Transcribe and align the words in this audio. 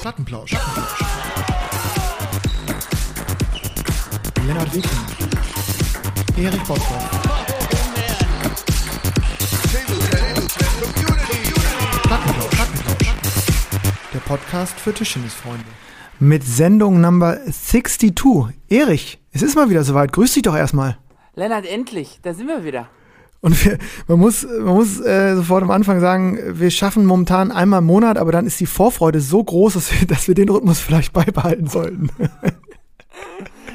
Plattenplausch. 0.00 0.52
Lennart 4.46 4.74
Wicken. 4.74 4.90
Erich 6.38 6.62
Bottroff. 6.62 7.10
Plattenplausch. 12.02 12.50
Plattenplausch. 12.50 13.14
Der 14.14 14.20
Podcast 14.20 14.80
für 14.80 14.94
Tischtennisfreunde. 14.94 15.64
Mit 16.18 16.44
Sendung 16.44 17.02
Number 17.02 17.38
62. 17.44 18.14
Erich, 18.70 19.18
es 19.32 19.42
ist 19.42 19.54
mal 19.54 19.68
wieder 19.68 19.84
soweit. 19.84 20.12
Grüß 20.12 20.32
dich 20.32 20.42
doch 20.42 20.56
erstmal. 20.56 20.96
Lennart, 21.34 21.66
endlich, 21.66 22.20
da 22.22 22.32
sind 22.32 22.46
wir 22.46 22.64
wieder. 22.64 22.88
Und 23.42 23.64
wir, 23.64 23.78
man 24.06 24.18
muss, 24.18 24.42
man 24.42 24.74
muss 24.74 25.00
äh, 25.00 25.34
sofort 25.34 25.62
am 25.62 25.70
Anfang 25.70 26.00
sagen, 26.00 26.38
wir 26.58 26.70
schaffen 26.70 27.06
momentan 27.06 27.50
einmal 27.50 27.78
im 27.78 27.86
Monat, 27.86 28.18
aber 28.18 28.32
dann 28.32 28.46
ist 28.46 28.60
die 28.60 28.66
Vorfreude 28.66 29.20
so 29.20 29.42
groß, 29.42 29.74
dass 29.74 29.98
wir, 29.98 30.06
dass 30.06 30.28
wir 30.28 30.34
den 30.34 30.48
Rhythmus 30.48 30.80
vielleicht 30.80 31.12
beibehalten 31.12 31.66
sollten. 31.66 32.10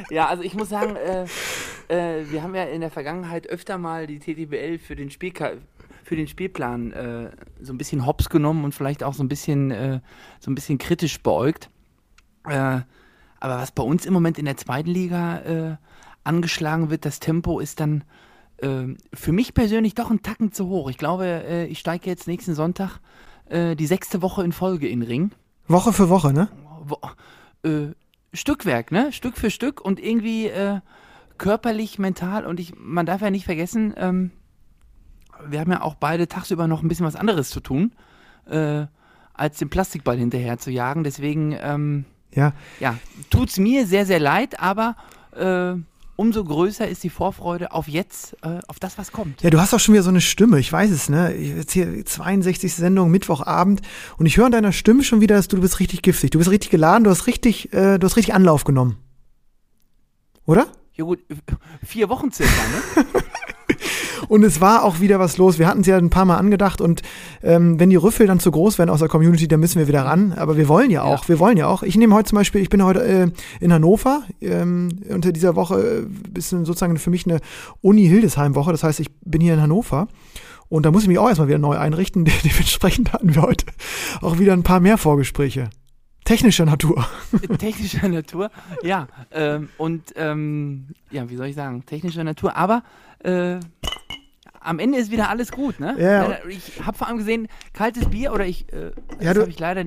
Ja, 0.09 0.27
also 0.27 0.43
ich 0.43 0.53
muss 0.53 0.69
sagen, 0.69 0.95
äh, 0.95 1.25
äh, 1.87 2.29
wir 2.29 2.43
haben 2.43 2.55
ja 2.55 2.63
in 2.63 2.81
der 2.81 2.91
Vergangenheit 2.91 3.47
öfter 3.47 3.77
mal 3.77 4.07
die 4.07 4.19
TTBL 4.19 4.77
für 4.77 4.95
den, 4.95 5.09
Spielka 5.09 5.53
für 6.03 6.15
den 6.15 6.27
Spielplan 6.27 6.91
äh, 6.91 7.31
so 7.61 7.73
ein 7.73 7.77
bisschen 7.77 8.05
hops 8.05 8.29
genommen 8.29 8.63
und 8.63 8.73
vielleicht 8.73 9.03
auch 9.03 9.13
so 9.13 9.23
ein 9.23 9.27
bisschen, 9.27 9.71
äh, 9.71 9.99
so 10.39 10.51
ein 10.51 10.55
bisschen 10.55 10.77
kritisch 10.77 11.21
beäugt. 11.21 11.69
Äh, 12.47 12.81
aber 13.39 13.57
was 13.57 13.71
bei 13.71 13.83
uns 13.83 14.05
im 14.05 14.13
Moment 14.13 14.37
in 14.37 14.45
der 14.45 14.57
zweiten 14.57 14.89
Liga 14.89 15.77
angeschlagen 16.23 16.89
wird, 16.89 17.05
das 17.05 17.19
Tempo 17.19 17.59
ist 17.59 17.79
dann 17.79 18.03
äh, 18.57 18.85
für 19.13 19.31
mich 19.31 19.53
persönlich 19.53 19.95
doch 19.95 20.11
ein 20.11 20.21
Tacken 20.21 20.51
zu 20.51 20.67
hoch. 20.67 20.89
Ich 20.89 20.97
glaube, 20.97 21.25
äh, 21.25 21.65
ich 21.65 21.79
steige 21.79 22.09
jetzt 22.09 22.27
nächsten 22.27 22.55
Sonntag 22.55 22.99
äh, 23.49 23.75
die 23.75 23.87
sechste 23.87 24.21
Woche 24.21 24.43
in 24.43 24.51
Folge 24.51 24.87
in 24.87 25.01
den 25.01 25.07
Ring. 25.07 25.31
Woche 25.67 25.93
für 25.93 26.09
Woche, 26.09 26.33
ne? 26.33 26.49
Wo, 26.83 26.99
äh, 27.67 27.93
Stückwerk, 28.33 28.91
ne? 28.91 29.11
Stück 29.11 29.37
für 29.37 29.49
Stück 29.49 29.81
und 29.81 29.99
irgendwie 29.99 30.47
äh, 30.47 30.79
körperlich, 31.37 31.99
mental 31.99 32.45
und 32.45 32.59
ich, 32.59 32.73
man 32.77 33.05
darf 33.05 33.21
ja 33.21 33.29
nicht 33.31 33.45
vergessen, 33.45 33.93
ähm, 33.97 34.31
wir 35.47 35.59
haben 35.59 35.71
ja 35.71 35.81
auch 35.81 35.95
beide 35.95 36.27
tagsüber 36.27 36.67
noch 36.67 36.81
ein 36.81 36.87
bisschen 36.87 37.05
was 37.05 37.15
anderes 37.15 37.49
zu 37.49 37.59
tun, 37.59 37.91
äh, 38.49 38.85
als 39.33 39.57
den 39.57 39.69
Plastikball 39.69 40.17
hinterher 40.17 40.57
zu 40.59 40.71
jagen. 40.71 41.03
Deswegen, 41.03 41.55
ähm, 41.59 42.05
Ja. 42.33 42.53
ja, 42.79 42.95
tut's 43.29 43.57
mir 43.59 43.85
sehr, 43.85 44.05
sehr 44.05 44.19
leid, 44.19 44.59
aber 44.61 44.95
äh, 45.35 45.75
umso 46.15 46.43
größer 46.43 46.87
ist 46.87 47.03
die 47.03 47.09
Vorfreude 47.09 47.71
auf 47.71 47.87
jetzt, 47.87 48.35
äh, 48.41 48.59
auf 48.67 48.79
das, 48.79 48.97
was 48.97 49.11
kommt. 49.11 49.41
Ja, 49.41 49.49
du 49.49 49.59
hast 49.59 49.73
auch 49.73 49.79
schon 49.79 49.93
wieder 49.93 50.03
so 50.03 50.09
eine 50.09 50.21
Stimme, 50.21 50.59
ich 50.59 50.71
weiß 50.71 50.91
es, 50.91 51.09
ne? 51.09 51.35
Jetzt 51.35 51.73
hier 51.73 52.05
62. 52.05 52.73
Sendung, 52.73 53.11
Mittwochabend 53.11 53.81
und 54.17 54.25
ich 54.25 54.37
höre 54.37 54.45
an 54.45 54.51
deiner 54.51 54.71
Stimme 54.71 55.03
schon 55.03 55.21
wieder, 55.21 55.35
dass 55.35 55.47
du, 55.47 55.57
du 55.57 55.61
bist 55.61 55.79
richtig 55.79 56.01
giftig. 56.01 56.31
Du 56.31 56.37
bist 56.37 56.49
richtig 56.49 56.71
geladen, 56.71 57.03
du 57.03 57.09
hast 57.09 57.27
richtig, 57.27 57.73
äh, 57.73 57.97
du 57.97 58.05
hast 58.05 58.17
richtig 58.17 58.33
Anlauf 58.33 58.63
genommen. 58.63 58.97
Oder? 60.45 60.67
Ja 60.93 61.03
gut, 61.03 61.19
vier 61.83 62.09
Wochen 62.09 62.31
circa, 62.31 62.51
ne? 62.95 63.05
Und 64.27 64.43
es 64.43 64.61
war 64.61 64.83
auch 64.83 64.99
wieder 64.99 65.19
was 65.19 65.37
los. 65.37 65.59
Wir 65.59 65.67
hatten 65.67 65.81
es 65.81 65.87
ja 65.87 65.97
ein 65.97 66.09
paar 66.09 66.25
Mal 66.25 66.37
angedacht 66.37 66.81
und 66.81 67.01
ähm, 67.43 67.79
wenn 67.79 67.89
die 67.89 67.95
Rüffel 67.95 68.27
dann 68.27 68.39
zu 68.39 68.51
groß 68.51 68.77
werden 68.77 68.89
aus 68.89 68.99
der 68.99 69.07
Community, 69.09 69.47
dann 69.47 69.59
müssen 69.59 69.79
wir 69.79 69.87
wieder 69.87 70.05
ran. 70.05 70.33
Aber 70.33 70.57
wir 70.57 70.67
wollen 70.67 70.91
ja 70.91 71.03
auch, 71.03 71.23
Ja. 71.23 71.29
wir 71.29 71.39
wollen 71.39 71.57
ja 71.57 71.67
auch. 71.67 71.83
Ich 71.83 71.97
nehme 71.97 72.15
heute 72.15 72.29
zum 72.29 72.37
Beispiel, 72.37 72.61
ich 72.61 72.69
bin 72.69 72.83
heute 72.83 73.03
äh, 73.03 73.27
in 73.59 73.73
Hannover. 73.73 74.23
Ähm, 74.41 74.99
unter 75.09 75.31
dieser 75.31 75.55
Woche 75.55 76.07
äh, 76.35 76.37
ist 76.39 76.49
sozusagen 76.49 76.97
für 76.97 77.09
mich 77.09 77.25
eine 77.25 77.39
Uni-Hildesheim-Woche. 77.81 78.71
Das 78.71 78.83
heißt, 78.83 78.99
ich 78.99 79.09
bin 79.21 79.41
hier 79.41 79.53
in 79.53 79.61
Hannover. 79.61 80.07
Und 80.67 80.85
da 80.85 80.91
muss 80.91 81.03
ich 81.03 81.07
mich 81.07 81.19
auch 81.19 81.27
erstmal 81.29 81.47
wieder 81.47 81.59
neu 81.59 81.77
einrichten. 81.77 82.25
De 82.25 82.33
dementsprechend 82.43 83.13
hatten 83.13 83.35
wir 83.35 83.41
heute 83.43 83.65
auch 84.21 84.39
wieder 84.39 84.53
ein 84.53 84.63
paar 84.63 84.79
mehr 84.79 84.97
Vorgespräche. 84.97 85.69
Technischer 86.23 86.65
Natur. 86.65 87.05
technischer 87.59 88.09
Natur, 88.09 88.49
ja. 88.81 89.07
Ähm, 89.31 89.69
und 89.77 90.01
ähm, 90.15 90.87
ja, 91.11 91.29
wie 91.29 91.35
soll 91.35 91.45
ich 91.45 91.55
sagen, 91.55 91.85
technischer 91.85 92.23
Natur, 92.23 92.57
aber 92.57 92.81
äh, 93.23 93.57
am 94.65 94.79
Ende 94.79 94.97
ist 94.97 95.11
wieder 95.11 95.29
alles 95.29 95.51
gut, 95.51 95.79
ne? 95.79 95.95
Ja. 95.97 96.37
Ich 96.49 96.85
habe 96.85 96.97
vor 96.97 97.07
allem 97.07 97.17
gesehen, 97.17 97.47
kaltes 97.73 98.09
Bier 98.09 98.33
oder 98.33 98.45
ich, 98.45 98.71
äh, 98.73 98.91
Ja, 99.19 99.33
das 99.33 99.41
habe 99.41 99.51
ich 99.51 99.59
leider, 99.59 99.85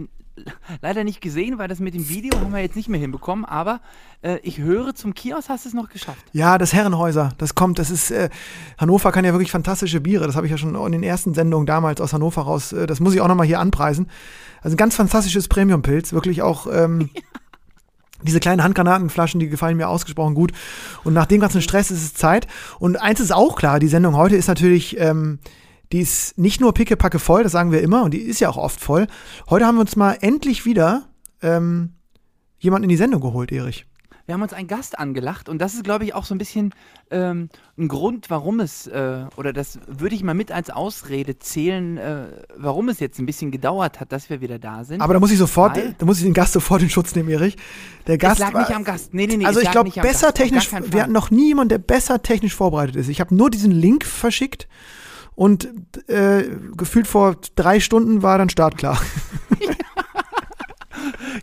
leider 0.82 1.04
nicht 1.04 1.20
gesehen, 1.20 1.58
weil 1.58 1.68
das 1.68 1.80
mit 1.80 1.94
dem 1.94 2.08
Video 2.08 2.38
haben 2.40 2.52
wir 2.52 2.60
jetzt 2.60 2.76
nicht 2.76 2.88
mehr 2.88 3.00
hinbekommen, 3.00 3.44
aber 3.44 3.80
äh, 4.22 4.38
ich 4.42 4.58
höre, 4.58 4.94
zum 4.94 5.14
Kiosk 5.14 5.48
hast 5.48 5.64
du 5.64 5.68
es 5.68 5.74
noch 5.74 5.88
geschafft. 5.88 6.24
Ja, 6.32 6.58
das 6.58 6.72
Herrenhäuser, 6.72 7.30
das 7.38 7.54
kommt, 7.54 7.78
das 7.78 7.90
ist, 7.90 8.10
äh, 8.10 8.30
Hannover 8.78 9.12
kann 9.12 9.24
ja 9.24 9.32
wirklich 9.32 9.50
fantastische 9.50 10.00
Biere, 10.00 10.26
das 10.26 10.36
habe 10.36 10.46
ich 10.46 10.50
ja 10.50 10.58
schon 10.58 10.74
in 10.74 10.92
den 10.92 11.02
ersten 11.02 11.34
Sendungen 11.34 11.66
damals 11.66 12.00
aus 12.00 12.12
Hannover 12.12 12.42
raus, 12.42 12.72
äh, 12.72 12.86
das 12.86 13.00
muss 13.00 13.14
ich 13.14 13.20
auch 13.20 13.28
nochmal 13.28 13.46
hier 13.46 13.60
anpreisen. 13.60 14.08
Also 14.60 14.74
ein 14.74 14.78
ganz 14.78 14.96
fantastisches 14.96 15.48
Premium-Pilz, 15.48 16.12
wirklich 16.12 16.42
auch, 16.42 16.66
ähm, 16.72 17.10
diese 18.22 18.40
kleinen 18.40 18.62
Handgranatenflaschen, 18.62 19.40
die 19.40 19.48
gefallen 19.48 19.76
mir 19.76 19.88
ausgesprochen 19.88 20.34
gut. 20.34 20.52
Und 21.04 21.14
nach 21.14 21.26
dem 21.26 21.40
ganzen 21.40 21.62
Stress 21.62 21.90
ist 21.90 22.02
es 22.02 22.14
Zeit. 22.14 22.46
Und 22.78 23.00
eins 23.00 23.20
ist 23.20 23.32
auch 23.32 23.56
klar, 23.56 23.78
die 23.78 23.88
Sendung 23.88 24.16
heute 24.16 24.36
ist 24.36 24.48
natürlich, 24.48 24.98
ähm, 24.98 25.38
die 25.92 26.00
ist 26.00 26.36
nicht 26.36 26.60
nur 26.60 26.74
pickepacke 26.74 27.18
voll, 27.18 27.42
das 27.42 27.52
sagen 27.52 27.72
wir 27.72 27.80
immer, 27.80 28.02
und 28.02 28.12
die 28.12 28.20
ist 28.20 28.40
ja 28.40 28.48
auch 28.48 28.56
oft 28.56 28.80
voll. 28.80 29.06
Heute 29.48 29.66
haben 29.66 29.76
wir 29.76 29.82
uns 29.82 29.96
mal 29.96 30.18
endlich 30.20 30.66
wieder 30.66 31.08
ähm, 31.42 31.94
jemanden 32.58 32.84
in 32.84 32.90
die 32.90 32.96
Sendung 32.96 33.20
geholt, 33.20 33.52
Erich. 33.52 33.87
Wir 34.28 34.34
haben 34.34 34.42
uns 34.42 34.52
einen 34.52 34.68
Gast 34.68 34.98
angelacht 34.98 35.48
und 35.48 35.58
das 35.58 35.72
ist, 35.72 35.84
glaube 35.84 36.04
ich, 36.04 36.14
auch 36.14 36.26
so 36.26 36.34
ein 36.34 36.38
bisschen 36.38 36.74
ähm, 37.10 37.48
ein 37.78 37.88
Grund, 37.88 38.28
warum 38.28 38.60
es, 38.60 38.86
äh, 38.86 39.24
oder 39.36 39.54
das 39.54 39.78
würde 39.86 40.14
ich 40.14 40.22
mal 40.22 40.34
mit 40.34 40.52
als 40.52 40.68
Ausrede 40.68 41.38
zählen, 41.38 41.96
äh, 41.96 42.26
warum 42.54 42.90
es 42.90 43.00
jetzt 43.00 43.18
ein 43.18 43.24
bisschen 43.24 43.50
gedauert 43.50 44.00
hat, 44.00 44.12
dass 44.12 44.28
wir 44.28 44.42
wieder 44.42 44.58
da 44.58 44.84
sind. 44.84 45.00
Aber 45.00 45.14
da 45.14 45.20
muss 45.20 45.30
ich 45.30 45.38
sofort, 45.38 45.78
Weil- 45.78 45.94
da 45.96 46.04
muss 46.04 46.18
ich 46.18 46.24
den 46.24 46.34
Gast 46.34 46.52
sofort 46.52 46.82
in 46.82 46.90
Schutz 46.90 47.14
nehmen, 47.14 47.30
Erich. 47.30 47.56
Der 48.06 48.16
es 48.16 48.20
Gast 48.20 48.40
lag 48.40 48.52
war, 48.52 48.60
nicht 48.60 48.76
am 48.76 48.84
Gast. 48.84 49.14
Nee, 49.14 49.26
nee, 49.26 49.38
nee. 49.38 49.46
also 49.46 49.60
es 49.60 49.64
ich 49.64 49.70
glaube, 49.70 49.88
besser 49.92 50.26
Gast, 50.26 50.34
technisch, 50.36 50.70
wir 50.72 51.02
hatten 51.04 51.12
noch 51.12 51.30
nie 51.30 51.46
jemanden, 51.46 51.70
der 51.70 51.78
besser 51.78 52.22
technisch 52.22 52.54
vorbereitet 52.54 52.96
ist. 52.96 53.08
Ich 53.08 53.20
habe 53.20 53.34
nur 53.34 53.48
diesen 53.48 53.70
Link 53.70 54.04
verschickt 54.04 54.68
und 55.36 55.70
äh, 56.06 56.44
gefühlt 56.76 57.06
vor 57.06 57.36
drei 57.56 57.80
Stunden 57.80 58.20
war 58.22 58.36
dann 58.36 58.50
startklar. 58.50 59.00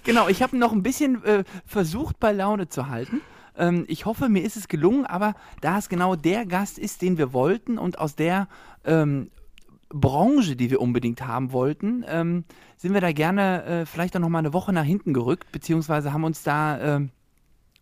Genau, 0.05 0.27
ich 0.27 0.43
habe 0.43 0.55
noch 0.55 0.71
ein 0.71 0.83
bisschen 0.83 1.23
äh, 1.25 1.43
versucht, 1.65 2.19
bei 2.19 2.31
Laune 2.31 2.69
zu 2.69 2.89
halten. 2.89 3.21
Ähm, 3.57 3.85
ich 3.87 4.05
hoffe, 4.05 4.29
mir 4.29 4.43
ist 4.43 4.55
es 4.55 4.67
gelungen, 4.67 5.05
aber 5.07 5.33
da 5.61 5.79
es 5.79 5.89
genau 5.89 6.15
der 6.15 6.45
Gast 6.45 6.77
ist, 6.77 7.01
den 7.01 7.17
wir 7.17 7.33
wollten 7.33 7.79
und 7.79 7.97
aus 7.97 8.15
der 8.15 8.47
ähm, 8.85 9.31
Branche, 9.89 10.55
die 10.55 10.69
wir 10.69 10.79
unbedingt 10.79 11.25
haben 11.25 11.51
wollten, 11.51 12.05
ähm, 12.07 12.43
sind 12.77 12.93
wir 12.93 13.01
da 13.01 13.11
gerne 13.13 13.63
äh, 13.63 13.85
vielleicht 13.87 14.15
auch 14.15 14.19
noch 14.19 14.29
mal 14.29 14.39
eine 14.39 14.53
Woche 14.53 14.73
nach 14.73 14.83
hinten 14.83 15.11
gerückt, 15.11 15.51
beziehungsweise 15.51 16.13
haben 16.13 16.23
uns 16.23 16.43
da, 16.43 16.97
äh, 16.97 17.07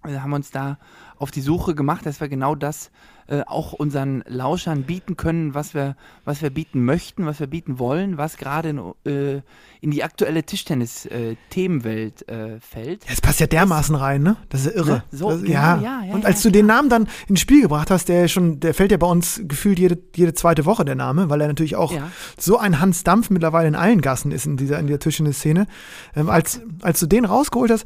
haben 0.06 0.34
uns 0.34 0.50
da 0.50 0.78
auf 1.18 1.30
die 1.30 1.42
Suche 1.42 1.76
gemacht, 1.76 2.06
dass 2.06 2.22
wir 2.22 2.30
genau 2.30 2.56
das 2.56 2.90
äh, 3.28 3.42
auch 3.46 3.74
unseren 3.74 4.24
Lauschern 4.28 4.84
bieten 4.84 5.18
können, 5.18 5.54
was 5.54 5.74
wir, 5.74 5.96
was 6.26 6.42
wir 6.42 6.50
bieten 6.50 6.84
möchten, 6.84 7.26
was 7.26 7.40
wir 7.40 7.48
bieten 7.48 7.80
wollen, 7.80 8.18
was 8.18 8.38
gerade 8.38 8.70
in, 8.70 8.80
äh, 9.06 9.42
in 9.82 9.92
die 9.92 10.04
aktuelle 10.04 10.44
Tischtennis-Themenwelt 10.44 12.28
äh, 12.28 12.60
fällt. 12.60 13.06
Es 13.10 13.22
passt 13.22 13.40
ja 13.40 13.48
dermaßen 13.48 13.96
rein, 13.96 14.24
ne? 14.24 14.38
Das 14.50 14.66
ist 14.66 14.76
ja 14.76 14.82
irre. 14.82 14.92
Ne? 14.92 15.04
So, 15.12 15.30
das, 15.32 15.42
genau, 15.42 15.54
ja. 15.54 15.80
ja, 15.82 16.04
ja, 16.06 16.14
Und 16.14 16.26
als 16.26 16.42
du 16.42 16.50
den 16.50 16.66
Namen 16.66 16.90
dann 16.90 17.08
ins 17.28 17.40
Spiel 17.40 17.62
gebracht 17.62 17.92
hast, 17.92 18.10
der 18.10 18.28
schon, 18.28 18.60
der 18.60 18.74
fällt 18.74 18.92
ja 18.92 18.98
bei 18.98 19.08
uns 19.08 19.42
gefühlt 19.44 19.80
jede, 19.80 19.98
jede 20.16 20.34
zweite 20.34 20.66
Woche 20.66 20.86
der 20.86 20.96
Name, 20.96 21.30
weil 21.30 21.42
er 21.42 21.48
natürlich 21.48 21.76
auch 21.76 21.94
so 22.38 22.58
ein 22.58 22.80
Hans 22.80 23.04
Dampf 23.04 23.30
mittlerweile 23.30 23.68
in 23.68 23.76
allen 23.76 24.02
Gassen 24.02 24.32
ist 24.32 24.46
in 24.46 24.58
dieser, 24.58 24.80
in 24.80 24.88
der 24.88 25.00
Tischtennis-Szene. 25.00 25.68
Ähm, 26.16 26.30
als, 26.30 26.62
als 26.82 27.00
du 27.00 27.08
den 27.08 27.26
rausgeholt 27.26 27.72
hast, 27.72 27.86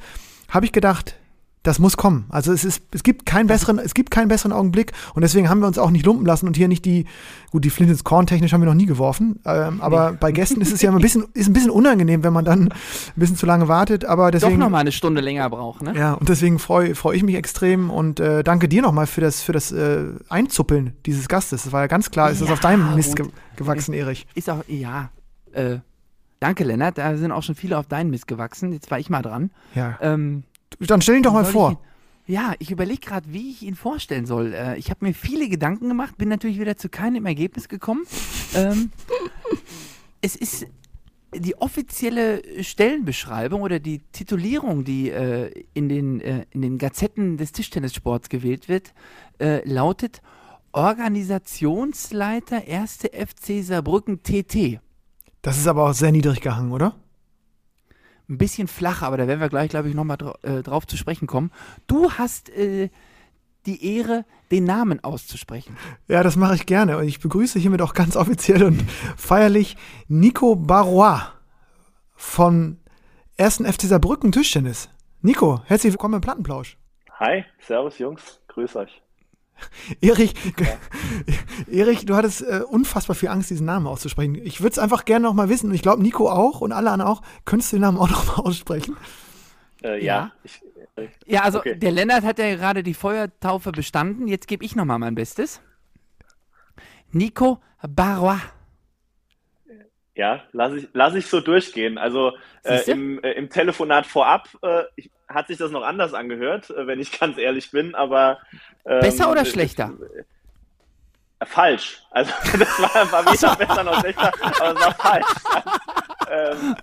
habe 0.49 0.65
ich 0.65 0.71
gedacht, 0.71 1.15
das 1.67 1.79
muss 1.79 1.97
kommen. 1.97 2.25
Also 2.29 2.53
es 2.53 2.63
ist, 2.63 2.81
es 2.91 3.03
gibt 3.03 3.25
keinen 3.25 3.47
besseren, 3.47 3.77
es 3.77 3.93
gibt 3.93 4.09
keinen 4.09 4.29
besseren 4.29 4.53
Augenblick 4.53 4.93
und 5.15 5.21
deswegen 5.21 5.49
haben 5.49 5.59
wir 5.59 5.67
uns 5.67 5.77
auch 5.77 5.91
nicht 5.91 6.05
lumpen 6.05 6.25
lassen 6.25 6.47
und 6.47 6.55
hier 6.55 6.69
nicht 6.69 6.85
die, 6.85 7.05
gut, 7.51 7.65
die 7.65 7.69
Flint 7.69 7.91
ins 7.91 8.05
Korn 8.05 8.25
technisch 8.25 8.53
haben 8.53 8.61
wir 8.61 8.67
noch 8.67 8.73
nie 8.73 8.85
geworfen, 8.85 9.41
ähm, 9.45 9.81
aber 9.81 10.13
bei 10.13 10.31
Gästen 10.31 10.61
ist 10.61 10.71
es 10.71 10.81
ja 10.81 10.89
immer 10.89 10.99
ein 10.99 11.01
bisschen, 11.01 11.25
ist 11.33 11.47
ein 11.47 11.53
bisschen 11.53 11.69
unangenehm, 11.69 12.23
wenn 12.23 12.31
man 12.31 12.45
dann 12.45 12.69
ein 12.69 12.73
bisschen 13.15 13.35
zu 13.35 13.45
lange 13.45 13.67
wartet, 13.67 14.05
aber 14.05 14.31
Doch 14.31 14.39
deswegen. 14.39 14.59
noch 14.59 14.69
mal 14.69 14.79
eine 14.79 14.93
Stunde 14.93 15.19
länger 15.19 15.49
braucht, 15.49 15.81
ne? 15.81 15.93
Ja, 15.95 16.13
und 16.13 16.29
deswegen 16.29 16.57
freue 16.57 16.95
freu 16.95 17.13
ich 17.13 17.23
mich 17.23 17.35
extrem 17.35 17.89
und 17.89 18.21
äh, 18.21 18.43
danke 18.43 18.69
dir 18.69 18.81
nochmal 18.81 19.05
für 19.05 19.21
das, 19.21 19.41
für 19.41 19.51
das 19.51 19.73
äh, 19.73 20.05
Einzuppeln 20.29 20.93
dieses 21.05 21.27
Gastes. 21.27 21.63
Das 21.63 21.73
war 21.73 21.81
ja 21.81 21.87
ganz 21.87 22.11
klar, 22.11 22.31
ist 22.31 22.39
das 22.39 22.47
Ja, 22.47 22.53
auf 22.53 22.61
deinem 22.61 22.95
Mist 22.95 23.17
ge 23.17 23.27
gewachsen, 23.57 23.93
Erich. 23.93 24.25
Ist 24.35 24.49
auch, 24.49 24.63
ja, 24.67 25.09
äh, 25.51 25.79
danke 26.39 26.63
Lennart, 26.63 26.97
da 26.97 27.17
sind 27.17 27.31
auch 27.33 27.43
schon 27.43 27.55
viele 27.55 27.77
auf 27.77 27.87
deinen 27.87 28.09
Mist 28.09 28.27
gewachsen. 28.27 28.71
Jetzt 28.71 28.89
war 28.89 28.99
ich 28.99 29.09
mal 29.09 29.21
dran. 29.21 29.51
Ja. 29.75 29.97
Ähm, 30.01 30.43
Dann 30.79 31.01
stell 31.01 31.17
ihn 31.17 31.23
doch 31.23 31.33
mal 31.33 31.45
vor. 31.45 31.71
Ich 31.71 31.77
ja, 32.27 32.53
ich 32.59 32.71
überlege 32.71 32.99
gerade, 32.99 33.31
wie 33.31 33.51
ich 33.51 33.63
ihn 33.63 33.75
vorstellen 33.75 34.25
soll. 34.25 34.53
Äh, 34.53 34.77
ich 34.77 34.89
habe 34.89 35.05
mir 35.05 35.13
viele 35.13 35.47
Gedanken 35.47 35.87
gemacht, 35.87 36.17
bin 36.17 36.27
natürlich 36.27 36.59
wieder 36.59 36.75
zu 36.75 36.89
keinem 36.89 37.25
Ergebnis 37.25 37.69
gekommen. 37.69 38.03
ähm, 38.53 38.91
es 40.21 40.35
ist 40.35 40.67
die 41.33 41.55
offizielle 41.55 42.63
Stellenbeschreibung 42.63 43.61
oder 43.61 43.79
die 43.79 43.99
Titulierung, 44.11 44.83
die 44.83 45.09
äh, 45.09 45.51
in, 45.73 45.87
den, 45.87 46.19
äh, 46.19 46.45
in 46.51 46.61
den 46.61 46.77
Gazetten 46.77 47.37
des 47.37 47.53
Tischtennissports 47.53 48.27
gewählt 48.27 48.67
wird, 48.67 48.93
äh, 49.39 49.67
lautet 49.67 50.21
Organisationsleiter 50.73 52.63
1. 52.67 52.99
FC 53.13 53.63
Saarbrücken 53.63 54.21
TT. 54.21 54.79
Das 55.41 55.57
ist 55.57 55.67
aber 55.67 55.89
auch 55.89 55.93
sehr 55.93 56.11
niedrig 56.11 56.41
gehangen, 56.41 56.73
oder? 56.73 56.95
Ein 58.29 58.37
bisschen 58.37 58.67
flach, 58.67 59.01
aber 59.01 59.17
da 59.17 59.27
werden 59.27 59.39
wir 59.39 59.49
gleich, 59.49 59.69
glaube 59.69 59.89
ich, 59.89 59.95
nochmal 59.95 60.17
dra 60.17 60.35
äh, 60.41 60.63
drauf 60.63 60.85
zu 60.85 60.97
sprechen 60.97 61.27
kommen. 61.27 61.51
Du 61.87 62.11
hast 62.11 62.49
äh, 62.49 62.89
die 63.65 63.97
Ehre, 63.97 64.25
den 64.51 64.63
Namen 64.63 65.03
auszusprechen. 65.03 65.77
Ja, 66.07 66.23
das 66.23 66.35
mache 66.35 66.55
ich 66.55 66.65
gerne. 66.65 66.97
Und 66.97 67.07
ich 67.07 67.19
begrüße 67.19 67.59
hiermit 67.59 67.81
auch 67.81 67.93
ganz 67.93 68.15
offiziell 68.15 68.63
und 68.63 68.81
feierlich 69.17 69.77
Nico 70.07 70.55
Barrois 70.55 71.21
von 72.15 72.79
1. 73.37 73.57
FC 73.57 73.83
Saarbrücken 73.83 74.31
Tischtennis. 74.31 74.89
Nico, 75.21 75.61
herzlich 75.65 75.93
willkommen 75.93 76.15
im 76.15 76.21
Plattenplausch. 76.21 76.77
Hi, 77.19 77.45
servus 77.59 77.97
Jungs, 77.99 78.41
grüß 78.47 78.75
euch. 78.77 79.01
Erich, 80.01 80.33
ja. 80.59 80.67
Erich, 81.71 82.05
du 82.05 82.15
hattest 82.15 82.41
äh, 82.41 82.61
unfassbar 82.67 83.15
viel 83.15 83.29
Angst, 83.29 83.49
diesen 83.49 83.65
Namen 83.65 83.87
auszusprechen. 83.87 84.35
Ich 84.35 84.61
würde 84.61 84.71
es 84.71 84.79
einfach 84.79 85.05
gerne 85.05 85.23
noch 85.23 85.33
mal 85.33 85.49
wissen, 85.49 85.69
und 85.69 85.75
ich 85.75 85.81
glaube 85.81 86.01
Nico 86.01 86.29
auch 86.29 86.61
und 86.61 86.71
alle 86.71 86.91
anderen 86.91 87.11
auch. 87.11 87.21
Könntest 87.45 87.71
du 87.71 87.77
den 87.77 87.81
Namen 87.81 87.97
auch 87.97 88.09
noch 88.09 88.25
mal 88.27 88.43
aussprechen? 88.45 88.97
Äh, 89.83 90.03
ja. 90.03 90.15
Ja. 90.15 90.31
Ich, 90.43 90.61
äh, 90.95 91.07
ja, 91.25 91.43
also 91.43 91.59
okay. 91.59 91.75
der 91.75 91.91
Lennart 91.91 92.23
hat 92.23 92.39
ja 92.39 92.55
gerade 92.55 92.83
die 92.83 92.93
Feuertaufe 92.93 93.71
bestanden. 93.71 94.27
Jetzt 94.27 94.47
gebe 94.47 94.63
ich 94.65 94.75
noch 94.75 94.85
mal 94.85 94.99
mein 94.99 95.15
Bestes. 95.15 95.61
Nico 97.11 97.61
Barrois. 97.87 98.41
Ja, 100.15 100.43
lasse 100.51 100.77
ich, 100.77 100.89
lass 100.93 101.13
ich 101.13 101.27
so 101.27 101.41
durchgehen. 101.41 101.99
Also 101.99 102.33
äh, 102.63 102.89
im, 102.89 103.21
äh, 103.23 103.33
im 103.33 103.49
Telefonat 103.49 104.07
vorab 104.07 104.49
äh, 104.63 104.83
hat 105.27 105.47
sich 105.47 105.57
das 105.57 105.71
noch 105.71 105.83
anders 105.83 106.13
angehört, 106.13 106.69
äh, 106.69 106.87
wenn 106.87 106.99
ich 106.99 107.11
ganz 107.19 107.37
ehrlich 107.37 107.71
bin, 107.71 107.95
aber. 107.95 108.39
Ähm, 108.85 109.01
Besser 109.01 109.31
oder 109.31 109.45
schlechter? 109.45 109.93
Äh, 111.39 111.45
falsch. 111.45 112.01
Also 112.11 112.31
das 112.57 112.81
war, 112.81 113.11
war 113.11 113.25
weder 113.25 113.55
besser 113.55 113.83
noch 113.83 113.99
schlechter, 113.99 114.31
aber 114.59 114.73
es 114.73 114.85
war 114.85 114.95
falsch. 114.99 115.27
ähm, 116.29 116.75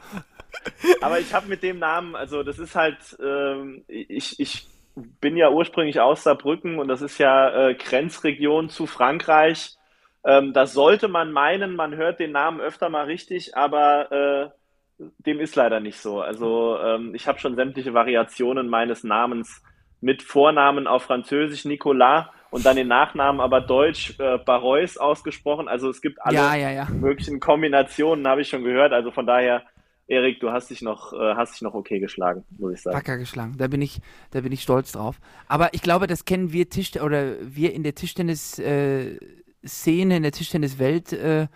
aber 1.01 1.21
ich 1.21 1.35
habe 1.35 1.49
mit 1.49 1.63
dem 1.63 1.79
Namen, 1.79 2.15
also 2.15 2.43
das 2.43 2.59
ist 2.59 2.75
halt, 2.75 2.99
ähm, 3.23 3.85
ich, 3.89 4.39
ich 4.39 4.67
bin 4.95 5.37
ja 5.37 5.51
ursprünglich 5.51 6.01
aus 6.01 6.23
Saarbrücken 6.23 6.79
und 6.79 6.89
das 6.89 7.03
ist 7.03 7.19
ja 7.19 7.69
äh, 7.69 7.75
Grenzregion 7.75 8.69
zu 8.69 8.87
Frankreich. 8.87 9.77
Ähm, 10.25 10.53
das 10.53 10.73
sollte 10.73 11.09
man 11.09 11.33
meinen, 11.33 11.75
man 11.75 11.97
hört 11.97 12.21
den 12.21 12.33
Namen 12.33 12.61
öfter 12.61 12.89
mal 12.89 13.05
richtig, 13.05 13.57
aber 13.57 14.13
äh, 14.13 14.51
dem 14.99 15.41
ist 15.41 15.57
leider 15.57 15.81
nicht 15.81 15.99
so. 15.99 16.21
Also 16.21 16.79
ähm, 16.79 17.15
ich 17.15 17.27
habe 17.27 17.39
schon 17.39 17.57
sämtliche 17.57 17.95
Variationen 17.95 18.69
meines 18.69 19.05
Namens 19.05 19.63
mit 20.01 20.23
Vornamen 20.23 20.87
auf 20.87 21.05
Französisch 21.05 21.65
Nicolas 21.65 22.27
und 22.51 22.65
dann 22.65 22.77
den 22.77 22.89
Nachnamen 22.89 23.41
aber 23.41 23.61
Deutsch 23.61 24.19
äh, 24.21 24.39
Barois 24.39 24.97
ausgesprochen. 24.99 25.67
Also 25.67 25.89
es 25.89 26.01
gibt 26.01 26.21
alle 26.23 26.37
ja, 26.37 26.55
ja, 26.55 26.71
ja. 26.71 26.89
möglichen 26.91 27.41
Kombinationen, 27.41 28.27
habe 28.29 28.43
ich 28.43 28.49
schon 28.49 28.63
gehört. 28.63 28.93
Also 28.93 29.11
von 29.11 29.27
daher, 29.27 29.63
Erik, 30.07 30.39
du 30.41 30.53
hast 30.53 30.71
dich 30.71 30.83
noch, 30.83 31.13
äh, 31.13 31.35
hast 31.35 31.55
dich 31.55 31.63
noch 31.63 31.75
okay 31.75 31.99
geschlagen, 31.99 32.45
muss 32.59 32.75
ich 32.75 32.83
sagen. 32.83 32.97
Wacker 32.97 33.17
geschlagen. 33.17 33.55
Da 33.59 33.67
bin 33.67 33.83
ich, 33.83 34.01
da 34.31 34.43
bin 34.43 34.53
ich 34.53 34.63
stolz 34.63 34.93
drauf. 34.93 35.19
Aber 35.49 35.75
ich 35.75 35.83
glaube, 35.83 36.07
das 36.07 36.25
kennen 36.25 36.53
wir 36.53 36.69
Tisch 36.69 37.01
oder 37.01 37.35
wir 37.41 37.73
in 37.73 37.83
der 37.83 37.95
Tischtennis 37.95 38.59
äh, 38.59 39.19
Szene 39.67 40.19
in 40.19 40.23
der 40.23 40.33
Tischtenniswelt, 40.33 41.13
äh, 41.13 41.47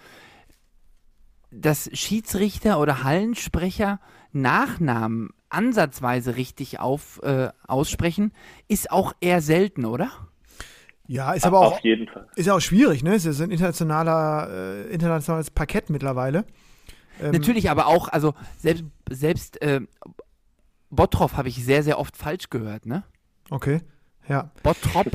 dass 1.51 1.91
Schiedsrichter 1.93 2.81
oder 2.81 3.03
Hallensprecher 3.05 4.01
Nachnamen 4.33 5.31
ansatzweise 5.49 6.37
richtig 6.37 6.79
auf, 6.79 7.21
äh, 7.23 7.49
aussprechen, 7.67 8.33
ist 8.69 8.91
auch 8.91 9.15
eher 9.21 9.41
selten, 9.41 9.85
oder? 9.85 10.11
Ja, 11.07 11.33
ist 11.33 11.47
aber 11.47 11.61
auch, 11.61 11.73
Auf 11.73 11.85
jeden 11.85 12.07
Fall. 12.07 12.29
ist 12.37 12.47
ja 12.47 12.55
auch 12.55 12.61
schwierig, 12.61 13.03
ne? 13.03 13.15
Es 13.15 13.25
ist 13.25 13.41
ein 13.41 13.51
internationaler, 13.51 14.51
äh, 14.51 14.93
internationales 14.93 15.51
Parkett 15.51 15.89
mittlerweile. 15.89 16.45
Ähm, 17.21 17.33
Natürlich, 17.33 17.71
aber 17.71 17.87
auch, 17.87 18.09
also 18.09 18.35
selbst, 18.59 18.85
selbst 19.11 19.63
äh, 19.63 19.81
Bottroff 20.91 21.37
habe 21.39 21.49
ich 21.49 21.65
sehr, 21.65 21.83
sehr 21.83 21.99
oft 21.99 22.15
falsch 22.17 22.51
gehört, 22.51 22.85
ne? 22.85 23.05
Okay, 23.49 23.81
ja. 24.29 24.51
Bottrop. 24.63 25.07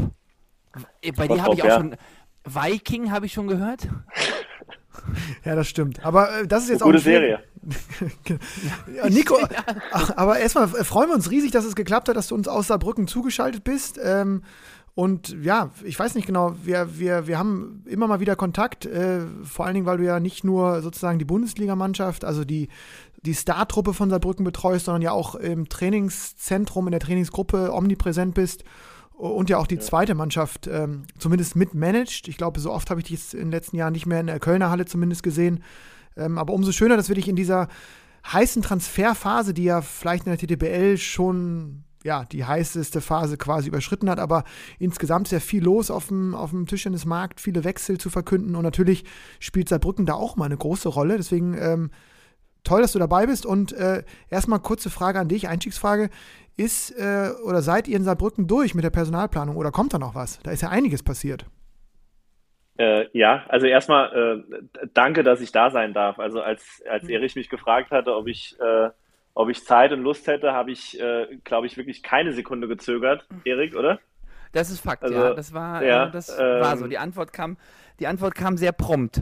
Bei 1.15 1.27
dir 1.27 1.44
habe 1.44 1.53
ich 1.53 1.62
auch 1.62 1.68
ja. 1.68 1.77
schon, 1.77 1.95
Viking 2.44 3.12
habe 3.12 3.27
ich 3.27 3.33
schon 3.33 3.47
gehört. 3.47 3.88
Ja, 5.45 5.56
das 5.56 5.68
stimmt. 5.68 6.06
Aber 6.06 6.42
äh, 6.42 6.48
das 6.48 6.63
ist 6.63 6.69
jetzt 6.69 6.81
Eine 6.81 6.90
auch. 6.90 6.94
Gute 6.94 7.04
Serie. 7.04 7.40
ja, 8.95 9.10
Nico, 9.10 9.38
aber 9.92 10.40
erstmal 10.40 10.66
äh, 10.66 10.84
freuen 10.84 11.10
wir 11.10 11.16
uns 11.16 11.31
riesig, 11.31 11.51
dass 11.51 11.66
es 11.66 11.75
geklappt 11.75 12.10
hat, 12.10 12.16
dass 12.16 12.28
du 12.28 12.36
uns 12.36 12.48
aus 12.48 12.68
Saarbrücken 12.68 13.07
zugeschaltet 13.07 13.63
bist. 13.63 14.00
Ähm, 14.04 14.44
und 14.95 15.36
ja, 15.42 15.72
ich 15.84 15.98
weiß 15.98 16.13
nicht 16.13 16.28
genau, 16.28 16.56
wir, 16.63 17.00
wir, 17.00 17.25
wir 17.25 17.40
haben 17.40 17.84
immer 17.88 18.07
mal 18.07 18.19
wieder 18.19 18.36
Kontakt, 18.36 18.86
äh, 18.86 19.22
vor 19.44 19.66
allen 19.66 19.74
Dingen, 19.74 19.88
weil 19.88 19.98
du 19.98 20.06
ja 20.06 20.19
nicht 20.19 20.44
nur 20.44 20.81
sozusagen 20.81 21.18
die 21.18 21.25
Bundesligamannschaft, 21.25 22.25
also 22.25 22.45
die, 22.45 22.69
die 23.24 23.34
Startruppe 23.34 23.94
von 23.94 24.12
Saarbrücken 24.12 24.45
betreust, 24.45 24.86
sondern 24.86 25.01
ja 25.01 25.12
auch 25.12 25.34
im 25.36 25.68
Trainingszentrum, 25.68 26.88
in 26.88 26.92
der 26.92 27.00
Trainingsgruppe 27.00 27.74
omnipräsent 27.74 28.36
bist 28.36 28.63
und 29.13 29.50
ja 29.50 29.57
auch 29.57 29.68
die 29.68 29.80
zweite 29.80 30.15
Mannschaft 30.15 30.68
ähm, 30.68 31.04
zumindest 31.18 31.56
mitmanagt. 31.56 32.27
Ich 32.27 32.38
glaube, 32.38 32.60
so 32.60 32.71
oft 32.71 32.89
habe 32.89 33.01
ich 33.01 33.07
dich 33.07 33.33
in 33.33 33.39
den 33.39 33.51
letzten 33.51 33.77
Jahren 33.77 33.94
nicht 33.94 34.06
mehr 34.06 34.19
in 34.19 34.27
der 34.27 34.39
Kölner 34.39 34.69
Halle 34.69 34.86
zumindest 34.86 35.24
gesehen. 35.24 35.63
Ähm, 36.18 36.38
aber 36.38 36.54
umso 36.54 36.71
schöner, 36.71 36.98
dass 36.98 37.10
wir 37.10 37.15
dich 37.15 37.27
in 37.27 37.36
dieser 37.36 37.68
heißen 38.31 38.62
Transferphase, 38.62 39.54
die 39.54 39.65
ja 39.65 39.81
vielleicht 39.81 40.25
in 40.25 40.36
der 40.36 40.39
TTBL 40.39 40.98
schon 40.98 41.83
ja, 42.04 42.25
die 42.25 42.44
heißeste 42.44 43.00
Phase 43.00 43.38
quasi 43.38 43.69
überschritten 43.69 44.10
hat, 44.10 44.19
aber 44.19 44.44
insgesamt 44.77 45.30
sehr 45.30 45.39
viel 45.39 45.63
los 45.63 45.89
auf 45.89 46.07
dem, 46.07 46.36
auf 46.36 46.50
dem 46.50 46.68
Tischtennismarkt, 46.68 47.39
viele 47.39 47.63
Wechsel 47.63 47.98
zu 47.98 48.09
verkünden 48.09 48.56
und 48.56 48.63
natürlich 48.63 49.06
spielt 49.39 49.69
Saarbrücken 49.69 50.06
da 50.06 50.13
auch 50.13 50.36
mal 50.36 50.45
eine 50.45 50.57
große 50.57 50.89
Rolle. 50.89 51.16
Deswegen 51.16 51.57
ähm, 51.57 51.92
toll, 52.63 52.81
dass 52.81 52.92
du 52.92 53.00
dabei 53.00 53.25
bist 53.25 53.45
und 53.45 53.71
äh, 53.74 54.04
erstmal 54.30 54.59
kurze 54.59 54.89
Frage 54.89 55.19
an 55.19 55.30
dich, 55.30 55.48
Einstiegsfrage 55.48 56.09
ist 56.56 56.92
äh, 56.92 57.30
oder 57.46 57.62
seid 57.62 57.88
ihr 57.88 57.98
in 57.98 58.04
Saarbrücken 58.04 58.48
durch 58.48 58.76
mit 58.76 58.84
der 58.84 58.90
Personalplanung 58.90 59.56
oder 59.58 59.72
kommt 59.72 59.94
da 59.94 60.00
noch 60.00 60.16
was? 60.16 60.40
Da 60.44 60.52
ist 60.52 60.62
ja 60.62 60.70
einiges 60.70 61.04
passiert. 61.04 61.46
Äh, 62.78 63.06
ja, 63.14 63.46
also 63.50 63.68
erstmal 63.68 64.44
äh, 64.52 64.88
danke, 64.94 65.24
dass 65.24 65.42
ich 65.42 65.52
da 65.52 65.70
sein 65.70 65.94
darf. 65.94 66.20
Also 66.20 66.42
als, 66.42 66.82
als 66.90 67.04
mhm. 67.04 67.12
Erich 67.12 67.36
mich 67.36 67.50
gefragt 67.50 67.92
hatte, 67.92 68.16
ob 68.16 68.28
ich, 68.28 68.58
äh, 68.60 68.90
ob 69.36 69.50
ich 69.50 69.64
Zeit 69.64 69.92
und 69.92 70.02
Lust 70.02 70.26
hätte, 70.28 70.54
habe 70.54 70.72
ich, 70.72 71.00
äh, 71.00 71.38
glaube 71.44 71.68
ich, 71.68 71.78
wirklich 71.78 72.02
keine 72.02 72.34
Sekunde 72.34 72.68
gezögert, 72.68 73.28
mhm. 73.30 73.42
Erik, 73.46 73.76
oder? 73.76 74.00
Das 74.54 74.70
ist 74.70 74.82
Fakt, 74.82 75.04
also, 75.04 75.16
ja. 75.16 75.34
Das 75.34 75.54
war, 75.54 75.84
ja, 75.84 76.06
äh, 76.06 76.12
das 76.12 76.30
ähm, 76.30 76.62
war 76.62 76.78
so. 76.78 76.88
Die 76.88 76.98
Antwort 76.98 77.34
kam, 77.34 77.58
die 78.00 78.08
Antwort 78.08 78.36
kam 78.36 78.58
sehr 78.58 78.72
prompt. 78.72 79.22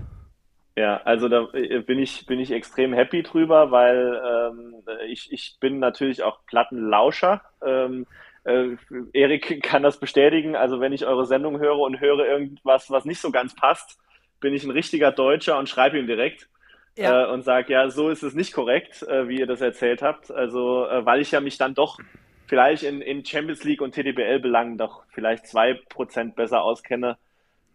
Ja, 0.81 0.99
also 1.03 1.29
da 1.29 1.47
äh, 1.53 1.81
bin 1.81 1.99
ich, 1.99 2.25
bin 2.25 2.39
ich 2.39 2.49
extrem 2.49 2.91
happy 2.91 3.21
drüber, 3.21 3.69
weil 3.69 4.19
ähm, 4.27 4.83
ich, 5.05 5.31
ich 5.31 5.57
bin 5.59 5.77
natürlich 5.77 6.23
auch 6.23 6.43
Plattenlauscher. 6.47 7.43
Ähm, 7.63 8.07
äh, 8.45 8.69
Erik 9.13 9.61
kann 9.61 9.83
das 9.83 9.99
bestätigen. 9.99 10.55
Also 10.55 10.79
wenn 10.79 10.91
ich 10.91 11.05
eure 11.05 11.27
Sendung 11.27 11.59
höre 11.59 11.77
und 11.77 11.99
höre 11.99 12.25
irgendwas, 12.25 12.89
was 12.89 13.05
nicht 13.05 13.21
so 13.21 13.29
ganz 13.29 13.55
passt, 13.55 13.99
bin 14.39 14.55
ich 14.55 14.63
ein 14.63 14.71
richtiger 14.71 15.11
Deutscher 15.11 15.59
und 15.59 15.69
schreibe 15.69 15.99
ihm 15.99 16.07
direkt. 16.07 16.49
Ja. 16.97 17.25
Äh, 17.25 17.31
und 17.31 17.43
sage, 17.43 17.73
ja, 17.73 17.87
so 17.91 18.09
ist 18.09 18.23
es 18.23 18.33
nicht 18.33 18.51
korrekt, 18.51 19.03
äh, 19.03 19.27
wie 19.29 19.37
ihr 19.37 19.45
das 19.45 19.61
erzählt 19.61 20.01
habt. 20.01 20.31
Also, 20.31 20.87
äh, 20.87 21.05
weil 21.05 21.21
ich 21.21 21.29
ja 21.29 21.41
mich 21.41 21.59
dann 21.59 21.75
doch 21.75 21.99
vielleicht 22.47 22.81
in, 22.81 23.01
in 23.01 23.23
Champions 23.23 23.63
League 23.63 23.81
und 23.81 23.93
TDBL-Belangen 23.93 24.79
doch 24.79 25.03
vielleicht 25.09 25.45
zwei 25.45 25.79
Prozent 25.89 26.35
besser 26.35 26.63
auskenne 26.63 27.19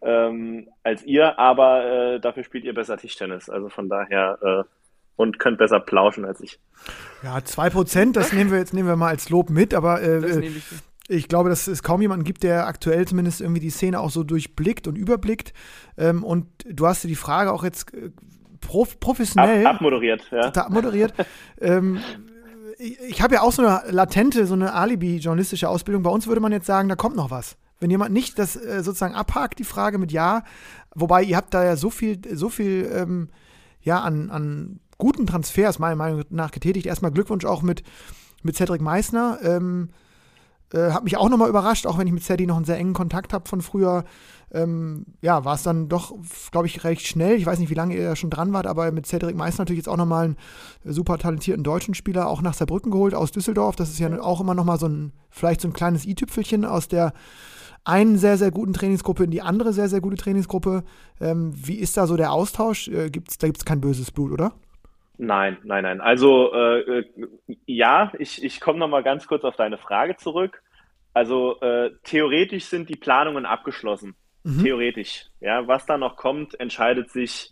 ähm, 0.01 0.69
als 0.83 1.03
ihr, 1.03 1.39
aber 1.39 1.85
äh, 1.85 2.19
dafür 2.19 2.43
spielt 2.43 2.63
ihr 2.63 2.73
besser 2.73 2.97
Tischtennis. 2.97 3.49
Also 3.49 3.69
von 3.69 3.89
daher 3.89 4.39
äh, 4.41 4.63
und 5.17 5.39
könnt 5.39 5.57
besser 5.57 5.79
plauschen 5.79 6.23
als 6.23 6.39
ich. 6.39 6.59
Ja, 7.23 7.43
zwei 7.43 7.69
Prozent, 7.69 8.15
das 8.15 8.31
nehmen 8.31 8.51
wir 8.51 8.59
jetzt 8.59 8.73
nehmen 8.73 8.87
wir 8.87 8.95
mal 8.95 9.09
als 9.09 9.29
Lob 9.29 9.49
mit, 9.49 9.73
aber 9.73 10.01
äh, 10.01 10.19
äh 10.19 10.45
ich, 10.45 10.63
ich, 11.09 11.27
glaube, 11.27 11.49
dass 11.49 11.67
es 11.67 11.83
kaum 11.83 12.01
jemanden 12.01 12.23
gibt, 12.23 12.43
der 12.43 12.67
aktuell 12.67 13.05
zumindest 13.05 13.41
irgendwie 13.41 13.59
die 13.59 13.71
Szene 13.71 13.99
auch 13.99 14.11
so 14.11 14.23
durchblickt 14.23 14.87
und 14.87 14.95
überblickt. 14.95 15.53
Ähm, 15.97 16.23
und 16.23 16.47
du 16.65 16.85
hast 16.85 17.03
dir 17.03 17.07
die 17.07 17.15
Frage 17.15 17.51
auch 17.51 17.63
jetzt 17.63 17.93
äh, 17.93 18.11
prof 18.61 18.99
professionell 18.99 19.65
Ab, 19.65 19.75
abmoderiert, 19.75 20.29
ja. 20.31 20.51
abmoderiert. 20.51 21.13
ähm, 21.59 21.99
ich, 22.77 22.99
ich 23.01 23.21
habe 23.21 23.35
ja 23.35 23.41
auch 23.41 23.51
so 23.51 23.65
eine 23.65 23.81
latente, 23.89 24.45
so 24.45 24.53
eine 24.53 24.73
Alibi-journalistische 24.73 25.67
Ausbildung. 25.67 26.03
Bei 26.03 26.11
uns 26.11 26.27
würde 26.27 26.41
man 26.41 26.51
jetzt 26.51 26.67
sagen, 26.67 26.89
da 26.89 26.95
kommt 26.95 27.15
noch 27.15 27.31
was. 27.31 27.57
Wenn 27.79 27.89
jemand 27.89 28.11
nicht 28.11 28.39
das 28.39 28.55
äh, 28.55 28.83
sozusagen 28.83 29.15
abhakt, 29.15 29.59
die 29.59 29.63
Frage 29.63 29.97
mit 29.97 30.11
Ja, 30.11 30.43
wobei 30.95 31.23
ihr 31.23 31.37
habt 31.37 31.53
da 31.53 31.63
ja 31.63 31.75
so 31.75 31.89
viel, 31.89 32.19
so 32.35 32.49
viel 32.49 32.89
ähm, 32.93 33.29
ja, 33.81 34.01
an, 34.01 34.29
an 34.29 34.79
guten 34.97 35.27
Transfers 35.27 35.79
meiner 35.79 35.95
Meinung 35.95 36.23
nach 36.29 36.51
getätigt. 36.51 36.85
Erstmal 36.85 37.11
Glückwunsch 37.11 37.45
auch 37.45 37.61
mit, 37.61 37.83
mit 38.43 38.55
Cedric 38.55 38.81
Meissner. 38.81 39.39
Ähm, 39.43 39.89
äh, 40.73 40.91
hat 40.91 41.03
mich 41.03 41.17
auch 41.17 41.29
nochmal 41.29 41.49
überrascht, 41.49 41.87
auch 41.87 41.97
wenn 41.97 42.07
ich 42.07 42.13
mit 42.13 42.23
Cedric 42.23 42.47
noch 42.47 42.57
einen 42.57 42.65
sehr 42.65 42.77
engen 42.77 42.93
Kontakt 42.93 43.33
habe 43.33 43.47
von 43.47 43.61
früher. 43.61 44.03
Ähm, 44.51 45.05
ja, 45.21 45.45
war 45.45 45.55
es 45.55 45.63
dann 45.63 45.87
doch, 45.87 46.13
glaube 46.51 46.67
ich, 46.67 46.83
recht 46.83 47.05
schnell. 47.05 47.35
Ich 47.35 47.45
weiß 47.45 47.59
nicht, 47.59 47.69
wie 47.69 47.75
lange 47.75 47.95
ihr 47.95 48.09
da 48.09 48.15
schon 48.15 48.29
dran 48.29 48.53
wart, 48.53 48.65
aber 48.65 48.91
mit 48.91 49.05
Cedric 49.05 49.35
Meissner 49.35 49.63
natürlich 49.63 49.79
jetzt 49.79 49.89
auch 49.89 49.97
nochmal 49.97 50.25
einen 50.25 50.37
super 50.83 51.17
talentierten 51.17 51.63
deutschen 51.63 51.93
Spieler 51.93 52.27
auch 52.27 52.41
nach 52.41 52.53
Saarbrücken 52.53 52.91
geholt 52.91 53.13
aus 53.13 53.31
Düsseldorf. 53.31 53.75
Das 53.75 53.89
ist 53.89 53.99
ja 53.99 54.21
auch 54.21 54.41
immer 54.41 54.55
nochmal 54.55 54.79
so 54.79 54.87
ein, 54.87 55.13
vielleicht 55.29 55.61
so 55.61 55.67
ein 55.67 55.73
kleines 55.73 56.05
i-Tüpfelchen 56.05 56.65
aus 56.65 56.87
der 56.87 57.13
einen 57.87 58.17
sehr, 58.17 58.37
sehr 58.37 58.51
guten 58.51 58.73
Trainingsgruppe 58.73 59.23
in 59.23 59.31
die 59.31 59.41
andere 59.41 59.73
sehr, 59.73 59.87
sehr 59.87 60.01
gute 60.01 60.17
Trainingsgruppe. 60.17 60.83
Ähm, 61.21 61.53
wie 61.55 61.79
ist 61.79 61.97
da 61.97 62.07
so 62.07 62.17
der 62.17 62.31
Austausch? 62.31 62.87
Äh, 62.87 63.09
gibt's, 63.09 63.37
da 63.37 63.47
gibt 63.47 63.59
es 63.59 63.65
kein 63.65 63.81
böses 63.81 64.11
Blut, 64.11 64.31
oder? 64.31 64.53
Nein, 65.17 65.57
nein, 65.63 65.83
nein. 65.83 66.01
Also 66.01 66.53
äh, 66.53 67.05
ja, 67.65 68.11
ich, 68.19 68.43
ich 68.43 68.59
komme 68.59 68.79
noch 68.79 68.87
mal 68.87 69.03
ganz 69.03 69.27
kurz 69.27 69.43
auf 69.43 69.55
deine 69.55 69.77
Frage 69.77 70.15
zurück. 70.17 70.61
Also 71.13 71.59
äh, 71.61 71.91
theoretisch 72.03 72.65
sind 72.65 72.89
die 72.89 72.95
Planungen 72.95 73.45
abgeschlossen. 73.45 74.15
Mhm. 74.43 74.63
Theoretisch. 74.63 75.25
Ja, 75.39 75.67
was 75.67 75.85
da 75.85 75.97
noch 75.97 76.15
kommt, 76.15 76.59
entscheidet 76.59 77.09
sich 77.09 77.51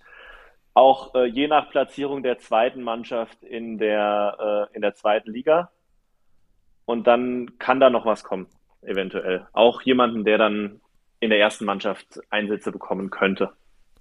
auch 0.75 1.15
äh, 1.15 1.25
je 1.25 1.47
nach 1.47 1.71
Platzierung 1.71 2.21
der 2.21 2.37
zweiten 2.37 2.83
Mannschaft 2.83 3.41
in 3.41 3.77
der, 3.77 4.69
äh, 4.71 4.75
in 4.75 4.81
der 4.81 4.93
zweiten 4.93 5.31
Liga. 5.31 5.71
Und 6.85 7.07
dann 7.07 7.57
kann 7.57 7.79
da 7.79 7.89
noch 7.89 8.05
was 8.05 8.23
kommen, 8.23 8.47
eventuell. 8.85 9.47
Auch 9.53 9.81
jemanden, 9.81 10.23
der 10.23 10.37
dann 10.37 10.81
in 11.19 11.29
der 11.29 11.39
ersten 11.39 11.65
Mannschaft 11.65 12.19
Einsätze 12.29 12.71
bekommen 12.71 13.09
könnte. 13.09 13.51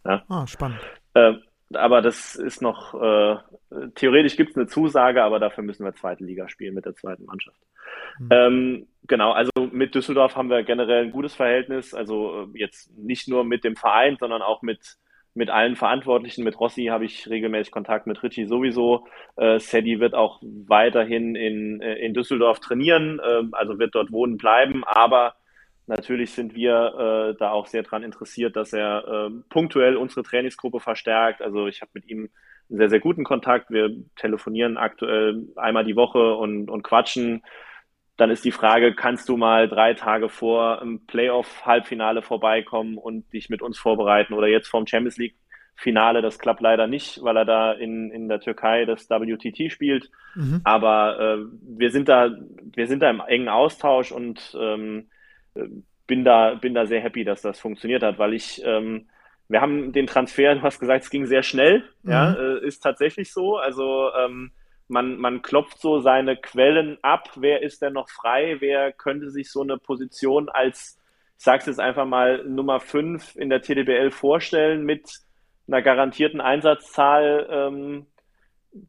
Ja. 0.04 0.22
Ah, 0.28 0.46
spannend. 0.46 0.80
Äh, 1.14 1.34
aber 1.72 2.02
das 2.02 2.36
ist 2.36 2.62
noch, 2.62 2.94
äh, 2.94 3.36
theoretisch 3.94 4.36
gibt 4.36 4.50
es 4.50 4.56
eine 4.56 4.66
Zusage, 4.66 5.22
aber 5.22 5.40
dafür 5.40 5.64
müssen 5.64 5.84
wir 5.84 5.94
zweite 5.94 6.24
Liga 6.24 6.48
spielen 6.48 6.74
mit 6.74 6.84
der 6.84 6.94
zweiten 6.94 7.24
Mannschaft. 7.24 7.58
Mhm. 8.18 8.28
Ähm, 8.30 8.86
genau, 9.06 9.32
also 9.32 9.50
mit 9.72 9.94
Düsseldorf 9.94 10.36
haben 10.36 10.50
wir 10.50 10.62
generell 10.62 11.04
ein 11.04 11.10
gutes 11.10 11.34
Verhältnis. 11.34 11.94
Also 11.94 12.48
äh, 12.54 12.58
jetzt 12.58 12.96
nicht 12.96 13.28
nur 13.28 13.44
mit 13.44 13.64
dem 13.64 13.76
Verein, 13.76 14.16
sondern 14.18 14.42
auch 14.42 14.62
mit, 14.62 14.96
mit 15.34 15.50
allen 15.50 15.76
Verantwortlichen. 15.76 16.44
Mit 16.44 16.58
Rossi 16.58 16.86
habe 16.86 17.04
ich 17.04 17.28
regelmäßig 17.28 17.72
Kontakt, 17.72 18.06
mit 18.06 18.22
Richie 18.22 18.46
sowieso. 18.46 19.06
Äh, 19.36 19.58
Sadie 19.58 20.00
wird 20.00 20.14
auch 20.14 20.40
weiterhin 20.42 21.34
in, 21.34 21.80
äh, 21.80 21.96
in 21.96 22.14
Düsseldorf 22.14 22.60
trainieren, 22.60 23.20
äh, 23.20 23.42
also 23.52 23.78
wird 23.78 23.94
dort 23.94 24.12
wohnen 24.12 24.36
bleiben, 24.36 24.84
aber 24.84 25.34
Natürlich 25.86 26.30
sind 26.32 26.54
wir 26.54 27.34
äh, 27.34 27.38
da 27.38 27.50
auch 27.50 27.66
sehr 27.66 27.82
daran 27.82 28.04
interessiert, 28.04 28.56
dass 28.56 28.72
er 28.72 29.06
äh, 29.06 29.30
punktuell 29.50 29.96
unsere 29.96 30.22
Trainingsgruppe 30.22 30.80
verstärkt. 30.80 31.42
Also 31.42 31.66
ich 31.66 31.82
habe 31.82 31.90
mit 31.92 32.08
ihm 32.08 32.30
einen 32.70 32.78
sehr, 32.78 32.88
sehr 32.88 33.00
guten 33.00 33.24
Kontakt. 33.24 33.70
Wir 33.70 33.94
telefonieren 34.16 34.78
aktuell 34.78 35.46
einmal 35.56 35.84
die 35.84 35.96
Woche 35.96 36.36
und, 36.36 36.70
und 36.70 36.82
quatschen. 36.84 37.42
Dann 38.16 38.30
ist 38.30 38.44
die 38.44 38.52
Frage, 38.52 38.94
kannst 38.94 39.28
du 39.28 39.36
mal 39.36 39.68
drei 39.68 39.94
Tage 39.94 40.28
vor 40.28 40.80
im 40.82 41.04
Playoff-Halbfinale 41.06 42.22
vorbeikommen 42.22 42.96
und 42.96 43.32
dich 43.32 43.50
mit 43.50 43.60
uns 43.60 43.78
vorbereiten 43.78 44.34
oder 44.34 44.46
jetzt 44.46 44.68
vorm 44.68 44.86
Champions 44.86 45.16
League 45.16 45.34
Finale, 45.76 46.22
das 46.22 46.38
klappt 46.38 46.60
leider 46.60 46.86
nicht, 46.86 47.22
weil 47.22 47.36
er 47.36 47.44
da 47.44 47.72
in, 47.72 48.10
in 48.10 48.28
der 48.28 48.40
Türkei 48.40 48.84
das 48.84 49.10
WTT 49.10 49.72
spielt. 49.72 50.10
Mhm. 50.34 50.60
Aber 50.62 51.18
äh, 51.18 51.44
wir 51.76 51.90
sind 51.90 52.08
da, 52.08 52.30
wir 52.74 52.86
sind 52.86 53.02
da 53.02 53.10
im 53.10 53.20
engen 53.20 53.48
Austausch 53.48 54.12
und 54.12 54.56
ähm, 54.58 55.08
bin 56.06 56.24
da, 56.24 56.54
bin 56.54 56.74
da 56.74 56.86
sehr 56.86 57.00
happy, 57.00 57.24
dass 57.24 57.42
das 57.42 57.58
funktioniert 57.58 58.02
hat, 58.02 58.18
weil 58.18 58.34
ich, 58.34 58.62
ähm, 58.64 59.08
wir 59.48 59.60
haben 59.60 59.92
den 59.92 60.06
Transfer, 60.06 60.54
du 60.54 60.62
hast 60.62 60.78
gesagt, 60.78 61.04
es 61.04 61.10
ging 61.10 61.26
sehr 61.26 61.42
schnell, 61.42 61.82
mhm. 62.02 62.10
ja, 62.10 62.34
äh, 62.34 62.66
ist 62.66 62.80
tatsächlich 62.80 63.32
so. 63.32 63.56
Also 63.56 64.10
ähm, 64.16 64.52
man, 64.88 65.16
man 65.18 65.42
klopft 65.42 65.80
so 65.80 66.00
seine 66.00 66.36
Quellen 66.36 66.98
ab, 67.02 67.30
wer 67.36 67.62
ist 67.62 67.82
denn 67.82 67.94
noch 67.94 68.08
frei, 68.08 68.56
wer 68.60 68.92
könnte 68.92 69.30
sich 69.30 69.50
so 69.50 69.62
eine 69.62 69.78
Position 69.78 70.48
als, 70.48 70.98
ich 71.38 71.44
sag's 71.44 71.66
jetzt 71.66 71.80
einfach 71.80 72.06
mal, 72.06 72.44
Nummer 72.44 72.80
5 72.80 73.36
in 73.36 73.50
der 73.50 73.62
TDBL 73.62 74.10
vorstellen 74.10 74.84
mit 74.84 75.20
einer 75.66 75.82
garantierten 75.82 76.40
Einsatzzahl, 76.40 77.46
ähm, 77.50 78.06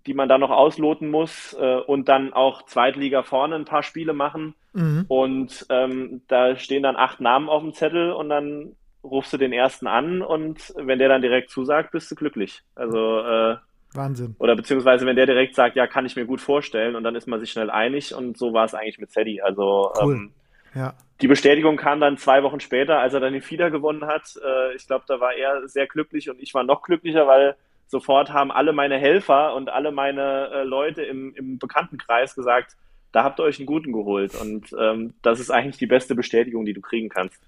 die 0.05 0.13
man 0.13 0.27
da 0.27 0.37
noch 0.37 0.49
ausloten 0.49 1.09
muss 1.09 1.55
äh, 1.59 1.77
und 1.77 2.09
dann 2.09 2.33
auch 2.33 2.63
Zweitliga 2.63 3.23
vorne 3.23 3.55
ein 3.55 3.65
paar 3.65 3.83
Spiele 3.83 4.13
machen. 4.13 4.55
Mhm. 4.73 5.05
Und 5.07 5.65
ähm, 5.69 6.23
da 6.27 6.55
stehen 6.57 6.83
dann 6.83 6.95
acht 6.95 7.21
Namen 7.21 7.49
auf 7.49 7.61
dem 7.61 7.73
Zettel 7.73 8.11
und 8.11 8.29
dann 8.29 8.75
rufst 9.03 9.31
du 9.33 9.37
den 9.37 9.53
ersten 9.53 9.87
an 9.87 10.23
und 10.23 10.73
wenn 10.75 10.97
der 10.97 11.09
dann 11.09 11.21
direkt 11.21 11.51
zusagt, 11.51 11.91
bist 11.91 12.09
du 12.09 12.15
glücklich. 12.15 12.63
Also 12.73 13.19
äh, 13.19 13.57
Wahnsinn. 13.95 14.35
Oder 14.39 14.55
beziehungsweise 14.55 15.05
wenn 15.05 15.15
der 15.15 15.25
direkt 15.25 15.55
sagt, 15.55 15.75
ja, 15.75 15.87
kann 15.87 16.05
ich 16.05 16.15
mir 16.15 16.25
gut 16.25 16.41
vorstellen 16.41 16.95
und 16.95 17.03
dann 17.03 17.15
ist 17.15 17.27
man 17.27 17.39
sich 17.39 17.51
schnell 17.51 17.69
einig 17.69 18.13
und 18.13 18.37
so 18.37 18.53
war 18.53 18.65
es 18.65 18.73
eigentlich 18.73 18.99
mit 18.99 19.11
Sadie. 19.11 19.41
Also 19.41 19.91
cool. 20.01 20.15
ähm, 20.15 20.31
ja. 20.73 20.93
die 21.21 21.27
Bestätigung 21.27 21.77
kam 21.77 21.99
dann 21.99 22.17
zwei 22.17 22.43
Wochen 22.43 22.59
später, 22.59 22.99
als 22.99 23.13
er 23.13 23.19
dann 23.19 23.33
den 23.33 23.41
Fieder 23.41 23.71
gewonnen 23.71 24.05
hat. 24.05 24.35
Äh, 24.43 24.75
ich 24.75 24.87
glaube, 24.87 25.05
da 25.07 25.19
war 25.19 25.33
er 25.33 25.67
sehr 25.67 25.87
glücklich 25.87 26.29
und 26.29 26.41
ich 26.41 26.53
war 26.53 26.63
noch 26.63 26.81
glücklicher, 26.81 27.27
weil 27.27 27.55
sofort 27.87 28.33
haben 28.33 28.51
alle 28.51 28.73
meine 28.73 28.97
Helfer 28.97 29.55
und 29.55 29.69
alle 29.69 29.91
meine 29.91 30.49
äh, 30.51 30.63
Leute 30.63 31.03
im, 31.03 31.33
im 31.35 31.59
Bekanntenkreis 31.59 32.35
gesagt, 32.35 32.75
da 33.11 33.23
habt 33.23 33.39
ihr 33.39 33.43
euch 33.43 33.59
einen 33.59 33.65
guten 33.65 33.93
geholt. 33.93 34.35
Und 34.35 34.75
ähm, 34.77 35.13
das 35.21 35.39
ist 35.39 35.49
eigentlich 35.49 35.77
die 35.77 35.87
beste 35.87 36.15
Bestätigung, 36.15 36.65
die 36.65 36.73
du 36.73 36.81
kriegen 36.81 37.09
kannst. 37.09 37.41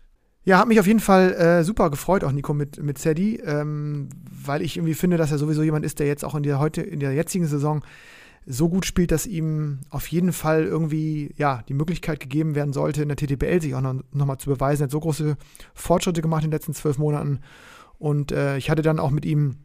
Ja, 0.48 0.60
hat 0.60 0.70
mich 0.70 0.80
auf 0.80 0.88
jeden 0.88 1.02
Fall 1.02 1.34
äh, 1.34 1.64
super 1.66 1.90
gefreut, 1.90 2.24
auch 2.24 2.32
Nico 2.32 2.54
mit, 2.54 2.82
mit 2.82 2.98
Sadie, 2.98 3.36
ähm, 3.44 4.08
weil 4.46 4.62
ich 4.62 4.78
irgendwie 4.78 4.94
finde, 4.94 5.18
dass 5.18 5.30
er 5.30 5.40
sowieso 5.40 5.62
jemand 5.62 5.84
ist, 5.84 6.00
der 6.00 6.08
jetzt 6.08 6.24
auch 6.24 6.36
in 6.36 6.44
der 6.44 6.58
heute, 6.58 6.82
in 6.82 7.02
der 7.02 7.12
jetzigen 7.12 7.46
Saison 7.46 7.84
so 8.46 8.70
gut 8.70 8.86
spielt, 8.86 9.12
dass 9.12 9.28
ihm 9.28 9.80
auf 9.90 10.08
jeden 10.08 10.32
Fall 10.32 10.64
irgendwie 10.64 11.34
ja 11.36 11.64
die 11.68 11.74
Möglichkeit 11.74 12.22
gegeben 12.22 12.56
werden 12.56 12.72
sollte, 12.72 13.02
in 13.02 13.10
der 13.10 13.18
TTBL 13.18 13.62
sich 13.62 13.76
auch 13.76 13.82
noch, 13.82 13.96
noch 14.14 14.38
zu 14.38 14.50
beweisen. 14.50 14.84
Er 14.84 14.86
hat 14.86 14.92
so 14.92 15.02
große 15.02 15.36
Fortschritte 15.74 16.22
gemacht 16.22 16.46
in 16.46 16.50
den 16.50 16.56
letzten 16.56 16.74
zwölf 16.74 16.98
Monaten. 16.98 17.42
Und 18.00 18.32
äh, 18.32 18.56
ich 18.56 18.70
hatte 18.70 18.84
dann 18.84 19.00
auch 19.00 19.12
mit 19.12 19.26
ihm 19.26 19.58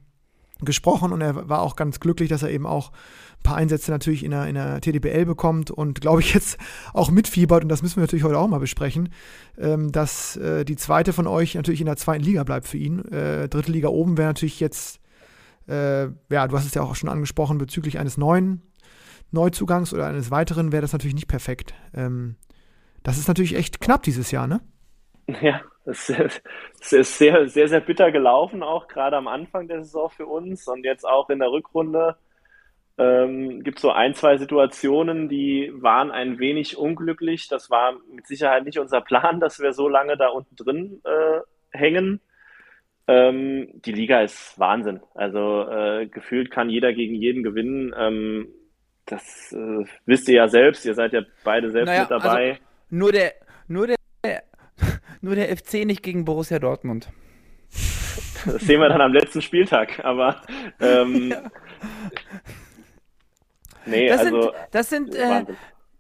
gesprochen 0.65 1.13
und 1.13 1.21
er 1.21 1.49
war 1.49 1.63
auch 1.63 1.77
ganz 1.77 2.01
glücklich, 2.01 2.29
dass 2.29 2.43
er 2.43 2.51
eben 2.51 2.67
auch 2.67 2.91
ein 2.91 3.43
paar 3.43 3.57
Einsätze 3.57 3.91
natürlich 3.91 4.25
in 4.25 4.31
der, 4.31 4.47
in 4.47 4.55
der 4.55 4.81
TDBL 4.81 5.25
bekommt 5.25 5.71
und 5.71 6.01
glaube 6.01 6.21
ich 6.21 6.35
jetzt 6.35 6.59
auch 6.93 7.11
mitfiebert 7.11 7.63
und 7.63 7.69
das 7.69 7.83
müssen 7.83 7.97
wir 7.97 8.03
natürlich 8.03 8.25
heute 8.25 8.39
auch 8.39 8.49
mal 8.49 8.61
besprechen, 8.61 9.11
ähm, 9.59 9.93
dass 9.93 10.37
äh, 10.37 10.65
die 10.65 10.77
zweite 10.77 11.13
von 11.13 11.27
euch 11.27 11.55
natürlich 11.55 11.81
in 11.81 11.87
der 11.87 11.97
zweiten 11.97 12.25
Liga 12.25 12.45
bleibt 12.45 12.69
für 12.69 12.79
ihn. 12.79 13.05
Äh, 13.07 13.49
dritte 13.49 13.73
Liga 13.73 13.89
oben 13.89 14.17
wäre 14.19 14.29
natürlich 14.29 14.61
jetzt, 14.61 15.01
äh, 15.69 16.05
ja, 16.05 16.49
du 16.49 16.57
hast 16.57 16.67
es 16.67 16.75
ja 16.75 16.83
auch 16.83 16.95
schon 16.95 17.09
angesprochen, 17.09 17.59
bezüglich 17.59 17.99
eines 17.99 18.17
neuen 18.17 18.63
Neuzugangs 19.31 19.93
oder 19.95 20.07
eines 20.07 20.31
weiteren 20.31 20.73
wäre 20.73 20.83
das 20.83 20.93
natürlich 20.93 21.15
nicht 21.15 21.29
perfekt. 21.29 21.75
Ähm, 21.95 22.37
das 23.03 23.19
ist 23.19 23.29
natürlich 23.29 23.57
echt 23.57 23.81
knapp 23.81 24.03
dieses 24.03 24.31
Jahr, 24.31 24.47
ne? 24.47 24.61
Ja, 25.41 25.63
es 25.85 26.11
ist 26.91 27.19
sehr, 27.19 27.49
sehr, 27.49 27.69
sehr 27.69 27.81
bitter 27.81 28.13
gelaufen, 28.13 28.63
auch 28.63 28.89
gerade 28.89 29.17
am 29.17 29.29
Anfang 29.29 29.69
der 29.69 29.83
Saison 29.83 30.11
für 30.11 30.27
uns 30.27 30.67
und 30.69 30.85
jetzt 30.85 31.05
auch 31.05 31.31
in 31.31 31.39
der 31.39 31.51
Rückrunde. 31.51 32.17
Ähm, 32.99 33.63
gibt 33.63 33.79
so 33.79 33.91
ein, 33.91 34.15
zwei 34.15 34.37
Situationen, 34.37 35.29
die 35.29 35.73
waren 35.75 36.11
ein 36.11 36.39
wenig 36.39 36.77
unglücklich. 36.77 37.49
Das 37.49 37.71
war 37.71 37.95
mit 38.13 38.27
Sicherheit 38.27 38.65
nicht 38.65 38.79
unser 38.79 39.01
Plan, 39.01 39.41
dass 39.41 39.61
wir 39.61 39.73
so 39.73 39.89
lange 39.89 40.17
da 40.17 40.29
unten 40.29 40.57
drin 40.57 41.01
äh, 41.05 41.41
hängen. 41.77 42.21
Ähm, 43.09 43.69
die 43.85 43.93
Liga 43.93 44.21
ist 44.21 44.59
Wahnsinn. 44.59 45.01
Also 45.15 45.69
äh, 45.69 46.07
gefühlt 46.07 46.51
kann 46.51 46.71
jeder 46.71 46.93
gegen 46.93 47.15
jeden 47.15 47.43
gewinnen. 47.43 47.95
Ähm, 47.97 48.49
das 49.07 49.53
äh, 49.53 49.85
wisst 50.07 50.29
ihr 50.29 50.37
ja 50.37 50.49
selbst. 50.49 50.85
Ihr 50.85 50.95
seid 50.95 51.13
ja 51.13 51.23
beide 51.43 51.71
selbst 51.71 51.89
naja, 51.89 52.03
mit 52.03 52.11
dabei. 52.11 52.51
Also 52.51 52.63
nur 52.91 53.11
der, 53.11 53.33
nur 53.67 53.87
der 53.87 53.97
nur 55.23 55.35
der 55.35 55.57
FC 55.57 55.85
nicht 55.87 56.03
gegen 56.03 56.25
Borussia 56.25 56.59
Dortmund. 56.59 57.09
Das 58.45 58.63
sehen 58.63 58.81
wir 58.81 58.89
dann 58.89 59.01
am 59.01 59.13
letzten 59.13 59.41
Spieltag, 59.41 60.05
aber 60.05 60.43
ähm, 60.81 61.31
ja. 61.31 61.43
nee, 63.87 64.09
das 64.09 64.21
also 64.21 64.43
sind, 64.43 64.55
das 64.73 64.91
sind 64.91 65.15
äh, 65.15 65.45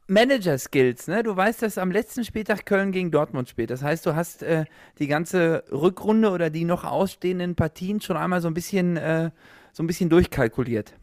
Manager-Skills, 0.09 1.09
ne? 1.09 1.23
Du 1.23 1.37
weißt, 1.37 1.63
dass 1.63 1.79
am 1.79 1.91
letzten 1.91 2.25
Spieltag 2.25 2.67
Köln 2.67 2.93
gegen 2.93 3.11
Dortmund 3.11 3.49
spielt. 3.49 3.71
Das 3.71 3.83
heißt, 3.83 4.05
du 4.05 4.15
hast 4.15 4.43
äh, 4.43 4.65
die 4.99 5.07
ganze 5.07 5.65
Rückrunde 5.71 6.31
oder 6.31 6.51
die 6.51 6.65
noch 6.65 6.85
ausstehenden 6.85 7.55
Partien 7.55 8.01
schon 8.01 8.17
einmal 8.17 8.41
so 8.41 8.49
ein 8.49 8.55
bisschen, 8.55 8.97
äh, 8.97 9.31
so 9.73 9.83
ein 9.83 9.87
bisschen 9.87 10.11
durchkalkuliert. 10.11 10.95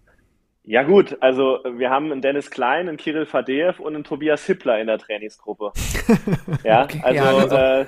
Ja 0.64 0.84
gut, 0.84 1.18
also 1.22 1.60
wir 1.64 1.90
haben 1.90 2.12
einen 2.12 2.22
Dennis 2.22 2.52
Klein, 2.52 2.88
einen 2.88 2.98
Kirill 2.98 3.26
Fadeev 3.26 3.80
und 3.82 3.96
einen 3.96 4.04
Tobias 4.04 4.46
Hippler 4.46 4.80
in 4.80 4.88
der 4.88 5.00
Trainingsgruppe. 5.00 5.72
ja, 6.64 6.84
okay, 6.84 7.02
also, 7.02 7.16
ja, 7.16 7.38
also 7.38 7.56
äh, 7.56 7.82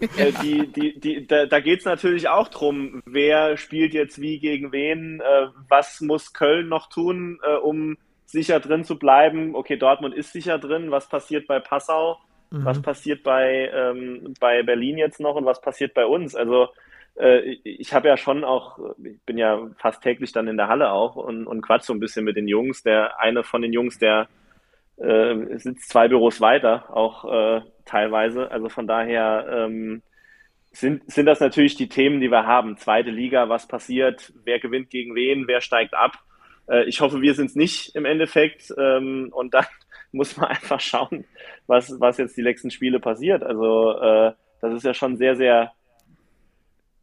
äh, 0.28 0.32
die, 0.42 0.66
die, 0.68 1.00
die, 1.00 1.26
da, 1.26 1.46
da 1.46 1.60
geht 1.60 1.80
es 1.80 1.84
natürlich 1.84 2.28
auch 2.28 2.48
drum, 2.48 3.02
wer 3.06 3.56
spielt 3.56 3.94
jetzt 3.94 4.20
wie 4.20 4.38
gegen 4.38 4.72
wen, 4.72 5.20
äh, 5.20 5.48
was 5.68 6.00
muss 6.00 6.32
Köln 6.32 6.68
noch 6.68 6.88
tun, 6.88 7.40
äh, 7.42 7.56
um 7.56 7.96
sicher 8.26 8.60
drin 8.60 8.84
zu 8.84 8.98
bleiben. 8.98 9.54
Okay, 9.54 9.76
Dortmund 9.76 10.14
ist 10.14 10.32
sicher 10.32 10.58
drin, 10.58 10.90
was 10.90 11.08
passiert 11.08 11.46
bei 11.48 11.60
Passau, 11.60 12.18
mhm. 12.50 12.64
was 12.64 12.80
passiert 12.82 13.22
bei, 13.22 13.70
ähm, 13.74 14.34
bei 14.38 14.62
Berlin 14.62 14.98
jetzt 14.98 15.18
noch 15.18 15.34
und 15.34 15.46
was 15.46 15.60
passiert 15.60 15.94
bei 15.94 16.04
uns. 16.04 16.34
Also 16.36 16.64
äh, 16.64 16.68
ich 17.64 17.94
habe 17.94 18.06
ja 18.06 18.16
schon 18.16 18.44
auch, 18.44 18.78
ich 19.02 19.20
bin 19.26 19.38
ja 19.38 19.68
fast 19.78 20.02
täglich 20.02 20.30
dann 20.30 20.46
in 20.46 20.56
der 20.56 20.68
Halle 20.68 20.92
auch 20.92 21.16
und, 21.16 21.48
und 21.48 21.62
quatsch 21.62 21.82
so 21.82 21.92
ein 21.92 21.98
bisschen 21.98 22.24
mit 22.24 22.36
den 22.36 22.46
Jungs. 22.46 22.84
Der 22.84 23.18
eine 23.18 23.42
von 23.42 23.60
den 23.60 23.72
Jungs, 23.72 23.98
der 23.98 24.28
äh, 24.98 25.58
sitzt 25.58 25.88
zwei 25.88 26.08
Büros 26.08 26.40
weiter, 26.40 26.94
auch 26.94 27.24
äh, 27.24 27.62
teilweise. 27.84 28.50
Also 28.50 28.68
von 28.68 28.86
daher 28.86 29.46
ähm, 29.50 30.02
sind, 30.72 31.10
sind 31.10 31.26
das 31.26 31.40
natürlich 31.40 31.76
die 31.76 31.88
Themen, 31.88 32.20
die 32.20 32.30
wir 32.30 32.46
haben. 32.46 32.76
Zweite 32.76 33.10
Liga, 33.10 33.48
was 33.48 33.66
passiert, 33.66 34.32
wer 34.44 34.60
gewinnt 34.60 34.90
gegen 34.90 35.14
wen, 35.14 35.48
wer 35.48 35.60
steigt 35.60 35.94
ab. 35.94 36.18
Äh, 36.68 36.84
ich 36.84 37.00
hoffe, 37.00 37.20
wir 37.20 37.34
sind 37.34 37.46
es 37.46 37.56
nicht 37.56 37.94
im 37.94 38.04
Endeffekt. 38.04 38.72
Ähm, 38.78 39.30
und 39.32 39.54
dann 39.54 39.66
muss 40.12 40.36
man 40.36 40.48
einfach 40.50 40.80
schauen, 40.80 41.24
was, 41.66 41.98
was 42.00 42.18
jetzt 42.18 42.36
die 42.36 42.42
nächsten 42.42 42.70
Spiele 42.70 43.00
passiert. 43.00 43.42
Also 43.42 43.98
äh, 44.00 44.32
das 44.60 44.74
ist 44.74 44.84
ja 44.84 44.94
schon 44.94 45.16
sehr, 45.16 45.36
sehr 45.36 45.72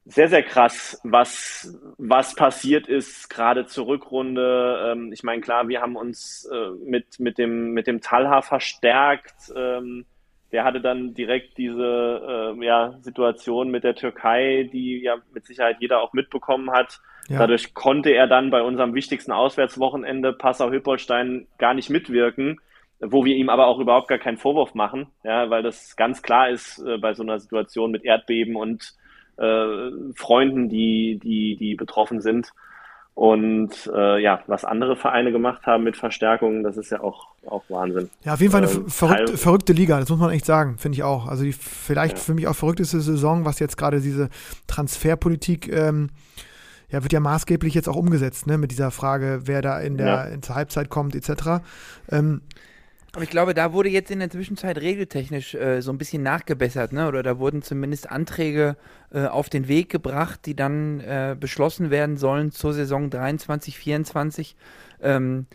sehr, 0.05 0.29
sehr 0.29 0.43
krass, 0.43 1.00
was, 1.03 1.77
was 1.97 2.35
passiert 2.35 2.88
ist, 2.88 3.29
gerade 3.29 3.65
zur 3.65 3.88
Rückrunde. 3.88 4.91
Ähm, 4.91 5.12
ich 5.12 5.24
meine, 5.24 5.41
klar, 5.41 5.67
wir 5.67 5.81
haben 5.81 5.95
uns 5.95 6.47
äh, 6.51 6.69
mit, 6.85 7.19
mit, 7.19 7.39
dem, 7.39 7.71
mit 7.71 7.88
dem 7.88 8.01
Talha 8.01 8.41
verstärkt. 8.43 9.51
Ähm, 9.55 10.05
der 10.51 10.63
hatte 10.63 10.79
dann 10.79 11.15
direkt 11.15 11.57
diese 11.57 12.53
äh, 12.55 12.65
ja, 12.65 12.95
Situation 13.01 13.71
mit 13.71 13.83
der 13.83 13.95
Türkei, 13.95 14.69
die 14.71 15.01
ja 15.01 15.17
mit 15.33 15.45
Sicherheit 15.45 15.77
jeder 15.79 16.01
auch 16.01 16.13
mitbekommen 16.13 16.71
hat. 16.71 17.01
Ja. 17.27 17.39
Dadurch 17.39 17.74
konnte 17.74 18.12
er 18.12 18.27
dann 18.27 18.51
bei 18.51 18.62
unserem 18.62 18.93
wichtigsten 18.93 19.31
Auswärtswochenende 19.31 20.33
Passau-Hüppolstein 20.33 21.47
gar 21.57 21.74
nicht 21.74 21.89
mitwirken, 21.89 22.62
wo 23.00 23.25
wir 23.25 23.35
ihm 23.35 23.50
aber 23.50 23.65
auch 23.65 23.79
überhaupt 23.79 24.07
gar 24.07 24.19
keinen 24.19 24.38
Vorwurf 24.38 24.75
machen, 24.75 25.07
ja, 25.24 25.50
weil 25.50 25.63
das 25.63 25.95
ganz 25.95 26.21
klar 26.21 26.50
ist 26.50 26.77
äh, 26.85 27.00
bei 27.00 27.15
so 27.15 27.24
einer 27.24 27.39
Situation 27.39 27.89
mit 27.89 28.05
Erdbeben 28.05 28.55
und 28.55 28.93
äh, 29.37 29.91
Freunden, 30.15 30.69
die, 30.69 31.19
die, 31.21 31.55
die 31.57 31.75
betroffen 31.75 32.21
sind. 32.21 32.51
Und 33.15 33.89
äh, 33.95 34.21
ja, 34.21 34.41
was 34.47 34.65
andere 34.65 34.97
Vereine 34.97 35.31
gemacht 35.31 35.65
haben 35.65 35.85
mit 35.85 35.95
Verstärkungen, 35.95 36.63
das 36.63 36.75
ist 36.75 36.91
ja 36.91 36.99
auch, 36.99 37.27
auch 37.45 37.63
Wahnsinn. 37.69 38.09
Ja, 38.25 38.33
auf 38.33 38.41
jeden 38.41 38.51
Fall 38.51 38.63
eine 38.63 38.71
ähm, 38.71 38.89
verrückte, 38.89 39.37
verrückte, 39.37 39.71
Liga, 39.71 40.01
das 40.01 40.09
muss 40.09 40.19
man 40.19 40.31
echt 40.31 40.45
sagen, 40.45 40.77
finde 40.77 40.97
ich 40.97 41.03
auch. 41.03 41.27
Also 41.27 41.45
die 41.45 41.53
vielleicht 41.53 42.17
ja. 42.17 42.23
für 42.23 42.33
mich 42.33 42.45
auch 42.45 42.55
verrückteste 42.55 42.99
Saison, 42.99 43.45
was 43.45 43.59
jetzt 43.59 43.77
gerade 43.77 44.01
diese 44.01 44.29
Transferpolitik, 44.67 45.71
ähm, 45.71 46.09
ja, 46.89 47.03
wird 47.03 47.13
ja 47.13 47.21
maßgeblich 47.21 47.73
jetzt 47.73 47.87
auch 47.87 47.95
umgesetzt, 47.95 48.47
ne, 48.47 48.57
mit 48.57 48.71
dieser 48.71 48.91
Frage, 48.91 49.43
wer 49.45 49.61
da 49.61 49.79
in 49.79 49.95
der, 49.95 50.07
ja. 50.07 50.23
in 50.25 50.43
zur 50.43 50.55
Halbzeit 50.55 50.89
kommt, 50.89 51.15
etc. 51.15 51.63
Ähm, 52.11 52.41
aber 53.15 53.24
ich 53.24 53.29
glaube, 53.29 53.53
da 53.53 53.72
wurde 53.72 53.89
jetzt 53.89 54.12
in 54.12 54.19
der 54.19 54.29
Zwischenzeit 54.29 54.77
regeltechnisch 54.77 55.55
äh, 55.55 55.81
so 55.81 55.91
ein 55.91 55.98
bisschen 55.98 56.22
nachgebessert, 56.22 56.91
ne? 56.91 57.07
Oder 57.07 57.24
da 57.24 57.39
wurden 57.39 57.62
zumindest 57.62 58.12
Anträge 58.12 58.75
äh, 59.13 59.25
auf 59.25 59.50
den 59.50 59.69
Weg 59.69 59.89
gebracht, 59.89 60.41
die 60.45 60.55
dann 60.55 61.00
äh, 61.00 61.36
beschlossen 61.39 61.91
werden 61.91 62.17
sollen 62.17 62.51
zur 62.51 62.74
Saison 62.74 63.10
23, 63.10 63.77
24. 63.77 64.55
Ähm, 65.01 65.48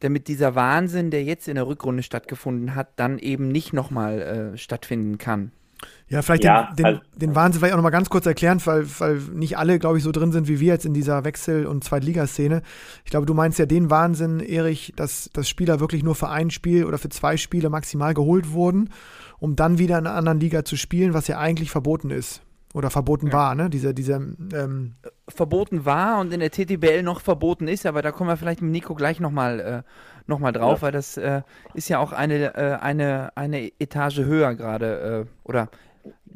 damit 0.00 0.28
dieser 0.28 0.54
Wahnsinn, 0.54 1.10
der 1.10 1.24
jetzt 1.24 1.48
in 1.48 1.56
der 1.56 1.66
Rückrunde 1.66 2.04
stattgefunden 2.04 2.76
hat, 2.76 2.88
dann 2.96 3.18
eben 3.18 3.48
nicht 3.48 3.72
nochmal 3.72 4.52
äh, 4.54 4.56
stattfinden 4.56 5.18
kann. 5.18 5.50
Ja, 6.08 6.22
vielleicht 6.22 6.44
ja, 6.44 6.68
den, 6.68 6.76
den, 6.76 6.86
also, 6.86 7.00
den 7.16 7.34
Wahnsinn 7.34 7.60
vielleicht 7.60 7.74
auch 7.74 7.78
nochmal 7.78 7.92
ganz 7.92 8.08
kurz 8.08 8.24
erklären, 8.24 8.60
weil, 8.64 8.86
weil 8.98 9.16
nicht 9.32 9.58
alle, 9.58 9.78
glaube 9.78 9.98
ich, 9.98 10.04
so 10.04 10.10
drin 10.10 10.32
sind 10.32 10.48
wie 10.48 10.58
wir 10.58 10.68
jetzt 10.68 10.86
in 10.86 10.94
dieser 10.94 11.24
Wechsel- 11.24 11.66
und 11.66 11.84
Zweitligaszene. 11.84 12.62
Ich 13.04 13.10
glaube, 13.10 13.26
du 13.26 13.34
meinst 13.34 13.58
ja 13.58 13.66
den 13.66 13.90
Wahnsinn, 13.90 14.40
Erich, 14.40 14.94
dass, 14.96 15.30
dass 15.32 15.48
Spieler 15.48 15.80
wirklich 15.80 16.02
nur 16.02 16.14
für 16.14 16.30
ein 16.30 16.50
Spiel 16.50 16.84
oder 16.84 16.98
für 16.98 17.10
zwei 17.10 17.36
Spiele 17.36 17.68
maximal 17.68 18.14
geholt 18.14 18.52
wurden, 18.52 18.90
um 19.38 19.54
dann 19.54 19.78
wieder 19.78 19.98
in 19.98 20.06
einer 20.06 20.16
anderen 20.16 20.40
Liga 20.40 20.64
zu 20.64 20.76
spielen, 20.76 21.12
was 21.12 21.28
ja 21.28 21.38
eigentlich 21.38 21.70
verboten 21.70 22.10
ist. 22.10 22.40
Oder 22.74 22.90
verboten 22.90 23.28
ja. 23.28 23.32
war, 23.32 23.54
ne? 23.54 23.70
Diese, 23.70 23.94
diese, 23.94 24.14
ähm 24.52 24.94
verboten 25.28 25.84
war 25.84 26.20
und 26.20 26.32
in 26.32 26.40
der 26.40 26.50
TTBL 26.50 27.02
noch 27.02 27.20
verboten 27.20 27.68
ist, 27.68 27.86
aber 27.86 28.02
da 28.02 28.12
kommen 28.12 28.30
wir 28.30 28.36
vielleicht 28.36 28.62
mit 28.62 28.72
Nico 28.72 28.94
gleich 28.94 29.20
nochmal 29.20 29.60
äh, 29.60 29.82
noch 30.26 30.40
drauf, 30.52 30.78
ja. 30.78 30.82
weil 30.82 30.92
das 30.92 31.16
äh, 31.16 31.42
ist 31.74 31.88
ja 31.88 31.98
auch 31.98 32.12
eine, 32.12 32.54
äh, 32.56 32.78
eine, 32.80 33.36
eine 33.36 33.70
Etage 33.78 34.18
höher 34.18 34.54
gerade 34.54 35.26
äh, 35.26 35.48
oder 35.48 35.68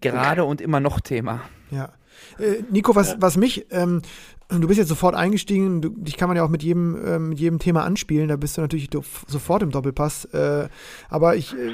gerade 0.01 0.45
und 0.45 0.61
immer 0.61 0.81
noch 0.81 1.01
Thema. 1.01 1.41
Ja. 1.71 1.91
Äh, 2.38 2.62
Nico, 2.71 2.95
was, 2.95 3.17
was 3.21 3.37
mich, 3.37 3.67
ähm, 3.71 4.02
du 4.49 4.67
bist 4.67 4.79
jetzt 4.79 4.88
sofort 4.88 5.14
eingestiegen, 5.14 5.81
du, 5.81 5.91
dich 5.91 6.17
kann 6.17 6.29
man 6.29 6.37
ja 6.37 6.45
auch 6.45 6.49
mit 6.49 6.62
jedem, 6.62 7.05
äh, 7.05 7.19
mit 7.19 7.38
jedem 7.38 7.59
Thema 7.59 7.85
anspielen, 7.85 8.29
da 8.29 8.37
bist 8.37 8.57
du 8.57 8.61
natürlich 8.61 8.88
sofort 9.26 9.62
im 9.62 9.71
Doppelpass. 9.71 10.26
Äh, 10.26 10.69
aber 11.09 11.37
ich, 11.37 11.55
äh, 11.55 11.73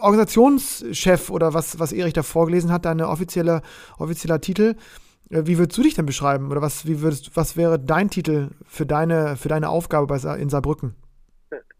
Organisationschef 0.00 1.30
oder 1.30 1.54
was, 1.54 1.78
was 1.78 1.92
Erich 1.92 2.12
da 2.12 2.22
vorgelesen 2.22 2.72
hat, 2.72 2.84
dein 2.84 3.00
offizieller, 3.00 3.62
offizieller 3.98 4.40
Titel, 4.40 4.76
äh, 5.30 5.42
wie 5.44 5.58
würdest 5.58 5.78
du 5.78 5.82
dich 5.82 5.94
denn 5.94 6.06
beschreiben? 6.06 6.50
Oder 6.50 6.62
was, 6.62 6.86
wie 6.86 7.00
würdest, 7.00 7.36
was 7.36 7.56
wäre 7.56 7.78
dein 7.78 8.10
Titel 8.10 8.50
für 8.66 8.86
deine, 8.86 9.36
für 9.36 9.48
deine 9.48 9.68
Aufgabe 9.68 10.06
bei, 10.06 10.16
in 10.36 10.48
Saarbrücken? 10.48 10.94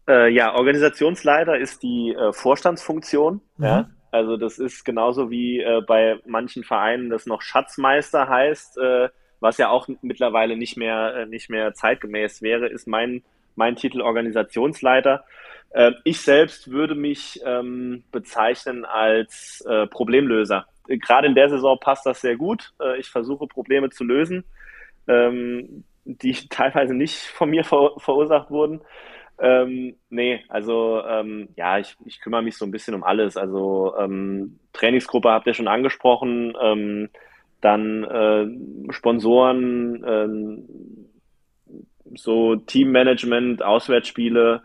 Äh, 0.07 0.33
ja, 0.33 0.55
Organisationsleiter 0.55 1.57
ist 1.57 1.83
die 1.83 2.15
Vorstandsfunktion. 2.31 3.41
Mhm. 3.57 3.63
Ja. 3.63 3.89
Also 4.11 4.37
das 4.37 4.59
ist 4.59 4.83
genauso 4.83 5.31
wie 5.31 5.61
äh, 5.61 5.81
bei 5.81 6.19
manchen 6.25 6.63
Vereinen 6.63 7.09
das 7.09 7.25
noch 7.25 7.41
Schatzmeister 7.41 8.27
heißt, 8.27 8.77
äh, 8.77 9.09
was 9.39 9.57
ja 9.57 9.69
auch 9.69 9.87
mittlerweile 10.01 10.57
nicht 10.57 10.77
mehr, 10.77 11.15
äh, 11.15 11.25
nicht 11.25 11.49
mehr 11.49 11.73
zeitgemäß 11.73 12.41
wäre, 12.41 12.67
ist 12.67 12.87
mein, 12.87 13.23
mein 13.55 13.75
Titel 13.75 14.01
Organisationsleiter. 14.01 15.23
Äh, 15.71 15.93
ich 16.03 16.21
selbst 16.21 16.69
würde 16.69 16.95
mich 16.95 17.41
ähm, 17.45 18.03
bezeichnen 18.11 18.85
als 18.85 19.65
äh, 19.67 19.87
Problemlöser. 19.87 20.67
Gerade 20.87 21.27
in 21.27 21.35
der 21.35 21.49
Saison 21.49 21.79
passt 21.79 22.05
das 22.05 22.21
sehr 22.21 22.35
gut. 22.35 22.73
Äh, 22.81 22.99
ich 22.99 23.09
versuche 23.09 23.47
Probleme 23.47 23.89
zu 23.89 24.03
lösen, 24.03 24.43
ähm, 25.07 25.85
die 26.03 26.33
teilweise 26.49 26.93
nicht 26.93 27.15
von 27.15 27.49
mir 27.49 27.63
ver 27.63 27.91
verursacht 27.97 28.51
wurden. 28.51 28.81
Ähm, 29.41 29.95
nee, 30.09 30.43
also 30.49 31.01
ähm, 31.03 31.49
ja, 31.55 31.79
ich, 31.79 31.97
ich 32.05 32.21
kümmere 32.21 32.43
mich 32.43 32.57
so 32.57 32.65
ein 32.65 32.71
bisschen 32.71 32.93
um 32.93 33.03
alles. 33.03 33.37
Also 33.37 33.95
ähm, 33.97 34.59
Trainingsgruppe 34.71 35.31
habt 35.31 35.47
ihr 35.47 35.55
schon 35.55 35.67
angesprochen, 35.67 36.55
ähm, 36.61 37.09
dann 37.59 38.03
äh, 38.03 38.93
Sponsoren, 38.93 40.03
ähm, 40.07 40.69
so 42.15 42.55
Teammanagement, 42.55 43.63
Auswärtsspiele, 43.63 44.61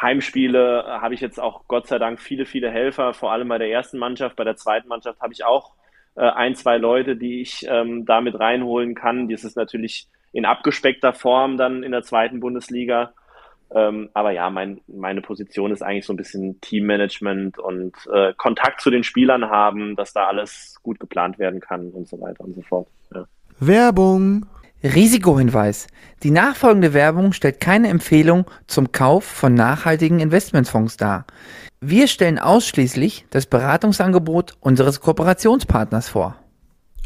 Heimspiele 0.00 0.84
habe 0.86 1.14
ich 1.14 1.20
jetzt 1.20 1.40
auch 1.40 1.66
Gott 1.66 1.86
sei 1.86 1.98
Dank 1.98 2.20
viele, 2.20 2.44
viele 2.44 2.70
Helfer, 2.70 3.14
vor 3.14 3.32
allem 3.32 3.48
bei 3.48 3.58
der 3.58 3.70
ersten 3.70 3.98
Mannschaft, 3.98 4.36
bei 4.36 4.44
der 4.44 4.56
zweiten 4.56 4.88
Mannschaft 4.88 5.20
habe 5.20 5.32
ich 5.32 5.44
auch 5.44 5.72
äh, 6.16 6.28
ein, 6.28 6.54
zwei 6.54 6.76
Leute, 6.76 7.16
die 7.16 7.40
ich 7.40 7.66
ähm, 7.66 8.04
damit 8.04 8.38
reinholen 8.38 8.94
kann. 8.94 9.28
Das 9.28 9.42
ist 9.42 9.56
natürlich 9.56 10.06
in 10.32 10.44
abgespeckter 10.44 11.14
Form 11.14 11.56
dann 11.56 11.82
in 11.82 11.92
der 11.92 12.02
zweiten 12.02 12.40
Bundesliga. 12.40 13.14
Ähm, 13.74 14.08
aber 14.14 14.30
ja, 14.30 14.48
mein, 14.50 14.80
meine 14.86 15.20
Position 15.20 15.72
ist 15.72 15.82
eigentlich 15.82 16.06
so 16.06 16.12
ein 16.12 16.16
bisschen 16.16 16.60
Teammanagement 16.60 17.58
und 17.58 17.94
äh, 18.12 18.32
Kontakt 18.36 18.80
zu 18.80 18.90
den 18.90 19.04
Spielern 19.04 19.50
haben, 19.50 19.94
dass 19.96 20.12
da 20.12 20.26
alles 20.26 20.76
gut 20.82 20.98
geplant 21.00 21.38
werden 21.38 21.60
kann 21.60 21.90
und 21.90 22.08
so 22.08 22.20
weiter 22.20 22.44
und 22.44 22.54
so 22.54 22.62
fort. 22.62 22.88
Ja. 23.14 23.26
Werbung. 23.60 24.46
Risikohinweis. 24.82 25.88
Die 26.22 26.30
nachfolgende 26.30 26.94
Werbung 26.94 27.32
stellt 27.32 27.58
keine 27.60 27.88
Empfehlung 27.88 28.44
zum 28.68 28.92
Kauf 28.92 29.24
von 29.24 29.52
nachhaltigen 29.52 30.20
Investmentfonds 30.20 30.96
dar. 30.96 31.26
Wir 31.80 32.06
stellen 32.06 32.38
ausschließlich 32.38 33.26
das 33.30 33.46
Beratungsangebot 33.46 34.56
unseres 34.60 35.00
Kooperationspartners 35.00 36.08
vor. 36.08 36.36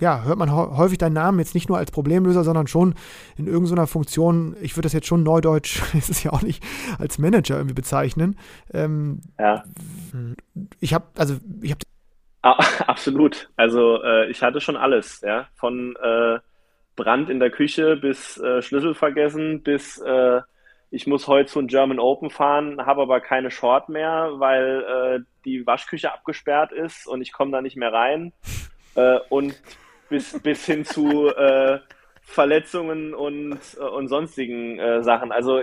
ja, 0.00 0.22
hört 0.24 0.38
man 0.38 0.52
häufig 0.52 0.98
deinen 0.98 1.14
Namen 1.14 1.38
jetzt 1.38 1.54
nicht 1.54 1.68
nur 1.68 1.78
als 1.78 1.90
Problemlöser, 1.90 2.44
sondern 2.44 2.66
schon 2.66 2.94
in 3.36 3.46
irgendeiner 3.46 3.86
Funktion, 3.86 4.56
ich 4.60 4.76
würde 4.76 4.86
das 4.86 4.92
jetzt 4.92 5.06
schon 5.06 5.22
neudeutsch, 5.22 5.82
ist 5.94 6.10
es 6.10 6.22
ja 6.22 6.32
auch 6.32 6.42
nicht, 6.42 6.62
als 6.98 7.18
Manager 7.18 7.56
irgendwie 7.56 7.74
bezeichnen. 7.74 8.36
Ähm, 8.72 9.20
ja. 9.38 9.64
Ich 10.80 10.94
habe, 10.94 11.06
also 11.16 11.36
ich 11.60 11.70
habe 11.70 11.80
absolut. 12.86 13.50
Also 13.56 14.02
äh, 14.02 14.30
ich 14.30 14.42
hatte 14.42 14.60
schon 14.60 14.76
alles, 14.76 15.22
ja. 15.22 15.46
Von 15.54 15.96
äh, 16.02 16.38
Brand 16.96 17.30
in 17.30 17.40
der 17.40 17.50
Küche 17.50 17.96
bis 17.96 18.38
äh, 18.38 18.62
Schlüssel 18.62 18.94
vergessen, 18.94 19.62
bis 19.62 19.98
äh, 19.98 20.40
ich 20.90 21.06
muss 21.06 21.26
heute 21.26 21.50
zu 21.50 21.58
einem 21.58 21.68
German 21.68 21.98
Open 21.98 22.30
fahren, 22.30 22.86
habe 22.86 23.02
aber 23.02 23.20
keine 23.20 23.50
Short 23.50 23.88
mehr, 23.88 24.30
weil 24.34 24.84
äh, 24.84 25.24
die 25.44 25.66
Waschküche 25.66 26.12
abgesperrt 26.12 26.70
ist 26.72 27.06
und 27.08 27.20
ich 27.20 27.32
komme 27.32 27.50
da 27.50 27.60
nicht 27.60 27.76
mehr 27.76 27.92
rein. 27.92 28.32
Äh, 28.94 29.18
und 29.28 29.60
bis, 30.08 30.38
bis 30.40 30.66
hin 30.66 30.84
zu 30.84 31.28
äh, 31.28 31.80
Verletzungen 32.22 33.14
und, 33.14 33.58
äh, 33.76 33.82
und 33.82 34.08
sonstigen 34.08 35.02
Sachen. 35.02 35.32
Also 35.32 35.60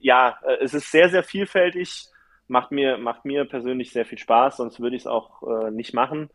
ja, 0.00 0.38
es 0.60 0.74
ist 0.74 0.90
sehr, 0.90 1.08
sehr 1.08 1.22
vielfältig, 1.22 2.06
macht 2.48 2.70
mir, 2.70 2.98
macht 2.98 3.24
mir 3.24 3.44
persönlich 3.44 3.92
sehr 3.92 4.04
viel 4.04 4.18
Spaß, 4.18 4.58
sonst 4.58 4.80
würde 4.80 4.96
ich 4.96 5.02
es 5.02 5.06
auch 5.06 5.70
nicht 5.70 5.94
machen. 5.94 6.30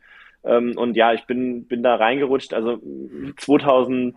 Ähm, 0.46 0.78
und 0.78 0.96
ja, 0.96 1.14
ich 1.14 1.26
bin, 1.26 1.68
bin 1.68 1.84
da 1.84 1.96
reingerutscht. 1.96 2.54
Also 2.54 2.80
2000, 3.38 4.16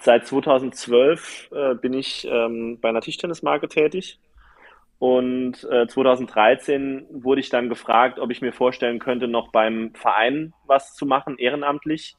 seit 0.00 0.26
2012 0.26 1.50
äh, 1.52 1.74
bin 1.74 1.92
ich 1.92 2.26
ähm, 2.30 2.78
bei 2.80 2.88
einer 2.88 3.00
Tischtennismarke 3.00 3.68
tätig. 3.68 4.20
Und 4.98 5.64
äh, 5.70 5.86
2013 5.86 7.06
wurde 7.10 7.40
ich 7.40 7.50
dann 7.50 7.68
gefragt, 7.68 8.18
ob 8.18 8.30
ich 8.30 8.40
mir 8.40 8.52
vorstellen 8.52 9.00
könnte, 9.00 9.28
noch 9.28 9.50
beim 9.50 9.92
Verein 9.94 10.54
was 10.66 10.94
zu 10.94 11.04
machen, 11.04 11.36
ehrenamtlich. 11.36 12.14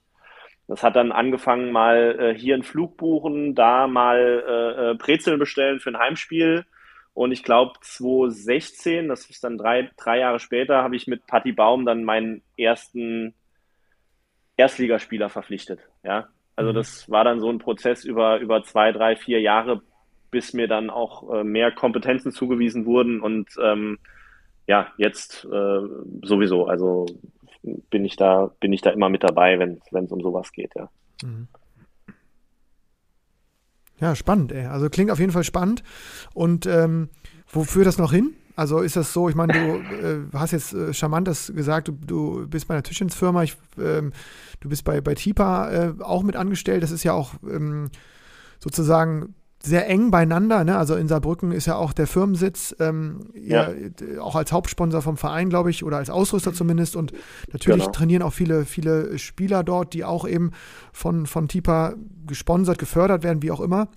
Das 0.67 0.83
hat 0.83 0.95
dann 0.95 1.11
angefangen, 1.11 1.71
mal 1.71 2.17
äh, 2.19 2.37
hier 2.37 2.55
einen 2.55 2.63
Flug 2.63 2.97
buchen, 2.97 3.55
da 3.55 3.87
mal 3.87 4.43
äh, 4.47 4.91
äh 4.91 4.95
Brezeln 4.95 5.39
bestellen 5.39 5.79
für 5.79 5.89
ein 5.89 5.99
Heimspiel 5.99 6.65
und 7.15 7.31
ich 7.31 7.43
glaube, 7.43 7.71
2016, 7.79 9.07
das 9.07 9.29
ist 9.29 9.41
dann 9.45 9.57
drei, 9.57 9.89
drei 9.95 10.19
Jahre 10.19 10.39
später, 10.39 10.83
habe 10.83 10.97
ich 10.97 11.07
mit 11.07 11.25
Patti 11.25 11.53
Baum 11.53 11.85
dann 11.85 12.03
meinen 12.03 12.41
ersten 12.57 13.33
Erstligaspieler 14.57 15.29
verpflichtet. 15.29 15.79
Ja, 16.03 16.27
also 16.57 16.71
mhm. 16.71 16.75
das 16.75 17.09
war 17.09 17.23
dann 17.23 17.39
so 17.39 17.49
ein 17.49 17.59
Prozess 17.59 18.03
über, 18.03 18.39
über 18.39 18.63
zwei, 18.63 18.91
drei, 18.91 19.15
vier 19.15 19.39
Jahre, 19.39 19.81
bis 20.29 20.51
mir 20.51 20.67
dann 20.67 20.89
auch 20.89 21.33
äh, 21.33 21.45
mehr 21.45 21.71
Kompetenzen 21.71 22.33
zugewiesen 22.33 22.85
wurden 22.85 23.21
und 23.21 23.47
ähm, 23.63 23.97
ja, 24.67 24.91
jetzt 24.97 25.45
äh, 25.45 25.79
sowieso. 26.21 26.67
Also 26.67 27.05
bin 27.63 28.03
ich 28.03 28.17
da, 28.17 28.51
bin 28.59 28.73
ich 28.73 28.81
da 28.81 28.89
immer 28.89 29.07
mit 29.07 29.23
dabei, 29.23 29.57
wenn 29.57 30.03
es 30.03 30.11
um 30.11 30.19
sowas 30.19 30.51
geht, 30.51 30.75
ja. 30.75 30.89
Mhm. 31.23 31.47
Ja, 33.99 34.15
spannend, 34.15 34.51
ey. 34.51 34.65
Also 34.65 34.89
klingt 34.89 35.11
auf 35.11 35.19
jeden 35.19 35.31
Fall 35.31 35.43
spannend. 35.43 35.83
Und 36.33 36.65
ähm, 36.65 37.09
wo 37.51 37.63
führt 37.63 37.87
das 37.87 37.97
noch 37.97 38.11
hin? 38.11 38.33
Also 38.55 38.79
ist 38.79 38.95
das 38.95 39.11
so, 39.11 39.27
ich 39.27 39.35
meine, 39.35 39.53
du 39.53 39.59
äh, 39.59 40.19
hast 40.33 40.51
jetzt 40.51 40.73
äh, 40.73 40.93
charmantes 40.93 41.51
gesagt, 41.53 41.89
du, 41.89 41.91
du 41.93 42.47
bist 42.47 42.67
bei 42.67 42.73
einer 42.73 42.83
Tischensfirma, 42.83 43.43
ich, 43.43 43.57
ähm, 43.77 44.13
du 44.61 44.69
bist 44.69 44.85
bei, 44.85 45.01
bei 45.01 45.13
TIPA 45.13 45.71
äh, 45.71 45.93
auch 45.99 46.23
mit 46.23 46.35
angestellt. 46.37 46.81
Das 46.81 46.91
ist 46.91 47.03
ja 47.03 47.13
auch 47.13 47.33
ähm, 47.43 47.89
sozusagen 48.59 49.35
sehr 49.65 49.87
eng 49.89 50.11
beieinander. 50.11 50.63
Ne? 50.63 50.77
Also 50.77 50.95
in 50.95 51.07
Saarbrücken 51.07 51.51
ist 51.51 51.65
ja 51.65 51.75
auch 51.75 51.93
der 51.93 52.07
Firmensitz, 52.07 52.75
ähm, 52.79 53.31
ja. 53.33 53.69
ja. 53.71 54.21
auch 54.21 54.35
als 54.35 54.51
Hauptsponsor 54.51 55.01
vom 55.01 55.17
Verein, 55.17 55.49
glaube 55.49 55.69
ich, 55.69 55.83
oder 55.83 55.97
als 55.97 56.09
Ausrüster 56.09 56.53
zumindest. 56.53 56.95
Und 56.95 57.13
natürlich 57.51 57.83
genau. 57.83 57.91
trainieren 57.91 58.21
auch 58.21 58.33
viele, 58.33 58.65
viele 58.65 59.17
Spieler 59.17 59.63
dort, 59.63 59.93
die 59.93 60.03
auch 60.03 60.27
eben 60.27 60.51
von, 60.93 61.25
von 61.25 61.47
TIPA 61.47 61.95
gesponsert, 62.27 62.77
gefördert 62.77 63.23
werden, 63.23 63.41
wie 63.41 63.51
auch 63.51 63.61
immer. 63.61 63.89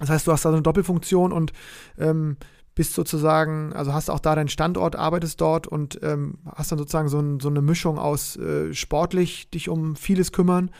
Das 0.00 0.10
heißt, 0.10 0.26
du 0.26 0.32
hast 0.32 0.44
da 0.44 0.50
so 0.50 0.56
eine 0.56 0.62
Doppelfunktion 0.62 1.32
und 1.32 1.52
ähm, 1.98 2.36
bist 2.74 2.94
sozusagen, 2.94 3.72
also 3.72 3.92
hast 3.92 4.10
auch 4.10 4.18
da 4.18 4.34
deinen 4.34 4.48
Standort, 4.48 4.96
arbeitest 4.96 5.40
dort 5.40 5.66
und 5.68 6.00
ähm, 6.02 6.38
hast 6.56 6.72
dann 6.72 6.78
sozusagen 6.78 7.08
so, 7.08 7.20
ein, 7.20 7.38
so 7.38 7.48
eine 7.48 7.62
Mischung 7.62 7.98
aus 7.98 8.36
äh, 8.36 8.74
sportlich 8.74 9.48
dich 9.50 9.68
um 9.68 9.94
vieles 9.94 10.32
kümmern 10.32 10.70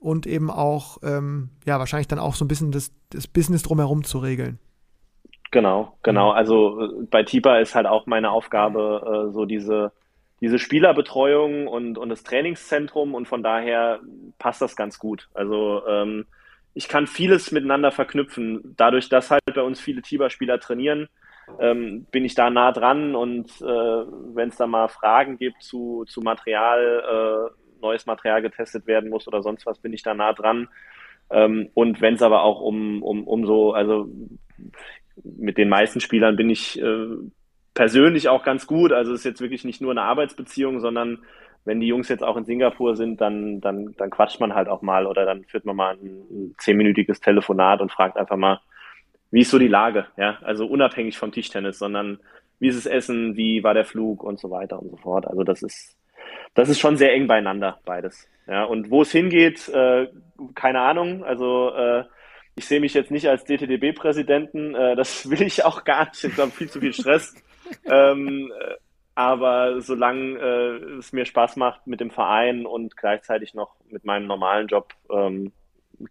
und 0.00 0.26
eben 0.26 0.50
auch, 0.50 0.98
ähm, 1.02 1.50
ja, 1.66 1.78
wahrscheinlich 1.78 2.08
dann 2.08 2.18
auch 2.18 2.34
so 2.34 2.44
ein 2.44 2.48
bisschen 2.48 2.72
das, 2.72 2.92
das 3.10 3.26
Business 3.26 3.62
drumherum 3.62 4.04
zu 4.04 4.18
regeln. 4.18 4.58
Genau, 5.50 5.96
genau. 6.02 6.30
Mhm. 6.30 6.36
Also 6.36 6.82
äh, 6.82 7.06
bei 7.10 7.22
TIPA 7.22 7.58
ist 7.58 7.74
halt 7.74 7.86
auch 7.86 8.06
meine 8.06 8.30
Aufgabe, 8.30 9.28
äh, 9.28 9.32
so 9.32 9.44
diese, 9.44 9.92
diese 10.40 10.58
Spielerbetreuung 10.58 11.66
und, 11.66 11.98
und 11.98 12.08
das 12.10 12.22
Trainingszentrum 12.22 13.14
und 13.14 13.26
von 13.26 13.42
daher 13.42 14.00
passt 14.38 14.62
das 14.62 14.76
ganz 14.76 14.98
gut. 14.98 15.28
Also 15.34 15.82
ähm, 15.86 16.26
ich 16.74 16.88
kann 16.88 17.06
vieles 17.06 17.50
miteinander 17.50 17.90
verknüpfen. 17.90 18.74
Dadurch, 18.76 19.08
dass 19.08 19.30
halt 19.30 19.42
bei 19.52 19.62
uns 19.62 19.80
viele 19.80 20.02
TIBA-Spieler 20.02 20.60
trainieren, 20.60 21.08
ähm, 21.60 22.06
bin 22.10 22.24
ich 22.24 22.34
da 22.34 22.50
nah 22.50 22.72
dran 22.72 23.16
und 23.16 23.50
äh, 23.62 23.64
wenn 23.64 24.50
es 24.50 24.56
da 24.56 24.66
mal 24.66 24.88
Fragen 24.88 25.38
gibt 25.38 25.62
zu, 25.62 26.04
zu 26.06 26.20
Material, 26.20 27.50
äh, 27.50 27.67
neues 27.80 28.06
Material 28.06 28.42
getestet 28.42 28.86
werden 28.86 29.10
muss 29.10 29.28
oder 29.28 29.42
sonst 29.42 29.66
was, 29.66 29.78
bin 29.78 29.92
ich 29.92 30.02
da 30.02 30.14
nah 30.14 30.32
dran. 30.32 30.68
Ähm, 31.30 31.70
und 31.74 32.00
wenn 32.00 32.14
es 32.14 32.22
aber 32.22 32.42
auch 32.42 32.60
um, 32.60 33.02
um, 33.02 33.24
um 33.26 33.46
so, 33.46 33.72
also 33.72 34.08
mit 35.22 35.58
den 35.58 35.68
meisten 35.68 36.00
Spielern 36.00 36.36
bin 36.36 36.50
ich 36.50 36.80
äh, 36.80 37.06
persönlich 37.74 38.28
auch 38.28 38.44
ganz 38.44 38.66
gut. 38.66 38.92
Also 38.92 39.12
es 39.12 39.20
ist 39.20 39.24
jetzt 39.24 39.40
wirklich 39.40 39.64
nicht 39.64 39.80
nur 39.80 39.90
eine 39.90 40.02
Arbeitsbeziehung, 40.02 40.80
sondern 40.80 41.18
wenn 41.64 41.80
die 41.80 41.86
Jungs 41.86 42.08
jetzt 42.08 42.24
auch 42.24 42.36
in 42.36 42.44
Singapur 42.44 42.96
sind, 42.96 43.20
dann, 43.20 43.60
dann, 43.60 43.94
dann 43.96 44.10
quatscht 44.10 44.40
man 44.40 44.54
halt 44.54 44.68
auch 44.68 44.80
mal 44.80 45.06
oder 45.06 45.26
dann 45.26 45.44
führt 45.44 45.66
man 45.66 45.76
mal 45.76 45.94
ein, 45.94 46.54
zehnminütiges 46.58 47.20
Telefonat 47.20 47.80
und 47.80 47.92
fragt 47.92 48.16
einfach 48.16 48.36
mal, 48.36 48.60
wie 49.30 49.42
ist 49.42 49.50
so 49.50 49.58
die 49.58 49.68
Lage, 49.68 50.06
ja, 50.16 50.38
also 50.42 50.66
unabhängig 50.66 51.18
vom 51.18 51.32
Tischtennis, 51.32 51.78
sondern 51.78 52.20
wie 52.58 52.68
ist 52.68 52.76
es 52.76 52.86
Essen, 52.86 53.36
wie 53.36 53.62
war 53.62 53.74
der 53.74 53.84
Flug 53.84 54.24
und 54.24 54.40
so 54.40 54.50
weiter 54.50 54.80
und 54.80 54.90
so 54.90 54.96
fort. 54.96 55.26
Also 55.26 55.44
das 55.44 55.62
ist, 55.62 55.97
das 56.58 56.68
ist 56.68 56.80
schon 56.80 56.96
sehr 56.96 57.12
eng 57.12 57.28
beieinander, 57.28 57.78
beides. 57.84 58.28
Ja, 58.48 58.64
und 58.64 58.90
wo 58.90 59.02
es 59.02 59.12
hingeht, 59.12 59.68
äh, 59.68 60.08
keine 60.56 60.80
Ahnung. 60.80 61.22
Also 61.22 61.72
äh, 61.72 62.02
ich 62.56 62.66
sehe 62.66 62.80
mich 62.80 62.94
jetzt 62.94 63.12
nicht 63.12 63.28
als 63.28 63.44
DTDB-Präsidenten, 63.44 64.74
äh, 64.74 64.96
das 64.96 65.30
will 65.30 65.42
ich 65.42 65.64
auch 65.64 65.84
gar 65.84 66.08
nicht. 66.08 66.24
Ich 66.24 66.34
glaube, 66.34 66.50
viel 66.50 66.68
zu 66.68 66.80
viel 66.80 66.92
Stress. 66.92 67.36
ähm, 67.84 68.50
äh, 68.60 68.74
aber 69.14 69.80
solange 69.80 70.36
äh, 70.40 70.98
es 70.98 71.12
mir 71.12 71.26
Spaß 71.26 71.54
macht 71.54 71.86
mit 71.86 72.00
dem 72.00 72.10
Verein 72.10 72.66
und 72.66 72.96
gleichzeitig 72.96 73.54
noch 73.54 73.76
mit 73.88 74.04
meinem 74.04 74.26
normalen 74.26 74.66
Job, 74.66 74.94
ähm, 75.12 75.52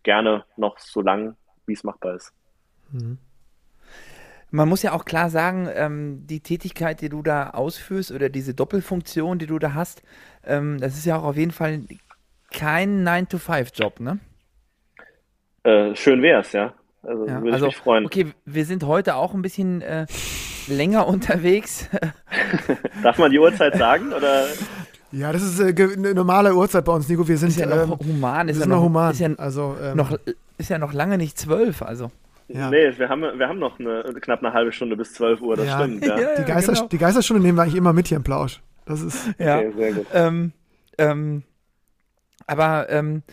gerne 0.04 0.46
noch 0.56 0.78
so 0.80 1.02
lang, 1.02 1.36
wie 1.66 1.74
es 1.74 1.84
machbar 1.84 2.16
ist. 2.16 2.32
Mhm. 2.94 3.18
Man 4.50 4.70
muss 4.70 4.82
ja 4.82 4.94
auch 4.94 5.04
klar 5.04 5.30
sagen, 5.30 5.68
ähm, 5.74 6.26
die 6.26 6.40
Tätigkeit, 6.40 7.02
die 7.02 7.10
du 7.10 7.22
da 7.22 7.50
ausführst 7.50 8.12
oder 8.12 8.30
diese 8.30 8.54
Doppelfunktion, 8.54 9.40
die 9.40 9.48
du 9.48 9.60
da 9.60 9.74
hast, 9.74 10.04
ähm, 10.48 10.80
das 10.80 10.98
ist 10.98 11.06
ja 11.06 11.18
auch 11.18 11.24
auf 11.24 11.38
jeden 11.38 11.52
Fall 11.52 11.82
kein 12.52 13.08
9-to-5-Job, 13.08 14.00
ne? 14.00 14.20
Äh, 15.64 15.96
schön 15.96 16.22
wär's, 16.22 16.54
ja. 16.54 16.74
Also 17.04 17.26
ja, 17.26 17.42
würde 17.42 17.54
also, 17.54 17.68
ich 17.68 17.74
mich 17.74 17.78
freuen. 17.78 18.06
Okay, 18.06 18.34
wir 18.46 18.66
sind 18.66 18.84
heute 18.84 19.16
auch 19.16 19.34
ein 19.34 19.42
bisschen 19.42 19.82
äh, 19.82 20.06
länger 20.68 21.08
unterwegs. 21.08 21.90
Darf 23.04 23.18
man 23.18 23.32
die 23.32 23.40
Uhrzeit 23.40 23.76
sagen? 23.76 24.14
Oder? 24.14 24.46
Ja, 25.12 25.32
das 25.32 25.44
ist 25.44 25.60
äh, 25.60 25.74
eine 25.94 26.14
normale 26.14 26.54
Uhrzeit 26.54 26.84
bei 26.84 26.92
uns, 26.92 27.08
Nico. 27.08 27.28
Wir 27.28 27.38
sind 27.38 27.50
ist 27.50 27.60
ja 27.60 27.66
noch 27.66 28.00
ähm, 28.00 28.08
human. 28.08 28.50
Ist, 28.50 28.60
ja 28.60 28.66
noch, 28.66 28.82
human. 28.82 29.12
Ist 29.12 29.20
ja, 29.20 29.30
also, 29.38 29.76
ähm, 29.82 29.96
noch, 29.96 30.18
ist 30.58 30.70
ja 30.70 30.78
noch 30.78 30.94
lange 30.94 31.18
nicht 31.18 31.38
zwölf, 31.38 31.82
also. 31.82 32.12
Ja. 32.50 32.70
Nee, 32.70 32.98
wir 32.98 33.10
haben, 33.10 33.22
wir 33.22 33.48
haben 33.48 33.60
noch 33.60 33.80
eine, 33.80 34.04
knapp 34.22 34.42
eine 34.42 34.54
halbe 34.54 34.72
Stunde 34.72 34.96
bis 34.96 35.14
12 35.14 35.42
Uhr, 35.42 35.56
das 35.58 35.66
ja. 35.66 35.80
stimmt. 35.80 36.06
Ja. 36.06 36.20
ja 36.20 36.28
die, 36.38 36.46
Geister, 36.46 36.74
genau. 36.74 36.88
die 36.88 36.98
Geisterstunde 36.98 37.44
nehmen 37.44 37.58
wir 37.58 37.64
eigentlich 37.64 37.76
immer 37.76 37.94
mit 37.94 38.08
hier 38.08 38.18
im 38.18 38.24
Plausch. 38.24 38.62
Das 38.88 39.02
ist. 39.02 39.30
Ja, 39.38 39.60
okay, 39.60 39.72
sehr 39.76 39.94
gut. 39.94 40.08
Ähm, 40.14 40.54
ähm, 40.98 41.44
aber 42.48 42.90
ähm, 42.90 43.24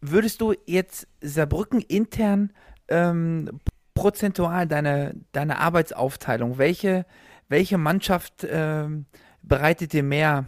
würdest 0.00 0.40
du 0.40 0.54
jetzt 0.66 1.08
Saarbrücken 1.20 1.80
intern 1.80 2.52
ähm, 2.88 3.60
prozentual 3.94 4.66
deine, 4.66 5.14
deine 5.32 5.58
Arbeitsaufteilung, 5.58 6.58
welche, 6.58 7.06
welche 7.48 7.78
Mannschaft 7.78 8.46
ähm, 8.48 9.06
bereitet 9.42 9.92
dir 9.92 10.02
mehr 10.02 10.46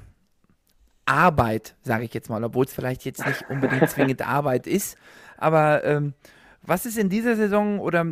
Arbeit, 1.04 1.74
sage 1.82 2.04
ich 2.04 2.14
jetzt 2.14 2.30
mal, 2.30 2.44
obwohl 2.44 2.64
es 2.64 2.72
vielleicht 2.72 3.04
jetzt 3.04 3.26
nicht 3.26 3.48
unbedingt 3.50 3.88
zwingend 3.90 4.26
Arbeit 4.26 4.66
ist, 4.66 4.96
aber 5.36 5.84
ähm, 5.84 6.14
was 6.62 6.86
ist 6.86 6.96
in 6.96 7.08
dieser 7.08 7.36
Saison 7.36 7.80
oder 7.80 8.06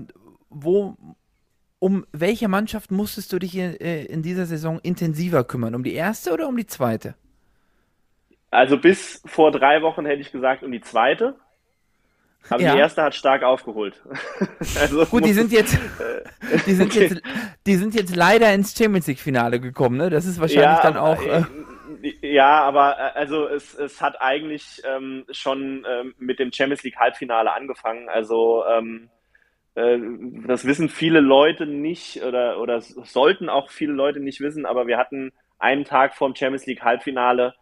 wo, 0.48 0.96
um 1.80 2.06
welche 2.12 2.46
Mannschaft 2.46 2.92
musstest 2.92 3.32
du 3.32 3.40
dich 3.40 3.56
in, 3.56 3.74
äh, 3.80 4.04
in 4.04 4.22
dieser 4.22 4.46
Saison 4.46 4.78
intensiver 4.82 5.42
kümmern? 5.42 5.74
Um 5.74 5.82
die 5.82 5.94
erste 5.94 6.32
oder 6.32 6.46
um 6.46 6.56
die 6.56 6.66
zweite? 6.66 7.14
Also 8.50 8.78
bis 8.78 9.22
vor 9.26 9.50
drei 9.50 9.82
Wochen 9.82 10.06
hätte 10.06 10.20
ich 10.20 10.30
gesagt 10.30 10.62
um 10.62 10.70
die 10.70 10.80
zweite. 10.80 11.36
Aber 12.48 12.62
ja. 12.62 12.74
die 12.74 12.78
erste 12.78 13.02
hat 13.02 13.14
stark 13.14 13.42
aufgeholt. 13.42 14.02
also 14.80 15.04
Gut, 15.06 15.24
die 15.24 15.32
sind 15.32 15.52
jetzt, 15.52 15.78
die 16.66 16.72
sind 16.72 16.90
okay. 16.90 17.08
jetzt, 17.08 17.22
die 17.66 17.76
sind 17.76 17.94
jetzt 17.94 18.14
leider 18.14 18.52
ins 18.52 18.76
Champions 18.76 19.06
League 19.06 19.18
Finale 19.18 19.60
gekommen, 19.60 19.96
ne? 19.96 20.10
Das 20.10 20.26
ist 20.26 20.40
wahrscheinlich 20.40 20.64
ja, 20.64 20.82
dann 20.82 20.96
auch. 20.96 21.22
Äh, 21.22 21.44
ja, 22.22 22.62
aber 22.62 22.96
äh, 22.98 23.18
also 23.18 23.46
es, 23.46 23.74
es 23.74 24.00
hat 24.00 24.20
eigentlich 24.20 24.82
ähm, 24.84 25.24
schon 25.30 25.86
ähm, 25.88 26.14
mit 26.18 26.38
dem 26.38 26.52
Champions 26.52 26.82
League 26.82 26.96
Halbfinale 26.96 27.52
angefangen. 27.52 28.08
Also 28.08 28.64
ähm, 28.66 29.10
äh, 29.10 29.19
das 29.74 30.64
wissen 30.64 30.88
viele 30.88 31.20
Leute 31.20 31.64
nicht 31.64 32.22
oder, 32.24 32.60
oder 32.60 32.80
sollten 32.80 33.48
auch 33.48 33.70
viele 33.70 33.92
Leute 33.92 34.20
nicht 34.20 34.40
wissen, 34.40 34.66
aber 34.66 34.86
wir 34.86 34.98
hatten 34.98 35.32
einen 35.58 35.84
Tag 35.84 36.16
vor 36.16 36.28
dem 36.28 36.34
Champions 36.34 36.66
League 36.66 36.82
Halbfinale 36.82 37.54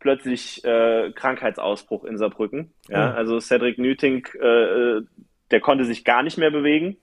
plötzlich 0.00 0.64
äh, 0.64 1.12
Krankheitsausbruch 1.14 2.04
in 2.04 2.18
Saarbrücken. 2.18 2.72
Ja, 2.88 3.10
mhm. 3.10 3.16
also 3.16 3.38
Cedric 3.38 3.78
Nüting, 3.78 4.26
äh, 4.40 5.02
der 5.50 5.60
konnte 5.60 5.84
sich 5.84 6.04
gar 6.04 6.24
nicht 6.24 6.38
mehr 6.38 6.50
bewegen, 6.50 6.96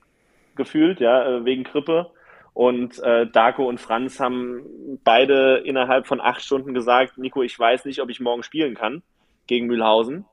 gefühlt, 0.56 1.00
ja, 1.00 1.38
äh, 1.38 1.45
wegen 1.45 1.63
Grippe. 1.63 2.12
Und 2.54 3.02
äh, 3.02 3.26
Darko 3.28 3.69
und 3.69 3.80
Franz 3.80 4.19
haben 4.19 5.00
beide 5.06 5.60
innerhalb 5.63 6.08
von 6.08 6.19
acht 6.19 6.41
Stunden 6.41 6.74
gesagt, 6.74 7.17
Nico, 7.17 7.41
ich 7.41 7.58
weiß 7.58 7.86
nicht, 7.86 8.02
ob 8.02 8.10
ich 8.10 8.19
morgen 8.19 8.43
spielen 8.43 8.76
kann 8.76 9.02
gegen 9.48 9.67
Mühlhausen. 9.67 10.26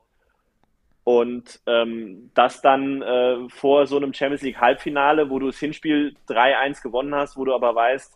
Und 1.07 1.61
ähm, 1.67 2.31
das 2.33 2.61
dann 2.61 3.01
äh, 3.01 3.47
vor 3.47 3.87
so 3.87 3.95
einem 3.95 4.13
Champions 4.13 4.41
League 4.41 4.59
Halbfinale, 4.59 5.29
wo 5.29 5.39
du 5.39 5.45
das 5.45 5.57
Hinspiel 5.57 6.17
3-1 6.27 6.83
gewonnen 6.83 7.15
hast, 7.15 7.37
wo 7.37 7.45
du 7.45 7.55
aber 7.55 7.73
weißt, 7.73 8.13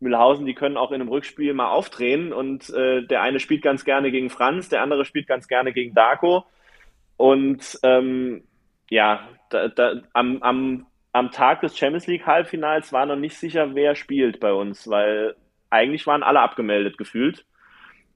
Mühlhausen, 0.00 0.44
die 0.44 0.52
können 0.52 0.76
auch 0.76 0.90
in 0.90 1.00
einem 1.00 1.08
Rückspiel 1.08 1.54
mal 1.54 1.70
aufdrehen 1.70 2.34
und 2.34 2.68
äh, 2.68 3.06
der 3.06 3.22
eine 3.22 3.40
spielt 3.40 3.62
ganz 3.62 3.86
gerne 3.86 4.10
gegen 4.10 4.28
Franz, 4.28 4.68
der 4.68 4.82
andere 4.82 5.06
spielt 5.06 5.26
ganz 5.26 5.48
gerne 5.48 5.72
gegen 5.72 5.94
Darko. 5.94 6.44
Und 7.16 7.78
ähm, 7.82 8.44
ja, 8.90 9.26
da, 9.48 9.68
da, 9.68 10.02
am, 10.12 10.42
am 10.42 10.86
am 11.12 11.30
Tag 11.30 11.62
des 11.62 11.78
Champions 11.78 12.08
League 12.08 12.26
Halbfinals 12.26 12.92
war 12.92 13.06
noch 13.06 13.16
nicht 13.16 13.38
sicher, 13.38 13.74
wer 13.74 13.94
spielt 13.94 14.38
bei 14.38 14.52
uns, 14.52 14.86
weil 14.90 15.34
eigentlich 15.70 16.06
waren 16.06 16.22
alle 16.22 16.40
abgemeldet 16.40 16.98
gefühlt. 16.98 17.46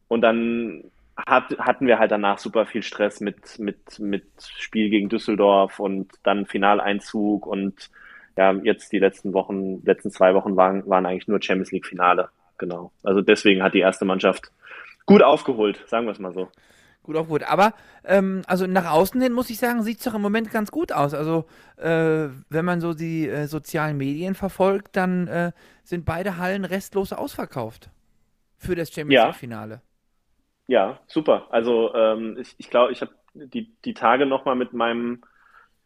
Und 0.08 0.20
dann 0.20 0.90
hat, 1.26 1.58
hatten 1.58 1.86
wir 1.86 1.98
halt 1.98 2.10
danach 2.10 2.38
super 2.38 2.66
viel 2.66 2.82
Stress 2.82 3.20
mit, 3.20 3.58
mit, 3.58 3.98
mit 3.98 4.24
Spiel 4.38 4.90
gegen 4.90 5.08
Düsseldorf 5.08 5.80
und 5.80 6.12
dann 6.22 6.46
Finaleinzug 6.46 7.46
und 7.46 7.90
ja, 8.36 8.52
jetzt 8.52 8.92
die 8.92 9.00
letzten 9.00 9.32
Wochen, 9.32 9.82
letzten 9.84 10.10
zwei 10.10 10.34
Wochen 10.34 10.56
waren, 10.56 10.88
waren 10.88 11.06
eigentlich 11.06 11.26
nur 11.26 11.42
Champions 11.42 11.72
League 11.72 11.86
Finale. 11.86 12.28
Genau. 12.56 12.92
Also 13.02 13.20
deswegen 13.20 13.62
hat 13.62 13.74
die 13.74 13.80
erste 13.80 14.04
Mannschaft 14.04 14.52
gut 15.06 15.22
aufgeholt, 15.22 15.82
sagen 15.86 16.06
wir 16.06 16.12
es 16.12 16.18
mal 16.18 16.32
so 16.32 16.48
gut 17.14 17.26
gut. 17.26 17.42
Aber 17.42 17.72
ähm, 18.04 18.42
also 18.46 18.66
nach 18.66 18.90
außen 18.90 19.20
hin 19.20 19.32
muss 19.32 19.50
ich 19.50 19.58
sagen, 19.58 19.82
sieht 19.82 19.98
es 19.98 20.04
doch 20.04 20.14
im 20.14 20.22
Moment 20.22 20.50
ganz 20.50 20.70
gut 20.70 20.92
aus. 20.92 21.14
Also 21.14 21.46
äh, 21.76 22.28
wenn 22.48 22.64
man 22.64 22.80
so 22.80 22.94
die 22.94 23.28
äh, 23.28 23.46
sozialen 23.46 23.96
Medien 23.96 24.34
verfolgt, 24.34 24.96
dann 24.96 25.26
äh, 25.26 25.52
sind 25.84 26.04
beide 26.04 26.36
Hallen 26.36 26.64
restlos 26.64 27.12
ausverkauft 27.12 27.90
für 28.58 28.74
das 28.74 28.92
Champions 28.92 29.24
League-Finale. 29.24 29.74
Ja. 29.74 29.80
Super. 31.06 31.46
Also 31.50 31.92
ähm, 31.94 32.36
ich, 32.38 32.54
ich 32.58 32.70
glaube, 32.70 32.92
ich 32.92 33.00
habe 33.00 33.12
die, 33.34 33.72
die 33.84 33.94
Tage 33.94 34.26
nochmal 34.26 34.54
mit 34.54 34.72
meinem 34.72 35.22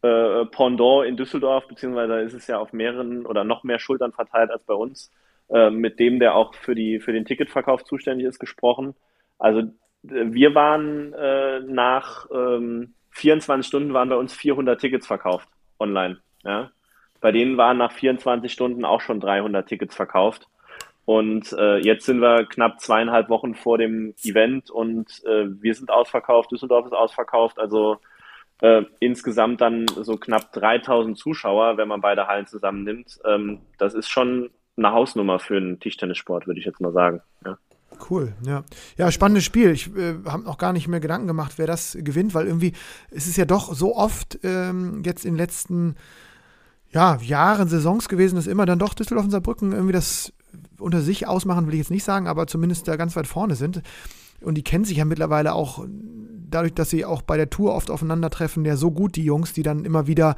äh, 0.02 0.44
Pendant 0.46 1.06
in 1.06 1.16
Düsseldorf, 1.16 1.68
beziehungsweise 1.68 2.20
ist 2.20 2.34
es 2.34 2.46
ja 2.48 2.58
auf 2.58 2.72
mehreren 2.72 3.24
oder 3.24 3.44
noch 3.44 3.62
mehr 3.62 3.78
Schultern 3.78 4.12
verteilt 4.12 4.50
als 4.50 4.64
bei 4.64 4.74
uns, 4.74 5.10
äh, 5.48 5.70
mit 5.70 6.00
dem, 6.00 6.18
der 6.18 6.34
auch 6.34 6.54
für, 6.54 6.74
die, 6.74 7.00
für 7.00 7.12
den 7.12 7.24
Ticketverkauf 7.24 7.84
zuständig 7.84 8.26
ist, 8.26 8.38
gesprochen. 8.38 8.94
Also 9.38 9.62
wir 10.02 10.54
waren 10.54 11.12
äh, 11.12 11.60
nach 11.60 12.26
ähm, 12.32 12.94
24 13.10 13.66
Stunden 13.66 13.94
waren 13.94 14.08
bei 14.08 14.16
uns 14.16 14.32
400 14.34 14.80
Tickets 14.80 15.06
verkauft 15.06 15.48
online. 15.78 16.18
Ja? 16.42 16.72
Bei 17.20 17.30
denen 17.30 17.56
waren 17.56 17.78
nach 17.78 17.92
24 17.92 18.52
Stunden 18.52 18.84
auch 18.84 19.00
schon 19.00 19.20
300 19.20 19.68
Tickets 19.68 19.94
verkauft. 19.94 20.48
Und 21.04 21.52
äh, 21.52 21.78
jetzt 21.78 22.06
sind 22.06 22.20
wir 22.20 22.46
knapp 22.46 22.80
zweieinhalb 22.80 23.28
Wochen 23.28 23.54
vor 23.54 23.76
dem 23.76 24.14
Event 24.22 24.70
und 24.70 25.22
äh, 25.24 25.46
wir 25.60 25.74
sind 25.74 25.90
ausverkauft, 25.90 26.52
Düsseldorf 26.52 26.86
ist 26.86 26.92
ausverkauft. 26.92 27.58
Also 27.58 27.98
äh, 28.60 28.84
insgesamt 29.00 29.60
dann 29.60 29.86
so 29.88 30.16
knapp 30.16 30.52
3000 30.52 31.18
Zuschauer, 31.18 31.76
wenn 31.76 31.88
man 31.88 32.00
beide 32.00 32.28
Hallen 32.28 32.46
zusammennimmt. 32.46 33.18
Ähm, 33.24 33.60
das 33.78 33.94
ist 33.94 34.08
schon 34.08 34.50
eine 34.76 34.92
Hausnummer 34.92 35.40
für 35.40 35.56
einen 35.56 35.80
Tischtennissport, 35.80 36.46
würde 36.46 36.60
ich 36.60 36.66
jetzt 36.66 36.80
mal 36.80 36.92
sagen. 36.92 37.20
Ja. 37.44 37.58
Cool, 38.08 38.32
ja. 38.46 38.64
Ja, 38.96 39.10
spannendes 39.10 39.44
Spiel. 39.44 39.70
Ich 39.72 39.94
äh, 39.96 40.14
habe 40.26 40.44
noch 40.44 40.58
gar 40.58 40.72
nicht 40.72 40.88
mehr 40.88 41.00
Gedanken 41.00 41.26
gemacht, 41.26 41.54
wer 41.56 41.66
das 41.66 41.96
gewinnt, 42.00 42.34
weil 42.34 42.46
irgendwie 42.46 42.72
ist 43.10 43.26
es 43.26 43.36
ja 43.36 43.44
doch 43.44 43.74
so 43.74 43.96
oft 43.96 44.38
ähm, 44.44 45.02
jetzt 45.04 45.24
in 45.24 45.32
den 45.32 45.38
letzten 45.38 45.96
ja, 46.90 47.18
Jahren, 47.22 47.68
Saisons 47.68 48.08
gewesen, 48.08 48.36
dass 48.36 48.46
immer 48.46 48.66
dann 48.66 48.78
doch 48.78 48.94
Düsseldorf 48.94 49.24
und 49.24 49.30
Saarbrücken 49.30 49.72
irgendwie 49.72 49.92
das 49.92 50.32
unter 50.78 51.00
sich 51.00 51.26
ausmachen, 51.26 51.66
will 51.66 51.74
ich 51.74 51.80
jetzt 51.80 51.90
nicht 51.90 52.04
sagen, 52.04 52.26
aber 52.26 52.46
zumindest 52.46 52.88
da 52.88 52.96
ganz 52.96 53.16
weit 53.16 53.26
vorne 53.26 53.54
sind. 53.54 53.82
Und 54.40 54.56
die 54.56 54.64
kennen 54.64 54.84
sich 54.84 54.96
ja 54.96 55.04
mittlerweile 55.04 55.54
auch 55.54 55.84
dadurch, 56.52 56.74
dass 56.74 56.90
sie 56.90 57.04
auch 57.04 57.22
bei 57.22 57.36
der 57.36 57.50
Tour 57.50 57.74
oft 57.74 57.90
aufeinandertreffen, 57.90 58.64
ja 58.64 58.76
so 58.76 58.90
gut, 58.90 59.16
die 59.16 59.24
Jungs, 59.24 59.52
die 59.52 59.62
dann 59.62 59.84
immer 59.84 60.06
wieder 60.06 60.36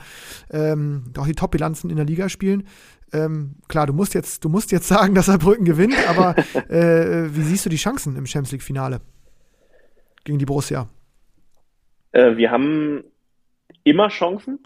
ähm, 0.51 1.05
doch 1.13 1.27
die 1.27 1.35
Top-Bilanzen 1.35 1.91
in 1.91 1.97
der 1.97 2.05
Liga 2.05 2.29
spielen. 2.29 2.65
Ähm, 3.13 3.57
klar, 3.69 3.87
du 3.87 3.93
musst 3.93 4.15
jetzt, 4.15 4.45
du 4.45 4.49
musst 4.49 4.73
jetzt 4.73 4.89
sagen, 4.89 5.15
dass 5.17 5.27
Saarbrücken 5.27 5.65
gewinnt, 5.65 5.97
aber 6.09 6.37
äh, 6.69 7.35
wie 7.35 7.43
siehst 7.43 7.67
du 7.67 7.71
die 7.71 7.77
Chancen 7.77 8.17
im 8.17 8.27
Champions 8.27 8.53
League-Finale 8.53 9.01
gegen 10.25 10.39
die 10.39 10.47
Borussia? 10.47 10.89
Äh, 12.13 12.37
wir 12.37 12.51
haben 12.51 13.05
immer 13.83 14.09
Chancen, 14.09 14.61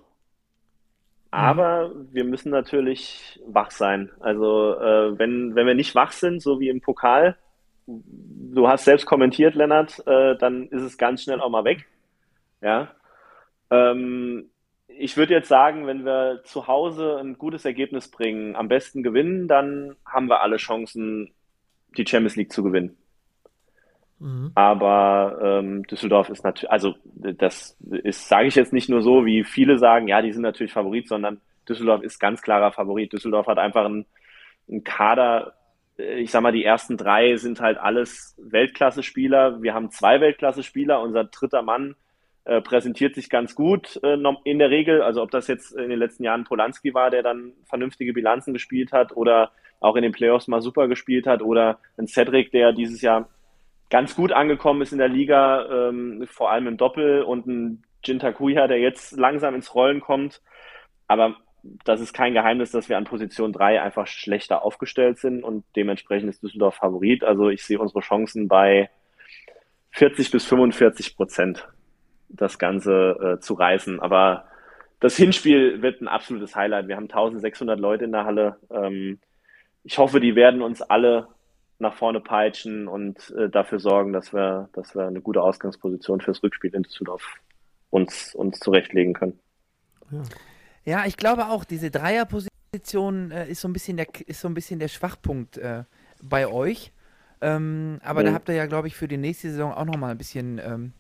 aber 1.31 1.89
mhm. 1.89 2.09
wir 2.13 2.25
müssen 2.25 2.51
natürlich 2.51 3.41
wach 3.47 3.71
sein. 3.71 4.11
Also 4.21 4.75
äh, 4.79 5.19
wenn, 5.19 5.55
wenn 5.55 5.67
wir 5.67 5.75
nicht 5.75 5.95
wach 5.95 6.13
sind, 6.13 6.43
so 6.43 6.61
wie 6.61 6.69
im 6.69 6.81
Pokal, 6.81 7.37
du 7.87 8.69
hast 8.69 8.85
selbst 8.85 9.07
kommentiert, 9.07 9.55
Lennart, 9.55 10.07
äh, 10.07 10.37
dann 10.37 10.69
ist 10.69 10.83
es 10.83 10.99
ganz 10.99 11.23
schnell 11.23 11.41
auch 11.41 11.51
mal 11.51 11.65
weg. 11.65 11.87
Ja. 12.61 12.89
Ähm, 13.71 14.51
ich 14.87 15.17
würde 15.17 15.35
jetzt 15.35 15.49
sagen, 15.49 15.87
wenn 15.87 16.05
wir 16.05 16.43
zu 16.45 16.67
Hause 16.67 17.19
ein 17.19 17.39
gutes 17.39 17.65
Ergebnis 17.65 18.11
bringen, 18.11 18.57
am 18.57 18.69
besten 18.69 19.03
gewinnen, 19.03 19.49
dann 19.49 19.97
haben 20.05 20.29
wir 20.29 20.43
alle 20.43 20.57
Chancen, 20.57 21.33
die 21.97 22.07
Champions 22.07 22.37
League 22.37 22.53
zu 22.53 22.63
gewinnen. 22.63 22.97
Mhm. 24.21 24.53
Aber 24.55 25.39
ähm, 25.43 25.85
Düsseldorf 25.85 26.29
ist 26.29 26.45
natürlich, 26.45 26.71
also 26.71 26.95
das 27.15 27.77
ist, 28.03 28.29
sage 28.29 28.49
ich 28.49 28.55
jetzt 28.55 28.73
nicht 28.73 28.89
nur 28.89 29.03
so, 29.03 29.25
wie 29.25 29.45
viele 29.45 29.79
sagen, 29.79 30.09
ja, 30.09 30.23
die 30.23 30.33
sind 30.33 30.43
natürlich 30.43 30.73
Favorit, 30.73 31.09
sondern 31.09 31.41
Düsseldorf 31.69 32.03
ist 32.03 32.19
ganz 32.19 32.43
klarer 32.43 32.73
Favorit. 32.73 33.13
Düsseldorf 33.13 33.47
hat 33.47 33.59
einfach 33.59 33.85
einen, 33.85 34.07
einen 34.69 34.85
Kader, 34.85 35.55
ich 35.97 36.31
sag 36.31 36.43
mal, 36.43 36.53
die 36.53 36.65
ersten 36.65 36.97
drei 36.97 37.37
sind 37.37 37.61
halt 37.61 37.79
alles 37.79 38.37
Weltklasse-Spieler. 38.39 39.63
Wir 39.63 39.75
haben 39.75 39.91
zwei 39.91 40.21
Weltklasse-Spieler. 40.21 41.01
Unser 41.01 41.25
dritter 41.25 41.63
Mann 41.63 41.97
äh, 42.45 42.61
präsentiert 42.61 43.15
sich 43.15 43.29
ganz 43.29 43.55
gut 43.55 44.01
äh, 44.03 44.17
in 44.45 44.59
der 44.59 44.71
Regel. 44.71 45.03
Also 45.03 45.23
ob 45.23 45.31
das 45.31 45.49
jetzt 45.49 45.73
in 45.73 45.91
den 45.91 45.99
letzten 45.99 46.25
Jahren 46.25 46.45
Polanski 46.45 46.95
war, 46.95 47.11
der 47.11 47.23
dann 47.23 47.53
vernünftige 47.67 48.13
Bilanzen 48.13 48.53
gespielt 48.53 48.93
hat 48.93 49.17
oder 49.17 49.51
auch 49.81 49.97
in 49.97 50.03
den 50.03 50.13
Playoffs 50.13 50.49
mal 50.49 50.63
super 50.63 50.89
gespielt 50.89 51.27
hat 51.27 51.43
oder 51.43 51.79
ein 51.97 52.09
Cedric, 52.09 52.51
der 52.51 52.73
dieses 52.73 53.01
Jahr 53.01 53.29
ganz 53.91 54.15
gut 54.15 54.33
angekommen 54.33 54.83
ist 54.83 54.93
in 54.93 54.99
der 54.99 55.09
Liga, 55.09 55.89
ähm, 55.89 56.27
vor 56.29 56.51
allem 56.51 56.67
im 56.67 56.77
Doppel 56.77 57.23
und 57.23 57.47
ein 57.47 57.83
Jintakuya, 58.05 58.67
der 58.67 58.79
jetzt 58.79 59.17
langsam 59.17 59.55
ins 59.55 59.75
Rollen 59.75 60.01
kommt. 60.01 60.43
Aber 61.07 61.37
das 61.85 62.01
ist 62.01 62.13
kein 62.13 62.35
Geheimnis, 62.35 62.71
dass 62.71 62.89
wir 62.89 62.97
an 62.97 63.05
Position 63.05 63.53
3 63.53 63.83
einfach 63.83 64.07
schlechter 64.07 64.63
aufgestellt 64.63 65.19
sind 65.19 65.43
und 65.43 65.65
dementsprechend 65.77 66.29
ist 66.29 66.43
Düsseldorf 66.43 66.77
Favorit. 66.77 67.25
Also 67.25 67.49
ich 67.49 67.65
sehe 67.65 67.79
unsere 67.79 68.01
Chancen 68.01 68.49
bei 68.49 68.91
40 69.93 70.31
bis 70.31 70.45
45 70.45 71.17
Prozent 71.17 71.69
das 72.29 72.59
Ganze 72.59 73.37
äh, 73.39 73.41
zu 73.41 73.55
reißen. 73.55 74.01
Aber 74.01 74.45
das 75.01 75.17
Hinspiel 75.17 75.83
wird 75.83 76.01
ein 76.01 76.09
absolutes 76.09 76.55
Highlight. 76.55 76.89
Wir 76.89 76.97
haben 76.97 77.05
1600 77.05 77.79
Leute 77.81 78.05
in 78.05 78.13
der 78.13 78.25
Halle. 78.25 78.57
Ähm, 78.71 79.19
ich 79.83 79.99
hoffe, 79.99 80.21
die 80.21 80.37
werden 80.37 80.63
uns 80.63 80.83
alle 80.83 81.29
nach 81.79 81.95
vorne 81.95 82.21
peitschen 82.21 82.89
und 82.89 83.31
äh, 83.31 83.49
dafür 83.49 83.79
sorgen, 83.79 84.13
dass 84.13 84.33
wir, 84.33 84.69
dass 84.73 84.95
wir 84.95 85.07
eine 85.07 85.21
gute 85.21 85.43
Ausgangsposition 85.43 86.21
fürs 86.21 86.43
Rückspiel 86.43 86.75
in 86.75 86.83
Düsseldorf 86.83 87.37
uns, 87.91 88.35
uns 88.35 88.59
zurechtlegen 88.59 89.15
können. 89.15 89.39
Ja. 90.11 90.23
ja 90.85 91.07
ich 91.07 91.17
glaube 91.17 91.47
auch, 91.49 91.65
diese 91.65 91.91
Dreierposition 91.91 93.31
äh, 93.31 93.49
ist, 93.49 93.61
so 93.61 93.69
ein 93.69 93.73
bisschen 93.73 93.97
der, 93.97 94.09
ist 94.27 94.41
so 94.41 94.49
ein 94.49 94.55
bisschen 94.55 94.81
der 94.81 94.89
Schwachpunkt 94.89 95.57
äh, 95.59 95.85
bei 96.23 96.49
euch. 96.49 96.93
Ähm, 97.41 98.01
aber 98.03 98.23
mhm. 98.23 98.27
da 98.27 98.33
habt 98.33 98.49
ihr 98.49 98.57
ja, 98.57 98.67
glaube 98.67 98.89
ich, 98.89 98.97
für 98.97 99.07
die 99.07 99.17
nächste 99.17 99.51
Saison 99.51 99.73
auch 99.73 99.85
nochmal 99.85 100.11
ein 100.11 100.19
bisschen 100.19 100.59
ähm, 100.59 100.93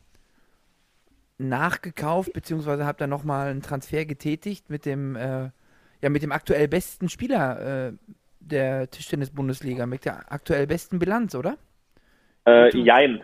nachgekauft, 1.38 2.32
beziehungsweise 2.32 2.86
habt 2.86 3.00
ihr 3.00 3.08
nochmal 3.08 3.48
einen 3.48 3.62
Transfer 3.62 4.04
getätigt 4.04 4.70
mit 4.70 4.84
dem, 4.86 5.16
äh, 5.16 5.50
ja, 6.02 6.08
mit 6.08 6.22
dem 6.22 6.30
aktuell 6.30 6.68
besten 6.68 7.08
Spieler 7.08 7.88
äh, 7.88 7.92
der 8.40 8.90
Tischtennis-Bundesliga, 8.90 9.86
mit 9.86 10.04
der 10.04 10.30
aktuell 10.32 10.66
besten 10.66 10.98
Bilanz, 10.98 11.34
oder? 11.34 11.56
Äh, 12.46 12.76
jein. 12.76 13.22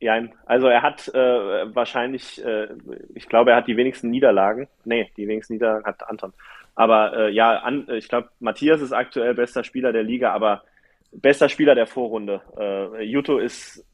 Ja, 0.00 0.20
also 0.46 0.66
er 0.66 0.82
hat 0.82 1.06
äh, 1.14 1.74
wahrscheinlich, 1.74 2.44
äh, 2.44 2.68
ich 3.14 3.28
glaube, 3.28 3.52
er 3.52 3.56
hat 3.58 3.68
die 3.68 3.76
wenigsten 3.76 4.10
Niederlagen. 4.10 4.66
Nee, 4.84 5.10
die 5.16 5.28
wenigsten 5.28 5.52
Niederlagen 5.54 5.86
hat 5.86 6.08
Anton. 6.08 6.32
Aber 6.74 7.16
äh, 7.16 7.30
ja, 7.30 7.58
an, 7.58 7.86
ich 7.88 8.08
glaube, 8.08 8.30
Matthias 8.40 8.80
ist 8.80 8.92
aktuell 8.92 9.34
bester 9.34 9.62
Spieler 9.62 9.92
der 9.92 10.02
Liga, 10.02 10.32
aber 10.32 10.64
bester 11.12 11.48
Spieler 11.48 11.76
der 11.76 11.86
Vorrunde. 11.86 12.40
Äh, 12.58 13.04
Juto 13.04 13.38
ist 13.38 13.86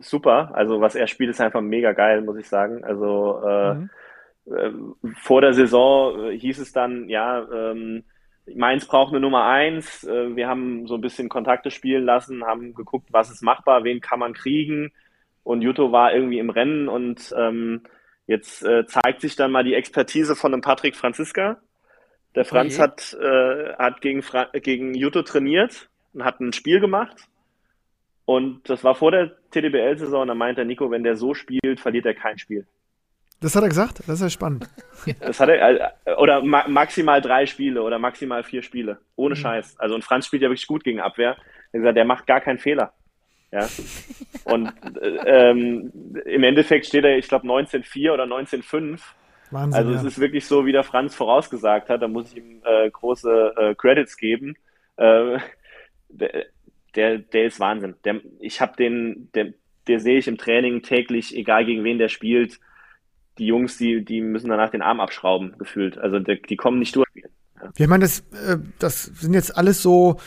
super. 0.00 0.50
Also 0.54 0.80
was 0.80 0.94
er 0.94 1.06
spielt, 1.06 1.30
ist 1.30 1.40
einfach 1.40 1.62
mega 1.62 1.92
geil, 1.92 2.20
muss 2.20 2.36
ich 2.36 2.48
sagen. 2.48 2.84
Also 2.84 3.42
äh, 3.44 3.74
mhm. 3.74 3.90
äh, 4.46 5.12
vor 5.14 5.40
der 5.40 5.54
Saison 5.54 6.30
hieß 6.30 6.58
es 6.58 6.72
dann, 6.72 7.08
ja, 7.08 7.46
ähm, 7.52 8.04
Mainz 8.46 8.86
braucht 8.86 9.10
eine 9.10 9.20
Nummer 9.20 9.44
eins. 9.44 10.04
Äh, 10.04 10.36
wir 10.36 10.48
haben 10.48 10.86
so 10.86 10.94
ein 10.94 11.00
bisschen 11.00 11.28
Kontakte 11.28 11.70
spielen 11.70 12.04
lassen, 12.04 12.44
haben 12.44 12.74
geguckt, 12.74 13.08
was 13.10 13.30
ist 13.30 13.42
machbar, 13.42 13.84
wen 13.84 14.00
kann 14.00 14.18
man 14.18 14.34
kriegen. 14.34 14.92
Und 15.42 15.62
Juto 15.62 15.92
war 15.92 16.12
irgendwie 16.12 16.38
im 16.38 16.50
Rennen 16.50 16.88
und 16.88 17.34
ähm, 17.36 17.82
jetzt 18.26 18.62
äh, 18.62 18.86
zeigt 18.86 19.20
sich 19.20 19.36
dann 19.36 19.50
mal 19.50 19.64
die 19.64 19.74
Expertise 19.74 20.36
von 20.36 20.52
dem 20.52 20.60
Patrick 20.60 20.96
Franziska. 20.96 21.60
Der 22.34 22.44
Franz 22.44 22.74
okay. 22.74 22.82
hat, 22.82 23.16
äh, 23.20 23.74
hat 23.76 24.00
gegen, 24.00 24.22
Fra 24.22 24.44
gegen 24.52 24.94
Juto 24.94 25.22
trainiert 25.22 25.88
und 26.12 26.24
hat 26.24 26.40
ein 26.40 26.52
Spiel 26.52 26.80
gemacht. 26.80 27.28
Und 28.24 28.68
das 28.68 28.84
war 28.84 28.94
vor 28.94 29.10
der 29.10 29.32
TDBL-Saison. 29.50 30.28
Da 30.28 30.34
meinte 30.34 30.64
Nico, 30.64 30.90
wenn 30.90 31.02
der 31.02 31.16
so 31.16 31.34
spielt, 31.34 31.80
verliert 31.80 32.06
er 32.06 32.14
kein 32.14 32.38
Spiel. 32.38 32.66
Das 33.40 33.56
hat 33.56 33.62
er 33.62 33.70
gesagt? 33.70 34.00
Das 34.00 34.16
ist 34.16 34.22
ja 34.22 34.30
spannend. 34.30 34.68
Das 35.20 35.40
hat 35.40 35.48
er, 35.48 35.94
äh, 36.04 36.14
oder 36.16 36.42
ma 36.42 36.68
maximal 36.68 37.22
drei 37.22 37.46
Spiele 37.46 37.82
oder 37.82 37.98
maximal 37.98 38.42
vier 38.42 38.62
Spiele. 38.62 38.98
Ohne 39.16 39.34
mhm. 39.34 39.38
Scheiß. 39.38 39.78
Also, 39.78 39.94
und 39.94 40.04
Franz 40.04 40.26
spielt 40.26 40.42
ja 40.42 40.50
wirklich 40.50 40.66
gut 40.66 40.84
gegen 40.84 41.00
Abwehr. 41.00 41.38
Er 41.72 41.80
gesagt, 41.80 41.96
der 41.96 42.04
macht 42.04 42.26
gar 42.26 42.42
keinen 42.42 42.58
Fehler. 42.58 42.92
Ja. 43.50 43.66
Und 44.44 44.72
äh, 45.00 45.50
ähm, 45.50 45.90
im 46.24 46.42
Endeffekt 46.42 46.86
steht 46.86 47.04
er, 47.04 47.16
ich 47.16 47.28
glaube, 47.28 47.46
19-4 47.46 48.12
oder 48.12 48.24
19-5. 48.24 49.00
Wahnsinn, 49.50 49.74
also 49.74 49.92
es 49.94 50.04
ist 50.04 50.20
wirklich 50.20 50.44
so, 50.44 50.66
wie 50.66 50.72
der 50.72 50.84
Franz 50.84 51.14
vorausgesagt 51.14 51.88
hat. 51.88 52.02
Da 52.02 52.08
muss 52.08 52.30
ich 52.30 52.38
ihm 52.38 52.62
äh, 52.64 52.90
große 52.90 53.54
äh, 53.56 53.74
Credits 53.74 54.16
geben. 54.16 54.56
Äh, 54.96 55.38
der, 56.08 56.46
der, 56.94 57.18
der 57.18 57.44
ist 57.44 57.58
Wahnsinn. 57.58 57.94
Der, 58.04 58.20
ich 58.38 58.60
habe 58.60 58.76
den, 58.76 59.30
der, 59.34 59.54
der 59.88 59.98
sehe 59.98 60.18
ich 60.18 60.28
im 60.28 60.38
Training 60.38 60.82
täglich, 60.82 61.34
egal 61.34 61.64
gegen 61.64 61.84
wen 61.84 61.98
der 61.98 62.08
spielt. 62.08 62.60
Die 63.40 63.46
Jungs, 63.46 63.78
die, 63.78 64.04
die 64.04 64.20
müssen 64.20 64.50
danach 64.50 64.70
den 64.70 64.82
Arm 64.82 65.00
abschrauben, 65.00 65.54
gefühlt. 65.58 65.98
Also 65.98 66.20
der, 66.20 66.36
die 66.36 66.56
kommen 66.56 66.78
nicht 66.78 66.94
durch. 66.94 67.08
Ja. 67.14 67.70
Ich 67.76 67.88
meine, 67.88 68.02
das, 68.02 68.20
äh, 68.46 68.58
das 68.78 69.04
sind 69.04 69.34
jetzt 69.34 69.56
alles 69.56 69.82
so 69.82 70.18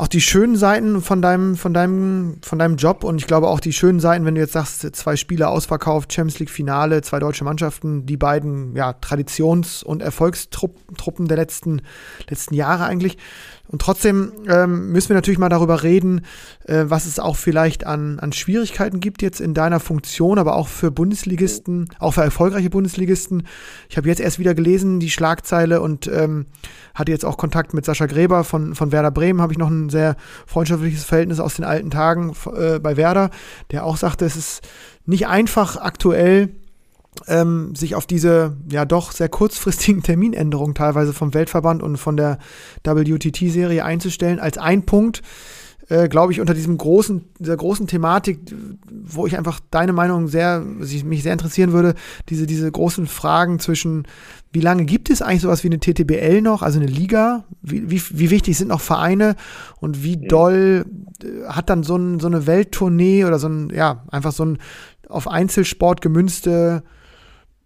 auch 0.00 0.08
die 0.08 0.22
schönen 0.22 0.56
Seiten 0.56 1.02
von 1.02 1.20
deinem, 1.20 1.56
von 1.56 1.74
deinem, 1.74 2.38
von 2.42 2.58
deinem 2.58 2.76
Job 2.76 3.04
und 3.04 3.18
ich 3.18 3.26
glaube 3.26 3.48
auch 3.48 3.60
die 3.60 3.72
schönen 3.72 4.00
Seiten, 4.00 4.24
wenn 4.24 4.34
du 4.34 4.40
jetzt 4.40 4.54
sagst, 4.54 4.80
zwei 4.96 5.14
Spiele 5.16 5.48
ausverkauft, 5.48 6.12
Champions 6.12 6.38
League 6.38 6.50
Finale, 6.50 7.02
zwei 7.02 7.18
deutsche 7.18 7.44
Mannschaften, 7.44 8.06
die 8.06 8.16
beiden 8.16 8.74
ja, 8.74 8.94
Traditions- 8.94 9.84
und 9.84 10.00
Erfolgstruppen 10.00 11.28
der 11.28 11.36
letzten, 11.36 11.82
letzten 12.30 12.54
Jahre 12.54 12.84
eigentlich. 12.84 13.18
Und 13.70 13.82
trotzdem 13.82 14.32
ähm, 14.48 14.90
müssen 14.90 15.10
wir 15.10 15.14
natürlich 15.14 15.38
mal 15.38 15.48
darüber 15.48 15.84
reden, 15.84 16.22
äh, 16.64 16.86
was 16.88 17.06
es 17.06 17.20
auch 17.20 17.36
vielleicht 17.36 17.86
an, 17.86 18.18
an 18.18 18.32
Schwierigkeiten 18.32 18.98
gibt 18.98 19.22
jetzt 19.22 19.40
in 19.40 19.54
deiner 19.54 19.78
Funktion, 19.78 20.40
aber 20.40 20.56
auch 20.56 20.66
für 20.66 20.90
Bundesligisten, 20.90 21.88
auch 22.00 22.14
für 22.14 22.22
erfolgreiche 22.22 22.68
Bundesligisten. 22.68 23.46
Ich 23.88 23.96
habe 23.96 24.08
jetzt 24.08 24.20
erst 24.20 24.40
wieder 24.40 24.54
gelesen, 24.54 24.98
die 24.98 25.08
Schlagzeile 25.08 25.82
und 25.82 26.08
ähm, 26.08 26.46
hatte 26.96 27.12
jetzt 27.12 27.24
auch 27.24 27.36
Kontakt 27.36 27.72
mit 27.72 27.84
Sascha 27.84 28.06
Gräber 28.06 28.42
von, 28.42 28.74
von 28.74 28.90
Werder 28.90 29.12
Bremen, 29.12 29.40
habe 29.40 29.52
ich 29.52 29.58
noch 29.58 29.70
ein 29.70 29.88
sehr 29.88 30.16
freundschaftliches 30.46 31.04
Verhältnis 31.04 31.38
aus 31.38 31.54
den 31.54 31.64
alten 31.64 31.90
Tagen 31.90 32.34
äh, 32.52 32.80
bei 32.80 32.96
Werder, 32.96 33.30
der 33.70 33.84
auch 33.84 33.96
sagte, 33.96 34.24
es 34.24 34.34
ist 34.34 34.68
nicht 35.06 35.28
einfach 35.28 35.76
aktuell 35.76 36.48
ähm, 37.26 37.74
sich 37.74 37.94
auf 37.94 38.06
diese 38.06 38.56
ja 38.70 38.84
doch 38.84 39.12
sehr 39.12 39.28
kurzfristigen 39.28 40.02
Terminänderungen 40.04 40.74
teilweise 40.74 41.12
vom 41.12 41.34
Weltverband 41.34 41.82
und 41.82 41.96
von 41.96 42.16
der 42.16 42.38
WTT-Serie 42.84 43.84
einzustellen, 43.84 44.38
als 44.38 44.58
ein 44.58 44.84
Punkt, 44.86 45.22
äh, 45.88 46.08
glaube 46.08 46.32
ich, 46.32 46.40
unter 46.40 46.54
diesem 46.54 46.78
großen, 46.78 47.24
dieser 47.40 47.56
großen 47.56 47.88
Thematik, 47.88 48.38
wo 48.88 49.26
ich 49.26 49.36
einfach 49.36 49.60
deine 49.70 49.92
Meinung 49.92 50.28
sehr, 50.28 50.60
mich 50.60 51.22
sehr 51.24 51.32
interessieren 51.32 51.72
würde, 51.72 51.94
diese, 52.28 52.46
diese 52.46 52.70
großen 52.70 53.08
Fragen 53.08 53.58
zwischen, 53.58 54.06
wie 54.52 54.60
lange 54.60 54.84
gibt 54.84 55.10
es 55.10 55.20
eigentlich 55.20 55.42
sowas 55.42 55.64
wie 55.64 55.68
eine 55.68 55.80
TTBL 55.80 56.42
noch, 56.42 56.62
also 56.62 56.78
eine 56.78 56.88
Liga? 56.88 57.44
Wie, 57.60 57.90
wie, 57.90 58.00
wie 58.10 58.30
wichtig 58.30 58.56
sind 58.56 58.68
noch 58.68 58.80
Vereine 58.80 59.34
und 59.80 60.04
wie 60.04 60.16
doll 60.16 60.84
äh, 61.24 61.48
hat 61.48 61.68
dann 61.68 61.82
so, 61.82 61.96
ein, 61.96 62.20
so 62.20 62.28
eine 62.28 62.46
Welttournee 62.46 63.24
oder 63.24 63.40
so 63.40 63.48
ein, 63.48 63.70
ja, 63.74 64.04
einfach 64.12 64.32
so 64.32 64.44
ein 64.44 64.58
auf 65.08 65.26
Einzelsport 65.26 66.00
gemünzte 66.02 66.84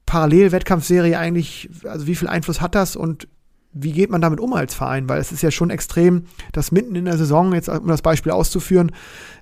Parallelwettkampfserie 0.06 1.18
eigentlich, 1.18 1.70
also 1.84 2.06
wie 2.06 2.14
viel 2.14 2.28
Einfluss 2.28 2.60
hat 2.60 2.74
das 2.74 2.96
und 2.96 3.28
wie 3.74 3.92
geht 3.92 4.08
man 4.10 4.20
damit 4.20 4.38
um 4.38 4.52
als 4.54 4.72
Verein? 4.72 5.08
Weil 5.08 5.20
es 5.20 5.32
ist 5.32 5.42
ja 5.42 5.50
schon 5.50 5.70
extrem, 5.70 6.26
dass 6.52 6.70
mitten 6.70 6.94
in 6.94 7.06
der 7.06 7.18
Saison, 7.18 7.52
jetzt 7.52 7.68
um 7.68 7.88
das 7.88 8.02
Beispiel 8.02 8.30
auszuführen, 8.30 8.92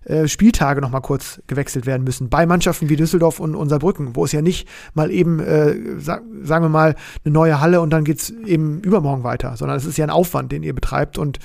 äh, 0.04 0.26
Spieltage 0.26 0.80
nochmal 0.80 1.02
kurz 1.02 1.40
gewechselt 1.46 1.84
werden 1.84 2.02
müssen. 2.02 2.30
Bei 2.30 2.46
Mannschaften 2.46 2.88
wie 2.88 2.96
Düsseldorf 2.96 3.40
und, 3.40 3.54
und 3.54 3.68
Saarbrücken, 3.68 4.16
wo 4.16 4.24
es 4.24 4.32
ja 4.32 4.40
nicht 4.40 4.66
mal 4.94 5.10
eben, 5.10 5.38
äh, 5.38 6.00
sa 6.00 6.20
sagen 6.42 6.64
wir 6.64 6.70
mal, 6.70 6.96
eine 7.24 7.32
neue 7.32 7.60
Halle 7.60 7.82
und 7.82 7.90
dann 7.90 8.04
geht 8.04 8.20
es 8.20 8.30
eben 8.30 8.80
übermorgen 8.80 9.22
weiter, 9.22 9.56
sondern 9.56 9.76
es 9.76 9.84
ist 9.84 9.98
ja 9.98 10.06
ein 10.06 10.10
Aufwand, 10.10 10.50
den 10.50 10.62
ihr 10.62 10.74
betreibt. 10.74 11.18
Und 11.18 11.38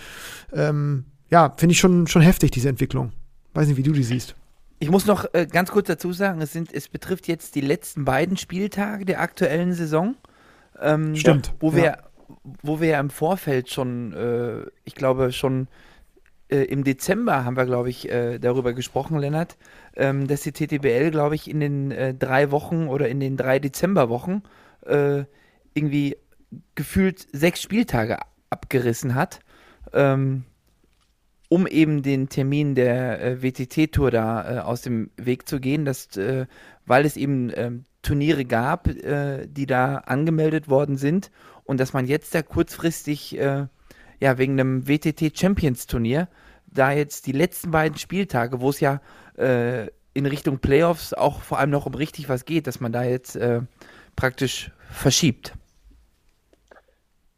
ähm, 0.53 1.05
ja, 1.29 1.53
finde 1.57 1.73
ich 1.73 1.79
schon, 1.79 2.07
schon 2.07 2.21
heftig, 2.21 2.51
diese 2.51 2.69
Entwicklung. 2.69 3.11
Weiß 3.53 3.67
nicht, 3.67 3.77
wie 3.77 3.83
du 3.83 3.91
die 3.91 4.03
siehst. 4.03 4.35
Ich 4.79 4.89
muss 4.89 5.05
noch 5.05 5.25
äh, 5.33 5.47
ganz 5.47 5.71
kurz 5.71 5.87
dazu 5.87 6.13
sagen, 6.13 6.41
es, 6.41 6.53
sind, 6.53 6.73
es 6.73 6.87
betrifft 6.87 7.27
jetzt 7.27 7.55
die 7.55 7.61
letzten 7.61 8.05
beiden 8.05 8.37
Spieltage 8.37 9.05
der 9.05 9.21
aktuellen 9.21 9.73
Saison. 9.73 10.15
Ähm, 10.79 11.15
Stimmt. 11.15 11.53
Wo 11.59 11.73
wir, 11.73 11.83
ja. 11.83 11.97
wo 12.61 12.79
wir 12.79 12.99
im 12.99 13.09
Vorfeld 13.09 13.69
schon, 13.71 14.13
äh, 14.13 14.69
ich 14.83 14.93
glaube 14.93 15.31
schon 15.31 15.67
äh, 16.49 16.63
im 16.63 16.83
Dezember 16.83 17.43
haben 17.43 17.57
wir, 17.57 17.65
glaube 17.65 17.89
ich, 17.89 18.09
äh, 18.09 18.39
darüber 18.39 18.73
gesprochen, 18.73 19.17
Lennart, 19.17 19.57
ähm, 19.95 20.27
dass 20.27 20.41
die 20.41 20.51
TTBL, 20.51 21.11
glaube 21.11 21.35
ich, 21.35 21.49
in 21.49 21.59
den 21.59 21.91
äh, 21.91 22.13
drei 22.13 22.51
Wochen 22.51 22.87
oder 22.87 23.09
in 23.09 23.19
den 23.19 23.35
drei 23.35 23.59
Dezemberwochen 23.59 24.43
äh, 24.85 25.23
irgendwie 25.73 26.17
gefühlt 26.75 27.25
sechs 27.31 27.61
Spieltage 27.61 28.19
abgerissen 28.49 29.15
hat. 29.15 29.39
Ähm, 29.93 30.45
um 31.49 31.67
eben 31.67 32.01
den 32.01 32.29
Termin 32.29 32.75
der 32.75 33.21
äh, 33.21 33.41
WTT-Tour 33.41 34.11
da 34.11 34.57
äh, 34.57 34.59
aus 34.59 34.81
dem 34.81 35.11
Weg 35.17 35.47
zu 35.47 35.59
gehen, 35.59 35.85
dass, 35.85 36.17
äh, 36.17 36.45
weil 36.85 37.05
es 37.05 37.17
eben 37.17 37.51
ähm, 37.55 37.85
Turniere 38.01 38.45
gab, 38.45 38.87
äh, 38.87 39.47
die 39.47 39.65
da 39.65 39.95
angemeldet 39.97 40.69
worden 40.69 40.97
sind 40.97 41.31
und 41.63 41.79
dass 41.79 41.93
man 41.93 42.05
jetzt 42.05 42.35
da 42.35 42.41
kurzfristig, 42.41 43.37
äh, 43.37 43.67
ja, 44.19 44.37
wegen 44.37 44.59
einem 44.59 44.87
WTT 44.87 45.37
Champions 45.37 45.87
Turnier, 45.87 46.27
da 46.65 46.91
jetzt 46.91 47.27
die 47.27 47.31
letzten 47.31 47.71
beiden 47.71 47.97
Spieltage, 47.97 48.59
wo 48.59 48.69
es 48.69 48.79
ja 48.79 49.01
äh, 49.37 49.87
in 50.13 50.25
Richtung 50.25 50.59
Playoffs 50.59 51.13
auch 51.13 51.41
vor 51.41 51.59
allem 51.59 51.69
noch 51.69 51.85
um 51.85 51.93
richtig 51.93 52.27
was 52.27 52.45
geht, 52.45 52.67
dass 52.67 52.79
man 52.79 52.91
da 52.91 53.03
jetzt 53.03 53.37
praktisch 54.15 54.71
verschiebt. 54.89 55.53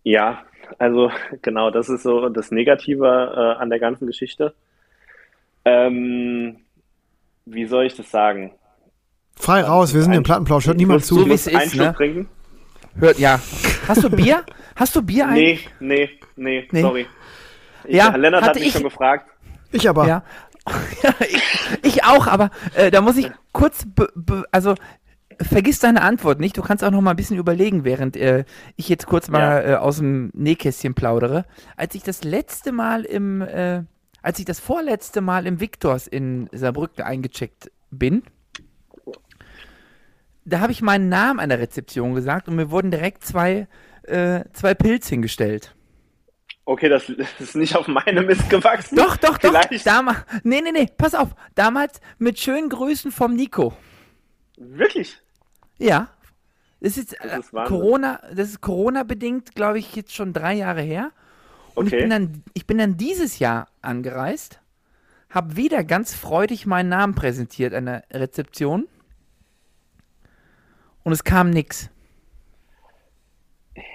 Ja, 0.04 0.44
also 0.78 1.12
genau, 1.42 1.72
das 1.72 1.90
ist 1.90 2.04
so 2.04 2.30
das 2.30 2.52
Negative 2.52 3.56
äh, 3.58 3.62
an 3.62 3.70
der 3.70 3.80
ganzen 3.80 4.08
Geschichte. 4.08 4.54
Ähm, 5.66 6.58
wie 7.46 7.66
soll 7.66 7.86
ich 7.86 7.96
das 7.96 8.10
sagen? 8.12 8.54
Frei 9.36 9.62
raus, 9.62 9.94
wir 9.94 10.02
sind 10.02 10.14
im 10.14 10.24
Plattenplausch, 10.24 10.68
hört 10.68 10.78
niemand 10.78 11.06
zu. 11.06 11.16
So 11.16 11.26
wie 11.26 11.34
es 11.34 11.48
ist, 11.48 11.76
ne? 11.76 11.94
trinken? 11.94 12.30
Hört, 12.98 13.20
ja. 13.20 13.40
Hast 13.88 14.04
du 14.04 14.10
Bier? 14.10 14.44
Hast 14.76 14.96
du 14.96 15.02
Bier 15.02 15.28
eigentlich? 15.28 15.70
Nee, 15.80 16.10
nee, 16.36 16.62
nee, 16.62 16.68
nee. 16.72 16.82
sorry. 16.82 17.08
Ich, 17.86 17.96
ja, 17.96 18.16
Lennart 18.16 18.44
hat 18.44 18.56
mich 18.56 18.68
ich, 18.68 18.74
schon 18.74 18.84
gefragt. 18.84 19.30
Ich 19.72 19.88
aber. 19.88 20.08
Ja. 20.08 20.24
ich, 21.22 21.42
ich, 21.84 22.04
auch, 22.04 22.28
aber 22.28 22.52
äh, 22.76 22.92
da 22.92 23.02
muss 23.02 23.18
ich 23.18 23.32
kurz, 23.54 23.88
also 24.52 24.76
vergiss 25.42 25.80
deine 25.80 26.02
Antwort 26.02 26.40
nicht. 26.40 26.58
Du 26.58 26.62
kannst 26.62 26.84
auch 26.84 26.92
noch 26.92 27.02
mal 27.02 27.12
ein 27.12 27.16
bisschen 27.16 27.38
überlegen, 27.38 27.84
während 27.84 28.18
äh, 28.18 28.46
ich 28.76 28.90
jetzt 28.90 29.06
kurz 29.06 29.30
mal 29.30 29.40
ja. 29.40 29.74
äh, 29.74 29.76
aus 29.76 29.98
dem 29.98 30.32
Nähkästchen 30.34 30.94
plaudere. 30.94 31.46
Als 31.78 31.96
ich 31.96 32.04
das 32.04 32.24
letzte 32.24 32.72
Mal 32.72 33.04
im, 33.04 33.42
äh, 33.42 33.84
als 34.22 34.40
ich 34.40 34.46
das 34.46 34.60
vorletzte 34.60 35.22
Mal 35.22 35.48
im 35.48 35.60
Victors 35.60 36.08
in 36.08 36.50
Saarbrücken 36.52 37.04
eingecheckt 37.04 37.72
bin, 37.90 38.24
da 40.46 40.60
habe 40.62 40.72
ich 40.72 40.82
meinen 40.82 41.10
Namen 41.10 41.40
an 41.40 41.50
der 41.50 41.60
Rezeption 41.60 42.16
gesagt 42.16 42.48
und 42.48 42.56
mir 42.56 42.72
wurden 42.72 42.92
direkt 42.92 43.24
zwei, 43.24 43.68
äh, 44.04 44.44
zwei 44.54 44.74
Pilz 44.74 45.08
hingestellt. 45.08 45.76
Okay, 46.66 46.90
das, 46.90 47.10
ist 47.40 47.56
nicht 47.56 47.76
auf 47.76 47.88
meine 47.88 48.22
Mist 48.22 48.50
gewachsen. 48.50 48.96
Doch, 48.96 49.18
doch, 49.18 49.38
doch. 49.38 49.60
Damals, 49.84 50.20
nee, 50.44 50.62
nee, 50.62 50.72
nee, 50.72 50.88
pass 50.98 51.16
auf. 51.16 51.30
Damals 51.56 52.00
mit 52.20 52.40
schönen 52.40 52.70
Grüßen 52.70 53.12
vom 53.12 53.36
Nico. 53.36 53.74
Wirklich? 54.58 55.20
Ja. 55.80 56.10
Das 56.82 56.98
ist, 56.98 57.18
das 57.22 57.40
ist 57.40 57.52
Corona, 57.52 58.22
das 58.34 58.50
ist 58.50 58.62
Corona 58.62 59.04
bedingt, 59.04 59.54
glaube 59.54 59.80
ich, 59.80 59.96
jetzt 59.96 60.16
schon 60.16 60.32
drei 60.32 60.54
Jahre 60.54 60.82
her. 60.82 61.12
Und 61.76 61.88
okay. 61.88 61.98
ich 61.98 62.02
bin 62.04 62.10
dann, 62.10 62.44
ich 62.54 62.68
bin 62.68 62.78
dann 62.78 62.98
dieses 62.98 63.40
Jahr 63.40 63.68
angereist, 63.82 64.62
habe 65.30 65.58
wieder 65.58 65.84
ganz 65.84 66.14
freudig 66.14 66.66
meinen 66.66 66.90
Namen 66.90 67.16
präsentiert 67.16 67.74
an 67.74 67.86
der 67.86 68.04
Rezeption 68.12 68.88
und 71.04 71.12
es 71.12 71.24
kam 71.24 71.50
nichts. 71.50 71.90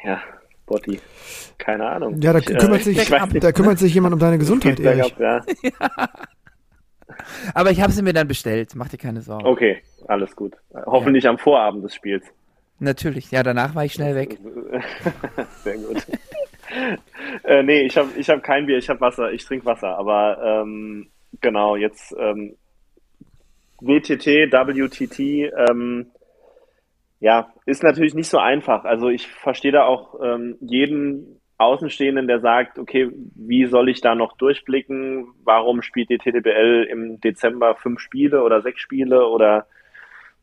Ja, 0.04 0.20
Botti. 0.66 1.00
Keine 1.58 1.88
Ahnung. 1.88 2.20
Ja, 2.20 2.32
da 2.32 2.38
Ich, 2.38 2.50
äh, 2.50 2.56
kümmert, 2.56 2.82
sich, 2.82 2.98
ich 2.98 3.10
weiß 3.10 3.30
nicht. 3.32 3.44
da 3.44 3.52
kümmert 3.52 3.78
sich 3.78 3.94
jemand 3.94 4.14
um 4.14 4.20
deine 4.20 4.38
Gesundheit, 4.38 4.80
Erich. 4.80 5.14
Ja. 5.18 5.44
Aber 7.54 7.70
ich 7.70 7.80
habe 7.80 7.92
sie 7.92 8.02
mir 8.02 8.12
dann 8.12 8.28
bestellt, 8.28 8.74
mach 8.74 8.88
dir 8.88 8.98
keine 8.98 9.20
Sorgen. 9.20 9.46
Okay, 9.46 9.82
alles 10.06 10.34
gut. 10.34 10.54
Hoffentlich 10.86 11.26
am 11.26 11.38
Vorabend 11.38 11.84
des 11.84 11.94
Spiels. 11.94 12.24
Natürlich, 12.78 13.30
ja, 13.30 13.42
danach 13.42 13.74
war 13.74 13.84
ich 13.84 13.92
schnell 13.92 14.14
weg. 14.14 14.38
Sehr 15.62 15.78
gut. 15.78 16.04
äh, 17.44 17.62
nee, 17.62 17.82
ich 17.82 17.96
habe 17.96 18.10
ich 18.16 18.28
hab 18.28 18.42
kein 18.42 18.66
Bier, 18.66 18.78
ich 18.78 18.88
habe 18.88 19.00
Wasser, 19.00 19.32
ich 19.32 19.44
trinke 19.44 19.66
Wasser, 19.66 19.96
aber 19.96 20.38
ähm, 20.42 21.08
genau, 21.40 21.76
jetzt 21.76 22.14
ähm, 22.18 22.56
WTT, 23.80 24.52
WTT, 24.52 25.18
ähm, 25.68 26.06
ja, 27.20 27.52
ist 27.64 27.82
natürlich 27.82 28.14
nicht 28.14 28.28
so 28.28 28.38
einfach. 28.38 28.84
Also 28.84 29.08
ich 29.08 29.28
verstehe 29.28 29.72
da 29.72 29.84
auch 29.84 30.20
ähm, 30.22 30.56
jeden 30.60 31.40
Außenstehenden, 31.64 32.26
der 32.26 32.40
sagt, 32.40 32.78
okay, 32.78 33.10
wie 33.34 33.66
soll 33.66 33.88
ich 33.88 34.00
da 34.00 34.14
noch 34.14 34.36
durchblicken? 34.36 35.26
Warum 35.44 35.82
spielt 35.82 36.10
die 36.10 36.18
TTBL 36.18 36.86
im 36.90 37.20
Dezember 37.20 37.74
fünf 37.74 38.00
Spiele 38.00 38.42
oder 38.42 38.62
sechs 38.62 38.80
Spiele 38.80 39.26
oder 39.28 39.66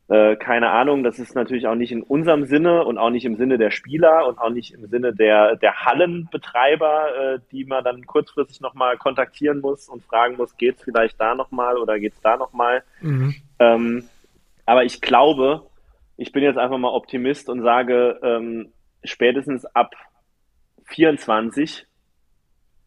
äh, 0.10 0.36
keine 0.36 0.72
Ahnung? 0.72 1.04
Das 1.04 1.20
ist 1.20 1.36
natürlich 1.36 1.68
auch 1.68 1.76
nicht 1.76 1.92
in 1.92 2.04
unserem 2.04 2.46
Sinne 2.46 2.84
und 2.86 2.98
auch 2.98 3.10
nicht 3.10 3.26
im 3.26 3.36
Sinne 3.36 3.58
der 3.58 3.72
Spieler 3.72 4.28
und 4.28 4.38
auch 4.40 4.50
nicht 4.50 4.74
im 4.74 4.88
Sinne 4.88 5.14
der, 5.14 5.56
der 5.56 5.86
Hallenbetreiber, 5.86 7.36
äh, 7.36 7.40
die 7.52 7.66
man 7.66 7.84
dann 7.84 8.06
kurzfristig 8.06 8.62
nochmal 8.62 8.98
kontaktieren 8.98 9.62
muss 9.62 9.88
und 9.88 10.04
fragen 10.04 10.38
muss, 10.38 10.58
geht's 10.58 10.84
vielleicht 10.84 11.20
da 11.20 11.36
nochmal 11.36 11.78
oder 11.78 12.00
geht's 12.00 12.22
da 12.22 12.38
nochmal? 12.38 12.84
Mhm. 13.02 13.36
Ähm, 13.60 14.04
aber 14.66 14.84
ich 14.84 15.02
glaube, 15.02 15.64
ich 16.18 16.32
bin 16.32 16.44
jetzt 16.44 16.58
einfach 16.58 16.78
mal 16.78 16.90
Optimist 16.94 17.50
und 17.50 17.62
sage, 17.62 18.20
ähm, 18.22 18.72
spätestens 19.04 19.66
ab 19.66 19.96
24 20.92 21.86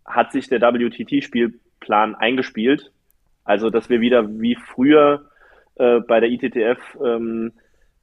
hat 0.05 0.33
sich 0.33 0.49
der 0.49 0.61
WTT-Spielplan 0.61 2.15
eingespielt. 2.15 2.93
Also, 3.45 3.71
dass 3.71 3.91
wir 3.91 4.01
wieder 4.01 4.29
wie 4.41 4.57
früher 4.57 5.31
äh, 5.77 6.01
bei 6.01 6.21
der 6.21 6.31
ITTF 6.31 6.79
ähm, 7.05 7.53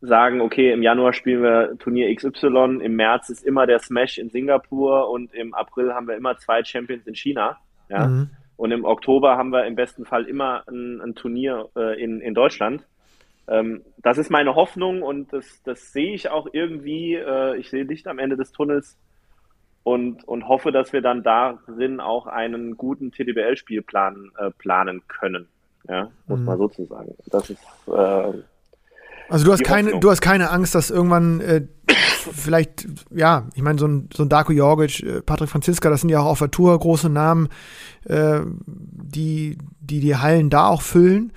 sagen, 0.02 0.42
okay, 0.42 0.72
im 0.72 0.82
Januar 0.82 1.14
spielen 1.14 1.44
wir 1.44 1.78
Turnier 1.78 2.14
XY, 2.16 2.80
im 2.82 2.96
März 2.96 3.30
ist 3.30 3.44
immer 3.44 3.68
der 3.68 3.80
Smash 3.80 4.18
in 4.18 4.30
Singapur 4.30 5.10
und 5.10 5.34
im 5.34 5.54
April 5.54 5.94
haben 5.94 6.08
wir 6.08 6.16
immer 6.16 6.38
zwei 6.38 6.64
Champions 6.64 7.06
in 7.06 7.16
China. 7.16 7.58
Ja? 7.90 8.08
Mhm. 8.08 8.30
Und 8.58 8.72
im 8.72 8.86
Oktober 8.86 9.38
haben 9.38 9.52
wir 9.52 9.66
im 9.66 9.76
besten 9.76 10.06
Fall 10.06 10.26
immer 10.26 10.64
ein, 10.68 11.02
ein 11.02 11.16
Turnier 11.16 11.70
äh, 11.76 12.02
in, 12.02 12.22
in 12.22 12.34
Deutschland. 12.34 12.86
Ähm, 13.48 13.82
das 13.98 14.18
ist 14.18 14.30
meine 14.30 14.56
Hoffnung 14.56 15.02
und 15.02 15.34
das, 15.34 15.62
das 15.64 15.92
sehe 15.92 16.14
ich 16.14 16.30
auch 16.30 16.48
irgendwie. 16.52 17.16
Äh, 17.16 17.58
ich 17.58 17.70
sehe 17.70 17.84
Licht 17.84 18.08
am 18.08 18.20
Ende 18.20 18.38
des 18.38 18.52
Tunnels 18.52 18.98
und, 19.84 20.28
und 20.28 20.48
hoffe, 20.48 20.72
dass 20.72 20.94
wir 20.94 21.02
dann 21.02 21.24
darin 21.24 22.00
auch 22.00 22.28
einen 22.28 22.78
guten 22.78 23.12
TDBL-Spielplan 23.12 24.32
äh, 24.38 24.52
planen 24.52 25.02
können. 25.08 25.48
Ja, 25.90 26.10
muss 26.28 26.40
Mhm. 26.40 26.46
man 26.46 26.58
so 26.60 26.68
zu 26.68 26.86
sagen. 26.86 27.14
Das 27.32 27.50
ist 27.50 27.60
äh, 27.88 28.34
Also 29.30 29.46
du 29.46 29.52
hast 29.52 29.64
keine, 29.64 29.88
Hoffnung. 29.88 30.02
du 30.02 30.12
hast 30.12 30.22
keine 30.22 30.52
Angst, 30.52 30.76
dass 30.76 30.92
irgendwann 30.92 31.42
äh, 31.42 31.66
vielleicht, 31.88 32.88
ja, 33.10 33.48
ich 33.56 33.64
meine, 33.64 33.80
so 33.80 33.88
ein, 33.88 34.10
so 34.14 34.22
ein 34.24 34.30
Darko 34.30 34.52
Jorgic, 34.54 35.02
äh, 35.02 35.22
Patrick 35.22 35.50
Franziska, 35.50 35.90
das 35.90 36.02
sind 36.02 36.10
ja 36.12 36.20
auch 36.20 36.26
auf 36.28 36.40
der 36.40 36.52
Tour 36.52 36.78
große 36.78 37.10
Namen, 37.10 37.50
äh, 38.06 38.42
die, 38.68 39.58
die 39.80 40.00
die 40.02 40.16
Hallen 40.16 40.50
da 40.52 40.68
auch 40.68 40.82
füllen. 40.84 41.34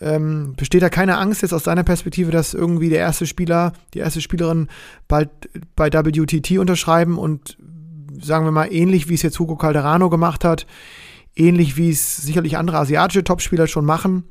Ähm, 0.00 0.54
besteht 0.56 0.82
da 0.82 0.90
keine 0.90 1.18
Angst 1.18 1.42
jetzt 1.42 1.52
aus 1.52 1.64
deiner 1.64 1.82
Perspektive, 1.82 2.30
dass 2.30 2.54
irgendwie 2.54 2.88
der 2.88 3.00
erste 3.00 3.26
Spieler, 3.26 3.72
die 3.94 3.98
erste 3.98 4.20
Spielerin 4.20 4.68
bald 5.08 5.28
bei 5.74 5.88
WTT 5.92 6.58
unterschreiben 6.60 7.18
und 7.18 7.58
sagen 8.20 8.44
wir 8.44 8.52
mal 8.52 8.72
ähnlich 8.72 9.08
wie 9.08 9.14
es 9.14 9.22
jetzt 9.22 9.38
Hugo 9.38 9.56
Calderano 9.56 10.10
gemacht 10.10 10.44
hat, 10.44 10.66
ähnlich 11.36 11.76
wie 11.76 11.90
es 11.90 12.16
sicherlich 12.16 12.56
andere 12.56 12.78
asiatische 12.78 13.24
Topspieler 13.24 13.66
schon 13.66 13.84
machen, 13.84 14.24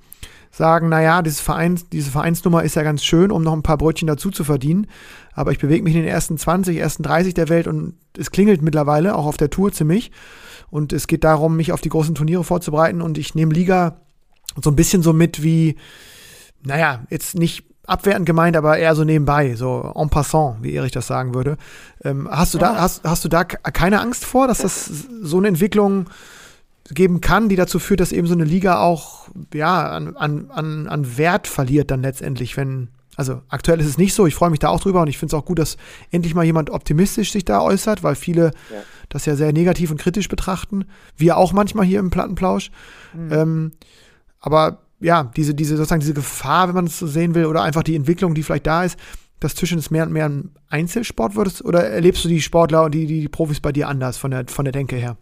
sagen, 0.52 0.90
naja, 0.90 1.22
dieses 1.22 1.40
Vereins, 1.40 1.90
diese 1.90 2.12
Vereinsnummer 2.12 2.64
ist 2.64 2.76
ja 2.76 2.84
ganz 2.84 3.04
schön, 3.04 3.32
um 3.32 3.44
noch 3.44 3.54
ein 3.54 3.64
paar 3.64 3.78
Brötchen 3.78 4.08
dazu 4.08 4.32
zu 4.32 4.44
verdienen. 4.44 4.88
Aber 5.34 5.52
ich 5.52 5.60
bewege 5.60 5.84
mich 5.84 5.96
in 5.96 6.02
den 6.02 6.10
ersten 6.10 6.38
20, 6.38 6.78
ersten 6.78 7.04
30 7.04 7.34
der 7.34 7.50
Welt 7.50 7.68
und 7.68 7.96
es 8.18 8.32
klingelt 8.32 8.62
mittlerweile, 8.62 9.16
auch 9.16 9.26
auf 9.26 9.38
der 9.38 9.50
Tour 9.50 9.72
ziemlich. 9.72 10.12
Und 10.70 10.94
es 10.94 11.08
geht 11.08 11.24
darum, 11.24 11.56
mich 11.56 11.72
auf 11.72 11.82
die 11.82 11.90
großen 11.90 12.16
Turniere 12.16 12.44
vorzubereiten. 12.44 13.02
Und 13.02 13.18
ich 13.18 13.36
nehme 13.36 13.54
Liga 13.54 14.02
so 14.62 14.70
ein 14.70 14.76
bisschen 14.76 15.04
so 15.04 15.14
mit 15.14 15.44
wie, 15.44 15.78
naja, 16.64 17.06
jetzt 17.10 17.36
nicht 17.36 17.67
abwertend 17.88 18.26
gemeint, 18.26 18.56
aber 18.56 18.78
eher 18.78 18.94
so 18.96 19.04
nebenbei, 19.04 19.56
so 19.56 19.92
en 19.96 20.10
passant, 20.10 20.58
wie 20.62 20.74
Erich 20.74 20.92
das 20.92 21.08
sagen 21.08 21.34
würde. 21.34 21.58
Ähm, 22.04 22.28
hast 22.30 22.54
du 22.54 22.58
da, 22.58 22.80
hast, 22.80 23.04
hast 23.04 23.26
du 23.26 23.30
da 23.30 23.46
keine 23.46 24.02
Angst 24.02 24.26
vor, 24.26 24.48
dass 24.48 24.60
das 24.60 24.86
so 25.22 25.38
eine 25.38 25.48
Entwicklung 25.48 26.06
geben 26.90 27.22
kann, 27.22 27.50
die 27.50 27.56
dazu 27.56 27.80
führt, 27.80 28.00
dass 28.00 28.12
eben 28.12 28.28
so 28.28 28.34
eine 28.34 28.44
Liga 28.44 28.80
auch 28.80 29.30
ja, 29.54 29.88
an, 29.88 30.16
an, 30.16 30.88
an, 30.88 31.18
Wert 31.18 31.48
verliert 31.48 31.92
dann 31.92 32.02
letztendlich, 32.02 32.56
wenn, 32.56 32.90
also 33.16 33.42
aktuell 33.50 33.80
ist 33.80 33.88
es 33.88 33.98
nicht 33.98 34.14
so, 34.14 34.26
ich 34.26 34.36
freue 34.36 34.50
mich 34.50 34.60
da 34.60 34.70
auch 34.70 34.80
drüber 34.80 35.02
und 35.02 35.08
ich 35.08 35.18
finde 35.18 35.36
es 35.36 35.42
auch 35.42 35.46
gut, 35.46 35.60
dass 35.60 35.78
endlich 36.12 36.36
mal 36.36 36.46
jemand 36.46 36.70
optimistisch 36.70 37.32
sich 37.32 37.46
da 37.46 37.62
äußert, 37.62 38.04
weil 38.04 38.16
viele 38.16 38.52
Ja. 38.72 38.84
das 39.10 39.26
ja 39.26 39.36
sehr 39.36 39.52
negativ 39.54 39.92
und 39.92 40.00
kritisch 40.00 40.30
betrachten. 40.30 40.86
Wir 41.18 41.38
auch 41.38 41.52
manchmal 41.54 41.86
hier 41.86 42.00
im 42.00 42.10
Plattenplausch. 42.10 42.72
Ähm, 43.32 43.72
aber 44.40 44.80
ja, 45.00 45.32
diese, 45.36 45.54
diese, 45.54 45.78
sozusagen 45.78 46.02
diese 46.02 46.14
Gefahr, 46.14 46.68
wenn 46.68 46.76
man 46.76 46.86
es 46.86 47.00
so 47.00 47.08
sehen 47.08 47.36
will, 47.36 47.46
oder 47.46 47.64
einfach 47.64 47.84
die 47.84 47.96
Entwicklung, 47.96 48.34
die 48.34 48.44
vielleicht 48.44 48.68
da 48.68 48.84
ist, 48.84 49.00
dass 49.40 49.54
Tischtennis 49.54 49.92
mehr 49.92 50.04
und 50.04 50.14
mehr 50.14 50.28
ein 50.28 50.52
Einzelsport 50.70 51.36
wird, 51.36 51.64
oder 51.64 51.84
erlebst 51.84 52.26
du 52.26 52.30
die 52.30 52.42
Sportler 52.42 52.86
und 52.86 52.94
die, 52.94 53.06
die, 53.06 53.22
die 53.22 53.30
Profis 53.30 53.60
bei 53.60 53.72
dir 53.72 53.88
anders 53.88 54.18
von 54.18 54.32
der, 54.32 54.46
von 54.48 54.66
der 54.66 54.72
Denke 54.72 54.96
her? 54.96 55.18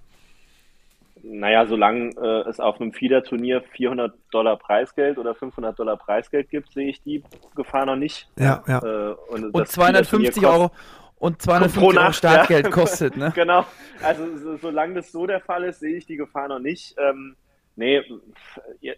Naja, 1.27 1.65
solange 1.65 2.11
äh, 2.21 2.47
es 2.47 2.59
auf 2.59 2.79
einem 2.79 2.93
FIDA-Turnier 2.93 3.63
400 3.71 4.13
Dollar 4.31 4.57
Preisgeld 4.57 5.17
oder 5.17 5.33
500 5.33 5.77
Dollar 5.77 5.97
Preisgeld 5.97 6.49
gibt, 6.49 6.71
sehe 6.71 6.87
ich 6.87 7.01
die 7.01 7.23
Gefahr 7.55 7.87
noch 7.87 7.95
nicht. 7.95 8.29
Ja, 8.37 8.63
ja. 8.67 8.79
Äh, 8.79 9.15
und 9.29 9.45
Und 9.45 9.57
das 9.57 9.71
250 9.71 10.35
FIDA-Turnier 10.35 10.49
Euro 10.49 10.71
und 11.17 11.41
250 11.41 11.79
Pro 11.79 11.87
Euro 11.87 11.95
Nacht, 11.95 12.15
Startgeld 12.15 12.65
ja. 12.65 12.71
kostet, 12.71 13.17
ne? 13.17 13.31
Genau. 13.35 13.65
Also 14.03 14.37
so, 14.37 14.57
solange 14.57 14.95
das 14.95 15.11
so 15.11 15.25
der 15.25 15.39
Fall 15.39 15.63
ist, 15.63 15.79
sehe 15.79 15.97
ich 15.97 16.05
die 16.05 16.17
Gefahr 16.17 16.47
noch 16.47 16.59
nicht. 16.59 16.95
Ähm, 16.99 17.35
nee, 17.75 18.01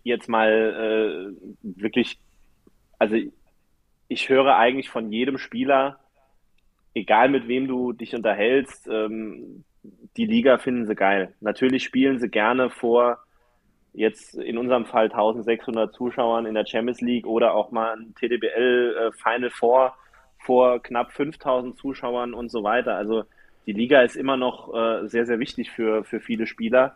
jetzt 0.04 0.30
mal 0.30 1.34
äh, 1.34 1.58
wirklich, 1.62 2.20
also 3.00 3.16
ich 4.08 4.30
höre 4.30 4.56
eigentlich 4.56 4.90
von 4.90 5.12
jedem 5.12 5.38
Spieler, 5.38 6.00
egal 6.94 7.30
mit 7.30 7.48
wem 7.48 7.68
du 7.68 7.94
dich 7.94 8.16
unterhältst, 8.16 8.88
ähm, 8.88 9.64
die 10.18 10.26
Liga 10.26 10.58
finden 10.58 10.86
sie 10.86 10.96
geil. 10.96 11.34
Natürlich 11.40 11.84
spielen 11.84 12.20
sie 12.20 12.30
gerne 12.30 12.70
vor 12.70 13.20
jetzt 13.94 14.36
in 14.36 14.58
unserem 14.58 14.86
Fall 14.86 15.06
1600 15.06 15.94
Zuschauern 15.94 16.46
in 16.46 16.54
der 16.54 16.66
Champions 16.66 17.02
League 17.02 17.26
oder 17.26 17.56
auch 17.56 17.72
mal 17.72 17.96
ein 17.96 18.14
TDBL 18.16 18.96
äh, 18.96 19.12
Final 19.12 19.50
Four 19.50 19.96
vor 20.40 20.82
knapp 20.82 21.12
5000 21.12 21.78
Zuschauern 21.78 22.34
und 22.34 22.50
so 22.50 22.64
weiter. 22.64 22.96
Also 22.96 23.24
die 23.66 23.74
Liga 23.74 24.02
ist 24.02 24.16
immer 24.16 24.38
noch 24.38 24.74
äh, 24.74 25.08
sehr, 25.08 25.26
sehr 25.26 25.40
wichtig 25.40 25.72
für, 25.72 26.04
für 26.04 26.20
viele 26.20 26.48
Spieler. 26.48 26.96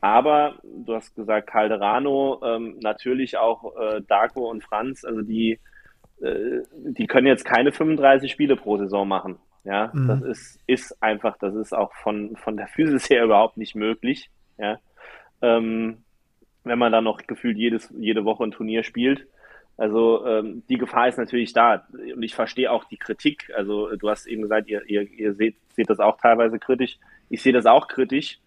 Aber 0.00 0.54
du 0.64 0.94
hast 0.94 1.14
gesagt, 1.14 1.48
Calderano, 1.48 2.40
ähm, 2.44 2.78
natürlich 2.80 3.36
auch 3.36 3.76
äh, 3.76 4.00
Darko 4.06 4.48
und 4.50 4.64
Franz, 4.64 5.04
also 5.04 5.20
die, 5.22 5.58
äh, 6.22 6.60
die 6.72 7.06
können 7.06 7.26
jetzt 7.26 7.44
keine 7.44 7.72
35 7.72 8.30
Spiele 8.32 8.56
pro 8.56 8.78
Saison 8.78 9.06
machen. 9.06 9.38
Ja, 9.64 9.90
Mhm. 9.92 10.08
das 10.08 10.22
ist, 10.22 10.60
ist 10.66 11.02
einfach, 11.02 11.36
das 11.38 11.54
ist 11.54 11.74
auch 11.74 11.92
von, 12.02 12.34
von 12.36 12.56
der 12.56 12.66
Physis 12.68 13.10
her 13.10 13.24
überhaupt 13.24 13.58
nicht 13.58 13.74
möglich. 13.74 14.30
Ja, 14.58 14.78
ähm, 15.42 15.98
wenn 16.64 16.78
man 16.78 16.92
dann 16.92 17.04
noch 17.04 17.18
gefühlt 17.26 17.56
jedes, 17.58 17.92
jede 17.98 18.24
Woche 18.24 18.44
ein 18.44 18.52
Turnier 18.52 18.82
spielt. 18.82 19.26
Also 19.76 20.26
ähm, 20.26 20.62
die 20.68 20.76
Gefahr 20.76 21.08
ist 21.08 21.16
natürlich 21.16 21.54
da. 21.54 21.86
Und 22.14 22.22
ich 22.22 22.34
verstehe 22.34 22.70
auch 22.70 22.84
die 22.84 22.98
Kritik. 22.98 23.50
Also 23.56 23.94
du 23.96 24.10
hast 24.10 24.26
eben 24.26 24.42
gesagt, 24.42 24.68
ihr, 24.68 24.82
ihr, 24.86 25.10
ihr 25.10 25.32
seht, 25.34 25.56
seht 25.74 25.88
das 25.88 26.00
auch 26.00 26.18
teilweise 26.18 26.58
kritisch. 26.58 26.98
Ich 27.30 27.40
sehe 27.42 27.54
das 27.54 27.64
auch 27.64 27.88
kritisch. 27.88 28.38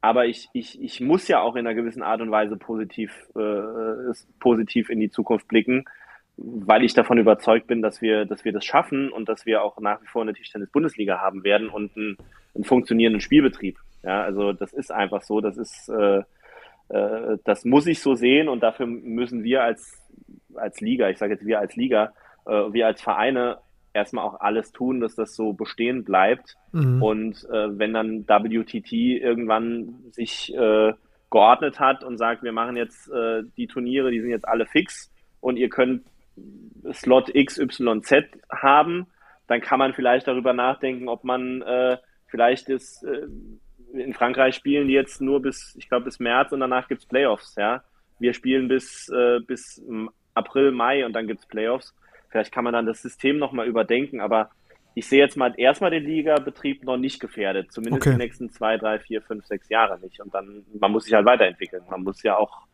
Aber 0.00 0.26
ich, 0.26 0.48
ich, 0.52 0.80
ich 0.80 1.00
muss 1.00 1.26
ja 1.26 1.40
auch 1.40 1.56
in 1.56 1.66
einer 1.66 1.74
gewissen 1.74 2.02
Art 2.02 2.20
und 2.20 2.30
Weise 2.30 2.56
positiv, 2.56 3.12
äh, 3.34 4.12
positiv 4.38 4.90
in 4.90 5.00
die 5.00 5.10
Zukunft 5.10 5.48
blicken, 5.48 5.84
weil 6.36 6.84
ich 6.84 6.94
davon 6.94 7.18
überzeugt 7.18 7.66
bin, 7.66 7.82
dass 7.82 8.00
wir, 8.00 8.24
dass 8.24 8.44
wir 8.44 8.52
das 8.52 8.64
schaffen 8.64 9.10
und 9.10 9.28
dass 9.28 9.44
wir 9.44 9.62
auch 9.62 9.78
nach 9.80 10.00
wie 10.00 10.06
vor 10.06 10.22
eine 10.22 10.34
Tischtennis-Bundesliga 10.34 11.18
haben 11.18 11.42
werden 11.42 11.68
und 11.68 11.96
einen, 11.96 12.16
einen 12.54 12.64
funktionierenden 12.64 13.20
Spielbetrieb. 13.20 13.76
Ja, 14.04 14.22
also 14.22 14.52
das 14.52 14.72
ist 14.72 14.92
einfach 14.92 15.22
so. 15.22 15.40
Das 15.40 15.56
ist, 15.56 15.88
äh, 15.88 16.22
äh, 16.88 17.38
das 17.44 17.64
muss 17.64 17.86
ich 17.86 18.00
so 18.00 18.14
sehen 18.14 18.48
und 18.48 18.62
dafür 18.62 18.86
müssen 18.86 19.42
wir 19.42 19.64
als, 19.64 20.00
als 20.54 20.80
Liga, 20.80 21.10
ich 21.10 21.18
sage 21.18 21.32
jetzt 21.32 21.46
wir 21.46 21.58
als 21.58 21.74
Liga, 21.74 22.12
äh, 22.46 22.72
wir 22.72 22.86
als 22.86 23.02
Vereine 23.02 23.58
erstmal 23.92 24.24
auch 24.24 24.40
alles 24.40 24.72
tun, 24.72 25.00
dass 25.00 25.14
das 25.14 25.34
so 25.34 25.52
bestehen 25.52 26.04
bleibt. 26.04 26.56
Mhm. 26.72 27.02
Und 27.02 27.44
äh, 27.50 27.78
wenn 27.78 27.94
dann 27.94 28.26
WTT 28.28 28.92
irgendwann 28.92 29.94
sich 30.12 30.54
äh, 30.54 30.92
geordnet 31.30 31.78
hat 31.78 32.04
und 32.04 32.18
sagt, 32.18 32.42
wir 32.42 32.52
machen 32.52 32.76
jetzt 32.76 33.10
äh, 33.10 33.42
die 33.56 33.66
Turniere, 33.66 34.10
die 34.10 34.20
sind 34.20 34.30
jetzt 34.30 34.48
alle 34.48 34.66
fix 34.66 35.10
und 35.40 35.56
ihr 35.56 35.68
könnt 35.68 36.04
Slot 36.92 37.32
XYZ 37.34 38.24
haben, 38.50 39.06
dann 39.46 39.60
kann 39.60 39.78
man 39.78 39.94
vielleicht 39.94 40.28
darüber 40.28 40.52
nachdenken, 40.52 41.08
ob 41.08 41.24
man 41.24 41.62
äh, 41.62 41.98
vielleicht 42.26 42.68
ist, 42.68 43.02
äh, 43.04 43.26
in 43.92 44.14
Frankreich 44.14 44.54
spielen 44.54 44.88
die 44.88 44.94
jetzt 44.94 45.20
nur 45.20 45.40
bis, 45.40 45.74
ich 45.78 45.88
glaube, 45.88 46.04
bis 46.04 46.18
März 46.18 46.52
und 46.52 46.60
danach 46.60 46.88
gibt 46.88 47.02
es 47.02 47.08
Playoffs, 47.08 47.54
ja. 47.56 47.82
Wir 48.18 48.34
spielen 48.34 48.68
bis, 48.68 49.08
äh, 49.08 49.40
bis 49.46 49.82
April, 50.34 50.72
Mai 50.72 51.06
und 51.06 51.12
dann 51.12 51.26
gibt 51.26 51.40
es 51.40 51.46
Playoffs. 51.46 51.94
Vielleicht 52.28 52.52
kann 52.52 52.64
man 52.64 52.72
dann 52.72 52.86
das 52.86 53.02
System 53.02 53.38
nochmal 53.38 53.66
überdenken, 53.66 54.20
aber 54.20 54.50
ich 54.94 55.06
sehe 55.06 55.20
jetzt 55.20 55.36
mal 55.36 55.54
erstmal 55.56 55.90
den 55.90 56.04
Ligabetrieb 56.04 56.84
noch 56.84 56.96
nicht 56.96 57.20
gefährdet, 57.20 57.70
zumindest 57.72 58.06
okay. 58.06 58.16
die 58.16 58.22
nächsten 58.22 58.50
zwei, 58.50 58.76
drei, 58.76 58.98
vier, 58.98 59.22
fünf, 59.22 59.46
sechs 59.46 59.68
Jahre 59.68 59.98
nicht. 60.00 60.20
Und 60.20 60.34
dann, 60.34 60.64
man 60.78 60.90
muss 60.90 61.04
sich 61.04 61.14
halt 61.14 61.26
weiterentwickeln. 61.26 61.82
Man 61.88 62.02
muss 62.02 62.22
ja 62.22 62.36
auch 62.36 62.66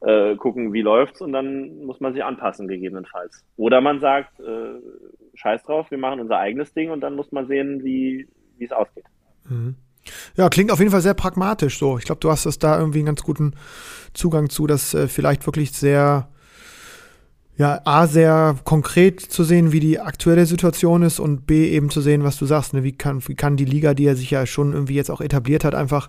äh, 0.00 0.34
gucken, 0.36 0.72
wie 0.72 0.80
läuft's 0.80 1.20
und 1.20 1.32
dann 1.32 1.84
muss 1.84 2.00
man 2.00 2.14
sich 2.14 2.24
anpassen, 2.24 2.68
gegebenenfalls. 2.68 3.44
Oder 3.56 3.80
man 3.80 4.00
sagt, 4.00 4.40
äh, 4.40 4.80
scheiß 5.34 5.62
drauf, 5.64 5.90
wir 5.90 5.98
machen 5.98 6.20
unser 6.20 6.38
eigenes 6.38 6.72
Ding 6.72 6.90
und 6.90 7.00
dann 7.00 7.16
muss 7.16 7.32
man 7.32 7.46
sehen, 7.46 7.84
wie 7.84 8.26
es 8.58 8.72
ausgeht. 8.72 9.04
Mhm. 9.48 9.76
Ja, 10.36 10.48
klingt 10.48 10.72
auf 10.72 10.78
jeden 10.78 10.90
Fall 10.90 11.00
sehr 11.00 11.14
pragmatisch 11.14 11.78
so. 11.78 11.98
Ich 11.98 12.04
glaube, 12.04 12.20
du 12.20 12.30
hast 12.30 12.46
das 12.46 12.58
da 12.58 12.78
irgendwie 12.78 12.98
einen 12.98 13.06
ganz 13.06 13.22
guten 13.22 13.54
Zugang 14.14 14.50
zu, 14.50 14.66
das 14.66 14.94
äh, 14.94 15.06
vielleicht 15.06 15.46
wirklich 15.46 15.72
sehr 15.72 16.28
ja, 17.56 17.80
A, 17.84 18.06
sehr 18.06 18.56
konkret 18.64 19.20
zu 19.20 19.44
sehen, 19.44 19.72
wie 19.72 19.80
die 19.80 20.00
aktuelle 20.00 20.46
Situation 20.46 21.02
ist 21.02 21.20
und 21.20 21.46
B, 21.46 21.70
eben 21.70 21.90
zu 21.90 22.00
sehen, 22.00 22.24
was 22.24 22.38
du 22.38 22.46
sagst, 22.46 22.72
ne? 22.72 22.82
wie, 22.82 22.92
kann, 22.92 23.26
wie 23.28 23.34
kann 23.34 23.56
die 23.56 23.66
Liga, 23.66 23.92
die 23.92 24.04
ja 24.04 24.14
sich 24.14 24.30
ja 24.30 24.46
schon 24.46 24.72
irgendwie 24.72 24.94
jetzt 24.94 25.10
auch 25.10 25.20
etabliert 25.20 25.64
hat, 25.64 25.74
einfach 25.74 26.08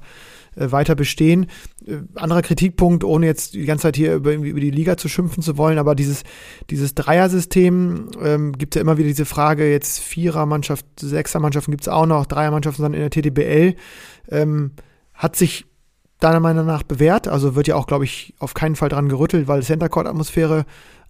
äh, 0.56 0.72
weiter 0.72 0.96
bestehen. 0.96 1.48
Äh, 1.86 1.98
anderer 2.16 2.44
Kritikpunkt, 2.44 3.04
ohne 3.04 3.26
jetzt 3.26 3.56
die 3.56 3.66
ganze 3.66 3.84
Zeit 3.84 3.98
hier 3.98 4.16
über, 4.16 4.34
über 4.34 4.60
die 4.60 4.72
Liga 4.72 4.96
zu 4.96 5.10
schimpfen 5.10 5.44
zu 5.44 5.58
wollen, 5.58 5.80
aber 5.80 5.96
dieses, 5.96 6.24
dieses 6.70 6.96
Dreier-System 6.96 8.08
ähm, 8.22 8.54
gibt 8.54 8.76
ja 8.76 8.82
immer 8.82 8.98
wieder 8.98 9.10
diese 9.10 9.26
Frage, 9.26 9.70
jetzt 9.70 10.00
Vierer-Mannschaft, 10.00 10.86
Sechser-Mannschaften 10.98 11.72
gibt 11.72 11.84
es 11.84 11.90
auch 11.90 12.06
noch, 12.06 12.26
Dreier-Mannschaften 12.26 12.84
dann 12.84 12.94
in 12.94 13.02
der 13.02 13.10
TTBL. 13.10 13.76
Ähm, 14.30 14.72
hat 15.14 15.36
sich 15.36 15.66
deiner 16.20 16.40
Meinung 16.40 16.66
nach 16.66 16.84
bewährt? 16.84 17.28
Also 17.28 17.56
wird 17.56 17.68
ja 17.68 17.76
auch, 17.76 17.88
glaube 17.88 18.06
ich, 18.06 18.34
auf 18.40 18.54
keinen 18.54 18.76
Fall 18.76 18.90
dran 18.90 19.10
gerüttelt, 19.10 19.48
weil 19.48 19.62
Center 19.62 19.90
Court-Atmosphäre 19.90 20.66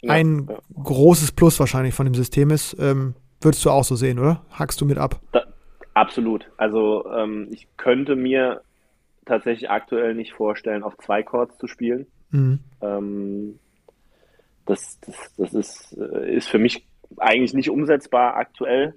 ein 0.07 0.47
ja. 0.49 0.57
großes 0.81 1.31
Plus 1.31 1.59
wahrscheinlich 1.59 1.93
von 1.93 2.05
dem 2.05 2.15
System 2.15 2.49
ist. 2.49 2.75
Ähm, 2.79 3.15
würdest 3.41 3.63
du 3.65 3.69
auch 3.69 3.83
so 3.83 3.95
sehen, 3.95 4.19
oder? 4.19 4.45
Hackst 4.51 4.79
du 4.81 4.85
mit 4.85 4.97
ab? 4.97 5.19
Da, 5.31 5.43
absolut. 5.93 6.49
Also 6.57 7.05
ähm, 7.11 7.47
ich 7.51 7.67
könnte 7.77 8.15
mir 8.15 8.61
tatsächlich 9.25 9.69
aktuell 9.69 10.15
nicht 10.15 10.33
vorstellen, 10.33 10.83
auf 10.83 10.97
zwei 10.97 11.23
Chords 11.23 11.57
zu 11.57 11.67
spielen. 11.67 12.07
Mhm. 12.31 12.59
Ähm, 12.81 13.59
das, 14.65 14.99
das, 15.01 15.33
das 15.37 15.53
ist, 15.53 15.97
äh, 15.97 16.35
ist 16.35 16.49
für 16.49 16.59
mich 16.59 16.85
eigentlich 17.17 17.53
nicht 17.53 17.69
umsetzbar 17.69 18.35
aktuell. 18.35 18.95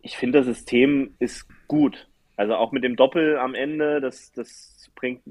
Ich 0.00 0.16
finde, 0.16 0.38
das 0.38 0.46
System 0.46 1.14
ist 1.18 1.46
gut. 1.66 2.08
Also 2.36 2.54
auch 2.54 2.72
mit 2.72 2.84
dem 2.84 2.96
Doppel 2.96 3.38
am 3.38 3.54
Ende, 3.54 4.00
das, 4.00 4.32
das 4.32 4.90
bringt 4.94 5.22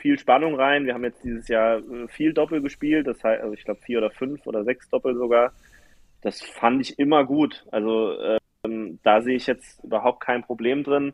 viel 0.00 0.18
Spannung 0.18 0.54
rein. 0.54 0.86
Wir 0.86 0.94
haben 0.94 1.04
jetzt 1.04 1.22
dieses 1.22 1.48
Jahr 1.48 1.78
äh, 1.78 2.08
viel 2.08 2.32
Doppel 2.32 2.60
gespielt, 2.62 3.06
das 3.06 3.22
heißt, 3.22 3.42
also 3.42 3.54
ich 3.54 3.64
glaube 3.64 3.80
vier 3.82 3.98
oder 3.98 4.10
fünf 4.10 4.46
oder 4.46 4.64
sechs 4.64 4.88
Doppel 4.88 5.14
sogar. 5.14 5.52
Das 6.22 6.42
fand 6.42 6.80
ich 6.80 6.98
immer 6.98 7.24
gut. 7.24 7.64
Also 7.70 8.14
ähm, 8.64 8.98
da 9.02 9.22
sehe 9.22 9.36
ich 9.36 9.46
jetzt 9.46 9.82
überhaupt 9.84 10.20
kein 10.20 10.42
Problem 10.42 10.84
drin. 10.84 11.12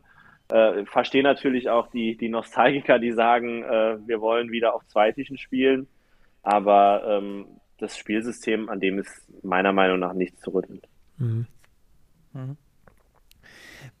Äh, 0.49 0.85
verstehe 0.85 1.23
natürlich 1.23 1.69
auch 1.69 1.87
die, 1.87 2.17
die 2.17 2.29
Nostalgiker, 2.29 2.99
die 2.99 3.11
sagen, 3.11 3.63
äh, 3.63 3.97
wir 4.05 4.21
wollen 4.21 4.51
wieder 4.51 4.73
auf 4.73 4.85
Zweitischen 4.87 5.37
spielen. 5.37 5.87
Aber 6.41 7.03
ähm, 7.05 7.45
das 7.77 7.97
Spielsystem, 7.97 8.69
an 8.69 8.79
dem 8.79 8.99
ist 8.99 9.27
meiner 9.43 9.73
Meinung 9.73 9.99
nach 9.99 10.13
nichts 10.13 10.41
zu 10.41 10.51
rütteln. 10.51 10.81
Mhm. 11.17 11.47
Mhm. 12.33 12.57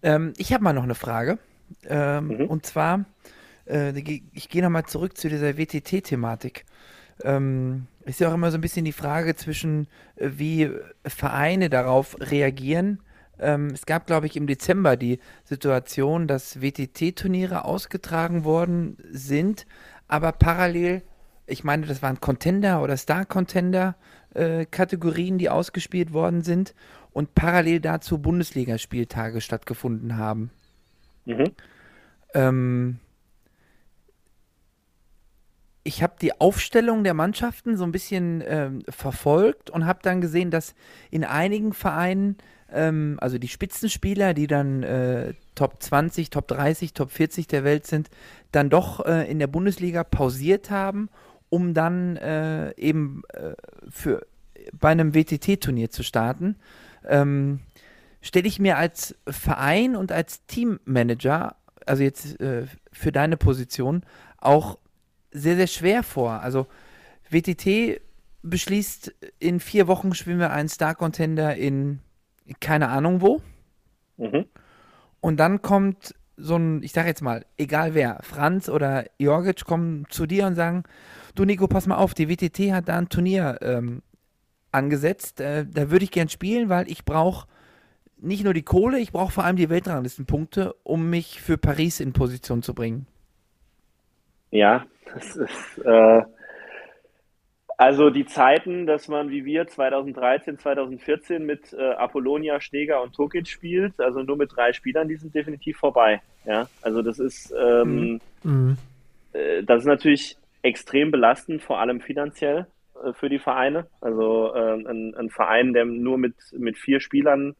Ähm, 0.03 0.33
ich 0.37 0.53
habe 0.53 0.63
mal 0.63 0.73
noch 0.73 0.83
eine 0.83 0.95
Frage. 0.95 1.39
Ähm, 1.87 2.27
mhm. 2.27 2.45
Und 2.45 2.65
zwar, 2.65 3.05
äh, 3.67 3.93
ich 4.33 4.49
gehe 4.49 4.61
nochmal 4.61 4.85
zurück 4.85 5.17
zu 5.17 5.29
dieser 5.29 5.57
WTT-Thematik. 5.57 6.65
Ähm, 7.23 7.87
ist 8.05 8.19
ja 8.19 8.29
auch 8.29 8.33
immer 8.33 8.51
so 8.51 8.57
ein 8.57 8.61
bisschen 8.61 8.85
die 8.85 8.91
Frage 8.91 9.35
zwischen, 9.35 9.87
äh, 10.15 10.29
wie 10.35 10.69
Vereine 11.05 11.69
darauf 11.69 12.17
reagieren. 12.19 12.99
Ähm, 13.39 13.67
es 13.67 13.85
gab, 13.85 14.07
glaube 14.07 14.25
ich, 14.27 14.35
im 14.35 14.47
Dezember 14.47 14.97
die 14.97 15.19
Situation, 15.43 16.27
dass 16.27 16.59
WTT-Turniere 16.61 17.63
ausgetragen 17.65 18.43
worden 18.43 18.97
sind, 19.11 19.67
aber 20.07 20.31
parallel, 20.31 21.03
ich 21.45 21.63
meine, 21.63 21.85
das 21.85 22.01
waren 22.01 22.19
Contender- 22.19 22.81
oder 22.81 22.97
Star-Contender-Kategorien, 22.97 25.35
äh, 25.35 25.37
die 25.37 25.49
ausgespielt 25.49 26.13
worden 26.13 26.41
sind 26.41 26.73
und 27.11 27.35
parallel 27.35 27.79
dazu 27.79 28.17
Bundesligaspieltage 28.19 29.39
stattgefunden 29.41 30.17
haben. 30.17 30.49
Mhm. 31.25 31.51
Ähm, 32.33 32.97
ich 35.87 36.03
habe 36.03 36.15
die 36.21 36.39
Aufstellung 36.41 37.05
der 37.05 37.13
Mannschaften 37.13 37.77
so 37.77 37.85
ein 37.85 37.93
bisschen 37.93 38.43
ähm, 38.45 38.83
verfolgt 38.89 39.69
und 39.69 39.85
habe 39.85 39.99
dann 40.03 40.19
gesehen, 40.19 40.51
dass 40.51 40.75
in 41.11 41.23
einigen 41.23 41.71
Vereinen, 41.71 42.35
ähm, 42.69 43.17
also 43.21 43.37
die 43.37 43.47
Spitzenspieler, 43.47 44.33
die 44.33 44.47
dann 44.47 44.83
äh, 44.83 45.33
Top 45.55 45.81
20, 45.81 46.29
Top 46.29 46.49
30, 46.49 46.93
Top 46.93 47.09
40 47.09 47.47
der 47.47 47.63
Welt 47.63 47.87
sind, 47.87 48.09
dann 48.51 48.69
doch 48.69 49.05
äh, 49.05 49.31
in 49.31 49.39
der 49.39 49.47
Bundesliga 49.47 50.03
pausiert 50.03 50.69
haben, 50.71 51.07
um 51.47 51.73
dann 51.73 52.17
äh, 52.17 52.75
eben 52.75 53.23
äh, 53.33 53.53
für, 53.89 54.27
bei 54.73 54.89
einem 54.89 55.15
WTT-Turnier 55.15 55.89
zu 55.89 56.03
starten. 56.03 56.57
Ähm, 57.07 57.61
Stelle 58.19 58.47
ich 58.49 58.59
mir 58.59 58.77
als 58.77 59.15
Verein 59.25 59.95
und 59.95 60.11
als 60.11 60.45
Teammanager, 60.47 61.55
also 61.85 62.03
jetzt 62.03 62.41
äh, 62.41 62.65
für 62.91 63.13
deine 63.13 63.37
Position, 63.37 64.03
auch 64.37 64.77
sehr, 65.31 65.55
sehr 65.55 65.67
schwer 65.67 66.03
vor. 66.03 66.41
Also 66.41 66.67
WTT 67.29 68.01
beschließt, 68.43 69.13
in 69.39 69.59
vier 69.59 69.87
Wochen 69.87 70.13
spielen 70.13 70.39
wir 70.39 70.51
einen 70.51 70.69
Star-Contender 70.69 71.55
in 71.55 71.99
keine 72.59 72.89
Ahnung 72.89 73.21
wo. 73.21 73.41
Mhm. 74.17 74.45
Und 75.19 75.37
dann 75.37 75.61
kommt 75.61 76.15
so 76.37 76.55
ein, 76.55 76.83
ich 76.83 76.93
sag 76.93 77.07
jetzt 77.07 77.21
mal, 77.21 77.45
egal 77.57 77.93
wer, 77.93 78.19
Franz 78.21 78.69
oder 78.69 79.05
Jorgic 79.17 79.65
kommen 79.65 80.05
zu 80.09 80.27
dir 80.27 80.45
und 80.45 80.55
sagen, 80.55 80.83
du 81.35 81.45
Nico, 81.45 81.67
pass 81.67 81.87
mal 81.87 81.97
auf, 81.97 82.13
die 82.13 82.29
WTT 82.29 82.71
hat 82.71 82.87
da 82.87 82.97
ein 82.97 83.09
Turnier 83.09 83.57
ähm, 83.61 84.03
angesetzt, 84.71 85.41
äh, 85.41 85.65
da 85.65 85.89
würde 85.89 86.05
ich 86.05 86.11
gern 86.11 86.29
spielen, 86.29 86.69
weil 86.69 86.89
ich 86.89 87.05
brauche 87.05 87.47
nicht 88.19 88.43
nur 88.43 88.53
die 88.53 88.63
Kohle, 88.63 88.99
ich 88.99 89.11
brauche 89.11 89.31
vor 89.31 89.43
allem 89.43 89.55
die 89.55 89.69
Weltranglistenpunkte, 89.69 90.75
um 90.83 91.09
mich 91.09 91.41
für 91.41 91.57
Paris 91.57 91.99
in 91.99 92.13
Position 92.13 92.61
zu 92.61 92.73
bringen. 92.73 93.07
Ja, 94.51 94.85
das 95.13 95.35
ist 95.35 95.77
äh, 95.85 96.21
also 97.77 98.09
die 98.09 98.25
Zeiten, 98.25 98.87
dass 98.87 99.07
man 99.07 99.29
wie 99.29 99.45
wir 99.45 99.67
2013, 99.67 100.57
2014 100.57 101.45
mit 101.45 101.73
äh, 101.73 101.91
Apollonia, 101.91 102.59
Steger 102.59 103.03
und 103.03 103.13
Tokic 103.13 103.47
spielt, 103.47 103.99
also 103.99 104.23
nur 104.23 104.35
mit 104.35 104.55
drei 104.55 104.73
Spielern, 104.73 105.07
die 105.07 105.15
sind 105.15 105.35
definitiv 105.35 105.77
vorbei. 105.77 106.21
Ja, 106.43 106.67
also 106.81 107.03
das 107.03 107.19
ist 107.19 107.53
ähm, 107.55 108.19
mhm. 108.43 108.77
äh, 109.33 109.61
das 109.63 109.81
ist 109.81 109.87
natürlich 109.87 110.37
extrem 110.63 111.11
belastend, 111.11 111.61
vor 111.61 111.79
allem 111.79 112.01
finanziell 112.01 112.65
äh, 113.03 113.13
für 113.13 113.29
die 113.29 113.39
Vereine. 113.39 113.85
Also 114.01 114.55
ähm, 114.55 114.87
ein, 114.87 115.15
ein, 115.15 115.29
Verein, 115.29 115.73
der 115.73 115.85
nur 115.85 116.17
mit 116.17 116.33
mit 116.53 116.79
vier 116.79 116.99
Spielern 116.99 117.55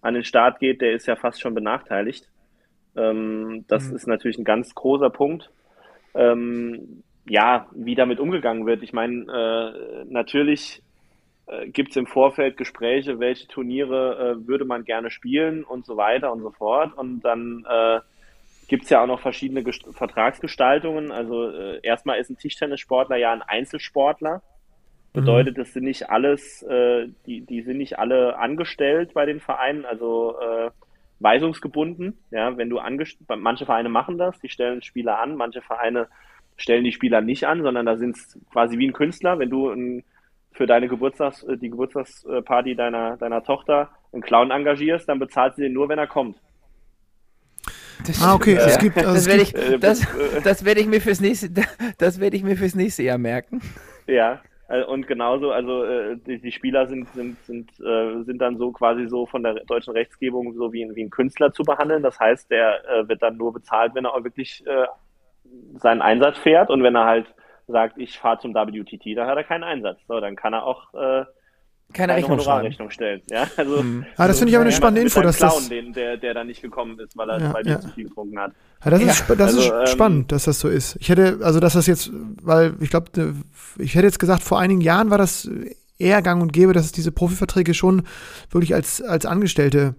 an 0.00 0.14
den 0.14 0.24
Start 0.24 0.58
geht, 0.58 0.80
der 0.80 0.92
ist 0.92 1.06
ja 1.06 1.16
fast 1.16 1.38
schon 1.38 1.52
benachteiligt. 1.52 2.30
Ähm, 2.96 3.66
das 3.68 3.90
mhm. 3.90 3.96
ist 3.96 4.06
natürlich 4.06 4.38
ein 4.38 4.44
ganz 4.44 4.74
großer 4.74 5.10
Punkt 5.10 5.50
ähm, 6.14 7.02
ja, 7.28 7.66
wie 7.72 7.94
damit 7.94 8.20
umgegangen 8.20 8.66
wird. 8.66 8.82
Ich 8.82 8.92
meine, 8.92 9.22
äh, 9.22 10.04
natürlich 10.08 10.82
äh, 11.46 11.68
gibt 11.68 11.90
es 11.90 11.96
im 11.96 12.06
Vorfeld 12.06 12.56
Gespräche, 12.56 13.20
welche 13.20 13.46
Turniere 13.48 14.36
äh, 14.42 14.46
würde 14.48 14.64
man 14.64 14.84
gerne 14.84 15.10
spielen 15.10 15.64
und 15.64 15.86
so 15.86 15.96
weiter 15.96 16.32
und 16.32 16.40
so 16.40 16.50
fort. 16.50 16.96
Und 16.96 17.20
dann 17.20 17.64
äh, 17.68 18.00
gibt 18.68 18.84
es 18.84 18.90
ja 18.90 19.02
auch 19.02 19.06
noch 19.06 19.20
verschiedene 19.20 19.62
Gest 19.62 19.84
Vertragsgestaltungen. 19.92 21.10
Also 21.10 21.50
äh, 21.50 21.80
erstmal 21.82 22.18
ist 22.18 22.30
ein 22.30 22.38
Tischtennissportler 22.38 23.16
ja 23.16 23.32
ein 23.32 23.42
Einzelsportler. 23.42 24.36
Mhm. 24.36 25.20
Bedeutet, 25.20 25.58
das 25.58 25.72
sind 25.72 25.84
nicht 25.84 26.08
alles, 26.08 26.62
äh, 26.62 27.08
die, 27.26 27.40
die 27.42 27.62
sind 27.62 27.78
nicht 27.78 27.98
alle 27.98 28.38
angestellt 28.38 29.12
bei 29.12 29.26
den 29.26 29.40
Vereinen, 29.40 29.84
also 29.84 30.36
äh, 30.38 30.70
weisungsgebunden. 31.20 32.18
Ja, 32.30 32.56
wenn 32.56 32.70
du 32.70 32.80
manche 33.38 33.66
Vereine 33.66 33.88
machen 33.88 34.18
das, 34.18 34.38
die 34.40 34.48
stellen 34.48 34.82
Spieler 34.82 35.20
an, 35.20 35.36
manche 35.36 35.62
Vereine 35.62 36.08
stellen 36.56 36.84
die 36.84 36.92
Spieler 36.92 37.20
nicht 37.20 37.46
an, 37.46 37.62
sondern 37.62 37.86
da 37.86 37.96
sind 37.96 38.16
es 38.16 38.38
quasi 38.52 38.78
wie 38.78 38.88
ein 38.88 38.92
Künstler, 38.92 39.38
wenn 39.38 39.50
du 39.50 39.70
ein, 39.70 40.04
für 40.52 40.66
deine 40.66 40.88
Geburtstags, 40.88 41.42
äh, 41.44 41.56
die 41.56 41.70
Geburtstagsparty 41.70 42.74
deiner, 42.74 43.16
deiner 43.16 43.42
Tochter 43.42 43.90
einen 44.12 44.22
Clown 44.22 44.50
engagierst, 44.50 45.08
dann 45.08 45.18
bezahlt 45.18 45.54
sie 45.56 45.62
den 45.62 45.72
nur, 45.72 45.88
wenn 45.88 45.98
er 45.98 46.06
kommt. 46.06 46.36
Das, 48.06 48.22
ah, 48.22 48.34
okay. 48.34 48.54
Es 48.54 48.78
gibt, 48.78 48.96
also 48.96 49.12
das 49.12 49.26
werde 49.26 49.42
ich, 49.42 49.52
das, 49.80 50.06
das 50.42 50.64
werde 50.64 50.80
ich 50.80 50.86
mir 50.86 51.00
fürs 51.00 51.20
nächste, 51.20 51.50
das 51.98 52.18
werde 52.18 52.36
ich 52.36 52.42
mir 52.42 52.56
fürs 52.56 52.74
nächste 52.74 53.02
Jahr 53.02 53.18
merken. 53.18 53.60
Ja, 54.06 54.34
äh, 54.34 54.38
und 54.86 55.08
genauso, 55.08 55.50
also 55.50 55.84
äh, 55.84 56.16
die, 56.16 56.52
Spieler 56.52 56.86
sind, 56.86 57.08
sind, 57.12 57.36
sind, 57.44 57.70
äh, 57.80 58.22
sind 58.22 58.38
dann 58.38 58.56
so 58.56 58.70
quasi 58.70 59.08
so 59.08 59.26
von 59.26 59.42
der 59.42 59.54
deutschen 59.64 59.92
Rechtsgebung 59.94 60.54
so 60.54 60.72
wie, 60.72 60.88
wie 60.94 61.02
ein 61.02 61.10
Künstler 61.10 61.52
zu 61.52 61.64
behandeln. 61.64 62.02
Das 62.04 62.20
heißt, 62.20 62.50
der 62.50 62.88
äh, 62.88 63.08
wird 63.08 63.20
dann 63.20 63.36
nur 63.36 63.52
bezahlt, 63.52 63.94
wenn 63.94 64.04
er 64.04 64.14
auch 64.14 64.22
wirklich 64.22 64.64
äh, 64.66 64.86
seinen 65.74 66.02
Einsatz 66.02 66.38
fährt 66.38 66.70
und 66.70 66.84
wenn 66.84 66.94
er 66.94 67.04
halt 67.04 67.34
sagt, 67.66 67.98
ich 67.98 68.18
fahre 68.18 68.38
zum 68.38 68.54
WTT, 68.54 69.16
dann 69.16 69.26
hat 69.26 69.36
er 69.36 69.44
keinen 69.44 69.64
Einsatz. 69.64 69.98
So, 70.06 70.20
dann 70.20 70.36
kann 70.36 70.52
er 70.52 70.64
auch 70.64 70.94
äh, 71.90 71.96
keine 71.96 72.14
Rechnung, 72.14 72.40
Rechnung 72.40 72.90
stellen. 72.90 73.22
Ja, 73.30 73.46
also, 73.56 73.82
mhm. 73.82 74.06
ah, 74.16 74.28
das 74.28 74.38
finde 74.38 74.50
ich 74.50 74.56
aber 74.56 74.64
eine 74.64 74.72
spannende 74.72 75.02
Info, 75.02 75.20
dass 75.20 75.36
Clown, 75.36 75.52
das 75.58 75.68
den, 75.68 75.92
der, 75.92 76.16
der 76.16 76.34
da 76.34 76.44
nicht 76.44 76.62
gekommen 76.62 76.98
ist, 76.98 77.16
weil 77.16 77.30
er 77.30 77.40
ja, 77.40 77.54
weil 77.54 77.66
ja. 77.66 77.80
zu 77.80 77.88
viel 77.88 78.04
getrunken 78.08 78.38
hat. 78.38 78.52
Ja, 78.84 78.90
das 78.90 79.02
ist, 79.02 79.24
das 79.28 79.40
also, 79.40 79.60
ist 79.60 79.66
ähm, 79.68 79.86
spannend, 79.86 80.32
dass 80.32 80.44
das 80.44 80.60
so 80.60 80.68
ist. 80.68 80.96
Ich 81.00 81.08
hätte, 81.08 81.40
also 81.42 81.60
dass 81.60 81.74
das 81.74 81.86
jetzt, 81.86 82.10
weil 82.42 82.74
ich 82.80 82.90
glaube, 82.90 83.34
ich 83.78 83.94
hätte 83.94 84.06
jetzt 84.06 84.18
gesagt, 84.18 84.42
vor 84.42 84.58
einigen 84.58 84.80
Jahren 84.80 85.10
war 85.10 85.18
das 85.18 85.48
eher 85.98 86.22
gang 86.22 86.40
und 86.42 86.52
gäbe, 86.52 86.72
dass 86.72 86.86
es 86.86 86.92
diese 86.92 87.12
Profiverträge 87.12 87.74
schon 87.74 88.02
wirklich 88.50 88.74
als, 88.74 89.02
als 89.02 89.26
Angestellte 89.26 89.94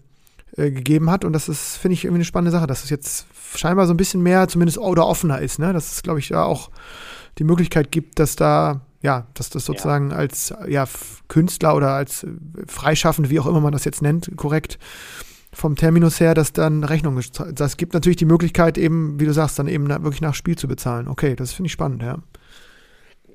äh, 0.58 0.72
gegeben 0.72 1.10
hat. 1.10 1.24
Und 1.24 1.34
das 1.34 1.48
ist, 1.48 1.78
finde 1.78 1.94
ich, 1.94 2.04
irgendwie 2.04 2.20
eine 2.20 2.26
spannende 2.26 2.52
Sache, 2.52 2.68
dass 2.68 2.84
es 2.84 2.90
jetzt 2.90 3.28
scheinbar 3.56 3.86
so 3.86 3.94
ein 3.94 3.98
bisschen 3.98 4.22
mehr, 4.22 4.48
zumindest 4.48 4.80
oder 4.80 5.08
offener 5.08 5.40
ist, 5.40 5.60
ne? 5.60 5.74
Dass 5.74 5.94
es, 5.94 6.04
glaube 6.04 6.20
ich, 6.20 6.30
da 6.30 6.44
auch 6.44 6.72
die 7.38 7.44
Möglichkeit 7.44 7.92
gibt, 7.92 8.20
dass 8.20 8.36
da 8.36 8.82
ja, 9.02 9.28
dass 9.34 9.50
das 9.50 9.66
sozusagen 9.66 10.12
ja. 10.12 10.18
als 10.18 10.54
ja, 10.68 10.86
Künstler 11.28 11.76
oder 11.76 11.90
als 11.90 12.26
freischaffend, 12.68 13.30
wie 13.30 13.40
auch 13.40 13.48
immer 13.48 13.62
man 13.62 13.74
das 13.74 13.86
jetzt 13.86 14.02
nennt, 14.02 14.32
korrekt 14.38 14.78
vom 15.54 15.76
Terminus 15.76 16.20
her, 16.20 16.34
dass 16.34 16.54
dann 16.54 16.84
Rechnung 16.84 17.20
Das 17.54 17.78
gibt 17.78 17.94
natürlich 17.94 18.18
die 18.18 18.26
Möglichkeit, 18.26 18.78
eben, 18.78 19.20
wie 19.20 19.26
du 19.26 19.34
sagst, 19.34 19.60
dann 19.60 19.68
eben 19.68 19.90
wirklich 19.90 20.22
nach 20.22 20.34
Spiel 20.34 20.58
zu 20.58 20.68
bezahlen. 20.68 21.08
Okay, 21.08 21.36
das 21.36 21.54
finde 21.54 21.68
ich 21.68 21.74
spannend, 21.74 22.04
ja. 22.04 22.20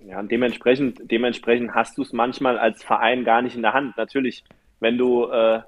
Ja, 0.07 0.21
und 0.21 0.31
dementsprechend, 0.31 1.11
dementsprechend 1.11 1.75
hast 1.75 1.99
du 1.99 2.03
es 2.03 2.13
manchmal 2.13 2.59
als 2.59 2.83
Verein 2.83 3.25
gar 3.25 3.43
nicht 3.43 3.57
in 3.57 3.63
der 3.63 3.75
Hand. 3.75 3.97
Natürlich, 3.97 4.45
wenn 4.79 4.97
du, 4.97 5.27
äh, 5.27 5.61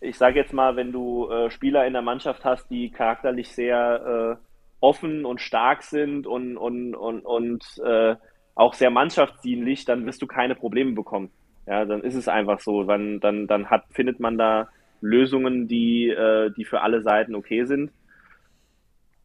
ich 0.00 0.18
sage 0.18 0.40
jetzt 0.40 0.52
mal, 0.52 0.76
wenn 0.76 0.90
du 0.92 1.30
äh, 1.30 1.50
Spieler 1.50 1.86
in 1.86 1.92
der 1.92 2.02
Mannschaft 2.02 2.44
hast, 2.44 2.68
die 2.68 2.90
charakterlich 2.90 3.48
sehr 3.50 4.38
äh, 4.40 4.44
offen 4.80 5.24
und 5.24 5.40
stark 5.40 5.82
sind 5.82 6.26
und, 6.26 6.56
und, 6.56 6.94
und, 6.96 7.20
und 7.20 7.64
äh, 7.84 8.16
auch 8.60 8.74
sehr 8.74 8.90
mannschaftsdienlich, 8.90 9.84
dann 9.86 10.04
wirst 10.06 10.20
du 10.20 10.26
keine 10.26 10.54
Probleme 10.54 10.92
bekommen. 10.92 11.30
Ja, 11.66 11.84
dann 11.84 12.02
ist 12.02 12.14
es 12.14 12.28
einfach 12.28 12.60
so. 12.60 12.84
Dann, 12.84 13.18
dann, 13.20 13.46
dann 13.46 13.70
hat, 13.70 13.84
findet 13.90 14.20
man 14.20 14.36
da 14.36 14.68
Lösungen, 15.00 15.66
die, 15.66 16.08
äh, 16.08 16.50
die 16.50 16.64
für 16.64 16.82
alle 16.82 17.00
Seiten 17.02 17.34
okay 17.34 17.64
sind. 17.64 17.90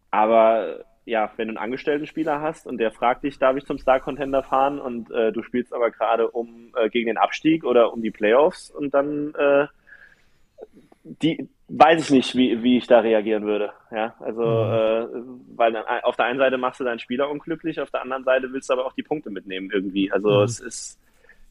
Aber 0.09 0.85
ja, 1.03 1.31
wenn 1.35 1.49
du 1.49 1.51
einen 1.51 1.63
Angestellten-Spieler 1.63 2.41
hast 2.41 2.65
und 2.65 2.77
der 2.77 2.91
fragt 2.91 3.23
dich, 3.23 3.37
darf 3.37 3.57
ich 3.57 3.65
zum 3.65 3.77
Star-Contender 3.77 4.41
fahren 4.41 4.79
und 4.79 5.11
äh, 5.11 5.31
du 5.31 5.43
spielst 5.43 5.73
aber 5.73 5.91
gerade 5.91 6.31
um 6.31 6.73
äh, 6.75 6.89
gegen 6.89 7.07
den 7.07 7.17
Abstieg 7.17 7.63
oder 7.65 7.93
um 7.93 8.01
die 8.01 8.11
Playoffs 8.11 8.71
und 8.71 8.93
dann 8.93 9.35
äh, 9.35 9.67
die, 11.03 11.49
weiß 11.67 12.03
ich 12.03 12.09
nicht, 12.11 12.35
wie, 12.35 12.61
wie 12.61 12.77
ich 12.77 12.87
da 12.87 12.99
reagieren 12.99 13.45
würde. 13.45 13.71
Ja, 13.91 14.15
also, 14.19 14.41
mhm. 14.41 14.47
äh, 14.47 15.57
weil 15.57 15.71
dann, 15.73 15.83
auf 16.03 16.15
der 16.15 16.25
einen 16.25 16.39
Seite 16.39 16.57
machst 16.57 16.79
du 16.79 16.83
deinen 16.83 16.99
Spieler 16.99 17.29
unglücklich, 17.29 17.79
auf 17.81 17.91
der 17.91 18.01
anderen 18.01 18.23
Seite 18.23 18.51
willst 18.51 18.69
du 18.69 18.73
aber 18.73 18.85
auch 18.85 18.93
die 18.93 19.03
Punkte 19.03 19.29
mitnehmen 19.29 19.69
irgendwie. 19.73 20.11
Also, 20.11 20.29
mhm. 20.29 20.43
es 20.43 20.59
ist, 20.59 20.99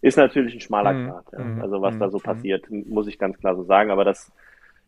ist 0.00 0.16
natürlich 0.16 0.54
ein 0.54 0.60
schmaler 0.60 0.92
mhm. 0.92 1.08
Grad. 1.08 1.24
Ja. 1.32 1.38
Mhm. 1.40 1.62
Also, 1.62 1.82
was 1.82 1.98
da 1.98 2.10
so 2.10 2.18
mhm. 2.18 2.22
passiert, 2.22 2.70
muss 2.70 3.08
ich 3.08 3.18
ganz 3.18 3.38
klar 3.38 3.56
so 3.56 3.64
sagen. 3.64 3.90
Aber 3.90 4.04
das, 4.04 4.30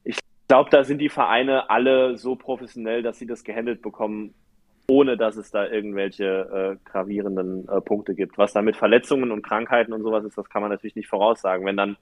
ich 0.05 0.19
glaube, 0.49 0.71
da 0.71 0.85
sind 0.85 0.99
die 0.99 1.09
Vereine 1.09 1.71
alle 1.71 2.17
so 2.17 2.37
professionell, 2.37 3.03
dass 3.03 3.19
sie 3.19 3.27
das 3.27 3.43
gehandelt 3.43 3.83
bekommen, 3.83 4.33
ohne 4.89 5.17
dass 5.17 5.37
es 5.37 5.51
da 5.51 5.67
irgendwelche 5.67 6.79
äh, 6.85 6.89
gravierenden 6.89 7.69
äh, 7.69 7.81
Punkte 7.81 8.15
gibt. 8.15 8.39
Was 8.39 8.53
da 8.53 8.63
mit 8.63 8.77
Verletzungen 8.77 9.33
und 9.33 9.43
Krankheiten 9.43 9.93
und 9.93 10.03
sowas 10.03 10.25
ist, 10.25 10.39
das 10.39 10.49
kann 10.49 10.63
man 10.63 10.71
natürlich 10.71 10.95
nicht 10.95 11.09
voraussagen. 11.09 11.67
Wenn 11.67 11.77
dann 11.77 11.97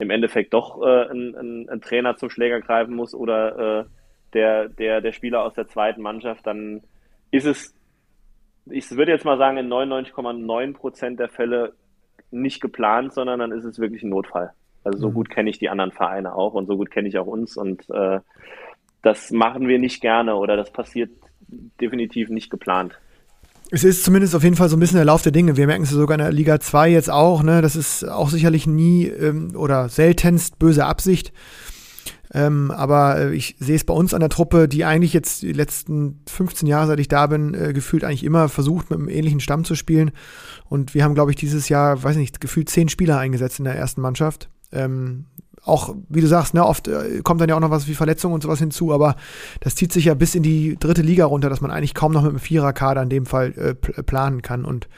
im 0.00 0.10
Endeffekt 0.10 0.54
doch 0.54 0.82
äh, 0.82 1.10
ein, 1.10 1.34
ein, 1.36 1.68
ein, 1.68 1.80
Trainer 1.80 2.16
zum 2.16 2.30
Schläger 2.30 2.60
greifen 2.60 2.94
muss 2.94 3.14
oder 3.14 3.80
äh, 3.80 3.84
der, 4.32 4.68
der, 4.68 5.00
der 5.00 5.12
Spieler 5.12 5.42
aus 5.42 5.54
der 5.54 5.68
zweiten 5.68 6.02
Mannschaft, 6.02 6.46
dann 6.46 6.82
ist 7.30 7.46
es, 7.46 7.74
ich 8.66 8.90
würde 8.90 9.12
jetzt 9.12 9.24
mal 9.24 9.38
sagen, 9.38 9.58
in 9.58 9.68
99,9 9.68 10.74
Prozent 10.74 11.20
der 11.20 11.28
Fälle 11.28 11.74
nicht 12.30 12.60
geplant, 12.60 13.12
sondern 13.12 13.40
dann 13.40 13.52
ist 13.52 13.64
es 13.64 13.78
wirklich 13.78 14.02
ein 14.02 14.10
Notfall. 14.10 14.52
Also 14.84 14.98
so 14.98 15.10
mhm. 15.10 15.14
gut 15.14 15.30
kenne 15.30 15.50
ich 15.50 15.58
die 15.58 15.68
anderen 15.68 15.92
Vereine 15.92 16.34
auch 16.34 16.54
und 16.54 16.66
so 16.66 16.76
gut 16.76 16.90
kenne 16.90 17.08
ich 17.08 17.18
auch 17.18 17.26
uns 17.26 17.56
und 17.56 17.88
äh, 17.90 18.20
das 19.02 19.30
machen 19.30 19.68
wir 19.68 19.78
nicht 19.78 20.00
gerne 20.00 20.36
oder 20.36 20.56
das 20.56 20.72
passiert 20.72 21.10
definitiv 21.80 22.28
nicht 22.30 22.50
geplant. 22.50 22.98
Es 23.72 23.84
ist 23.84 24.04
zumindest 24.04 24.34
auf 24.34 24.42
jeden 24.42 24.56
Fall 24.56 24.68
so 24.68 24.76
ein 24.76 24.80
bisschen 24.80 24.96
der 24.96 25.04
Lauf 25.04 25.22
der 25.22 25.32
Dinge. 25.32 25.56
Wir 25.56 25.66
merken 25.66 25.84
es 25.84 25.90
sogar 25.90 26.16
in 26.16 26.24
der 26.24 26.32
Liga 26.32 26.58
2 26.58 26.90
jetzt 26.90 27.10
auch. 27.10 27.42
Ne? 27.42 27.62
Das 27.62 27.76
ist 27.76 28.08
auch 28.08 28.28
sicherlich 28.28 28.66
nie 28.66 29.06
ähm, 29.06 29.54
oder 29.54 29.88
seltenst 29.88 30.58
böse 30.58 30.84
Absicht. 30.86 31.32
Ähm, 32.32 32.70
aber 32.70 33.18
äh, 33.18 33.34
ich 33.34 33.56
sehe 33.58 33.76
es 33.76 33.84
bei 33.84 33.94
uns 33.94 34.12
an 34.12 34.20
der 34.20 34.28
Truppe, 34.28 34.68
die 34.68 34.84
eigentlich 34.84 35.12
jetzt 35.12 35.42
die 35.42 35.52
letzten 35.52 36.20
15 36.28 36.66
Jahre, 36.68 36.88
seit 36.88 37.00
ich 37.00 37.08
da 37.08 37.26
bin, 37.26 37.54
äh, 37.54 37.72
gefühlt 37.72 38.04
eigentlich 38.04 38.24
immer 38.24 38.48
versucht, 38.48 38.90
mit 38.90 38.98
einem 38.98 39.08
ähnlichen 39.08 39.40
Stamm 39.40 39.64
zu 39.64 39.74
spielen. 39.74 40.12
Und 40.68 40.94
wir 40.94 41.04
haben, 41.04 41.14
glaube 41.14 41.30
ich, 41.30 41.36
dieses 41.36 41.68
Jahr, 41.68 42.02
weiß 42.02 42.16
nicht, 42.16 42.40
gefühlt 42.40 42.68
zehn 42.68 42.88
Spieler 42.88 43.18
eingesetzt 43.18 43.58
in 43.58 43.64
der 43.64 43.74
ersten 43.74 44.00
Mannschaft. 44.00 44.48
Ähm, 44.72 45.26
auch, 45.64 45.94
wie 46.08 46.20
du 46.20 46.26
sagst, 46.26 46.54
ne, 46.54 46.64
oft 46.64 46.88
äh, 46.88 47.20
kommt 47.22 47.40
dann 47.40 47.48
ja 47.48 47.56
auch 47.56 47.60
noch 47.60 47.70
was 47.70 47.86
wie 47.86 47.94
Verletzungen 47.94 48.34
und 48.34 48.42
sowas 48.42 48.58
hinzu, 48.58 48.92
aber 48.92 49.16
das 49.60 49.74
zieht 49.74 49.92
sich 49.92 50.06
ja 50.06 50.14
bis 50.14 50.34
in 50.34 50.42
die 50.42 50.76
dritte 50.78 51.02
Liga 51.02 51.26
runter, 51.26 51.50
dass 51.50 51.60
man 51.60 51.70
eigentlich 51.70 51.94
kaum 51.94 52.12
noch 52.12 52.22
mit 52.22 52.30
einem 52.30 52.38
Viererkader 52.38 53.02
in 53.02 53.10
dem 53.10 53.26
Fall 53.26 53.52
äh, 53.52 53.74
planen 53.74 54.42
kann 54.42 54.64
und, 54.64 54.88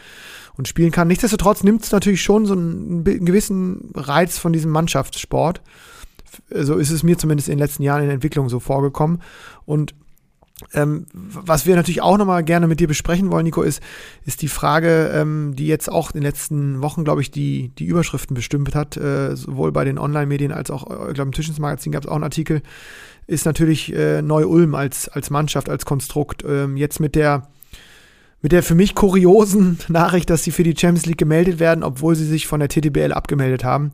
und 0.57 0.69
spielen 0.69 0.93
kann. 0.93 1.09
Nichtsdestotrotz 1.09 1.65
nimmt 1.65 1.83
es 1.83 1.93
natürlich 1.93 2.23
schon 2.23 2.47
so 2.47 2.55
einen, 2.55 3.05
einen, 3.07 3.25
gewissen 3.25 3.91
Reiz 3.95 4.39
von 4.39 4.53
diesem 4.53 4.71
Mannschaftssport. 4.71 5.63
So 6.51 6.77
ist 6.77 6.91
es 6.91 7.03
mir 7.03 7.19
zumindest 7.19 7.49
in 7.49 7.57
den 7.57 7.59
letzten 7.59 7.83
Jahren 7.83 8.01
in 8.01 8.07
der 8.07 8.15
Entwicklung 8.15 8.49
so 8.49 8.61
vorgekommen. 8.61 9.21
Und 9.67 9.95
ähm, 10.75 11.07
was 11.13 11.67
wir 11.67 11.77
natürlich 11.77 12.03
auch 12.03 12.19
nochmal 12.19 12.45
gerne 12.45 12.67
mit 12.67 12.81
dir 12.81 12.89
besprechen 12.89 13.31
wollen, 13.31 13.45
Nico, 13.45 13.63
ist, 13.63 13.83
ist 14.25 14.43
die 14.43 14.49
Frage, 14.49 15.11
ähm, 15.15 15.55
die 15.57 15.67
jetzt 15.67 15.91
auch 15.91 16.11
in 16.11 16.21
den 16.21 16.23
letzten 16.23 16.83
Wochen, 16.83 17.05
glaube 17.05 17.21
ich, 17.21 17.31
die, 17.31 17.71
die 17.79 17.87
Überschriften 17.87 18.35
bestimmt 18.35 18.75
hat, 18.75 18.97
äh, 18.97 19.37
sowohl 19.37 19.73
bei 19.73 19.85
den 19.85 19.99
Online-Medien 19.99 20.53
als 20.53 20.71
auch, 20.71 20.91
äh, 20.91 21.09
ich 21.09 21.15
glaube, 21.15 21.29
im 21.29 21.33
Tischensmagazin 21.33 21.93
gab 21.93 22.05
es 22.05 22.09
auch 22.09 22.15
einen 22.15 22.25
Artikel, 22.25 22.63
ist 23.27 23.47
natürlich 23.47 23.95
äh, 23.95 24.23
Neu-Ulm 24.23 24.75
als, 24.75 25.09
als 25.09 25.31
Mannschaft, 25.31 25.69
als 25.69 25.85
Konstrukt. 25.85 26.45
Ähm, 26.47 26.77
jetzt 26.77 27.01
mit 27.01 27.15
der, 27.15 27.49
mit 28.41 28.53
der 28.53 28.63
für 28.63 28.75
mich 28.75 28.95
kuriosen 28.95 29.79
Nachricht, 29.89 30.31
dass 30.31 30.43
sie 30.43 30.51
für 30.51 30.65
die 30.65 30.77
Champions 30.77 31.07
League 31.07 31.19
gemeldet 31.19 31.61
werden, 31.61 31.85
obwohl 31.85 32.17
sie 32.17 32.27
sich 32.27 32.47
von 32.47 32.61
der 32.61 32.69
TTBL 32.69 33.13
abgemeldet 33.13 33.65
haben. 33.65 33.93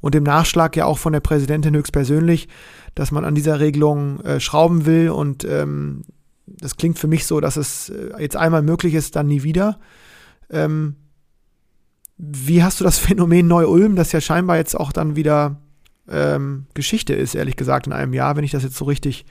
Und 0.00 0.14
dem 0.14 0.24
Nachschlag 0.24 0.76
ja 0.76 0.84
auch 0.84 0.98
von 0.98 1.12
der 1.12 1.20
Präsidentin 1.20 1.74
höchstpersönlich 1.74 2.48
dass 2.96 3.12
man 3.12 3.24
an 3.24 3.34
dieser 3.36 3.60
Regelung 3.60 4.20
äh, 4.20 4.40
schrauben 4.40 4.86
will 4.86 5.10
und 5.10 5.44
ähm, 5.44 6.02
das 6.46 6.76
klingt 6.76 6.98
für 6.98 7.08
mich 7.08 7.26
so, 7.26 7.40
dass 7.40 7.56
es 7.56 7.90
äh, 7.90 8.10
jetzt 8.18 8.36
einmal 8.36 8.62
möglich 8.62 8.94
ist, 8.94 9.14
dann 9.16 9.26
nie 9.26 9.42
wieder. 9.42 9.78
Ähm, 10.50 10.96
wie 12.16 12.64
hast 12.64 12.80
du 12.80 12.84
das 12.84 12.98
Phänomen 13.06 13.46
Neu-Ulm, 13.46 13.94
das 13.94 14.12
ja 14.12 14.20
scheinbar 14.20 14.56
jetzt 14.56 14.74
auch 14.74 14.92
dann 14.92 15.14
wieder 15.14 15.60
ähm, 16.08 16.66
Geschichte 16.72 17.12
ist, 17.12 17.34
ehrlich 17.34 17.56
gesagt, 17.56 17.86
in 17.86 17.92
einem 17.92 18.14
Jahr, 18.14 18.34
wenn 18.34 18.44
ich 18.44 18.52
das 18.52 18.62
jetzt 18.62 18.76
so 18.76 18.86
richtig, 18.86 19.26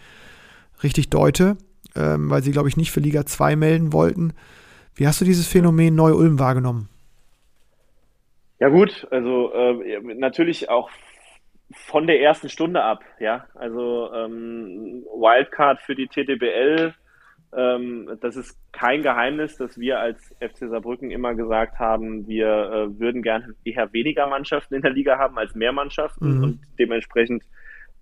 richtig 0.84 1.10
deute, 1.10 1.58
ähm, 1.96 2.30
weil 2.30 2.44
sie, 2.44 2.52
glaube 2.52 2.70
ich, 2.70 2.78
nicht 2.78 2.92
für 2.92 3.00
Liga 3.00 3.26
2 3.26 3.56
melden 3.56 3.94
wollten. 3.94 4.34
Wie 4.94 5.08
hast 5.08 5.20
du 5.22 5.26
dieses 5.26 5.48
Phänomen 5.48 5.96
Neu-Ulm 5.96 6.38
wahrgenommen? 6.38 6.88
Ja 8.60 8.70
gut, 8.70 9.08
also 9.12 9.54
äh, 9.54 10.00
natürlich 10.16 10.70
auch 10.70 10.90
von 11.72 12.08
der 12.08 12.22
ersten 12.22 12.50
Stunde 12.50 12.84
ab, 12.84 13.04
ja. 13.20 13.48
Also 13.56 14.12
ähm, 14.14 15.04
Wildcard 15.14 15.82
für 15.82 15.96
die 15.96 16.08
TTBL, 16.08 16.94
ähm, 17.56 18.18
das 18.22 18.36
ist 18.36 18.58
kein 18.72 19.02
Geheimnis, 19.02 19.58
dass 19.58 19.80
wir 19.80 20.00
als 20.00 20.36
FC 20.40 20.70
Saarbrücken 20.70 21.12
immer 21.12 21.36
gesagt 21.36 21.80
haben, 21.80 22.28
wir 22.28 22.48
äh, 22.48 23.00
würden 23.00 23.22
gerne 23.22 23.56
eher 23.64 23.92
weniger 23.94 24.28
Mannschaften 24.28 24.76
in 24.76 24.82
der 24.82 24.92
Liga 24.92 25.18
haben 25.18 25.38
als 25.38 25.56
mehr 25.56 25.72
Mannschaften 25.72 26.38
mhm. 26.38 26.44
und 26.44 26.60
dementsprechend 26.80 27.44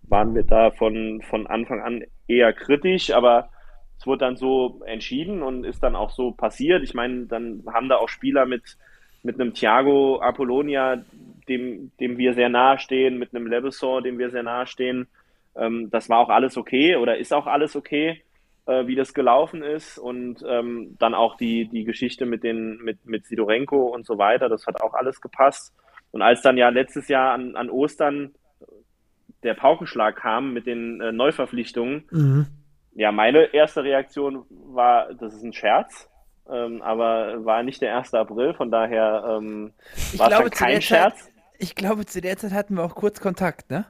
waren 0.04 0.36
wir 0.36 0.44
da 0.44 0.72
von, 0.72 1.22
von 1.22 1.48
Anfang 1.48 1.82
an 1.82 2.04
eher 2.28 2.52
kritisch, 2.54 3.12
aber 3.12 3.50
es 3.98 4.08
wurde 4.08 4.26
dann 4.26 4.36
so 4.36 4.82
entschieden 4.86 5.42
und 5.44 5.64
ist 5.64 5.82
dann 5.82 5.96
auch 5.96 6.10
so 6.10 6.32
passiert. 6.32 6.84
Ich 6.84 6.94
meine, 6.94 7.26
dann 7.28 7.64
haben 7.72 7.90
da 7.90 7.98
auch 7.98 8.10
Spieler 8.10 8.46
mit, 8.46 8.78
mit 9.24 9.40
einem 9.40 9.54
Thiago 9.54 10.22
Apollonia, 10.22 11.04
dem, 11.48 11.92
dem 12.00 12.18
wir 12.18 12.34
sehr 12.34 12.50
nahe 12.50 12.78
stehen, 12.78 13.18
mit 13.18 13.34
einem 13.34 13.48
Lebesor, 13.48 14.02
dem 14.02 14.20
wir 14.20 14.30
sehr 14.30 14.44
nahe 14.44 14.68
stehen. 14.68 15.08
Ähm, 15.56 15.90
das 15.90 16.10
war 16.10 16.20
auch 16.20 16.30
alles 16.30 16.58
okay 16.58 16.96
oder 16.96 17.18
ist 17.18 17.34
auch 17.34 17.48
alles 17.48 17.76
okay, 17.76 18.24
äh, 18.66 18.86
wie 18.88 18.96
das 18.96 19.14
gelaufen 19.14 19.64
ist. 19.64 19.98
Und 19.98 20.44
ähm, 20.48 20.96
dann 21.00 21.14
auch 21.14 21.38
die, 21.38 21.66
die 21.68 21.84
Geschichte 21.84 22.26
mit, 22.26 22.44
den, 22.44 22.78
mit, 22.84 23.06
mit 23.06 23.26
Sidorenko 23.26 23.88
und 23.88 24.06
so 24.06 24.18
weiter, 24.18 24.50
das 24.50 24.68
hat 24.68 24.82
auch 24.82 24.94
alles 24.94 25.22
gepasst. 25.22 25.74
Und 26.12 26.22
als 26.22 26.42
dann 26.42 26.58
ja 26.58 26.70
letztes 26.70 27.08
Jahr 27.08 27.34
an, 27.34 27.56
an 27.56 27.70
Ostern 27.70 28.36
der 29.44 29.54
Paukenschlag 29.54 30.16
kam 30.16 30.54
mit 30.54 30.68
den 30.68 31.02
äh, 31.02 31.12
Neuverpflichtungen, 31.12 32.06
mhm. 32.12 32.48
ja, 32.94 33.12
meine 33.12 33.54
erste 33.54 33.84
Reaktion 33.84 34.46
war, 34.50 35.14
das 35.14 35.34
ist 35.34 35.44
ein 35.44 35.54
Scherz. 35.54 36.10
Ähm, 36.50 36.82
aber 36.82 37.46
war 37.46 37.64
nicht 37.64 37.82
der 37.82 37.98
1. 37.98 38.14
April, 38.14 38.54
von 38.54 38.70
daher 38.70 39.38
ähm, 39.38 39.74
war 40.18 40.46
es 40.46 40.52
kein 40.52 40.82
Scherz. 40.82 41.24
Zeit, 41.24 41.34
ich 41.58 41.76
glaube, 41.76 42.06
zu 42.06 42.20
der 42.20 42.38
Zeit 42.38 42.52
hatten 42.52 42.76
wir 42.76 42.84
auch 42.84 42.96
kurz 42.96 43.22
Kontakt, 43.22 43.72
ne? 43.72 43.86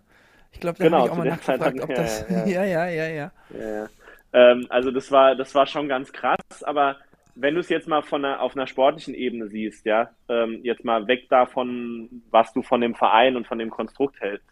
Ich 0.52 0.60
glaube, 0.60 0.78
da 0.78 0.86
genau, 0.86 0.98
habe 0.98 1.08
ich 1.08 1.12
auch 1.12 1.18
mal 1.18 1.28
nachgefragt, 1.28 1.82
ob 1.82 1.96
das. 1.96 2.26
Ja, 2.30 2.46
ja, 2.46 2.64
ja. 2.64 2.88
ja, 2.88 3.08
ja, 3.08 3.32
ja. 3.50 3.88
Ähm, 4.34 4.68
also 4.70 4.92
das 4.92 5.12
war, 5.12 5.36
das 5.36 5.56
war 5.56 5.66
schon 5.66 5.88
ganz 5.88 6.12
krass, 6.14 6.64
aber 6.64 6.98
wenn 7.36 7.56
du 7.56 7.60
es 7.60 7.70
jetzt 7.70 7.88
mal 7.88 8.02
von 8.02 8.24
einer, 8.24 8.42
auf 8.42 8.56
einer 8.56 8.68
sportlichen 8.68 9.16
Ebene 9.16 9.48
siehst, 9.48 9.86
ja, 9.86 10.12
ähm, 10.30 10.60
jetzt 10.64 10.86
mal 10.86 11.08
weg 11.08 11.30
davon, 11.30 12.24
was 12.30 12.54
du 12.54 12.62
von 12.62 12.82
dem 12.82 12.96
Verein 12.96 13.36
und 13.36 13.48
von 13.48 13.58
dem 13.58 13.70
Konstrukt 13.70 14.22
hältst. 14.22 14.48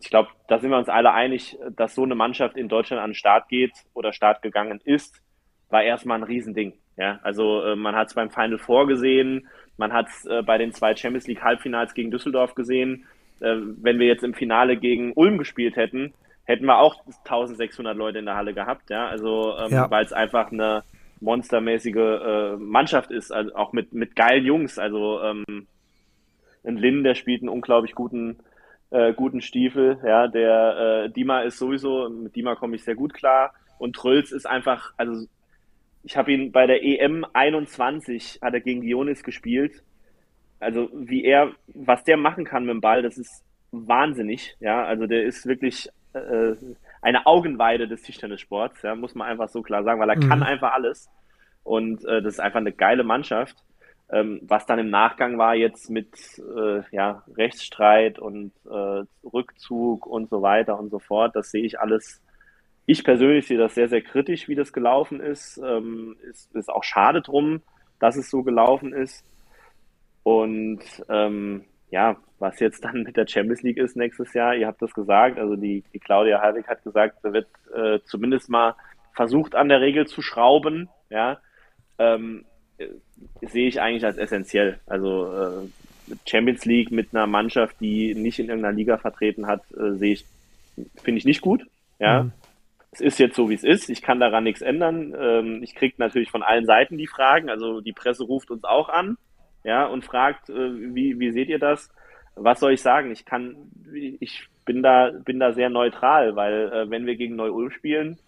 Ich 0.00 0.10
glaube, 0.10 0.28
da 0.46 0.58
sind 0.58 0.70
wir 0.70 0.78
uns 0.78 0.88
alle 0.88 1.12
einig, 1.12 1.58
dass 1.74 1.94
so 1.94 2.04
eine 2.04 2.14
Mannschaft 2.14 2.56
in 2.56 2.68
Deutschland 2.68 3.02
an 3.02 3.10
den 3.10 3.16
Start 3.16 3.48
geht 3.48 3.72
oder 3.94 4.12
Start 4.12 4.42
gegangen 4.42 4.80
ist, 4.84 5.22
war 5.70 5.82
erstmal 5.82 6.18
ein 6.18 6.24
Riesending. 6.24 6.74
Ja, 6.96 7.20
also 7.22 7.62
äh, 7.62 7.76
man 7.76 7.94
hat 7.94 8.08
es 8.08 8.14
beim 8.14 8.30
Final 8.30 8.58
Four 8.58 8.88
gesehen, 8.88 9.46
man 9.76 9.92
hat 9.92 10.08
es 10.08 10.24
äh, 10.26 10.42
bei 10.42 10.58
den 10.58 10.72
zwei 10.72 10.96
Champions 10.96 11.28
League 11.28 11.42
Halbfinals 11.42 11.94
gegen 11.94 12.10
Düsseldorf 12.10 12.54
gesehen. 12.54 13.06
Äh, 13.40 13.56
wenn 13.80 14.00
wir 14.00 14.06
jetzt 14.06 14.24
im 14.24 14.34
Finale 14.34 14.76
gegen 14.76 15.12
Ulm 15.12 15.38
gespielt 15.38 15.76
hätten, 15.76 16.12
hätten 16.44 16.66
wir 16.66 16.78
auch 16.78 17.04
1600 17.24 17.96
Leute 17.96 18.18
in 18.18 18.26
der 18.26 18.34
Halle 18.34 18.54
gehabt. 18.54 18.90
Ja, 18.90 19.06
also 19.06 19.56
ähm, 19.58 19.70
ja. 19.70 19.90
weil 19.90 20.04
es 20.04 20.12
einfach 20.12 20.50
eine 20.50 20.82
monstermäßige 21.20 21.96
äh, 21.96 22.56
Mannschaft 22.56 23.10
ist, 23.10 23.32
also 23.32 23.54
auch 23.54 23.72
mit, 23.72 23.92
mit 23.92 24.16
geilen 24.16 24.44
Jungs. 24.44 24.78
Also 24.78 25.20
ähm, 25.22 25.66
ein 26.64 26.76
Lin, 26.76 27.04
der 27.04 27.14
spielt 27.14 27.42
einen 27.42 27.48
unglaublich 27.48 27.94
guten, 27.94 28.38
äh, 28.90 29.12
guten 29.12 29.40
Stiefel. 29.40 29.98
Ja, 30.04 30.26
der 30.26 31.04
äh, 31.04 31.10
Dima 31.10 31.42
ist 31.42 31.58
sowieso, 31.58 32.08
mit 32.08 32.34
Dima 32.34 32.56
komme 32.56 32.76
ich 32.76 32.84
sehr 32.84 32.96
gut 32.96 33.14
klar. 33.14 33.52
Und 33.78 33.94
Trölz 33.94 34.32
ist 34.32 34.46
einfach, 34.46 34.92
also 34.96 35.26
ich 36.02 36.16
habe 36.16 36.32
ihn 36.32 36.52
bei 36.52 36.66
der 36.66 36.82
EM 36.82 37.26
21, 37.32 38.40
hat 38.42 38.54
er 38.54 38.60
gegen 38.60 38.82
Dionis 38.82 39.22
gespielt. 39.22 39.82
Also 40.60 40.88
wie 40.92 41.24
er, 41.24 41.52
was 41.68 42.04
der 42.04 42.16
machen 42.16 42.44
kann 42.44 42.64
mit 42.64 42.74
dem 42.74 42.80
Ball, 42.80 43.02
das 43.02 43.18
ist 43.18 43.44
wahnsinnig. 43.70 44.56
Ja, 44.60 44.84
also 44.84 45.06
der 45.06 45.24
ist 45.24 45.46
wirklich 45.46 45.88
äh, 46.14 46.54
eine 47.02 47.26
Augenweide 47.26 47.86
des 47.86 48.02
Tischtennissports, 48.02 48.82
ja, 48.82 48.94
muss 48.94 49.14
man 49.14 49.28
einfach 49.28 49.48
so 49.48 49.62
klar 49.62 49.84
sagen, 49.84 50.00
weil 50.00 50.10
er 50.10 50.16
mhm. 50.16 50.28
kann 50.28 50.42
einfach 50.42 50.72
alles. 50.72 51.08
Und 51.62 52.04
äh, 52.04 52.22
das 52.22 52.34
ist 52.34 52.40
einfach 52.40 52.60
eine 52.60 52.72
geile 52.72 53.04
Mannschaft. 53.04 53.56
Ähm, 54.10 54.40
was 54.42 54.64
dann 54.64 54.78
im 54.78 54.88
Nachgang 54.88 55.36
war 55.36 55.54
jetzt 55.54 55.90
mit 55.90 56.08
äh, 56.38 56.80
ja, 56.92 57.24
Rechtsstreit 57.36 58.18
und 58.18 58.52
äh, 58.64 59.04
Rückzug 59.22 60.06
und 60.06 60.30
so 60.30 60.40
weiter 60.40 60.78
und 60.78 60.90
so 60.90 60.98
fort, 60.98 61.36
das 61.36 61.50
sehe 61.50 61.64
ich 61.64 61.78
alles. 61.78 62.22
Ich 62.90 63.04
persönlich 63.04 63.46
sehe 63.46 63.58
das 63.58 63.74
sehr, 63.74 63.90
sehr 63.90 64.00
kritisch, 64.00 64.48
wie 64.48 64.54
das 64.54 64.72
gelaufen 64.72 65.20
ist. 65.20 65.58
Ähm, 65.62 66.16
ist, 66.22 66.56
ist 66.56 66.70
auch 66.70 66.82
schade 66.82 67.20
drum, 67.20 67.60
dass 68.00 68.16
es 68.16 68.30
so 68.30 68.42
gelaufen 68.42 68.94
ist. 68.94 69.26
Und 70.22 70.80
ähm, 71.10 71.66
ja, 71.90 72.16
was 72.38 72.58
jetzt 72.60 72.82
dann 72.82 73.02
mit 73.02 73.18
der 73.18 73.26
Champions 73.26 73.60
League 73.60 73.76
ist 73.76 73.94
nächstes 73.94 74.32
Jahr, 74.32 74.54
ihr 74.54 74.66
habt 74.66 74.80
das 74.80 74.94
gesagt, 74.94 75.38
also 75.38 75.54
die, 75.54 75.84
die 75.92 75.98
Claudia 75.98 76.40
Halwig 76.40 76.66
hat 76.66 76.82
gesagt, 76.82 77.18
da 77.22 77.34
wird 77.34 77.48
äh, 77.76 77.98
zumindest 78.06 78.48
mal 78.48 78.74
versucht 79.14 79.54
an 79.54 79.68
der 79.68 79.82
Regel 79.82 80.06
zu 80.06 80.22
schrauben, 80.22 80.88
ja, 81.10 81.40
ähm, 81.98 82.46
äh, 82.78 82.86
sehe 83.42 83.68
ich 83.68 83.82
eigentlich 83.82 84.06
als 84.06 84.16
essentiell. 84.16 84.80
Also 84.86 85.30
äh, 85.30 86.16
Champions 86.26 86.64
League 86.64 86.90
mit 86.90 87.14
einer 87.14 87.26
Mannschaft, 87.26 87.76
die 87.80 88.14
nicht 88.14 88.38
in 88.38 88.46
irgendeiner 88.46 88.74
Liga 88.74 88.96
vertreten 88.96 89.46
hat, 89.46 89.60
äh, 89.72 89.92
sehe 89.98 90.14
ich, 90.14 90.24
finde 91.02 91.18
ich 91.18 91.26
nicht 91.26 91.42
gut, 91.42 91.66
ja. 91.98 92.22
Mhm. 92.22 92.32
Es 92.90 93.00
ist 93.00 93.18
jetzt 93.18 93.36
so, 93.36 93.50
wie 93.50 93.54
es 93.54 93.64
ist. 93.64 93.90
Ich 93.90 94.02
kann 94.02 94.20
daran 94.20 94.44
nichts 94.44 94.62
ändern. 94.62 95.14
Ähm, 95.18 95.62
ich 95.62 95.74
kriege 95.74 95.96
natürlich 95.98 96.30
von 96.30 96.42
allen 96.42 96.66
Seiten 96.66 96.96
die 96.96 97.06
Fragen. 97.06 97.50
Also 97.50 97.80
die 97.80 97.92
Presse 97.92 98.24
ruft 98.24 98.50
uns 98.50 98.64
auch 98.64 98.88
an 98.88 99.18
ja, 99.64 99.86
und 99.86 100.04
fragt, 100.04 100.48
äh, 100.50 100.94
wie, 100.94 101.18
wie 101.18 101.30
seht 101.30 101.48
ihr 101.48 101.58
das? 101.58 101.90
Was 102.34 102.60
soll 102.60 102.72
ich 102.72 102.82
sagen? 102.82 103.10
Ich 103.10 103.24
kann, 103.24 103.56
ich 103.92 104.48
bin 104.64 104.82
da, 104.82 105.10
bin 105.10 105.40
da 105.40 105.52
sehr 105.52 105.70
neutral, 105.70 106.36
weil 106.36 106.72
äh, 106.72 106.90
wenn 106.90 107.06
wir 107.06 107.16
gegen 107.16 107.36
Neu-Ulm 107.36 107.70
spielen, 107.70 108.18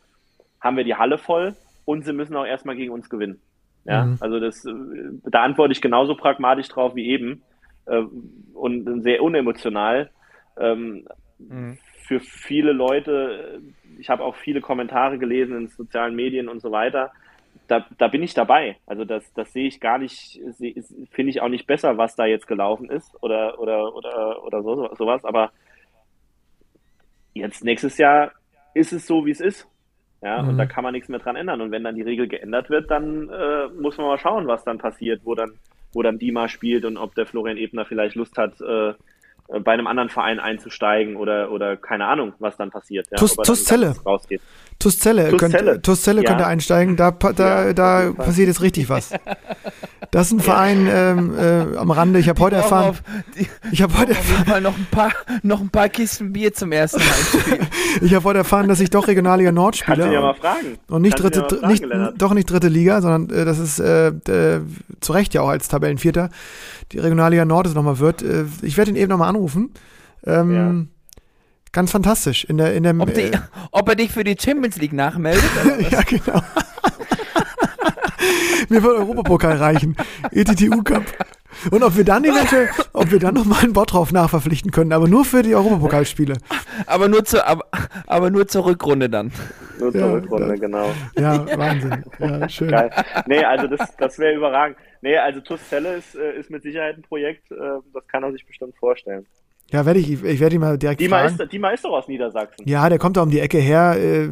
haben 0.60 0.76
wir 0.76 0.84
die 0.84 0.96
Halle 0.96 1.16
voll 1.16 1.54
und 1.84 2.04
sie 2.04 2.12
müssen 2.12 2.36
auch 2.36 2.44
erstmal 2.44 2.76
gegen 2.76 2.92
uns 2.92 3.08
gewinnen. 3.08 3.40
Ja, 3.84 4.04
mhm. 4.04 4.18
also 4.20 4.40
das, 4.40 4.64
äh, 4.66 4.72
da 5.24 5.42
antworte 5.42 5.72
ich 5.72 5.80
genauso 5.80 6.14
pragmatisch 6.14 6.68
drauf 6.68 6.94
wie 6.94 7.08
eben 7.08 7.42
und 8.54 9.02
sehr 9.02 9.20
unemotional. 9.20 10.10
Ähm, 10.58 11.08
mhm. 11.38 11.78
Für 12.10 12.18
viele 12.18 12.72
Leute, 12.72 13.60
ich 14.00 14.10
habe 14.10 14.24
auch 14.24 14.34
viele 14.34 14.60
Kommentare 14.60 15.16
gelesen 15.16 15.56
in 15.56 15.68
sozialen 15.68 16.16
Medien 16.16 16.48
und 16.48 16.60
so 16.60 16.72
weiter, 16.72 17.12
da, 17.68 17.86
da 17.98 18.08
bin 18.08 18.24
ich 18.24 18.34
dabei. 18.34 18.78
Also 18.84 19.04
das, 19.04 19.32
das 19.34 19.52
sehe 19.52 19.68
ich 19.68 19.78
gar 19.78 19.96
nicht, 19.96 20.40
finde 21.12 21.30
ich 21.30 21.40
auch 21.40 21.48
nicht 21.48 21.68
besser, 21.68 21.98
was 21.98 22.16
da 22.16 22.26
jetzt 22.26 22.48
gelaufen 22.48 22.90
ist 22.90 23.14
oder, 23.22 23.60
oder, 23.60 23.94
oder, 23.94 24.42
oder 24.42 24.62
so, 24.64 24.92
sowas. 24.96 25.24
Aber 25.24 25.52
jetzt 27.32 27.62
nächstes 27.62 27.96
Jahr 27.96 28.32
ist 28.74 28.92
es 28.92 29.06
so, 29.06 29.24
wie 29.24 29.30
es 29.30 29.40
ist. 29.40 29.68
Ja, 30.20 30.42
mhm. 30.42 30.48
und 30.48 30.58
da 30.58 30.66
kann 30.66 30.82
man 30.82 30.94
nichts 30.94 31.08
mehr 31.08 31.20
dran 31.20 31.36
ändern. 31.36 31.60
Und 31.60 31.70
wenn 31.70 31.84
dann 31.84 31.94
die 31.94 32.02
Regel 32.02 32.26
geändert 32.26 32.70
wird, 32.70 32.90
dann 32.90 33.28
äh, 33.28 33.68
muss 33.80 33.98
man 33.98 34.08
mal 34.08 34.18
schauen, 34.18 34.48
was 34.48 34.64
dann 34.64 34.78
passiert, 34.78 35.20
wo 35.22 35.36
dann, 35.36 35.52
wo 35.92 36.02
dann 36.02 36.18
Dima 36.18 36.48
spielt 36.48 36.84
und 36.84 36.96
ob 36.96 37.14
der 37.14 37.26
Florian 37.26 37.56
Ebner 37.56 37.84
vielleicht 37.84 38.16
Lust 38.16 38.36
hat, 38.36 38.60
äh, 38.60 38.88
äh, 38.88 38.94
bei 39.58 39.72
einem 39.72 39.86
anderen 39.86 40.08
Verein 40.10 40.38
einzusteigen 40.38 41.16
oder, 41.16 41.50
oder 41.50 41.76
keine 41.76 42.06
Ahnung, 42.06 42.34
was 42.38 42.56
dann 42.56 42.70
passiert. 42.70 43.08
Ja, 43.10 43.16
Tus, 43.16 43.34
Tuszelle. 43.36 43.94
Tuszelle, 44.80 45.30
Tuszelle, 45.36 45.82
Tuszelle 45.82 46.22
könnte 46.22 46.42
ja. 46.42 46.48
einsteigen, 46.48 46.96
da, 46.96 47.10
da, 47.10 47.66
ja, 47.66 47.72
da 47.74 48.12
passiert 48.16 48.48
jetzt 48.48 48.62
richtig 48.62 48.88
was. 48.88 49.10
Das 50.10 50.26
ist 50.26 50.32
ein 50.32 50.40
Verein 50.40 50.88
ähm, 50.90 51.38
äh, 51.38 51.76
am 51.76 51.90
Rande. 51.90 52.18
Ich 52.18 52.28
habe 52.28 52.40
heute 52.40 52.56
erfahren. 52.56 52.88
Auf, 52.88 53.02
die, 53.38 53.46
ich 53.70 53.82
habe 53.82 53.96
heute 53.96 54.12
erfahren. 54.12 54.48
Mal 54.48 54.60
noch 54.62 54.76
ein 54.76 54.86
paar, 54.90 55.12
noch 55.42 55.60
ein 55.60 55.68
paar 55.68 55.88
Kisten 55.88 56.32
Bier 56.32 56.52
zum 56.52 56.72
ersten 56.72 56.98
Mal 56.98 57.58
ich 58.00 58.14
habe 58.14 58.24
heute 58.24 58.38
erfahren, 58.38 58.68
dass 58.68 58.80
ich 58.80 58.90
doch 58.90 59.06
Regionalliga 59.06 59.52
Nord 59.52 59.76
spiele. 59.76 59.98
Kannst 59.98 60.08
du 60.08 60.14
ja 60.14 60.20
mal 60.20 60.34
fragen. 60.34 60.78
Und 60.88 61.02
nicht 61.02 61.20
dritte, 61.20 61.40
ja 61.40 61.48
fragen, 61.48 61.68
nicht, 61.68 61.84
doch 62.16 62.32
nicht 62.32 62.50
dritte 62.50 62.68
Liga, 62.68 63.02
sondern 63.02 63.38
äh, 63.38 63.44
das 63.44 63.58
ist 63.58 63.78
äh, 63.78 64.08
äh, 64.08 64.62
zu 65.00 65.12
Recht 65.12 65.34
ja 65.34 65.42
auch 65.42 65.48
als 65.50 65.68
Tabellenvierter. 65.68 66.30
Die 66.90 66.98
Regionalliga 66.98 67.44
Nord 67.44 67.66
ist 67.66 67.74
nochmal 67.74 67.98
wird. 67.98 68.22
Äh, 68.22 68.46
ich 68.62 68.76
werde 68.78 68.90
ihn 68.90 68.96
eben 68.96 69.10
nochmal 69.10 69.28
anrufen. 69.28 69.74
Ähm, 70.26 70.54
ja. 70.54 70.99
Ganz 71.72 71.92
fantastisch. 71.92 72.44
In 72.44 72.58
der, 72.58 72.74
in 72.74 72.82
der, 72.82 72.98
ob, 72.98 73.14
die, 73.14 73.20
äh, 73.20 73.38
ob 73.70 73.88
er 73.88 73.94
dich 73.94 74.10
für 74.10 74.24
die 74.24 74.36
Champions 74.38 74.76
League 74.76 74.92
nachmeldet? 74.92 75.44
ja, 75.90 76.02
genau. 76.02 76.42
Mir 78.68 78.82
wird 78.82 78.98
Europapokal 78.98 79.56
reichen. 79.56 79.96
ETTU 80.30 80.82
Cup. 80.82 81.02
Und 81.70 81.82
ob 81.82 81.96
wir 81.96 82.04
dann 82.04 82.24
eventuell, 82.24 82.68
ob 82.92 83.10
wir 83.10 83.18
dann 83.18 83.34
nochmal 83.34 83.64
einen 83.64 83.72
Bottrop 83.72 84.12
nachverpflichten 84.12 84.70
können, 84.70 84.92
aber 84.92 85.08
nur 85.08 85.24
für 85.24 85.42
die 85.42 85.54
Europapokalspiele. 85.54 86.36
Aber 86.86 87.08
nur 87.08 87.24
zur, 87.24 87.46
aber, 87.46 87.66
aber 88.06 88.30
nur 88.30 88.46
zur 88.46 88.66
Rückrunde 88.66 89.10
dann. 89.10 89.32
Nur 89.78 89.92
zur 89.92 90.00
ja, 90.00 90.12
Rückrunde, 90.12 90.48
das, 90.48 90.60
genau. 90.60 90.90
Ja, 91.18 91.58
Wahnsinn. 91.58 92.04
Ja, 92.18 92.48
schön. 92.48 92.70
Geil. 92.70 92.90
Nee, 93.26 93.44
also 93.44 93.66
das, 93.66 93.96
das 93.96 94.18
wäre 94.18 94.34
überragend. 94.34 94.76
Nee, 95.02 95.16
also 95.16 95.40
TuS 95.40 95.68
Zelle 95.68 95.96
ist, 95.96 96.14
äh, 96.14 96.38
ist 96.38 96.50
mit 96.50 96.62
Sicherheit 96.62 96.96
ein 96.96 97.02
Projekt, 97.02 97.50
äh, 97.50 97.56
das 97.92 98.06
kann 98.06 98.22
er 98.22 98.32
sich 98.32 98.46
bestimmt 98.46 98.76
vorstellen. 98.76 99.26
Ja, 99.72 99.86
werde 99.86 100.00
ich, 100.00 100.10
ich 100.10 100.40
werde 100.40 100.56
ihn 100.56 100.60
mal 100.60 100.76
direkt 100.76 101.00
Dima 101.00 101.20
fragen. 101.20 101.38
Ist, 101.38 101.52
Dima 101.52 101.70
ist 101.70 101.84
doch 101.84 101.92
aus 101.92 102.08
Niedersachsen. 102.08 102.68
Ja, 102.68 102.88
der 102.88 102.98
kommt 102.98 103.16
da 103.16 103.22
um 103.22 103.30
die 103.30 103.38
Ecke 103.38 103.58
her. 103.58 103.96
Äh, 103.96 104.28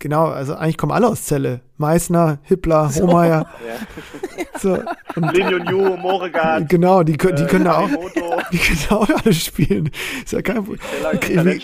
genau, 0.00 0.26
also 0.26 0.54
eigentlich 0.54 0.78
kommen 0.78 0.90
alle 0.90 1.06
aus 1.06 1.26
Celle. 1.26 1.60
Meißner, 1.76 2.38
Hippler, 2.42 2.88
so. 2.90 3.06
Hohmeier. 3.06 3.46
Ja. 3.66 4.58
So. 4.58 4.78
Und, 5.16 5.32
Lin 5.32 5.64
Moregat. 6.00 6.68
Genau, 6.68 7.02
die, 7.02 7.16
die 7.16 7.26
äh, 7.26 7.46
können 7.46 7.64
da 7.64 7.78
auch, 7.78 7.88
die 8.52 8.58
können 8.58 8.78
da 8.88 8.96
auch 8.96 9.08
alle 9.08 9.32
spielen. 9.32 9.90
Ist 10.24 10.32
ja 10.32 10.42
kein 10.42 10.64
Problem. 10.64 10.80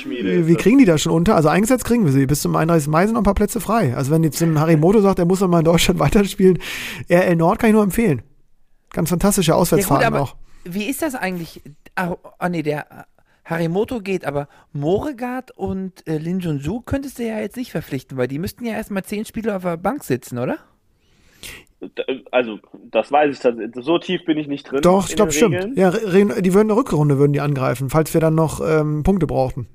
Wie, 0.07 0.47
wie, 0.47 0.55
kriegen 0.55 0.79
die 0.79 0.85
das 0.85 1.03
schon 1.03 1.13
unter? 1.13 1.37
Also 1.37 1.49
eingesetzt 1.49 1.85
kriegen 1.85 2.05
wir 2.05 2.13
sie. 2.13 2.27
Bis 2.27 2.43
zum 2.43 2.55
31. 2.55 2.89
Mai 2.89 3.07
sind 3.07 3.15
noch 3.15 3.21
ein 3.21 3.25
paar 3.25 3.35
Plätze 3.35 3.61
frei. 3.61 3.95
Also 3.95 4.11
wenn 4.11 4.25
jetzt 4.25 4.41
ein 4.43 4.59
Harimoto 4.59 5.01
sagt, 5.01 5.19
er 5.19 5.25
muss 5.25 5.41
noch 5.41 5.49
mal 5.49 5.61
in 5.61 5.65
Deutschland 5.65 6.01
weiterspielen, 6.01 6.59
RL 7.09 7.37
Nord 7.37 7.59
kann 7.59 7.71
ich 7.71 7.75
nur 7.75 7.83
empfehlen. 7.83 8.23
Ganz 8.93 9.11
fantastische 9.11 9.55
Auswärtsfahrten 9.55 10.15
ja, 10.15 10.21
gut, 10.21 10.29
auch. 10.29 10.37
Wie 10.65 10.85
ist 10.85 11.03
das 11.03 11.15
eigentlich? 11.15 11.63
Ah, 11.95 12.17
oh, 12.23 12.49
nee, 12.49 12.63
der 12.63 13.07
Harimoto 13.45 14.01
geht, 14.01 14.25
aber 14.25 14.49
Moregard 14.73 15.51
und 15.51 16.07
äh, 16.07 16.19
Lin 16.19 16.39
Junju 16.39 16.81
könntest 16.81 17.19
du 17.19 17.27
ja 17.27 17.41
jetzt 17.41 17.57
nicht 17.57 17.73
verpflichten, 17.73 18.17
weil 18.17 18.29
die 18.29 18.39
müssten 18.39 18.65
ja 18.65 18.75
erstmal 18.75 19.03
zehn 19.03 19.25
Spiele 19.25 19.57
auf 19.57 19.63
der 19.63 19.77
Bank 19.77 20.05
sitzen, 20.05 20.39
oder? 20.39 20.59
Also, 22.31 22.59
das 22.91 23.11
weiß 23.11 23.35
ich 23.35 23.41
tatsächlich. 23.41 23.85
So 23.85 23.99
tief 23.99 24.25
bin 24.27 24.37
ich 24.37 24.47
nicht 24.47 24.71
drin. 24.71 24.83
Doch, 24.83 25.09
ich 25.09 25.17
glaube, 25.17 25.33
stimmt. 25.33 25.77
Ja, 25.79 25.91
die 25.91 26.55
würden 26.55 26.71
eine 26.71 26.77
Rückrunde 26.77 27.19
würden 27.19 27.33
die 27.33 27.41
angreifen, 27.41 27.89
falls 27.89 28.13
wir 28.13 28.21
dann 28.21 28.35
noch 28.35 28.61
ähm, 28.61 29.03
Punkte 29.03 29.27
brauchten. 29.27 29.67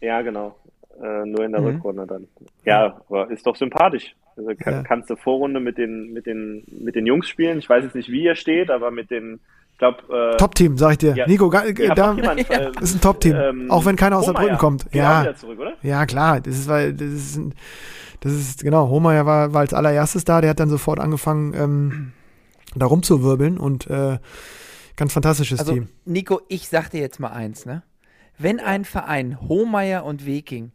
Ja, 0.00 0.20
genau. 0.22 0.56
Äh, 1.00 1.26
nur 1.26 1.44
in 1.44 1.52
der 1.52 1.60
mhm. 1.60 1.66
Rückrunde 1.68 2.06
dann. 2.06 2.26
Ja, 2.64 3.00
aber 3.08 3.30
ist 3.30 3.46
doch 3.46 3.56
sympathisch. 3.56 4.14
Also 4.36 4.50
kann, 4.58 4.74
ja. 4.74 4.82
kannst 4.82 5.10
du 5.10 5.16
Vorrunde 5.16 5.60
mit 5.60 5.78
den, 5.78 6.12
mit, 6.12 6.26
den, 6.26 6.64
mit 6.66 6.96
den 6.96 7.06
Jungs 7.06 7.28
spielen. 7.28 7.58
Ich 7.58 7.68
weiß 7.68 7.84
jetzt 7.84 7.94
nicht, 7.94 8.10
wie 8.10 8.24
ihr 8.24 8.34
steht, 8.34 8.70
aber 8.70 8.90
mit 8.90 9.10
den 9.12 9.38
glaube. 9.78 10.32
Äh, 10.32 10.36
Top-Team, 10.36 10.78
sag 10.78 10.92
ich 10.92 10.98
dir. 10.98 11.14
ja, 11.16 11.26
Nico, 11.26 11.52
ja, 11.52 11.94
da, 11.94 12.14
jemand, 12.14 12.50
äh, 12.50 12.70
das 12.72 12.90
ist 12.90 12.96
ein 12.96 13.00
Top-Team. 13.00 13.36
ähm, 13.36 13.70
auch 13.70 13.84
wenn 13.84 13.96
keiner 13.96 14.18
aus 14.18 14.26
Hohmeier. 14.26 14.34
Saarbrücken 14.34 14.58
kommt. 14.58 14.86
Ja, 14.92 15.34
zurück, 15.34 15.58
oder? 15.58 15.74
ja, 15.82 16.06
klar. 16.06 16.40
Das 16.40 16.54
ist, 16.54 16.68
weil, 16.68 16.92
das 16.94 17.08
ist, 17.08 17.36
ein, 17.36 17.54
das 18.20 18.32
ist, 18.32 18.62
genau, 18.62 18.88
Hohmeier 18.88 19.26
war, 19.26 19.52
war 19.52 19.60
als 19.60 19.74
allererstes 19.74 20.24
da. 20.24 20.40
Der 20.40 20.50
hat 20.50 20.60
dann 20.60 20.70
sofort 20.70 21.00
angefangen, 21.00 21.54
ähm, 21.54 22.12
da 22.74 22.86
rumzuwirbeln 22.86 23.58
und 23.58 23.86
äh, 23.88 24.18
ganz 24.96 25.12
fantastisches 25.12 25.60
Also, 25.60 25.72
Team. 25.74 25.88
Nico, 26.04 26.40
ich 26.48 26.68
sag 26.68 26.90
dir 26.90 27.00
jetzt 27.00 27.20
mal 27.20 27.32
eins, 27.32 27.66
ne? 27.66 27.82
Wenn 28.36 28.58
ein 28.58 28.84
Verein 28.84 29.40
Hohmeier 29.42 30.04
und 30.04 30.26
Weking 30.26 30.72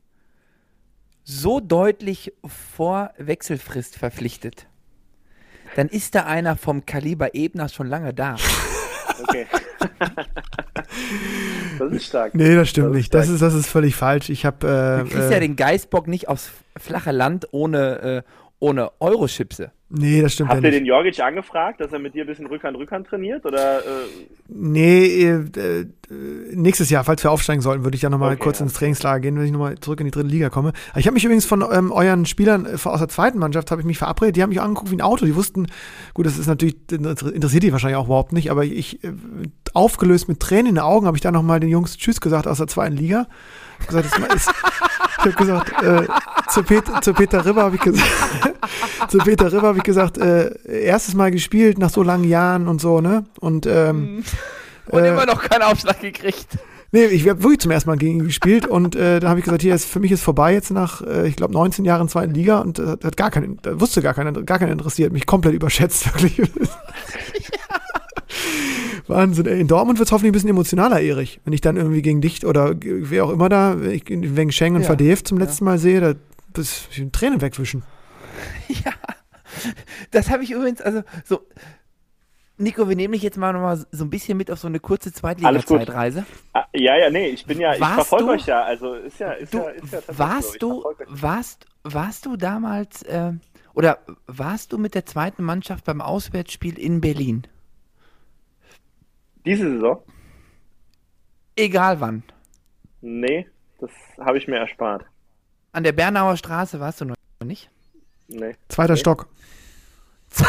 so 1.24 1.60
deutlich 1.60 2.34
vor 2.46 3.12
Wechselfrist 3.18 3.98
verpflichtet, 3.98 4.68
dann 5.76 5.88
ist 5.90 6.16
da 6.16 6.26
einer 6.26 6.56
vom 6.56 6.86
Kaliber 6.86 7.36
Ebner 7.36 7.68
schon 7.70 7.88
lange 7.88 8.14
da. 8.14 8.38
Okay. 9.24 9.46
das 11.80 11.92
ist 11.92 12.06
stark. 12.06 12.36
Nee, 12.36 12.56
das 12.56 12.70
stimmt 12.70 12.88
Das 12.88 12.92
ist 12.92 12.98
nicht. 12.98 13.14
Das 13.14 13.26
stark. 13.26 13.36
ist, 13.36 13.42
das 13.42 13.54
ist 13.54 13.68
völlig 13.68 13.96
falsch. 13.96 14.30
Ich 14.30 14.46
habe. 14.46 14.68
Äh, 14.68 15.04
Du 15.04 15.10
kriegst 15.10 15.30
äh, 15.30 15.34
ja 15.34 15.40
den 15.40 15.56
Geißbock 15.56 16.08
nicht 16.08 16.28
aufs 16.28 16.50
flache 16.78 17.12
Land 17.12 17.48
ohne, 17.52 18.24
äh, 18.26 18.30
ohne 18.60 18.92
Eurochipse. 19.00 19.72
nee, 19.90 20.22
das 20.22 20.34
stimmt 20.34 20.50
Habt 20.50 20.62
ja 20.62 20.68
ihr 20.68 20.72
nicht. 20.72 20.82
den 20.82 20.86
Jorgic 20.86 21.20
angefragt, 21.22 21.80
dass 21.80 21.92
er 21.94 22.00
mit 22.00 22.14
dir 22.14 22.24
ein 22.24 22.28
bisschen 22.28 22.46
Rückhand-Rückhand 22.48 23.08
trainiert? 23.08 23.46
Oder 23.46 23.80
äh, 23.80 23.84
Nee, 24.48 25.24
äh, 25.24 25.86
nächstes 26.54 26.90
Jahr, 26.90 27.04
falls 27.04 27.24
wir 27.24 27.32
aufsteigen 27.32 27.62
sollten, 27.62 27.84
würde 27.84 27.96
ich 27.96 28.02
ja 28.02 28.10
nochmal 28.10 28.34
Okay, 28.34 28.44
kurz 28.44 28.60
ja. 28.60 28.66
ins 28.66 28.74
Trainingslager 28.74 29.20
gehen, 29.22 29.38
wenn 29.38 29.46
ich 29.46 29.52
nochmal 29.52 29.80
zurück 29.80 30.00
in 30.00 30.06
die 30.06 30.12
dritte 30.12 30.28
Liga 30.28 30.50
komme. 30.50 30.74
Ich 30.96 31.06
habe 31.08 31.14
mich 31.14 31.24
übrigens 31.24 31.46
von 31.46 31.64
ähm, 31.72 31.92
euren 31.92 32.26
Spielern 32.26 32.66
äh, 32.66 32.78
aus 32.84 33.00
der 33.00 33.08
zweiten 33.10 33.40
Mannschaft, 33.40 33.72
habe 33.72 33.82
ich 33.82 33.88
mich 33.88 33.98
verabredet, 33.98 34.36
die 34.36 34.44
haben 34.44 34.50
mich 34.50 34.62
angeguckt 34.62 34.92
wie 34.92 34.96
ein 34.96 35.02
Auto. 35.02 35.26
Die 35.26 35.36
wussten, 35.36 35.68
gut, 36.14 36.26
das 36.26 36.38
ist 36.38 36.48
natürlich, 36.48 36.76
interessiert 36.92 37.64
die 37.64 37.72
wahrscheinlich 37.72 37.98
auch 37.98 38.06
überhaupt 38.08 38.34
nicht, 38.34 38.52
aber 38.52 38.66
ich, 38.66 39.04
äh, 39.04 39.14
aufgelöst 39.74 40.28
mit 40.28 40.40
Tränen 40.40 40.68
in 40.68 40.76
den 40.76 40.84
Augen, 40.84 41.06
habe 41.08 41.16
ich 41.18 41.22
dann 41.22 41.34
nochmal 41.34 41.60
den 41.60 41.70
Jungs 41.70 41.96
Tschüss 41.98 42.20
gesagt 42.22 42.48
aus 42.48 42.58
der 42.58 42.68
zweiten 42.68 42.98
Liga. 42.98 43.28
Hab 43.80 43.88
gesagt, 43.88 44.06
das 44.30 44.36
ist, 44.36 44.52
ich 45.12 45.26
habe 45.26 45.32
gesagt, 45.32 45.84
äh, 45.84 46.08
zu, 46.52 46.64
Peter, 46.64 47.02
zu 47.02 47.14
Peter 47.14 47.46
Ribber 47.46 47.64
habe 47.64 47.76
ich 47.76 47.82
gesagt, 47.82 48.08
zu 49.10 49.18
Peter 49.20 49.52
Ribber 49.52 49.68
habe 49.70 49.78
ich 49.78 49.84
gesagt, 49.84 50.18
äh, 50.18 50.52
erstes 50.66 51.16
Mal 51.16 51.32
gespielt 51.32 51.78
nach 51.78 51.90
so 51.90 52.04
langen 52.04 52.26
Jahren 52.26 52.68
und 52.68 52.80
so, 52.82 53.02
ne? 53.02 53.26
Und 53.40 53.66
ähm, 53.66 54.24
Und 54.88 55.04
Äh, 55.04 55.10
immer 55.10 55.26
noch 55.26 55.42
keinen 55.42 55.64
Aufschlag 55.64 56.00
gekriegt. 56.02 56.58
Nee, 56.92 57.06
ich 57.06 57.30
habe 57.30 57.44
wirklich 57.44 57.60
zum 57.60 57.70
ersten 57.70 57.88
Mal 57.90 57.98
gegen 57.98 58.20
ihn 58.20 58.26
gespielt 58.26 58.66
und 58.66 58.96
äh, 58.96 59.20
da 59.20 59.30
habe 59.30 59.40
ich 59.40 59.46
gesagt, 59.46 59.62
hier 59.62 59.76
ist 59.76 59.86
für 59.86 60.00
mich 60.00 60.12
ist 60.12 60.24
vorbei 60.24 60.54
jetzt 60.54 60.72
nach, 60.72 61.02
äh, 61.04 61.28
ich 61.28 61.36
glaube, 61.36 61.54
19 61.54 61.86
Jahren 61.86 62.10
zweiten 62.10 62.34
Liga 62.34 62.58
und 62.60 62.80
äh, 62.80 62.98
hat 63.04 63.16
gar 63.16 63.30
keinen, 63.30 63.60
da 63.62 63.80
wusste 63.80 64.02
gar 64.02 64.16
keiner, 64.16 64.32
gar 64.32 64.58
keiner 64.58 64.72
interessiert, 64.72 65.14
mich 65.14 65.28
komplett 65.28 65.54
überschätzt, 65.54 66.08
wirklich. 66.22 66.42
Wahnsinn, 69.08 69.46
ey. 69.48 69.60
In 69.60 69.68
Dortmund 69.68 69.98
wird 70.00 70.08
es 70.08 70.12
hoffentlich 70.12 70.30
ein 70.32 70.34
bisschen 70.34 70.50
emotionaler, 70.50 71.02
Erich. 71.02 71.40
Wenn 71.44 71.54
ich 71.54 71.62
dann 71.62 71.78
irgendwie 71.78 72.02
gegen 72.02 72.22
dich 72.22 72.46
oder 72.46 72.76
wer 72.80 73.26
auch 73.26 73.32
immer 73.32 73.50
da, 73.50 73.80
ich, 73.82 74.04
wegen 74.08 74.52
Schengen 74.52 74.76
und 74.78 74.82
Ja, 74.84 74.88
Verdev 74.88 75.24
zum 75.24 75.38
letzten 75.40 75.66
Mal 75.66 75.78
sehe, 75.80 76.00
da 76.02 76.14
das 76.54 76.88
ich 76.92 77.04
Tränen 77.12 77.42
wegwischen. 77.42 77.84
Ja, 78.86 78.94
das 80.12 80.30
habe 80.30 80.44
ich 80.44 80.52
übrigens, 80.52 80.80
also 80.82 81.02
so, 81.26 81.42
Nico, 82.58 82.88
wir 82.88 82.96
nehmen 82.96 83.14
dich 83.14 83.24
jetzt 83.24 83.38
mal 83.38 83.52
noch 83.52 83.62
mal 83.62 83.84
so 83.92 84.04
ein 84.04 84.10
bisschen 84.10 84.38
mit 84.38 84.52
auf 84.52 84.60
so 84.60 84.68
eine 84.68 84.80
kurze 84.80 85.10
Alles 85.10 85.16
gut. 85.16 85.22
Zweitliga-Zeitreise. 85.22 86.26
ah, 86.54 86.66
ja, 86.74 86.96
ja, 86.98 87.10
nee, 87.10 87.28
ich 87.30 87.46
bin 87.46 87.60
ja, 87.60 87.74
ich 87.74 87.82
Warst 87.82 87.94
verfolge 87.96 88.26
du- 88.26 88.32
euch 88.32 88.46
ja. 88.46 88.62
Also 88.64 88.94
ist 88.94 89.20
ja, 89.20 89.32
ist 89.32 89.54
Du, 89.54 89.58
ja, 89.60 89.70
ist 89.70 89.92
ja 89.94 90.02
tatsächlich 90.02 90.16
so. 90.18 90.20
warst 90.24 90.54
Ich 90.54 90.60
du, 90.60 90.84
warst, 91.08 91.66
warst 91.84 92.26
du 92.26 92.36
damals, 92.38 93.02
äh, 93.04 93.32
oder 93.74 94.00
warst 94.28 94.72
du 94.74 94.78
mit 94.78 94.94
der 94.94 95.06
zweiten 95.06 95.44
Mannschaft 95.44 95.86
beim 95.86 96.00
Auswärtsspiel 96.02 96.78
in 96.78 97.02
Berlin? 97.02 97.44
Diese 99.46 99.70
Saison? 99.70 100.02
Egal 101.56 102.00
wann. 102.00 102.24
Nee, 103.02 103.48
das 103.80 103.92
habe 104.20 104.38
ich 104.38 104.48
mir 104.48 104.58
erspart. 104.58 105.06
An 105.72 105.84
der 105.84 105.92
Bernauer 105.92 106.38
Straße 106.38 106.80
warst 106.80 107.02
du 107.02 107.06
noch 107.06 107.16
nicht? 107.44 107.70
Nee. 108.28 108.56
Zweiter 108.68 108.94
Okay. 108.94 109.00
Stock. 109.00 109.28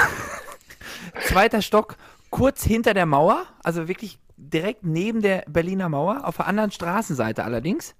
Zweiter 1.23 1.63
Stock, 1.63 1.97
kurz 2.31 2.65
hinter 2.65 2.95
der 2.95 3.07
Mauer, 3.07 3.47
also 3.63 3.89
wirklich 3.89 4.19
direkt 4.37 4.85
neben 4.85 5.23
der 5.23 5.45
Berliner 5.49 5.89
Mauer, 5.89 6.27
auf 6.27 6.37
der 6.37 6.47
anderen 6.47 6.71
Straßenseite 6.71 7.45
allerdings. 7.45 7.95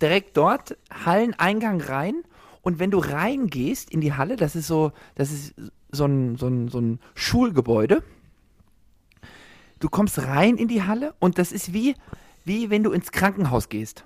Direkt 0.00 0.36
dort, 0.36 0.76
Halleneingang 1.04 1.80
rein. 1.80 2.22
Und 2.62 2.78
wenn 2.78 2.90
du 2.90 2.98
reingehst 2.98 3.90
in 3.90 4.00
die 4.00 4.14
Halle, 4.14 4.36
das 4.36 4.56
ist 4.56 4.66
so, 4.66 4.92
das 5.14 5.30
ist 5.30 5.54
so 5.90 6.06
ein, 6.06 6.36
so 6.36 6.48
ein, 6.48 6.68
so 6.68 6.80
ein 6.80 6.98
Schulgebäude. 7.14 8.02
Du 9.80 9.88
kommst 9.88 10.18
rein 10.18 10.56
in 10.56 10.68
die 10.68 10.82
Halle 10.82 11.14
und 11.18 11.38
das 11.38 11.52
ist 11.52 11.72
wie, 11.72 11.94
wie 12.44 12.70
wenn 12.70 12.82
du 12.82 12.92
ins 12.92 13.12
Krankenhaus 13.12 13.68
gehst. 13.68 14.04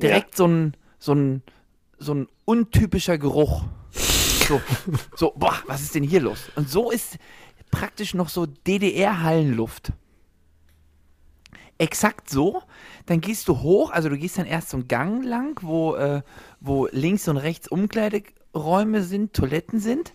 Direkt 0.00 0.36
so 0.36 0.46
ein, 0.46 0.76
so 0.98 1.14
ein, 1.14 1.42
so 1.98 2.14
ein 2.14 2.28
untypischer 2.44 3.18
Geruch. 3.18 3.64
So, 3.92 4.60
so, 5.16 5.32
boah, 5.36 5.56
was 5.66 5.82
ist 5.82 5.94
denn 5.94 6.02
hier 6.02 6.20
los? 6.20 6.50
Und 6.56 6.68
so 6.68 6.90
ist 6.90 7.18
praktisch 7.70 8.14
noch 8.14 8.28
so 8.28 8.46
DDR-Hallenluft. 8.46 9.92
Exakt 11.78 12.30
so. 12.30 12.62
Dann 13.06 13.20
gehst 13.20 13.48
du 13.48 13.60
hoch, 13.60 13.90
also 13.90 14.08
du 14.08 14.16
gehst 14.16 14.38
dann 14.38 14.46
erst 14.46 14.70
so 14.70 14.78
einen 14.78 14.88
Gang 14.88 15.24
lang, 15.24 15.60
wo, 15.62 15.94
äh, 15.94 16.22
wo 16.60 16.88
links 16.90 17.28
und 17.28 17.36
rechts 17.36 17.68
Umkleideräume 17.68 19.02
sind, 19.02 19.34
Toiletten 19.34 19.78
sind. 19.78 20.14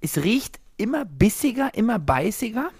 Es 0.00 0.22
riecht 0.22 0.60
immer 0.76 1.04
bissiger, 1.04 1.74
immer 1.74 1.98
beißiger. 1.98 2.70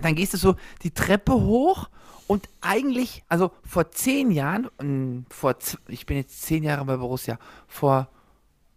Dann 0.00 0.14
gehst 0.14 0.34
du 0.34 0.38
so 0.38 0.56
die 0.82 0.90
Treppe 0.90 1.32
hoch 1.32 1.88
und 2.26 2.48
eigentlich, 2.60 3.24
also 3.28 3.50
vor 3.64 3.90
zehn 3.90 4.30
Jahren, 4.30 4.68
ähm, 4.80 5.26
vor, 5.30 5.56
ich 5.88 6.06
bin 6.06 6.16
jetzt 6.16 6.42
zehn 6.42 6.62
Jahre 6.62 6.84
bei 6.84 6.96
Borussia, 6.96 7.38
vor 7.66 8.08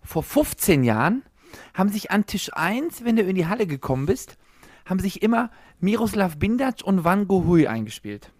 vor 0.04 0.24
15 0.24 0.84
Jahren 0.84 1.24
haben 1.74 1.90
sich 1.90 2.12
an 2.12 2.26
Tisch 2.26 2.52
1, 2.54 3.04
wenn 3.04 3.16
du 3.16 3.24
in 3.24 3.36
die 3.36 3.48
Halle 3.48 3.68
gekommen 3.68 4.06
bist, 4.06 4.38
haben 4.86 5.00
sich 5.00 5.22
immer 5.22 5.50
Miroslav 5.80 6.38
Bindac 6.38 6.82
und 6.84 7.04
Van 7.04 7.28
Gohui 7.28 7.68
eingespielt. 7.68 8.32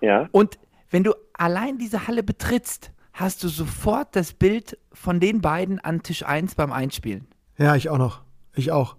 Ja. 0.00 0.28
Und 0.32 0.58
wenn 0.90 1.04
du 1.04 1.14
allein 1.34 1.78
diese 1.78 2.06
Halle 2.06 2.22
betrittst, 2.22 2.92
hast 3.12 3.44
du 3.44 3.48
sofort 3.48 4.16
das 4.16 4.32
Bild 4.32 4.78
von 4.92 5.20
den 5.20 5.40
beiden 5.40 5.78
an 5.78 6.02
Tisch 6.02 6.24
1 6.24 6.54
beim 6.54 6.72
Einspielen. 6.72 7.28
Ja, 7.58 7.76
ich 7.76 7.88
auch 7.88 7.98
noch. 7.98 8.22
Ich 8.54 8.72
auch. 8.72 8.96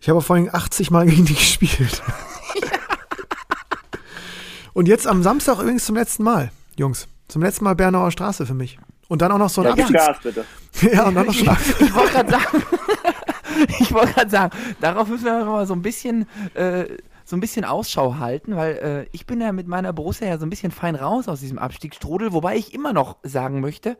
Ich 0.00 0.08
habe 0.08 0.20
vorhin 0.20 0.52
80 0.52 0.90
Mal 0.90 1.06
gegen 1.06 1.24
die 1.24 1.34
gespielt. 1.34 2.02
Und 4.72 4.86
jetzt 4.86 5.06
am 5.06 5.22
Samstag 5.22 5.58
übrigens 5.58 5.84
zum 5.84 5.96
letzten 5.96 6.22
Mal, 6.22 6.52
Jungs. 6.76 7.08
Zum 7.26 7.42
letzten 7.42 7.64
Mal 7.64 7.74
Bernauer 7.74 8.12
Straße 8.12 8.46
für 8.46 8.54
mich. 8.54 8.78
Und 9.08 9.22
dann 9.22 9.32
auch 9.32 9.38
noch 9.38 9.50
so 9.50 9.62
ein 9.62 9.66
Ja, 9.66 9.72
Abstiegs... 9.72 9.92
Gas, 9.92 10.16
bitte. 10.22 10.44
Ja, 10.92 11.08
und 11.08 11.16
dann 11.16 11.26
noch 11.26 11.34
Schlag. 11.34 11.58
Ich 11.80 11.94
wollte 11.94 12.12
gerade 12.12 12.30
sagen, 12.30 12.62
ich 13.80 13.92
wollte 13.92 14.12
gerade 14.12 14.30
sagen, 14.30 14.56
darauf 14.80 15.08
müssen 15.08 15.24
wir 15.24 15.44
mal 15.44 15.66
so 15.66 15.74
ein 15.74 15.82
bisschen, 15.82 16.28
äh, 16.54 16.84
so 17.24 17.36
ein 17.36 17.40
bisschen 17.40 17.64
Ausschau 17.64 18.18
halten, 18.18 18.54
weil 18.54 18.76
äh, 18.76 19.06
ich 19.10 19.26
bin 19.26 19.40
ja 19.40 19.50
mit 19.50 19.66
meiner 19.66 19.92
Borussia 19.92 20.28
ja 20.28 20.38
so 20.38 20.46
ein 20.46 20.50
bisschen 20.50 20.70
fein 20.70 20.94
raus 20.94 21.26
aus 21.26 21.40
diesem 21.40 21.58
Abstiegsstrudel, 21.58 22.32
wobei 22.32 22.56
ich 22.56 22.72
immer 22.72 22.92
noch 22.92 23.16
sagen 23.24 23.60
möchte, 23.60 23.96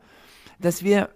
dass 0.59 0.83
wir 0.83 1.09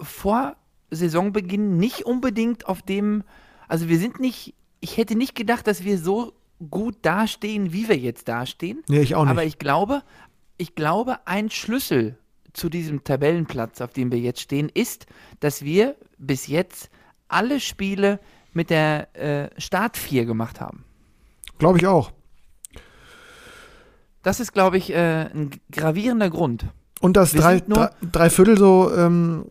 vor 0.00 0.56
Saisonbeginn 0.90 1.78
nicht 1.78 2.04
unbedingt 2.04 2.66
auf 2.66 2.82
dem, 2.82 3.24
also 3.68 3.88
wir 3.88 3.98
sind 3.98 4.18
nicht, 4.18 4.54
ich 4.80 4.96
hätte 4.96 5.14
nicht 5.14 5.34
gedacht, 5.34 5.66
dass 5.66 5.84
wir 5.84 5.98
so 5.98 6.32
gut 6.70 6.96
dastehen, 7.02 7.72
wie 7.72 7.88
wir 7.88 7.96
jetzt 7.96 8.28
dastehen. 8.28 8.82
Nee, 8.88 9.00
ich 9.00 9.14
auch 9.14 9.24
nicht. 9.24 9.30
Aber 9.30 9.44
ich 9.44 9.58
glaube, 9.58 10.02
ich 10.56 10.74
glaube, 10.74 11.18
ein 11.26 11.50
Schlüssel 11.50 12.18
zu 12.52 12.68
diesem 12.68 13.04
Tabellenplatz, 13.04 13.80
auf 13.80 13.92
dem 13.92 14.10
wir 14.10 14.18
jetzt 14.18 14.40
stehen, 14.40 14.68
ist, 14.72 15.06
dass 15.40 15.62
wir 15.62 15.96
bis 16.18 16.48
jetzt 16.48 16.90
alle 17.28 17.60
Spiele 17.60 18.18
mit 18.52 18.70
der 18.70 19.14
äh, 19.14 19.60
Startvier 19.60 20.24
gemacht 20.24 20.60
haben. 20.60 20.84
Glaube 21.58 21.78
ich 21.78 21.86
auch. 21.86 22.12
Das 24.22 24.40
ist, 24.40 24.52
glaube 24.52 24.78
ich, 24.78 24.90
äh, 24.90 25.26
ein 25.32 25.50
gravierender 25.70 26.30
Grund. 26.30 26.66
Und 27.00 27.16
dass 27.16 27.32
drei, 27.32 27.60
drei, 27.60 27.90
drei 28.10 28.30
Viertel 28.30 28.58
so, 28.58 28.92
ähm, 28.92 29.46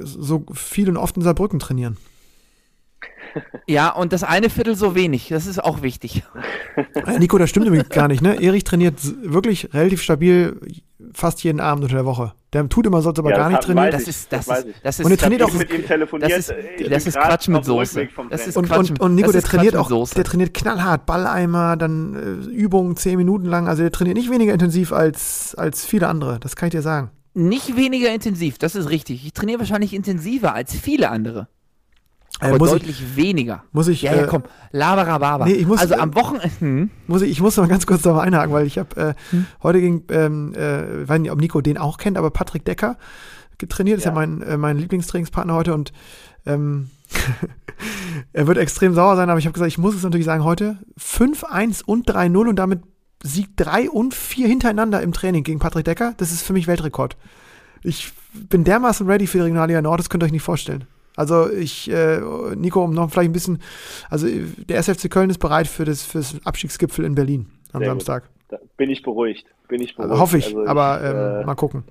so 0.00 0.44
viel 0.52 0.88
und 0.88 0.96
oft 0.96 1.16
in 1.16 1.22
Saarbrücken 1.22 1.58
trainieren. 1.58 1.96
Ja, 3.66 3.90
und 3.90 4.12
das 4.12 4.24
eine 4.24 4.50
Viertel 4.50 4.74
so 4.76 4.94
wenig, 4.94 5.28
das 5.28 5.46
ist 5.46 5.62
auch 5.62 5.80
wichtig. 5.82 6.22
Nico, 7.18 7.38
das 7.38 7.48
stimmt 7.48 7.66
übrigens 7.66 7.88
gar 7.88 8.08
nicht, 8.08 8.22
ne? 8.22 8.40
Erich 8.42 8.64
trainiert 8.64 8.94
wirklich 9.22 9.72
relativ 9.72 10.02
stabil 10.02 10.60
fast 11.14 11.42
jeden 11.42 11.60
Abend 11.60 11.84
unter 11.84 11.96
der 11.96 12.04
Woche. 12.04 12.32
Der 12.52 12.68
tut 12.68 12.86
immer 12.86 13.00
so, 13.00 13.08
als 13.10 13.18
ob 13.18 13.26
er 13.26 13.30
Ja, 13.32 13.36
gar 13.38 13.48
nicht 13.48 13.74
weiß 13.74 13.92
Das 13.92 14.02
ist, 14.08 14.32
das 14.32 14.46
ist, 14.48 14.66
das 14.82 14.98
ist, 15.00 15.04
Und 15.06 15.10
er 15.12 15.16
trainiert 15.18 15.42
auch- 15.42 15.52
mit 15.52 15.72
ihm 15.72 15.86
telefoniert. 15.86 16.30
Das 16.30 16.38
ist- 16.38 16.50
äh, 16.50 16.88
das 16.88 17.06
ist 17.06 17.18
Quatsch 17.18 17.48
mit 17.48 17.64
Soße. 17.64 18.08
Das 18.30 18.46
ist 18.46 18.56
Und, 18.56 18.66
Quatsch 18.66 18.90
und, 18.90 19.00
und 19.00 19.14
Nico, 19.14 19.26
das 19.28 19.32
der 19.32 19.38
ist 19.42 19.46
trainiert 19.48 19.74
Quatsch 19.74 19.92
auch, 19.92 20.08
der 20.10 20.24
trainiert 20.24 20.54
knallhart, 20.54 21.06
Balleimer, 21.06 21.76
dann 21.76 22.14
äh, 22.14 22.50
Übungen 22.50 22.96
zehn 22.96 23.16
Minuten 23.16 23.46
lang. 23.46 23.68
Also 23.68 23.82
der 23.82 23.92
trainiert 23.92 24.16
nicht 24.18 24.30
weniger 24.30 24.52
intensiv 24.52 24.92
als, 24.92 25.54
als 25.54 25.84
viele 25.86 26.08
andere. 26.08 26.38
Das 26.40 26.56
kann 26.56 26.66
ich 26.68 26.72
dir 26.72 26.82
sagen. 26.82 27.10
Nicht 27.34 27.76
weniger 27.76 28.12
intensiv, 28.12 28.58
das 28.58 28.74
ist 28.74 28.90
richtig. 28.90 29.24
Ich 29.24 29.32
trainiere 29.32 29.60
wahrscheinlich 29.60 29.94
intensiver 29.94 30.54
als 30.54 30.74
viele 30.74 31.08
andere. 31.10 31.48
Äh, 32.40 32.46
Aber 32.48 32.58
muss 32.58 32.68
ich- 32.68 32.72
deutlich 32.74 33.16
weniger. 33.16 33.62
Muss 33.72 33.88
ich, 33.88 34.02
Ja, 34.02 34.14
ja, 34.14 34.22
äh, 34.22 34.26
komm. 34.26 34.42
Laberababa. 34.72 35.44
Nee, 35.46 35.52
ich 35.52 35.66
muss- 35.66 35.78
also 35.80 35.94
äh, 35.94 35.98
am 35.98 36.14
Wochenende. 36.14 36.50
Hm. 36.60 36.90
Muss 37.06 37.22
ich, 37.22 37.30
ich 37.30 37.40
muss 37.40 37.56
noch 37.56 37.64
mal 37.64 37.68
ganz 37.70 37.86
kurz 37.86 38.02
darauf 38.02 38.20
einhaken, 38.20 38.52
weil 38.52 38.66
ich 38.66 38.78
habe 38.78 38.96
äh, 39.00 39.14
Hm. 39.30 39.46
heute 39.62 39.80
gegen, 39.80 40.02
ähm, 40.10 40.54
äh, 40.54 41.08
weiß 41.08 41.20
nicht, 41.20 41.30
ob 41.30 41.40
Nico 41.40 41.60
den 41.60 41.78
auch 41.78 41.98
kennt, 41.98 42.16
aber 42.18 42.30
Patrick 42.30 42.64
Decker 42.64 42.96
getrainiert, 43.58 43.98
ist 43.98 44.04
ja 44.04 44.10
Ja. 44.10 44.14
mein, 44.16 44.42
äh, 44.42 44.56
mein 44.56 44.76
Lieblingstrainingspartner 44.78 45.54
heute 45.54 45.74
und 45.74 45.92
ähm, 46.46 46.90
er 48.32 48.46
wird 48.46 48.58
extrem 48.58 48.94
sauer 48.94 49.16
sein, 49.16 49.30
aber 49.30 49.38
ich 49.38 49.44
habe 49.46 49.52
gesagt, 49.52 49.68
ich 49.70 49.78
muss 49.78 49.94
es 49.94 50.02
natürlich 50.02 50.26
sagen, 50.26 50.42
heute 50.44 50.78
5-1 50.98 51.82
und 51.84 52.08
3-0 52.10 52.48
und 52.48 52.56
damit 52.56 52.80
Sieg 53.22 53.56
3 53.56 53.88
und 53.90 54.14
4 54.14 54.48
hintereinander 54.48 55.00
im 55.02 55.12
Training 55.12 55.44
gegen 55.44 55.60
Patrick 55.60 55.84
Decker. 55.84 56.14
Das 56.16 56.32
ist 56.32 56.42
für 56.42 56.52
mich 56.54 56.66
Weltrekord. 56.66 57.16
Ich 57.84 58.12
bin 58.32 58.64
dermaßen 58.64 59.06
ready 59.06 59.26
für 59.28 59.38
die 59.38 59.42
Regionalliga 59.44 59.80
Nord, 59.82 60.00
das 60.00 60.08
könnt 60.08 60.22
ihr 60.22 60.26
euch 60.26 60.32
nicht 60.32 60.42
vorstellen. 60.42 60.84
Also 61.16 61.50
ich, 61.50 61.90
äh, 61.90 62.20
Nico, 62.56 62.82
um 62.84 62.94
noch 62.94 63.10
vielleicht 63.10 63.30
ein 63.30 63.32
bisschen, 63.34 63.62
also 64.08 64.26
äh, 64.26 64.44
der 64.68 64.78
SFC 64.78 65.10
Köln 65.10 65.28
ist 65.30 65.38
bereit 65.38 65.66
für 65.68 65.84
das, 65.84 66.02
für 66.02 66.18
das 66.18 66.36
Abstiegsgipfel 66.44 67.04
in 67.04 67.14
Berlin 67.14 67.50
am 67.72 67.80
Sehr. 67.80 67.88
Samstag. 67.90 68.28
Da 68.48 68.58
bin 68.76 68.90
ich 68.90 69.02
beruhigt. 69.02 69.46
Bin 69.68 69.82
ich 69.82 69.94
beruhigt. 69.94 70.10
Also 70.10 70.22
hoffe 70.22 70.38
ich, 70.38 70.46
Also 70.56 70.66
aber 70.66 71.00
ich, 71.02 71.10
ähm, 71.10 71.42
äh, 71.42 71.44
mal 71.44 71.54
gucken. 71.54 71.84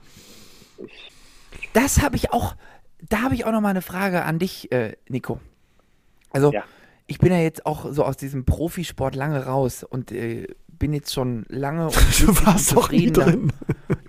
ich, 0.85 1.11
Das 1.73 2.01
habe 2.01 2.15
ich 2.15 2.31
auch, 2.33 2.55
da 3.09 3.21
habe 3.21 3.35
ich 3.35 3.45
auch 3.45 3.51
noch 3.51 3.61
mal 3.61 3.69
eine 3.69 3.81
Frage 3.81 4.23
an 4.23 4.39
dich, 4.39 4.71
äh, 4.71 4.93
Nico. 5.07 5.39
Also, 6.31 6.51
Ja. 6.51 6.63
ich 7.07 7.19
bin 7.19 7.31
ja 7.31 7.39
jetzt 7.39 7.65
auch 7.65 7.91
so 7.91 8.03
aus 8.05 8.17
diesem 8.17 8.45
Profisport 8.45 9.15
lange 9.15 9.45
raus 9.45 9.83
und 9.83 10.11
äh, 10.11 10.47
bin 10.67 10.93
jetzt 10.93 11.13
schon 11.13 11.45
lange 11.49 11.85
und 11.87 11.95
Du 12.21 12.27
warst 12.45 12.75
doch 12.75 12.91
nie 12.91 13.11
drin. 13.11 13.51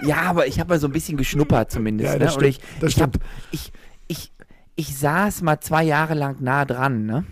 Ja, 0.03 0.23
aber 0.23 0.47
ich 0.47 0.59
habe 0.59 0.71
mal 0.71 0.79
so 0.79 0.87
ein 0.87 0.93
bisschen 0.93 1.17
geschnuppert 1.19 1.71
zumindest. 1.71 2.13
Ja, 2.15 2.19
ne? 2.19 2.25
ich, 2.27 2.31
stimmt, 2.33 2.59
ich, 2.89 3.01
hab, 3.03 3.11
stimmt. 3.15 3.19
ich, 3.51 3.73
ich, 4.77 4.97
saß 4.97 5.43
mal 5.43 5.61
zwei 5.61 5.83
Jahre 5.83 6.15
lang 6.15 6.37
nah 6.41 6.65
dran, 6.65 7.07
ne? 7.07 7.25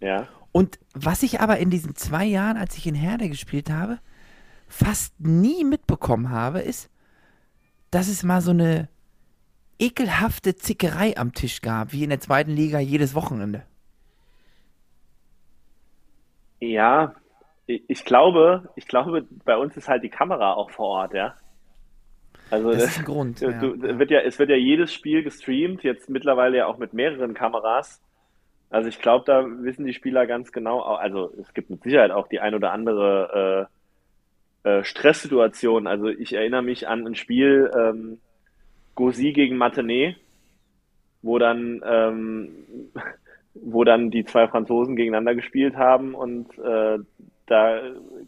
ja. 0.00 0.28
Und 0.52 0.78
was 0.94 1.24
ich 1.24 1.40
aber 1.40 1.58
in 1.58 1.70
diesen 1.70 1.96
zwei 1.96 2.24
Jahren, 2.24 2.56
als 2.56 2.76
ich 2.76 2.86
in 2.86 2.94
Herde 2.94 3.28
gespielt 3.28 3.70
habe, 3.70 3.98
fast 4.68 5.18
nie 5.18 5.64
mitbekommen 5.64 6.30
habe, 6.30 6.60
ist, 6.60 6.90
dass 7.90 8.06
es 8.06 8.22
mal 8.22 8.40
so 8.40 8.52
eine 8.52 8.88
ekelhafte 9.80 10.54
Zickerei 10.54 11.16
am 11.16 11.32
Tisch 11.32 11.60
gab, 11.60 11.92
wie 11.92 12.04
in 12.04 12.10
der 12.10 12.20
zweiten 12.20 12.52
Liga 12.52 12.78
jedes 12.78 13.14
Wochenende. 13.16 13.64
Ja, 16.60 17.14
ich, 17.66 17.82
ich 17.88 18.04
glaube, 18.04 18.68
ich 18.76 18.86
glaube, 18.86 19.26
bei 19.44 19.56
uns 19.56 19.76
ist 19.76 19.88
halt 19.88 20.04
die 20.04 20.08
Kamera 20.10 20.54
auch 20.54 20.70
vor 20.70 20.86
Ort, 20.86 21.14
ja. 21.14 21.34
Also 22.50 22.72
Das 22.72 22.84
ist 22.84 22.98
ein 22.98 23.04
Grund. 23.04 23.40
du, 23.40 23.46
ja. 23.50 23.98
Wird 23.98 24.10
ja, 24.10 24.20
es 24.20 24.38
wird 24.38 24.50
ja 24.50 24.56
jedes 24.56 24.92
Spiel 24.92 25.22
gestreamt, 25.22 25.82
jetzt 25.82 26.08
mittlerweile 26.08 26.58
ja 26.58 26.66
auch 26.66 26.78
mit 26.78 26.92
mehreren 26.92 27.34
Kameras. 27.34 28.00
Also 28.70 28.88
ich 28.88 29.00
glaube, 29.00 29.24
da 29.26 29.44
wissen 29.46 29.86
die 29.86 29.92
Spieler 29.94 30.26
ganz 30.26 30.50
genau, 30.52 30.80
au- 30.80 30.96
also 30.96 31.32
es 31.40 31.52
gibt 31.54 31.70
mit 31.70 31.82
Sicherheit 31.82 32.10
auch 32.10 32.28
die 32.28 32.40
ein 32.40 32.54
oder 32.54 32.72
andere 32.72 33.68
äh, 34.64 34.68
äh, 34.78 34.84
Stresssituation. 34.84 35.86
Also 35.86 36.08
ich 36.08 36.32
erinnere 36.32 36.62
mich 36.62 36.88
an 36.88 37.06
ein 37.06 37.14
Spiel 37.14 37.70
ähm, 37.76 38.18
Gauzy 38.96 39.32
gegen 39.32 39.56
Matenay, 39.56 40.16
wo 41.22 41.38
dann 41.38 41.82
ähm, 41.84 42.48
wo 43.54 43.84
dann 43.84 44.10
die 44.10 44.24
zwei 44.24 44.48
Franzosen 44.48 44.96
gegeneinander 44.96 45.34
gespielt 45.36 45.76
haben 45.76 46.14
und 46.14 46.58
äh, 46.58 46.98
da 47.46 47.80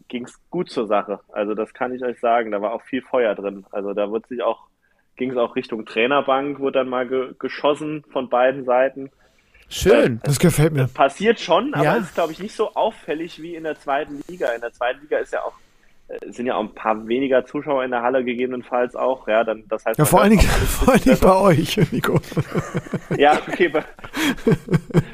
ging 0.07 0.25
es 0.25 0.39
gut 0.49 0.69
zur 0.69 0.87
Sache. 0.87 1.19
Also 1.31 1.53
das 1.53 1.73
kann 1.73 1.93
ich 1.93 2.03
euch 2.03 2.19
sagen. 2.19 2.51
Da 2.51 2.61
war 2.61 2.73
auch 2.73 2.83
viel 2.83 3.01
Feuer 3.01 3.35
drin. 3.35 3.65
Also 3.71 3.93
da 3.93 4.11
wird 4.11 4.27
sich 4.27 4.41
auch 4.43 4.67
ging 5.15 5.31
es 5.31 5.37
auch 5.37 5.55
Richtung 5.55 5.83
Trainerbank, 5.85 6.59
wurde 6.59 6.79
dann 6.79 6.89
mal 6.89 7.07
ge 7.07 7.33
geschossen 7.39 8.03
von 8.11 8.29
beiden 8.29 8.65
Seiten. 8.65 9.09
Schön. 9.67 10.21
Das 10.23 10.39
gefällt 10.39 10.73
mir. 10.73 10.87
Passiert 10.87 11.39
schon, 11.39 11.73
aber 11.73 11.83
Ja. 11.83 11.95
ist 11.95 12.13
glaube 12.13 12.31
ich 12.31 12.39
nicht 12.39 12.55
so 12.55 12.73
auffällig 12.75 13.41
wie 13.41 13.55
in 13.55 13.63
der 13.63 13.79
zweiten 13.79 14.21
Liga. 14.27 14.49
In 14.51 14.61
der 14.61 14.71
zweiten 14.71 15.01
Liga 15.01 15.17
ist 15.17 15.33
ja 15.33 15.41
auch 15.41 15.53
äh, 16.07 16.31
sind 16.31 16.45
ja 16.45 16.55
auch 16.55 16.61
ein 16.61 16.73
paar 16.73 17.05
weniger 17.07 17.45
Zuschauer 17.45 17.83
in 17.83 17.91
der 17.91 18.01
Halle 18.01 18.23
gegebenenfalls 18.23 18.95
auch. 18.95 19.27
Ja, 19.27 19.43
dann 19.43 19.63
das 19.67 19.85
heißt 19.85 19.99
Ja, 19.99 20.05
vor 20.05 20.21
allen 20.21 20.31
Dingen, 20.31 20.43
vor 20.43 20.93
allen 20.93 21.19
bei 21.19 21.35
euch, 21.35 21.77
Nico. 21.91 22.19
Ja, 23.17 23.41
okay. 23.47 23.67
Bei, 23.67 23.83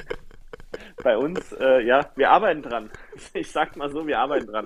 bei 1.04 1.18
uns, 1.18 1.40
äh, 1.60 1.86
ja, 1.86 2.08
wir 2.16 2.32
arbeiten 2.32 2.62
dran. 2.62 2.90
Ich 3.34 3.52
sag 3.52 3.76
mal 3.78 3.92
so, 3.92 4.08
wir 4.08 4.20
arbeiten 4.20 4.48
dran. 4.48 4.66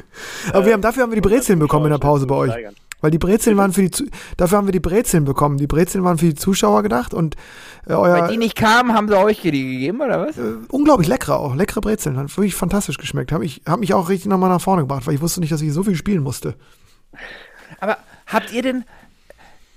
Aber 0.53 0.63
wir 0.63 0.69
Äh, 0.69 0.73
haben, 0.73 0.81
dafür 0.81 1.03
haben 1.03 1.11
wir 1.11 1.21
die 1.21 1.27
Brezeln 1.27 1.59
bekommen 1.59 1.85
in 1.85 1.91
der 1.91 1.97
Pause 1.97 2.25
bei 2.27 2.35
euch. 2.35 2.53
Weil 3.01 3.11
die 3.11 3.19
Brezeln 3.19 3.57
waren 3.57 3.73
für 3.73 3.81
die, 3.81 3.91
Zu 3.91 4.05
dafür 4.37 4.57
haben 4.57 4.67
wir 4.67 4.71
die 4.71 4.79
Brezeln 4.79 5.23
bekommen. 5.25 5.57
Die 5.57 5.67
Brezeln 5.67 6.03
waren 6.03 6.17
für 6.17 6.25
die 6.25 6.33
Zuschauer 6.35 6.81
gedacht 6.81 7.13
und 7.13 7.35
äh, 7.87 7.93
euer, 7.93 8.21
Weil 8.23 8.29
die 8.29 8.37
nicht 8.37 8.55
kamen, 8.55 8.93
haben 8.93 9.07
sie 9.07 9.15
euch 9.17 9.41
die 9.41 9.51
gegeben, 9.51 10.01
oder 10.01 10.25
was? 10.25 10.37
äh, 10.37 10.55
unglaublich 10.69 11.07
leckere 11.07 11.37
auch, 11.37 11.53
leckere 11.55 11.81
Brezeln. 11.81 12.17
Hat 12.17 12.35
wirklich 12.35 12.55
fantastisch 12.55 12.97
geschmeckt. 12.97 13.31
Hab 13.31 13.43
ich, 13.43 13.61
hab 13.67 13.79
mich 13.79 13.93
auch 13.93 14.09
richtig 14.09 14.27
nochmal 14.29 14.49
nach 14.49 14.61
vorne 14.61 14.81
gebracht, 14.83 15.05
weil 15.05 15.13
ich 15.13 15.21
wusste 15.21 15.41
nicht, 15.41 15.51
dass 15.51 15.61
ich 15.61 15.71
so 15.73 15.83
viel 15.83 15.95
spielen 15.95 16.23
musste. 16.23 16.55
Aber 17.79 17.97
habt 18.25 18.51
ihr 18.51 18.61
denn, 18.63 18.83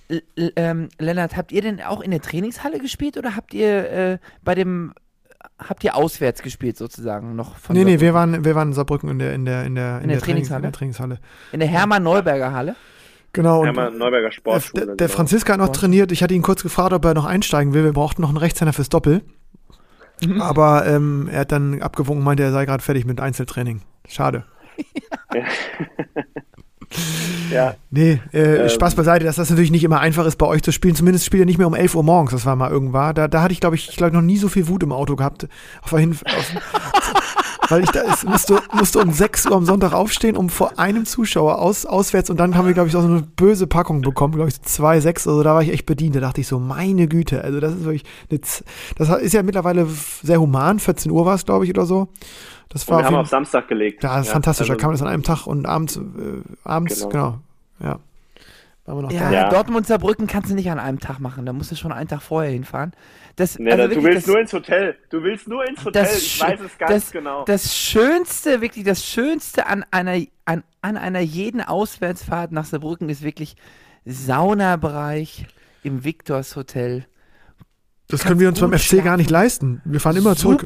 L 0.08 0.22
L- 0.36 0.52
ähm, 0.56 0.88
Lennart, 0.98 1.36
habt 1.36 1.52
ihr 1.52 1.60
denn 1.62 1.82
auch 1.82 2.00
in 2.00 2.10
der 2.12 2.22
Trainingshalle 2.22 2.78
gespielt 2.78 3.16
oder 3.18 3.36
habt 3.36 3.52
ihr 3.54 3.90
äh, 3.90 4.18
bei 4.42 4.54
dem, 4.54 4.94
habt 5.58 5.84
ihr 5.84 5.94
auswärts 5.96 6.42
gespielt 6.42 6.76
sozusagen 6.76 7.36
noch 7.36 7.56
von 7.56 7.76
nee, 7.76 7.84
nee, 7.84 8.00
wir 8.00 8.14
waren, 8.14 8.44
wir 8.44 8.54
waren 8.54 8.68
in 8.68 8.74
Saarbrücken 8.74 9.08
in 9.10 9.18
der, 9.18 9.34
in 9.34 9.44
der, 9.44 9.64
in 9.64 9.74
der, 9.74 10.00
In 10.00 10.08
der 10.08 10.18
Trainings- 10.18 10.48
Trainingshalle? 10.48 10.58
In 10.58 10.62
der 10.62 10.72
Trainingshalle. 10.72 11.18
in 11.52 11.60
der 11.60 11.68
Hermann-Neuberger 11.68 12.52
Halle? 12.52 12.76
Genau. 13.32 13.60
Und 13.60 13.66
Hermann 13.66 13.96
Neuberger 13.98 14.28
der, 14.28 14.32
Sportschule. 14.32 14.86
der, 14.86 14.96
der 14.96 15.06
genau. 15.06 15.16
Franziska 15.16 15.52
hat 15.52 15.60
noch 15.60 15.68
trainiert. 15.70 16.10
Ich 16.12 16.22
hatte 16.22 16.34
ihn 16.34 16.42
kurz 16.42 16.62
gefragt, 16.62 16.92
ob 16.92 17.04
er 17.04 17.14
noch 17.14 17.26
einsteigen 17.26 17.72
will. 17.74 17.84
Wir 17.84 17.92
brauchten 17.92 18.22
noch 18.22 18.28
einen 18.28 18.38
Rechtshänder 18.38 18.72
fürs 18.72 18.88
Doppel. 18.88 19.22
Mhm. 20.22 20.40
Aber 20.42 20.84
ähm, 20.86 21.28
er 21.32 21.40
hat 21.40 21.52
dann 21.52 21.80
abgewunken, 21.80 22.24
meinte, 22.24 22.42
er 22.42 22.52
sei 22.52 22.66
gerade 22.66 22.82
fertig 22.82 23.06
mit 23.06 23.20
Einzeltraining. 23.20 23.82
Schade. 24.08 24.44
Ja, 25.34 25.42
Nee, 27.90 28.20
äh, 28.32 28.62
Ähm. 28.62 28.68
Spaß 28.68 28.94
beiseite, 28.94 29.24
dass 29.24 29.36
das 29.36 29.50
natürlich 29.50 29.70
nicht 29.70 29.84
immer 29.84 30.00
einfach 30.00 30.24
ist, 30.24 30.36
bei 30.36 30.46
euch 30.46 30.62
zu 30.62 30.72
spielen. 30.72 30.94
Zumindest 30.94 31.24
spielt 31.24 31.40
ihr 31.40 31.46
nicht 31.46 31.58
mehr 31.58 31.66
um 31.66 31.74
11 31.74 31.94
Uhr 31.96 32.04
morgens, 32.04 32.30
das 32.30 32.46
war 32.46 32.54
mal 32.56 32.70
irgendwann. 32.70 33.14
Da, 33.14 33.28
da 33.28 33.42
hatte 33.42 33.52
ich, 33.52 33.60
glaube 33.60 33.76
ich, 33.76 33.88
ich 33.88 33.96
glaube 33.96 34.14
noch 34.14 34.22
nie 34.22 34.36
so 34.36 34.48
viel 34.48 34.68
Wut 34.68 34.82
im 34.82 34.92
Auto 34.92 35.16
gehabt. 35.16 35.48
Auf 35.82 35.90
der 35.90 35.98
Hin 35.98 36.12
auf, 36.12 36.54
weil 37.70 37.84
ich 37.84 37.90
da 37.90 38.00
ist, 38.00 38.24
musste, 38.24 38.60
musste 38.72 38.98
um 38.98 39.12
6 39.12 39.46
Uhr 39.46 39.56
am 39.56 39.64
Sonntag 39.64 39.92
aufstehen, 39.92 40.36
um 40.36 40.48
vor 40.48 40.78
einem 40.78 41.06
Zuschauer 41.06 41.58
aus, 41.58 41.86
auswärts 41.86 42.30
und 42.30 42.38
dann 42.38 42.56
haben 42.56 42.66
wir, 42.66 42.74
glaube 42.74 42.88
ich, 42.88 42.96
auch 42.96 43.02
so 43.02 43.08
eine 43.08 43.22
böse 43.22 43.66
Packung 43.66 44.02
bekommen, 44.02 44.34
glaube 44.34 44.50
ich, 44.50 44.60
2, 44.60 45.00
6, 45.00 45.28
also 45.28 45.42
da 45.42 45.54
war 45.54 45.62
ich 45.62 45.72
echt 45.72 45.86
bedient. 45.86 46.16
Da 46.16 46.20
dachte 46.20 46.40
ich 46.40 46.46
so, 46.46 46.58
meine 46.58 47.06
Güte, 47.08 47.42
also 47.42 47.60
das 47.60 47.74
ist 47.74 47.84
wirklich, 47.84 48.04
eine, 48.30 48.40
das 48.96 49.22
ist 49.22 49.32
ja 49.32 49.42
mittlerweile 49.42 49.86
sehr 50.22 50.40
human, 50.40 50.78
14 50.78 51.10
Uhr 51.10 51.24
war 51.24 51.34
es, 51.34 51.44
glaube 51.44 51.64
ich, 51.64 51.70
oder 51.70 51.86
so. 51.86 52.08
Das 52.70 52.84
und 52.84 52.88
war 52.90 52.98
wir 52.98 53.00
auf 53.00 53.06
haben 53.06 53.14
auf 53.16 53.28
Samstag 53.28 53.68
gelegt. 53.68 54.02
ja, 54.02 54.16
das 54.16 54.26
ist 54.28 54.32
fantastisch. 54.32 54.68
da 54.68 54.72
also- 54.74 54.80
kann 54.80 54.88
man 54.90 54.94
das 54.94 55.02
an 55.02 55.08
einem 55.08 55.22
Tag 55.22 55.46
und 55.46 55.66
abends, 55.66 55.96
äh, 55.96 56.00
abends, 56.64 57.00
genau. 57.00 57.10
Genau. 57.10 57.38
Ja. 57.80 57.98
Waren 58.86 58.98
wir 58.98 59.02
noch 59.02 59.12
Ja, 59.12 59.20
da. 59.20 59.32
Ja. 59.32 59.48
Dortmund 59.50 59.86
Saarbrücken 59.86 60.26
kannst 60.26 60.50
du 60.50 60.54
nicht 60.54 60.70
an 60.70 60.78
einem 60.78 60.98
Tag 61.00 61.18
machen. 61.20 61.44
Da 61.46 61.52
musst 61.52 61.70
du 61.70 61.76
schon 61.76 61.92
einen 61.92 62.08
Tag 62.08 62.22
vorher 62.22 62.50
hinfahren. 62.52 62.92
Das, 63.36 63.58
Nee, 63.58 63.70
also 63.70 63.82
da- 63.82 63.88
du 63.88 63.94
wirklich 63.96 64.04
willst 64.14 64.26
das, 64.26 64.32
nur 64.32 64.40
ins 64.40 64.52
Hotel. 64.52 64.96
Du 65.10 65.22
willst 65.22 65.48
nur 65.48 65.68
ins 65.68 65.84
Hotel. 65.84 66.02
das 66.04 66.16
ich 66.22 66.40
weiß 66.40 66.60
es 66.60 66.78
ganz 66.78 66.90
das, 66.92 67.10
genau. 67.12 67.44
Das 67.44 67.76
Schönste, 67.76 68.60
wirklich 68.60 68.84
das 68.84 69.04
Schönste 69.04 69.66
an 69.66 69.84
einer, 69.90 70.24
an, 70.44 70.62
an 70.80 70.96
einer 70.96 71.20
jeden 71.20 71.60
Auswärtsfahrt 71.60 72.52
nach 72.52 72.64
Saarbrücken 72.64 73.08
ist 73.08 73.22
wirklich 73.22 73.56
Saunabereich 74.04 75.46
im 75.82 76.04
Victors 76.04 76.56
Hotel. 76.56 77.04
Das 78.08 78.24
können 78.24 78.40
wir 78.40 78.48
uns 78.48 78.60
beim 78.60 78.72
FC 78.76 79.02
gar 79.04 79.16
nicht 79.16 79.30
leisten. 79.30 79.80
Wir 79.84 80.00
fahren 80.00 80.16
immer 80.16 80.36
zurück. 80.36 80.64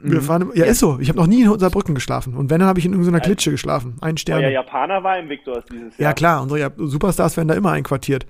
Wir 0.00 0.20
Mhm. 0.20 0.24
fahren, 0.24 0.50
ja, 0.54 0.64
ist 0.64 0.78
so. 0.78 0.98
Ich 1.00 1.08
habe 1.08 1.18
noch 1.18 1.26
nie 1.26 1.42
in 1.42 1.58
Saarbrücken 1.58 1.94
geschlafen. 1.94 2.34
Und 2.34 2.50
wenn, 2.50 2.60
dann 2.60 2.68
habe 2.68 2.78
ich 2.78 2.86
in 2.86 2.92
irgendeiner 2.92 3.18
Klitsche 3.20 3.50
geschlafen. 3.50 3.96
Ein 4.00 4.16
Stern. 4.16 4.44
Euer 4.44 4.50
Japaner 4.50 5.02
war 5.02 5.18
im 5.18 5.28
Victors 5.28 5.64
dieses 5.72 5.96
Ja, 5.98 6.04
Jahr. 6.04 6.14
klar, 6.14 6.42
unsere 6.42 6.60
Ja- 6.60 6.70
Superstars 6.76 7.36
werden 7.36 7.48
da 7.48 7.54
immer 7.54 7.72
einquartiert. 7.72 8.24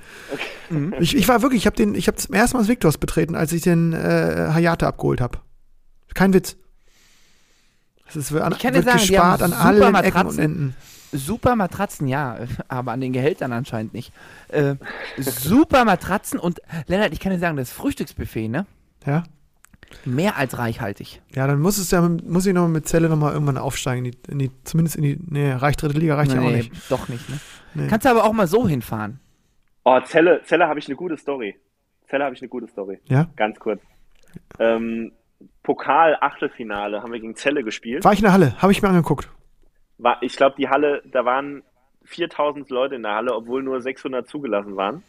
Ich, 0.98 1.14
ich 1.14 1.28
war 1.28 1.42
wirklich, 1.42 1.60
ich 1.62 1.66
habe 1.66 1.76
den, 1.76 1.94
ich 1.94 2.06
habe 2.08 2.16
zum 2.16 2.34
ersten 2.34 2.56
Mal 2.56 2.62
das 2.62 2.68
Victors 2.68 2.96
betreten, 2.96 3.34
als 3.34 3.52
ich 3.52 3.60
den 3.62 3.92
äh, 3.92 4.48
Hayate 4.52 4.86
abgeholt 4.86 5.20
habe. 5.20 5.38
Kein 6.14 6.32
Witz. 6.32 6.56
Es 8.08 8.16
ist, 8.16 8.32
an, 8.34 8.52
Ich 8.52 8.58
kann 8.60 8.72
dir 8.72 8.76
wird 8.78 8.86
sagen, 8.86 8.98
gespart 9.00 9.42
haben 9.42 9.52
an 9.52 9.58
super 9.58 9.64
allen 9.66 9.94
Ecken 9.96 10.06
und 10.06 10.12
Matratzen. 10.24 10.38
Enden. 10.42 10.76
Super 11.12 11.56
Matratzen, 11.56 12.08
ja, 12.08 12.38
aber 12.68 12.92
an 12.92 13.00
den 13.02 13.12
Gehältern 13.12 13.52
anscheinend 13.52 13.92
nicht. 13.92 14.10
Äh, 14.48 14.76
super 15.18 15.84
Matratzen 15.84 16.38
und 16.38 16.60
Lennart, 16.86 17.12
ich 17.12 17.20
kann 17.20 17.32
dir 17.32 17.38
sagen, 17.38 17.58
das 17.58 17.70
Frühstücksbuffet, 17.72 18.48
ne? 18.48 18.64
Ja? 19.06 19.24
Mehr 20.05 20.36
als 20.36 20.59
reichhaltig. 20.59 21.20
Ja, 21.34 21.47
dann 21.47 21.61
muss 21.61 21.78
es 21.78 21.91
ja, 21.91 22.01
muss 22.01 22.47
ich 22.47 22.55
noch 22.55 22.68
mit 22.68 22.89
Zelle 22.89 23.09
nochmal 23.09 23.32
irgendwann 23.32 23.59
aufsteigen. 23.59 24.05
In 24.05 24.11
die, 24.11 24.18
in 24.30 24.39
die, 24.39 24.51
zumindest 24.64 24.97
in 24.97 25.03
die, 25.03 25.18
nee, 25.28 25.53
reicht 25.53 25.82
dritte 25.82 25.99
Liga, 25.99 26.14
reicht 26.16 26.32
ja 26.32 26.41
auch 26.41 26.45
Nee, 26.45 26.57
nicht. 26.59 26.72
Doch 26.91 27.09
nicht, 27.09 27.28
ne? 27.28 27.39
Nee. 27.74 27.86
Kannst 27.89 28.07
du 28.07 28.11
aber 28.11 28.24
auch 28.24 28.32
mal 28.32 28.47
so 28.47 28.66
hinfahren. 28.66 29.20
Oh, 29.84 30.01
Zelle, 30.01 30.43
Zelle 30.45 30.68
habe 30.68 30.78
ich 30.78 30.86
eine 30.89 30.97
gute 30.97 31.16
Story. 31.16 31.57
Zelle 32.09 32.24
habe 32.24 32.34
ich 32.34 32.43
eine 32.43 32.49
gute 32.49 32.66
Story. 32.66 33.01
Ja? 33.05 33.28
Ganz 33.36 33.59
kurz. 33.59 33.80
Ähm, 34.59 35.12
Pokal-Achtelfinale 35.62 37.03
haben 37.03 37.12
wir 37.12 37.20
gegen 37.20 37.36
Zelle 37.36 37.62
gespielt. 37.62 38.05
War 38.05 38.12
ich 38.12 38.18
in 38.18 38.24
der 38.24 38.32
Halle, 38.32 38.61
habe 38.61 38.72
ich 38.72 38.82
mir 38.82 38.89
angeguckt. 38.89 39.30
War, 39.99 40.22
ich 40.22 40.36
glaube, 40.36 40.57
die 40.59 40.68
Halle, 40.68 41.03
da 41.11 41.24
waren 41.24 41.62
4000 42.05 42.68
Leute 42.70 42.95
in 42.95 43.03
der 43.03 43.14
Halle, 43.14 43.34
obwohl 43.34 43.62
nur 43.62 43.80
600 43.80 44.26
zugelassen 44.28 44.76
waren. 44.76 45.03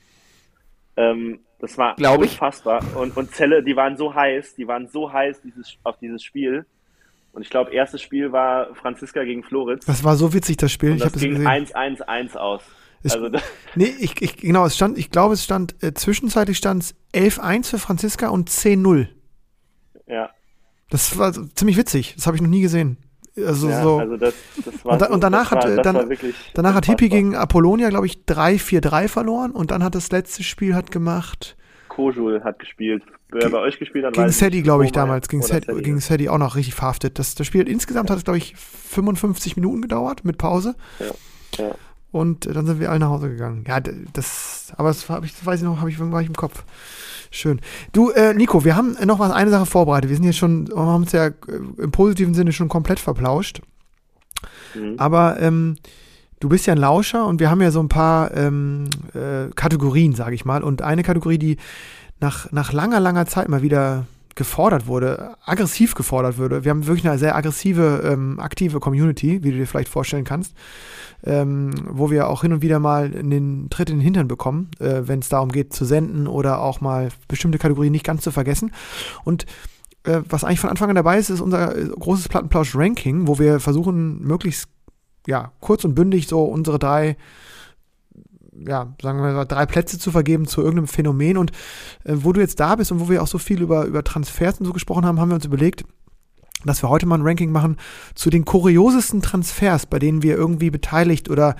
Ähm, 1.00 1.40
das 1.60 1.78
war 1.78 1.96
Glaub 1.96 2.24
ich. 2.24 2.32
unfassbar. 2.34 2.84
Und, 2.96 3.16
und 3.18 3.34
Zelle, 3.34 3.64
die 3.64 3.76
waren 3.76 3.96
so 3.98 4.14
heiß, 4.14 4.56
die 4.56 4.68
waren 4.68 4.88
so 4.88 5.12
heiß 5.12 5.42
dieses, 5.42 5.78
auf 5.84 5.98
dieses 6.00 6.22
Spiel. 6.24 6.66
Und 7.32 7.42
ich 7.44 7.50
glaube, 7.50 7.72
erstes 7.72 8.02
Spiel 8.02 8.32
war 8.32 8.74
Franziska 8.76 9.24
gegen 9.24 9.44
Floritz. 9.44 9.86
Das 9.86 10.04
war 10.04 10.16
so 10.16 10.34
witzig, 10.34 10.58
das 10.58 10.72
Spiel. 10.72 10.92
und 10.92 10.98
ich 10.98 11.04
das 11.04 11.14
es 11.16 11.22
ging 11.22 11.32
gesehen. 11.36 11.48
1-1-1 11.48 12.36
aus. 12.38 12.64
Es- 13.04 13.14
Also 13.14 13.30
das, 13.30 13.42
Nee, 13.76 13.94
ich, 14.00 14.22
ich, 14.22 14.38
genau, 14.38 14.66
es 14.66 14.76
stand, 14.76 14.98
ich 14.98 15.10
glaube, 15.12 15.36
es 15.36 15.44
stand, 15.44 15.82
äh, 15.84 15.94
zwischenzeitlich 15.94 16.58
stand 16.58 16.84
es 16.84 16.96
11-1 17.14 17.70
für 17.70 17.80
Franziska 17.80 18.30
und 18.30 18.50
10-0. 18.50 19.08
ja. 20.08 20.30
Das 20.92 21.18
war 21.20 21.32
ziemlich 21.54 21.78
witzig. 21.78 22.16
Das 22.16 22.26
habe 22.26 22.36
ich 22.36 22.42
noch 22.42 22.50
nie 22.50 22.62
gesehen. 22.62 22.98
Also 23.46 23.70
ja, 23.70 23.82
so. 23.84 23.98
also 24.00 24.18
das, 24.18 24.34
das 24.66 24.86
war 24.86 24.94
Und 24.94 25.02
da- 25.02 25.08
so, 25.08 25.14
und 25.14 25.24
danach 25.24 25.52
war, 25.52 25.64
hat, 25.64 25.86
dann- 25.86 26.10
wirklich 26.10 26.36
Danach 26.54 26.74
hat 26.76 26.86
Hippie 26.86 27.10
gegen 27.10 27.36
Apollonia, 27.36 27.90
glaube 27.90 28.06
ich, 28.06 28.20
3-4-3 28.28 29.08
verloren 29.08 29.52
und 29.52 29.72
dann 29.72 29.84
hat 29.84 29.96
das 29.96 30.12
letzte 30.12 30.44
Spiel 30.44 30.76
hat 30.76 30.92
gemacht 30.92 31.56
Kojul 31.90 32.44
hat 32.44 32.60
gespielt. 32.60 33.04
Wer 33.32 33.50
bei 33.50 33.60
euch 33.60 33.78
gespielt 33.78 34.06
hat, 34.06 34.14
gegen 34.14 34.30
Sadie, 34.30 34.64
glaube 34.64 34.86
ich, 34.86 34.92
damals. 34.92 35.28
Gegen. 35.28 36.00
Sadie 36.00 36.30
auch 36.30 36.38
noch 36.38 36.56
richtig 36.56 36.74
verhaftet. 36.76 37.20
Das, 37.20 37.36
das 37.36 37.46
Spiel 37.46 37.68
insgesamt 37.68 38.10
hat 38.10 38.18
es, 38.18 38.24
glaube 38.24 38.38
ich, 38.38 38.56
55 38.56 39.56
Minuten 39.56 39.82
gedauert 39.82 40.24
mit 40.24 40.38
Pause. 40.38 40.76
Ja, 41.00 41.66
ja. 41.66 41.76
Und 42.12 42.46
dann 42.48 42.66
sind 42.66 42.80
wir 42.80 42.90
alle 42.90 43.00
nach 43.00 43.10
Hause 43.10 43.30
gegangen. 43.30 43.64
Ja, 43.68 43.80
das, 43.80 44.74
aber 44.78 44.90
das, 44.90 45.08
hab 45.10 45.24
ich, 45.24 45.34
das 45.34 45.46
weiß 45.46 45.60
ich 45.60 45.66
noch, 45.66 45.80
habe 45.80 45.90
ich, 45.90 46.00
war 46.00 46.22
ich 46.22 46.28
im 46.28 46.36
Kopf. 46.36 46.64
Schön. 47.32 47.62
Du, 47.92 48.10
äh, 48.10 48.34
Nico, 48.34 48.66
wir 48.66 48.76
haben 48.76 48.98
noch 49.06 49.20
was, 49.20 49.32
eine 49.32 49.52
Sache 49.52 49.68
vorbereitet. 49.68 50.10
Wir 50.10 50.16
sind 50.16 50.24
hier 50.24 50.34
schon, 50.34 50.68
wir 50.68 50.78
haben 50.78 51.04
uns 51.04 51.12
ja 51.12 51.28
äh, 51.28 51.34
im 51.78 51.92
positiven 51.92 52.34
Sinne 52.34 52.52
schon 52.52 52.70
komplett 52.70 53.00
verplauscht. 53.00 53.62
Mhm. 54.74 54.96
Aber 54.98 55.40
ähm, 55.40 55.76
du 56.40 56.50
bist 56.50 56.66
ja 56.66 56.74
ein 56.74 56.80
Lauscher 56.80 57.28
und 57.28 57.40
wir 57.40 57.52
haben 57.52 57.62
ja 57.62 57.70
so 57.70 57.80
ein 57.80 57.90
paar 57.90 58.36
ähm, 58.36 58.90
äh, 59.14 59.52
Kategorien, 59.56 60.16
sage 60.16 60.34
ich 60.34 60.46
mal. 60.46 60.64
Und 60.64 60.82
eine 60.82 61.04
Kategorie, 61.04 61.38
die 61.38 61.58
nach, 62.20 62.52
nach 62.52 62.74
langer, 62.74 63.00
langer 63.00 63.28
Zeit 63.28 63.50
mal 63.50 63.62
wieder 63.62 64.08
gefordert 64.36 64.88
wurde, 64.88 65.36
aggressiv 65.46 65.96
gefordert 65.96 66.38
wurde. 66.38 66.64
Wir 66.64 66.72
haben 66.72 66.88
wirklich 66.88 67.08
eine 67.08 67.18
sehr 67.18 67.36
aggressive, 67.36 68.02
ähm, 68.06 68.40
aktive 68.40 68.80
Community, 68.80 69.44
wie 69.44 69.52
du 69.52 69.58
dir 69.58 69.68
vielleicht 69.68 69.90
vorstellen 69.90 70.24
kannst, 70.24 70.56
ähm, 71.24 71.72
wo 71.90 72.10
wir 72.12 72.30
auch 72.30 72.42
hin 72.42 72.54
und 72.54 72.62
wieder 72.62 72.80
mal 72.80 73.12
in 73.12 73.30
den 73.30 73.70
Tritt 73.70 73.90
in 73.90 73.98
den 73.98 74.04
Hintern 74.04 74.28
bekommen, 74.28 74.70
äh, 74.80 75.02
wenn 75.06 75.20
es 75.20 75.30
darum 75.30 75.52
geht 75.52 75.74
zu 75.74 75.86
senden 75.86 76.28
oder 76.28 76.62
auch 76.62 76.82
mal 76.82 77.10
bestimmte 77.28 77.58
Kategorien 77.58 77.92
nicht 77.92 78.06
ganz 78.06 78.22
zu 78.22 78.32
vergessen. 78.32 78.72
Und 79.24 79.46
äh, 80.04 80.22
was 80.30 80.44
eigentlich 80.44 80.60
von 80.60 80.70
Anfang 80.70 80.90
an 80.90 80.96
dabei 80.96 81.18
ist, 81.18 81.30
ist 81.30 81.42
unser 81.42 81.76
äh, 81.76 81.88
großes 81.88 82.30
Plattenplausch-Ranking, 82.30 83.28
wo 83.28 83.40
wir 83.40 83.60
versuchen, 83.60 84.22
möglichst 84.22 84.70
ja, 85.28 85.52
kurz 85.60 85.84
und 85.84 85.96
bündig 85.96 86.28
so 86.28 86.44
unsere 86.44 86.80
drei, 86.80 87.18
ja, 88.68 88.94
sagen 89.02 89.22
wir 89.22 89.32
mal, 89.32 89.46
drei 89.46 89.66
Plätze 89.66 90.00
zu 90.00 90.12
vergeben 90.12 90.48
zu 90.48 90.62
irgendeinem 90.62 90.88
Phänomen. 90.88 91.38
Und 91.38 91.52
äh, 92.04 92.16
wo 92.16 92.34
du 92.34 92.40
jetzt 92.40 92.60
da 92.60 92.76
bist 92.76 92.92
und 92.92 93.00
wo 93.00 93.10
wir 93.10 93.22
auch 93.24 93.28
so 93.28 93.38
viel 93.38 93.62
über, 93.62 93.86
über 93.86 94.04
Transfers 94.04 94.60
und 94.60 94.66
so 94.66 94.74
gesprochen 94.74 95.06
haben, 95.06 95.20
haben 95.20 95.30
wir 95.30 95.36
uns 95.36 95.46
überlegt, 95.46 95.84
dass 96.66 96.84
wir 96.84 96.90
heute 96.90 97.06
mal 97.06 97.18
ein 97.18 97.26
Ranking 97.26 97.52
machen 97.52 97.78
zu 98.16 98.30
den 98.30 98.44
kuriosesten 98.46 99.22
Transfers, 99.22 99.86
bei 99.86 100.00
denen 100.00 100.24
wir 100.24 100.36
irgendwie 100.36 100.70
beteiligt 100.70 101.30
oder 101.30 101.56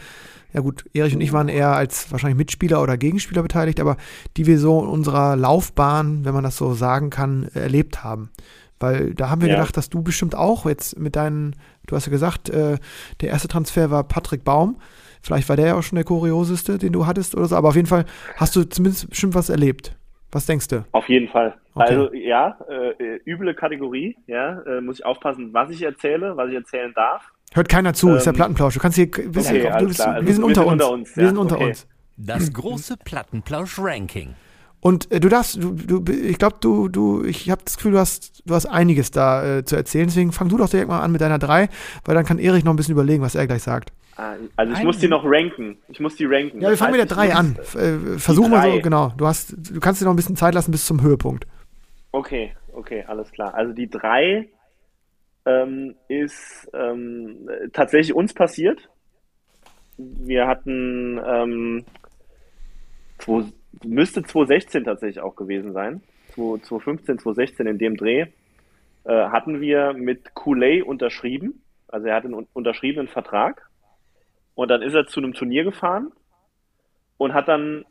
ja 0.52 0.62
gut, 0.62 0.86
Erich 0.94 1.14
und 1.14 1.22
ich 1.22 1.32
waren 1.32 1.48
eher 1.48 1.76
als 1.76 2.12
wahrscheinlich 2.12 2.38
Mitspieler 2.38 2.82
oder 2.82 2.98
Gegenspieler 2.98 3.44
beteiligt, 3.44 3.80
aber 3.80 3.98
die 4.36 4.48
wir 4.48 4.58
so 4.60 4.82
in 4.82 4.88
unserer 4.88 5.36
Laufbahn, 5.36 6.26
wenn 6.26 6.34
man 6.34 6.44
das 6.44 6.58
so 6.58 6.74
sagen 6.74 7.12
kann, 7.12 7.50
erlebt 7.54 8.04
haben. 8.04 8.32
Weil 8.80 9.14
da 9.14 9.30
haben 9.30 9.42
wir 9.42 9.50
Ja. 9.50 9.56
gedacht, 9.56 9.78
dass 9.78 9.90
du 9.90 10.02
bestimmt 10.02 10.34
auch 10.34 10.66
jetzt 10.66 10.98
mit 10.98 11.16
deinen, 11.16 11.56
du 11.86 11.96
hast 11.96 12.08
ja 12.08 12.12
gesagt, 12.12 12.50
äh, 12.50 12.78
der 13.22 13.30
erste 13.30 13.48
Transfer 13.48 13.92
war 13.92 14.04
Patrick 14.04 14.44
Baum. 14.44 14.78
Vielleicht 15.22 15.50
war 15.50 15.56
der 15.56 15.68
ja 15.68 15.76
auch 15.76 15.84
schon 15.84 15.96
der 15.98 16.06
kurioseste, 16.06 16.78
den 16.78 16.94
du 16.94 17.06
hattest 17.06 17.36
oder 17.36 17.46
so, 17.46 17.56
aber 17.56 17.70
auf 17.70 17.76
jeden 17.76 17.88
Fall 17.88 18.06
hast 18.38 18.56
du 18.56 18.64
zumindest 18.64 19.10
bestimmt 19.10 19.36
was 19.36 19.50
erlebt. 19.50 19.96
Was 20.32 20.46
denkst 20.46 20.68
du? 20.68 20.86
Auf 20.92 21.10
jeden 21.10 21.28
Fall. 21.28 21.56
Okay. 21.74 21.88
Also 21.88 22.14
ja, 22.14 22.58
äh, 22.70 22.90
äh, 23.04 23.22
üble 23.26 23.54
Kategorie, 23.56 24.16
ja, 24.28 24.60
äh, 24.62 24.82
muss 24.82 25.00
ich 25.00 25.06
aufpassen, 25.06 25.50
was 25.54 25.72
ich 25.72 25.82
erzähle, 25.82 26.38
was 26.38 26.50
ich 26.50 26.56
erzählen 26.56 26.92
darf. 26.94 27.24
Hört 27.54 27.68
keiner 27.68 27.94
zu, 27.94 28.12
ist 28.12 28.26
der 28.26 28.34
Ähm, 28.34 28.38
Plattenplausch. 28.38 28.76
Du 28.76 28.80
kannst 28.80 28.96
hier, 28.96 29.10
bist 29.10 29.50
okay, 29.50 29.72
du 29.80 29.88
bist. 29.88 30.02
Also 30.02 30.26
wir 30.26 30.34
sind 30.34 30.42
wir 30.44 30.48
unter 30.48 30.62
sind 30.62 30.72
uns. 30.72 30.84
unter 30.84 30.92
uns, 30.92 31.16
wir 31.16 31.24
ja, 31.24 31.30
sind 31.30 31.38
unter 31.38 31.56
okay. 31.56 31.70
uns. 31.70 31.88
Das 32.18 32.54
große 32.54 32.98
Plattenplausch-Ranking. 33.04 34.36
Und 34.82 35.12
äh, 35.12 35.20
du 35.20 35.30
darfst, 35.30 35.56
du, 35.62 35.72
du, 35.74 36.12
ich 36.12 36.38
glaube, 36.38 36.58
du, 36.62 36.90
du, 36.90 37.24
ich 37.24 37.50
habe 37.50 37.62
das 37.64 37.78
Gefühl, 37.78 37.94
du 37.94 38.00
hast, 38.00 38.44
du 38.46 38.54
hast 38.54 38.66
einiges 38.66 39.12
da 39.12 39.58
äh, 39.58 39.66
zu 39.66 39.76
erzählen. 39.76 40.08
Deswegen 40.08 40.32
fang 40.32 40.50
du 40.50 40.58
doch 40.58 40.70
direkt 40.70 40.90
mal 40.90 41.02
an 41.02 41.12
mit 41.12 41.22
deiner 41.22 41.40
drei, 41.40 41.70
weil 42.06 42.16
dann 42.16 42.26
kann 42.26 42.40
Erich 42.40 42.64
noch 42.64 42.74
ein 42.74 42.76
bisschen 42.76 42.94
überlegen, 42.94 43.24
was 43.24 43.36
er 43.36 43.48
gleich 43.48 43.64
sagt. 43.64 43.92
Also 44.20 44.72
ich 44.74 44.78
Nein. 44.78 44.86
muss 44.86 44.98
die 45.00 45.08
noch 45.08 45.24
ranken. 45.26 45.78
Ich 45.88 46.00
muss 46.00 46.16
die 46.16 46.26
ranken. 46.26 46.60
Ja, 46.62 46.70
wir 46.70 46.78
fangen 46.78 46.92
mit 46.92 47.00
der 47.00 47.08
drei 47.08 47.28
ich 47.28 47.36
an. 47.36 47.56
muss- 47.58 47.76
F- 47.76 47.82
Äh, 48.16 48.20
versuch 48.20 48.48
mal 48.48 48.72
so, 48.72 48.82
genau. 48.82 49.14
Du 49.18 49.26
hast, 49.28 49.56
du 49.58 49.80
kannst 49.80 50.02
dir 50.02 50.06
noch 50.06 50.14
ein 50.14 50.18
bisschen 50.18 50.36
Zeit 50.36 50.54
lassen 50.54 50.72
bis 50.72 50.86
zum 50.86 51.02
Höhepunkt. 51.02 51.46
Okay, 52.12 52.54
okay, 52.74 53.04
alles 53.08 53.32
klar. 53.32 53.54
Also 53.54 53.74
die 53.74 53.90
drei 53.90 54.50
ähm, 55.46 55.96
ist 56.08 56.70
ähm, 56.74 57.50
tatsächlich 57.74 58.14
uns 58.16 58.34
passiert. 58.34 58.90
Wir 59.98 60.48
hatten, 60.48 61.20
ähm, 61.26 61.86
zwei, 63.18 63.44
müsste 63.84 64.24
2016 64.24 64.84
tatsächlich 64.86 65.20
auch 65.22 65.36
gewesen 65.36 65.74
sein. 65.74 66.02
2015, 66.36 67.20
2016 67.20 67.68
in 67.68 67.78
dem 67.78 67.98
Dreh 67.98 68.22
äh, 69.06 69.10
hatten 69.30 69.60
wir 69.62 69.94
mit 69.94 70.34
Kool-Aid 70.36 70.84
unterschrieben. 70.84 71.62
Also 71.88 72.08
er 72.08 72.16
hatte 72.16 72.26
einen 72.28 72.36
un- 72.36 72.48
unterschriebenen 72.54 73.08
Vertrag. 73.08 73.68
Und 74.60 74.68
dann 74.68 74.82
ist 74.82 74.94
er 74.94 75.08
zu 75.08 75.22
einem 75.22 75.34
Turnier 75.34 75.64
gefahren 75.64 76.12
und 77.18 77.34
hat 77.34 77.48
dann 77.48 77.86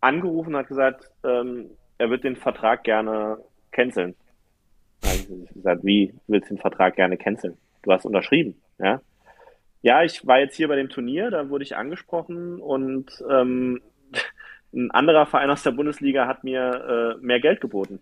angerufen 0.00 0.54
und 0.54 0.60
hat 0.60 0.68
gesagt, 0.68 1.10
ähm, 1.24 1.70
er 1.98 2.10
wird 2.10 2.22
den 2.22 2.36
Vertrag 2.36 2.84
gerne 2.84 3.38
canceln. 3.72 4.14
Habe 5.04 5.16
ich 5.16 5.52
gesagt, 5.52 5.82
wie 5.82 6.14
willst 6.28 6.48
du 6.48 6.54
den 6.54 6.60
Vertrag 6.60 6.94
gerne 6.94 7.16
canceln? 7.16 7.56
Du 7.82 7.90
hast 7.90 8.06
unterschrieben, 8.06 8.54
ja? 8.78 9.00
Ja, 9.80 10.04
ich 10.04 10.24
war 10.24 10.38
jetzt 10.38 10.54
hier 10.54 10.68
bei 10.68 10.76
dem 10.76 10.90
Turnier, 10.90 11.32
da 11.32 11.50
wurde 11.50 11.64
ich 11.64 11.74
angesprochen 11.74 12.60
und 12.60 13.10
ähm, 13.28 13.82
ein 14.72 14.92
anderer 14.92 15.26
Verein 15.26 15.50
aus 15.50 15.64
der 15.64 15.72
Bundesliga 15.72 16.28
hat 16.28 16.44
mir 16.44 17.16
äh, 17.18 17.20
mehr 17.20 17.40
Geld 17.40 17.60
geboten. 17.60 17.98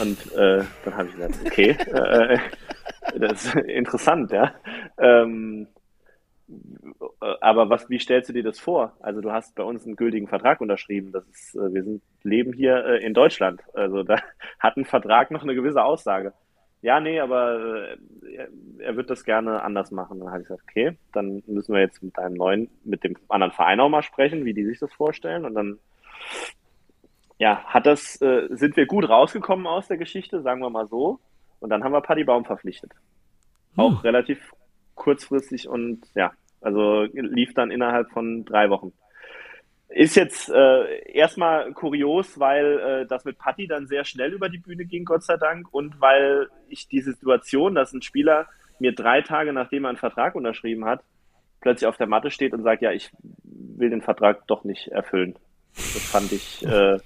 Und 0.00 0.32
äh, 0.32 0.64
dann 0.84 0.96
habe 0.96 1.06
ich 1.06 1.14
gesagt, 1.14 1.38
okay, 1.46 1.70
äh, 1.70 2.38
das 3.18 3.46
ist 3.46 3.54
interessant, 3.66 4.30
ja. 4.32 4.54
Ähm, 4.98 5.68
äh, 6.48 7.34
aber 7.40 7.68
was, 7.70 7.88
wie 7.90 7.98
stellst 7.98 8.28
du 8.28 8.32
dir 8.32 8.42
das 8.42 8.58
vor? 8.58 8.92
Also 9.00 9.20
du 9.20 9.32
hast 9.32 9.54
bei 9.54 9.62
uns 9.62 9.84
einen 9.84 9.96
gültigen 9.96 10.28
Vertrag 10.28 10.60
unterschrieben. 10.60 11.12
Das 11.12 11.26
ist, 11.28 11.54
äh, 11.56 11.72
wir 11.74 11.82
sind, 11.82 12.02
leben 12.22 12.52
hier 12.52 12.84
äh, 12.84 13.04
in 13.04 13.14
Deutschland. 13.14 13.62
Also 13.74 14.02
da 14.02 14.16
hat 14.58 14.76
ein 14.76 14.84
Vertrag 14.84 15.30
noch 15.30 15.42
eine 15.42 15.54
gewisse 15.54 15.82
Aussage. 15.82 16.32
Ja, 16.82 17.00
nee, 17.00 17.18
aber 17.18 17.88
äh, 17.90 18.48
er, 18.78 18.96
wird 18.96 19.10
das 19.10 19.24
gerne 19.24 19.62
anders 19.62 19.90
machen. 19.90 20.20
Dann 20.20 20.30
habe 20.30 20.42
ich 20.42 20.48
gesagt, 20.48 20.64
okay, 20.68 20.96
dann 21.12 21.42
müssen 21.46 21.74
wir 21.74 21.80
jetzt 21.80 22.02
mit 22.02 22.18
einem 22.18 22.34
neuen, 22.34 22.70
mit 22.84 23.02
dem 23.02 23.16
anderen 23.28 23.52
Verein 23.52 23.80
auch 23.80 23.88
mal 23.88 24.02
sprechen, 24.02 24.44
wie 24.44 24.54
die 24.54 24.64
sich 24.64 24.78
das 24.78 24.92
vorstellen. 24.92 25.44
Und 25.44 25.54
dann, 25.54 25.78
ja, 27.38 27.64
hat 27.64 27.86
das, 27.86 28.14
sind 28.14 28.76
wir 28.76 28.86
gut 28.86 29.08
rausgekommen 29.08 29.66
aus 29.66 29.88
der 29.88 29.96
Geschichte, 29.96 30.42
sagen 30.42 30.60
wir 30.60 30.70
mal 30.70 30.86
so. 30.86 31.18
Und 31.60 31.70
dann 31.70 31.82
haben 31.84 31.92
wir 31.92 32.00
Paddy 32.00 32.24
Baum 32.24 32.44
verpflichtet. 32.44 32.92
Auch 33.76 34.02
relativ 34.04 34.38
kurzfristig 34.94 35.68
und 35.68 36.00
ja, 36.14 36.32
also 36.60 37.02
lief 37.12 37.54
dann 37.54 37.70
innerhalb 37.70 38.10
von 38.10 38.44
drei 38.44 38.70
Wochen. 38.70 38.92
Ist 39.88 40.16
jetzt 40.16 40.48
äh, 40.50 41.12
erstmal 41.12 41.72
kurios, 41.72 42.40
weil 42.40 42.78
äh, 42.78 43.06
das 43.06 43.24
mit 43.24 43.38
Patti 43.38 43.68
dann 43.68 43.86
sehr 43.86 44.04
schnell 44.04 44.32
über 44.32 44.48
die 44.48 44.58
Bühne 44.58 44.84
ging, 44.84 45.04
Gott 45.04 45.22
sei 45.22 45.36
Dank, 45.36 45.72
und 45.72 46.00
weil 46.00 46.48
ich 46.68 46.88
die 46.88 47.02
Situation, 47.02 47.74
dass 47.76 47.92
ein 47.92 48.02
Spieler 48.02 48.46
mir 48.78 48.94
drei 48.94 49.22
Tage 49.22 49.52
nachdem 49.52 49.84
er 49.84 49.90
einen 49.90 49.98
Vertrag 49.98 50.34
unterschrieben 50.34 50.84
hat, 50.86 51.02
plötzlich 51.60 51.86
auf 51.86 51.96
der 51.96 52.08
Matte 52.08 52.30
steht 52.30 52.52
und 52.52 52.62
sagt, 52.62 52.82
ja, 52.82 52.90
ich 52.90 53.10
will 53.42 53.90
den 53.90 54.02
Vertrag 54.02 54.46
doch 54.48 54.64
nicht 54.64 54.88
erfüllen. 54.88 55.36
Das 55.74 56.10
fand 56.10 56.32
ich, 56.32 56.66
äh, 56.66 56.98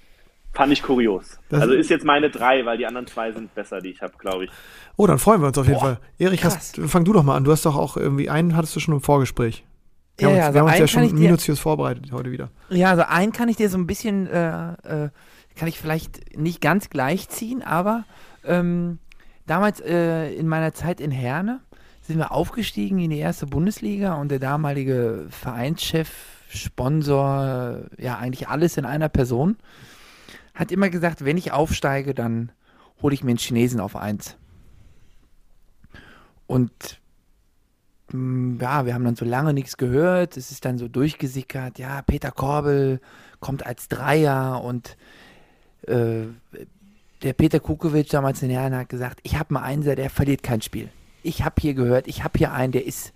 fand 0.53 0.73
ich 0.73 0.83
kurios. 0.83 1.39
Das- 1.49 1.63
also 1.63 1.75
ist 1.75 1.91
jetzt 1.91 2.05
meine 2.05 2.31
drei, 2.31 2.65
weil 2.65 2.79
die 2.79 2.87
anderen 2.87 3.07
zwei 3.07 3.33
sind 3.33 3.55
besser, 3.55 3.81
die 3.81 3.91
ich 3.91 4.03
habe, 4.03 4.13
glaube 4.19 4.45
ich. 4.47 4.51
Oh, 4.97 5.07
dann 5.07 5.19
freuen 5.19 5.41
wir 5.41 5.49
uns 5.49 5.59
auf 5.59 5.67
jeden 5.67 5.79
Boah, 5.79 5.87
Fall. 5.87 5.99
Erich, 6.19 6.45
hast, 6.45 6.77
fang 6.87 7.05
du 7.05 7.13
doch 7.13 7.23
mal 7.23 7.37
an. 7.37 7.45
Du 7.45 7.53
hast 7.53 7.65
doch 7.65 7.77
auch 7.77 7.97
irgendwie 7.97 8.29
einen, 8.29 8.57
hattest 8.57 8.75
du 8.77 8.81
schon 8.81 8.95
im 8.95 9.01
Vorgespräch. 9.01 9.65
Wir 10.19 10.29
Ja, 10.29 10.29
haben 10.29 10.37
ja, 10.37 10.41
uns, 10.41 10.47
also 10.47 10.55
wir 10.55 10.61
haben 10.61 10.67
uns 10.67 10.73
einen 10.73 10.81
ja 10.81 10.81
kann 10.81 10.89
schon 10.89 11.03
ich 11.05 11.11
dir- 11.13 11.27
minutiös 11.29 11.59
vorbereitet 11.61 12.13
heute 12.13 12.31
wieder. 12.33 12.51
Ja, 12.69 12.91
also 12.91 13.03
einen 13.05 13.33
kann 13.33 13.49
ich 13.49 13.57
dir 13.57 13.71
so 13.71 13.79
ein 13.79 13.87
bisschen, 13.87 14.27
äh, 14.27 14.73
äh, 15.05 15.11
kann 15.57 15.69
ich 15.69 15.79
vielleicht 15.79 16.37
nicht 16.39 16.61
ganz 16.61 16.91
gleich 16.91 17.29
ziehen, 17.29 17.63
aber 17.63 18.05
ähm, 18.45 18.99
damals 19.47 19.81
äh, 19.81 20.33
in 20.35 20.47
meiner 20.49 20.73
Zeit 20.75 21.01
in 21.01 21.11
Herne 21.11 21.61
sind 22.03 22.19
wir 22.19 22.33
aufgestiegen 22.33 22.99
in 22.99 23.11
die 23.11 23.19
erste 23.19 23.47
Bundesliga 23.47 24.15
und 24.15 24.31
der 24.31 24.41
damalige 24.41 25.27
Vereinschef, 25.31 26.11
Sponsor, 26.85 27.83
ja 27.99 28.19
eigentlich 28.19 28.49
alles 28.49 28.77
in 28.77 28.85
einer 28.85 29.09
Person, 29.09 29.57
hat 30.61 30.71
immer 30.71 30.91
gesagt, 30.91 31.25
wenn 31.25 31.39
ich 31.39 31.53
aufsteige, 31.53 32.13
dann 32.13 32.53
hole 33.01 33.15
ich 33.15 33.25
mir 33.25 33.31
einen 33.31 33.39
Chinesen 33.39 33.81
auf 33.81 33.97
eins. 33.97 34.37
Und 36.47 37.01
mm, 38.13 38.59
ja, 38.61 38.85
wir 38.85 38.93
haben 38.93 39.05
dann 39.05 39.17
so 39.17 39.25
lange 39.25 39.55
nichts 39.55 39.79
gehört. 39.79 40.37
Es 40.37 40.51
ist 40.51 40.67
dann 40.67 40.77
so 40.77 40.87
durchgesickert. 40.87 41.79
Ja, 41.79 42.03
Peter 42.03 42.31
Korbel 42.31 43.01
kommt 43.41 43.65
als 43.65 43.89
Dreier 43.89 44.63
und 44.63 44.99
äh, 45.87 46.27
der 47.23 47.33
Peter 47.33 47.59
Kukovic 47.59 48.11
damals 48.11 48.43
in 48.43 48.51
Jahren 48.51 48.77
hat 48.77 48.91
gesagt, 48.91 49.21
ich 49.23 49.39
habe 49.39 49.55
mal 49.55 49.63
einen, 49.63 49.83
der 49.83 50.11
verliert 50.11 50.43
kein 50.43 50.61
Spiel. 50.61 50.91
Ich 51.23 51.43
habe 51.43 51.55
hier 51.59 51.73
gehört, 51.73 52.07
ich 52.07 52.23
habe 52.23 52.37
hier 52.37 52.53
einen, 52.53 52.73
der 52.73 52.85
ist, 52.85 53.15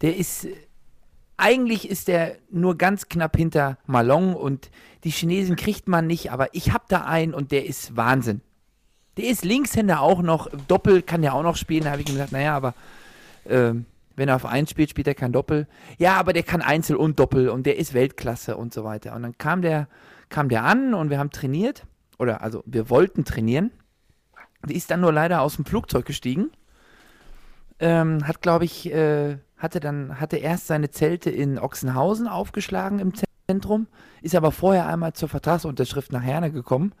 der 0.00 0.16
ist, 0.16 0.48
eigentlich 1.36 1.88
ist 1.88 2.08
der 2.08 2.36
nur 2.50 2.78
ganz 2.78 3.08
knapp 3.08 3.36
hinter 3.36 3.78
Malong 3.86 4.34
und 4.34 4.70
die 5.04 5.10
Chinesen 5.10 5.56
kriegt 5.56 5.88
man 5.88 6.06
nicht, 6.06 6.32
aber 6.32 6.54
ich 6.54 6.72
habe 6.72 6.84
da 6.88 7.04
einen 7.04 7.34
und 7.34 7.52
der 7.52 7.66
ist 7.66 7.96
Wahnsinn. 7.96 8.40
Der 9.16 9.26
ist 9.26 9.44
Linkshänder 9.44 10.00
auch 10.00 10.22
noch, 10.22 10.48
Doppel 10.68 11.02
kann 11.02 11.22
der 11.22 11.34
auch 11.34 11.42
noch 11.42 11.56
spielen. 11.56 11.84
Da 11.84 11.90
habe 11.90 12.02
ich 12.02 12.08
ihm 12.08 12.14
gesagt, 12.14 12.32
naja, 12.32 12.56
aber 12.56 12.74
äh, 13.44 13.74
wenn 14.16 14.28
er 14.28 14.36
auf 14.36 14.46
1 14.46 14.70
spielt, 14.70 14.90
spielt 14.90 15.06
er 15.06 15.14
kein 15.14 15.32
Doppel. 15.32 15.66
Ja, 15.98 16.14
aber 16.14 16.32
der 16.32 16.42
kann 16.42 16.62
Einzel 16.62 16.96
und 16.96 17.18
Doppel 17.18 17.48
und 17.48 17.66
der 17.66 17.78
ist 17.78 17.94
Weltklasse 17.94 18.56
und 18.56 18.72
so 18.72 18.84
weiter. 18.84 19.14
Und 19.14 19.22
dann 19.22 19.38
kam 19.38 19.62
der, 19.62 19.88
kam 20.28 20.48
der 20.48 20.64
an 20.64 20.94
und 20.94 21.10
wir 21.10 21.18
haben 21.18 21.30
trainiert. 21.30 21.84
Oder 22.18 22.42
also 22.42 22.62
wir 22.66 22.90
wollten 22.90 23.24
trainieren. 23.24 23.70
Die 24.66 24.76
ist 24.76 24.90
dann 24.90 25.00
nur 25.00 25.12
leider 25.12 25.42
aus 25.42 25.56
dem 25.56 25.64
Flugzeug 25.64 26.06
gestiegen. 26.06 26.50
Ähm, 27.80 28.26
hat, 28.26 28.40
glaube 28.40 28.64
ich, 28.64 28.92
äh, 28.92 29.38
hatte 29.64 29.80
dann, 29.80 30.20
hatte 30.20 30.36
erst 30.36 30.68
seine 30.68 30.90
Zelte 30.90 31.30
in 31.30 31.58
Ochsenhausen 31.58 32.28
aufgeschlagen 32.28 33.00
im 33.00 33.12
Zentrum, 33.48 33.88
ist 34.22 34.36
aber 34.36 34.52
vorher 34.52 34.86
einmal 34.86 35.14
zur 35.14 35.28
Vertragsunterschrift 35.28 36.12
nach 36.12 36.22
Herne 36.22 36.52
gekommen. 36.52 36.92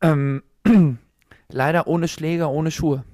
Ähm, 0.00 0.42
leider 1.50 1.86
ohne 1.86 2.08
Schläger, 2.08 2.50
ohne 2.50 2.70
Schuhe. 2.70 3.04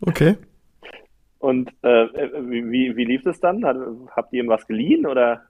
Okay. 0.00 0.36
Und 1.38 1.70
äh, 1.82 1.88
wie, 1.88 2.96
wie 2.96 3.04
lief 3.04 3.24
es 3.26 3.40
dann? 3.40 3.64
Habt 3.64 4.32
ihr 4.32 4.42
ihm 4.42 4.48
was 4.48 4.66
geliehen 4.66 5.06
oder? 5.06 5.42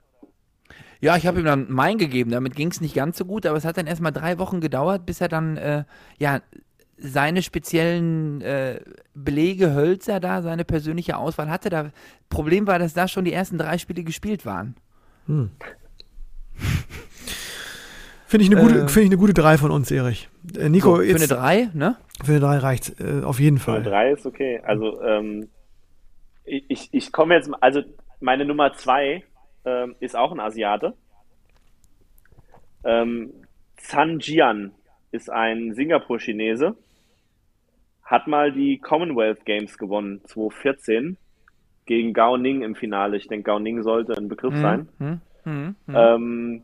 Ja, 1.00 1.16
ich 1.16 1.26
habe 1.26 1.38
ihm 1.38 1.44
dann 1.44 1.66
mein 1.68 1.96
gegeben. 1.98 2.30
Damit 2.30 2.56
ging 2.56 2.68
es 2.68 2.80
nicht 2.80 2.94
ganz 2.94 3.18
so 3.18 3.24
gut, 3.24 3.46
aber 3.46 3.56
es 3.56 3.64
hat 3.64 3.76
dann 3.76 3.86
erstmal 3.86 4.12
drei 4.12 4.38
Wochen 4.38 4.60
gedauert, 4.60 5.06
bis 5.06 5.20
er 5.20 5.28
dann 5.28 5.56
äh, 5.56 5.84
ja 6.18 6.40
seine 6.98 7.42
speziellen 7.42 8.40
äh, 8.40 8.80
Belege, 9.14 9.72
Hölzer 9.74 10.20
da, 10.20 10.42
seine 10.42 10.64
persönliche 10.64 11.16
Auswahl 11.16 11.48
hatte. 11.50 11.70
Da 11.70 11.90
Problem 12.28 12.66
war, 12.66 12.78
dass 12.78 12.94
da 12.94 13.06
schon 13.08 13.24
die 13.24 13.32
ersten 13.32 13.56
drei 13.58 13.78
Spiele 13.78 14.02
gespielt 14.04 14.44
waren. 14.44 14.74
Hm. 15.26 15.50
Finde 18.26 18.44
ich, 18.44 18.50
eine 18.52 18.60
gute, 18.60 18.74
Äh. 18.80 18.88
finde 18.88 19.02
ich 19.04 19.08
eine 19.10 19.16
gute 19.16 19.32
3 19.32 19.56
von 19.56 19.70
uns, 19.70 19.90
Erich. 19.90 20.28
Äh, 20.58 20.68
Nico, 20.68 20.96
So, 20.96 20.96
für 20.96 21.04
jetzt, 21.06 21.32
eine 21.32 21.40
drei, 21.40 21.70
ne? 21.72 21.96
für 22.22 22.32
eine 22.32 22.40
3 22.40 22.58
reicht 22.58 23.00
äh, 23.00 23.22
auf 23.22 23.40
jeden 23.40 23.58
Fall. 23.58 23.82
Fall. 23.82 23.90
Drei 23.90 24.12
ist 24.12 24.26
okay. 24.26 24.60
Also 24.64 25.00
ähm, 25.02 25.48
ich, 26.44 26.88
ich- 26.92 27.10
komme 27.12 27.34
jetzt, 27.34 27.50
also 27.60 27.82
meine 28.20 28.44
Nummer 28.44 28.74
zwei 28.74 29.22
ähm, 29.64 29.94
ist 30.00 30.14
auch 30.16 30.32
ein 30.32 30.40
Asiate. 30.40 30.94
Ähm, 32.84 33.32
Zhan 33.76 34.18
Jian 34.18 34.72
ist 35.10 35.30
ein 35.30 35.72
Singapur-Chinese, 35.74 36.74
hat 38.08 38.26
mal 38.26 38.52
die 38.52 38.78
Commonwealth 38.78 39.44
Games 39.44 39.76
gewonnen, 39.76 40.22
2014, 40.24 41.18
gegen 41.84 42.14
Gao 42.14 42.38
Ning 42.38 42.62
im 42.62 42.74
Finale. 42.74 43.18
Ich 43.18 43.28
denke, 43.28 43.44
Gao 43.44 43.58
Ning 43.58 43.82
sollte 43.82 44.16
ein 44.16 44.28
Begriff 44.28 44.56
sein. 44.56 44.88
Hm, 44.98 45.20
hm, 45.44 45.76
hm. 45.86 45.94
Ähm, 45.94 46.62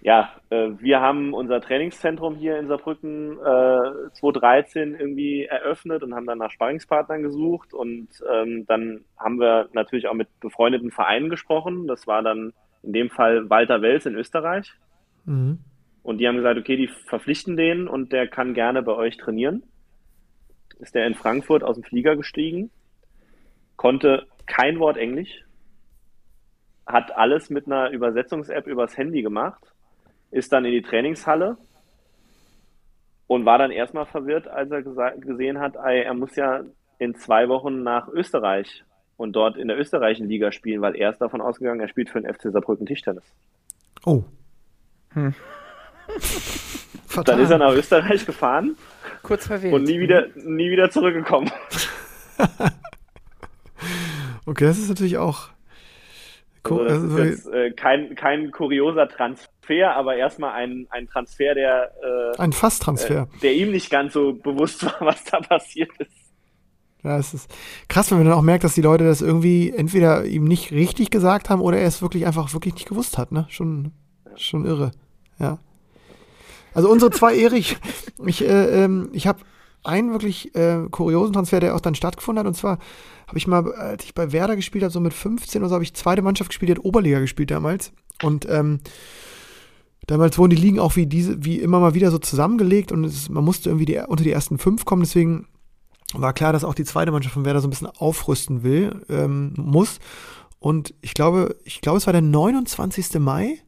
ja, 0.00 0.30
äh, 0.50 0.70
wir 0.78 1.00
haben 1.00 1.32
unser 1.32 1.60
Trainingszentrum 1.60 2.34
hier 2.34 2.58
in 2.58 2.66
Saarbrücken 2.66 3.38
äh, 3.38 4.10
2013 4.12 4.94
irgendwie 4.94 5.44
eröffnet 5.44 6.02
und 6.02 6.14
haben 6.14 6.26
dann 6.26 6.38
nach 6.38 6.50
Sparringspartnern 6.50 7.22
gesucht 7.22 7.72
und 7.72 8.08
ähm, 8.32 8.66
dann 8.66 9.04
haben 9.16 9.38
wir 9.38 9.68
natürlich 9.72 10.08
auch 10.08 10.14
mit 10.14 10.28
befreundeten 10.40 10.90
Vereinen 10.90 11.28
gesprochen. 11.28 11.86
Das 11.86 12.06
war 12.06 12.22
dann 12.22 12.52
in 12.82 12.92
dem 12.92 13.10
Fall 13.10 13.48
Walter 13.48 13.80
Wels 13.80 14.06
in 14.06 14.16
Österreich 14.16 14.72
Mhm. 15.24 15.58
und 16.04 16.18
die 16.18 16.28
haben 16.28 16.36
gesagt, 16.36 16.58
okay, 16.58 16.76
die 16.76 16.86
verpflichten 16.86 17.56
den 17.56 17.88
und 17.88 18.12
der 18.12 18.28
kann 18.28 18.54
gerne 18.54 18.82
bei 18.82 18.92
euch 18.92 19.16
trainieren. 19.16 19.64
Ist 20.78 20.94
der 20.94 21.06
in 21.06 21.14
Frankfurt 21.14 21.64
aus 21.64 21.76
dem 21.76 21.84
Flieger 21.84 22.16
gestiegen, 22.16 22.70
konnte 23.76 24.26
kein 24.46 24.78
Wort 24.78 24.96
Englisch, 24.96 25.44
hat 26.86 27.16
alles 27.16 27.50
mit 27.50 27.66
einer 27.66 27.90
Übersetzungs-App 27.90 28.66
übers 28.66 28.96
Handy 28.96 29.22
gemacht, 29.22 29.72
ist 30.30 30.52
dann 30.52 30.64
in 30.64 30.72
die 30.72 30.82
Trainingshalle 30.82 31.56
und 33.26 33.44
war 33.44 33.58
dann 33.58 33.70
erstmal 33.70 34.06
verwirrt, 34.06 34.46
als 34.46 34.70
er 34.70 34.82
gesehen 34.82 35.58
hat, 35.58 35.76
ey, 35.76 36.02
er 36.02 36.14
muss 36.14 36.36
ja 36.36 36.62
in 36.98 37.14
zwei 37.14 37.48
Wochen 37.48 37.82
nach 37.82 38.08
Österreich 38.08 38.84
und 39.16 39.34
dort 39.34 39.56
in 39.56 39.68
der 39.68 39.78
österreichischen 39.78 40.28
Liga 40.28 40.52
spielen, 40.52 40.80
weil 40.82 40.94
er 40.94 41.10
ist 41.10 41.20
davon 41.20 41.40
ausgegangen, 41.40 41.80
er 41.80 41.88
spielt 41.88 42.10
für 42.10 42.20
den 42.20 42.32
FC 42.32 42.52
Saarbrücken 42.52 42.86
Tischtennis. 42.86 43.24
Oh. 44.04 44.22
Hm. 45.10 45.34
Dann 47.24 47.40
ist 47.40 47.50
er 47.50 47.58
nach 47.58 47.72
Österreich 47.72 48.24
gefahren 48.26 48.76
Kurz 49.26 49.46
verwählt. 49.46 49.74
und 49.74 49.84
nie 49.84 50.00
wieder, 50.00 50.26
nie 50.36 50.70
wieder 50.70 50.90
zurückgekommen. 50.90 51.50
Okay, 54.46 54.64
das 54.64 54.78
ist 54.78 54.88
natürlich 54.88 55.18
auch. 55.18 55.48
Also 56.62 56.84
das 56.84 56.92
also, 56.94 57.18
ist 57.18 57.44
jetzt 57.44 57.54
äh, 57.54 57.70
kein, 57.72 58.14
kein 58.16 58.50
kurioser 58.50 59.08
Transfer, 59.08 59.94
aber 59.94 60.16
erstmal 60.16 60.52
ein, 60.52 60.86
ein 60.90 61.06
Transfer, 61.06 61.54
der, 61.54 61.92
äh, 62.02 62.40
ein 62.40 62.52
Fast-Transfer. 62.52 63.28
äh, 63.36 63.38
der 63.40 63.54
ihm 63.54 63.70
nicht 63.70 63.90
ganz 63.90 64.12
so 64.14 64.32
bewusst 64.32 64.84
war, 64.84 64.96
was 65.00 65.22
da 65.24 65.40
passiert 65.40 65.90
ist. 65.98 66.10
Ja, 67.04 67.18
es 67.18 67.34
ist 67.34 67.54
krass, 67.88 68.10
wenn 68.10 68.18
man 68.18 68.26
dann 68.26 68.36
auch 68.36 68.42
merkt, 68.42 68.64
dass 68.64 68.74
die 68.74 68.82
Leute 68.82 69.04
das 69.04 69.20
irgendwie 69.20 69.70
entweder 69.70 70.24
ihm 70.24 70.44
nicht 70.44 70.72
richtig 70.72 71.10
gesagt 71.10 71.50
haben 71.50 71.60
oder 71.60 71.78
er 71.78 71.86
es 71.86 72.02
wirklich 72.02 72.26
einfach 72.26 72.52
wirklich 72.52 72.74
nicht 72.74 72.88
gewusst 72.88 73.16
hat, 73.16 73.30
ne? 73.30 73.46
Schon, 73.48 73.92
schon 74.34 74.64
irre. 74.64 74.90
Ja. 75.38 75.58
Also 76.76 76.90
unsere 76.90 77.10
zwei 77.10 77.34
Erich, 77.34 77.78
ich, 78.26 78.44
äh, 78.44 78.84
ähm, 78.84 79.08
ich 79.14 79.26
habe 79.26 79.38
einen 79.82 80.12
wirklich 80.12 80.54
äh, 80.54 80.86
kuriosen 80.90 81.32
Transfer, 81.32 81.58
der 81.58 81.74
auch 81.74 81.80
dann 81.80 81.94
stattgefunden 81.94 82.40
hat. 82.40 82.46
Und 82.46 82.54
zwar 82.54 82.78
habe 83.26 83.38
ich 83.38 83.46
mal, 83.46 83.72
als 83.72 84.04
ich 84.04 84.12
bei 84.12 84.30
Werder 84.30 84.56
gespielt 84.56 84.84
habe, 84.84 84.92
so 84.92 85.00
mit 85.00 85.14
15 85.14 85.62
oder 85.62 85.70
so, 85.70 85.74
habe 85.76 85.84
ich 85.84 85.94
zweite 85.94 86.20
Mannschaft 86.20 86.50
gespielt, 86.50 86.68
die 86.68 86.74
hat 86.74 86.84
Oberliga 86.84 87.18
gespielt 87.20 87.50
damals. 87.50 87.92
Und 88.22 88.46
ähm, 88.50 88.80
damals 90.06 90.36
wurden 90.36 90.50
die 90.50 90.60
Ligen 90.60 90.78
auch 90.78 90.96
wie 90.96 91.06
diese, 91.06 91.42
wie 91.42 91.60
immer 91.60 91.80
mal 91.80 91.94
wieder 91.94 92.10
so 92.10 92.18
zusammengelegt 92.18 92.92
und 92.92 93.04
es, 93.04 93.30
man 93.30 93.42
musste 93.42 93.70
irgendwie 93.70 93.86
die, 93.86 93.98
unter 94.06 94.24
die 94.24 94.32
ersten 94.32 94.58
fünf 94.58 94.84
kommen. 94.84 95.00
Deswegen 95.00 95.46
war 96.12 96.34
klar, 96.34 96.52
dass 96.52 96.62
auch 96.62 96.74
die 96.74 96.84
zweite 96.84 97.10
Mannschaft 97.10 97.32
von 97.32 97.46
Werder 97.46 97.62
so 97.62 97.68
ein 97.68 97.70
bisschen 97.70 97.88
aufrüsten 97.88 98.64
will, 98.64 99.00
ähm, 99.08 99.54
muss. 99.56 99.98
Und 100.58 100.92
ich 101.00 101.14
glaube, 101.14 101.56
ich 101.64 101.80
glaube, 101.80 101.96
es 101.96 102.06
war 102.06 102.12
der 102.12 102.20
29. 102.20 103.18
Mai, 103.18 103.62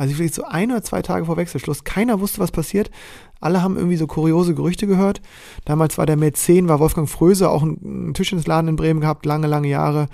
also 0.00 0.14
vielleicht 0.14 0.32
so 0.32 0.44
ein 0.44 0.70
oder 0.70 0.82
zwei 0.82 1.02
Tage 1.02 1.26
vor 1.26 1.36
Wechselschluss. 1.36 1.84
Keiner 1.84 2.20
wusste, 2.20 2.38
was 2.38 2.52
passiert. 2.52 2.90
Alle 3.38 3.62
haben 3.62 3.76
irgendwie 3.76 3.98
so 3.98 4.06
kuriose 4.06 4.54
Gerüchte 4.54 4.86
gehört. 4.86 5.20
Damals 5.66 5.98
war 5.98 6.06
der 6.06 6.16
Mäzen, 6.16 6.68
war 6.68 6.80
Wolfgang 6.80 7.06
Fröse, 7.06 7.50
auch 7.50 7.62
ein, 7.62 8.08
ein 8.08 8.14
Tischtennisladen 8.14 8.68
in 8.68 8.76
Bremen 8.76 9.00
gehabt, 9.00 9.26
lange, 9.26 9.46
lange 9.46 9.68
Jahre. 9.68 10.06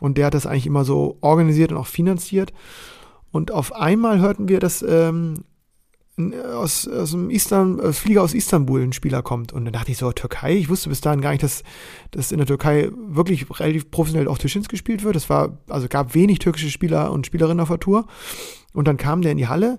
Und 0.00 0.16
der 0.16 0.24
hat 0.24 0.34
das 0.34 0.46
eigentlich 0.46 0.66
immer 0.66 0.86
so 0.86 1.18
organisiert 1.20 1.72
und 1.72 1.76
auch 1.76 1.88
finanziert. 1.88 2.54
Und 3.30 3.50
auf 3.50 3.74
einmal 3.74 4.18
hörten 4.18 4.48
wir, 4.48 4.60
dass 4.60 4.80
ähm, 4.80 5.44
aus, 6.54 6.88
aus 6.88 7.10
dem 7.10 7.28
Istan, 7.28 7.80
aus 7.80 7.98
Flieger 7.98 8.22
aus 8.22 8.32
Istanbul 8.32 8.80
ein 8.80 8.94
Spieler 8.94 9.20
kommt. 9.20 9.52
Und 9.52 9.66
dann 9.66 9.74
dachte 9.74 9.90
ich 9.90 9.98
so, 9.98 10.10
Türkei, 10.12 10.54
ich 10.54 10.70
wusste 10.70 10.88
bis 10.88 11.02
dahin 11.02 11.20
gar 11.20 11.32
nicht, 11.32 11.42
dass, 11.42 11.64
dass 12.12 12.32
in 12.32 12.38
der 12.38 12.46
Türkei 12.46 12.88
wirklich 12.96 13.44
relativ 13.60 13.90
professionell 13.90 14.28
auch 14.28 14.38
Tischtennis 14.38 14.70
gespielt 14.70 15.04
wird. 15.04 15.16
Es 15.16 15.28
war, 15.28 15.58
also 15.68 15.86
gab 15.86 16.14
wenig 16.14 16.38
türkische 16.38 16.70
Spieler 16.70 17.12
und 17.12 17.26
Spielerinnen 17.26 17.60
auf 17.60 17.68
der 17.68 17.78
Tour. 17.78 18.06
Und 18.72 18.88
dann 18.88 18.96
kam 18.96 19.22
der 19.22 19.32
in 19.32 19.38
die 19.38 19.48
Halle. 19.48 19.78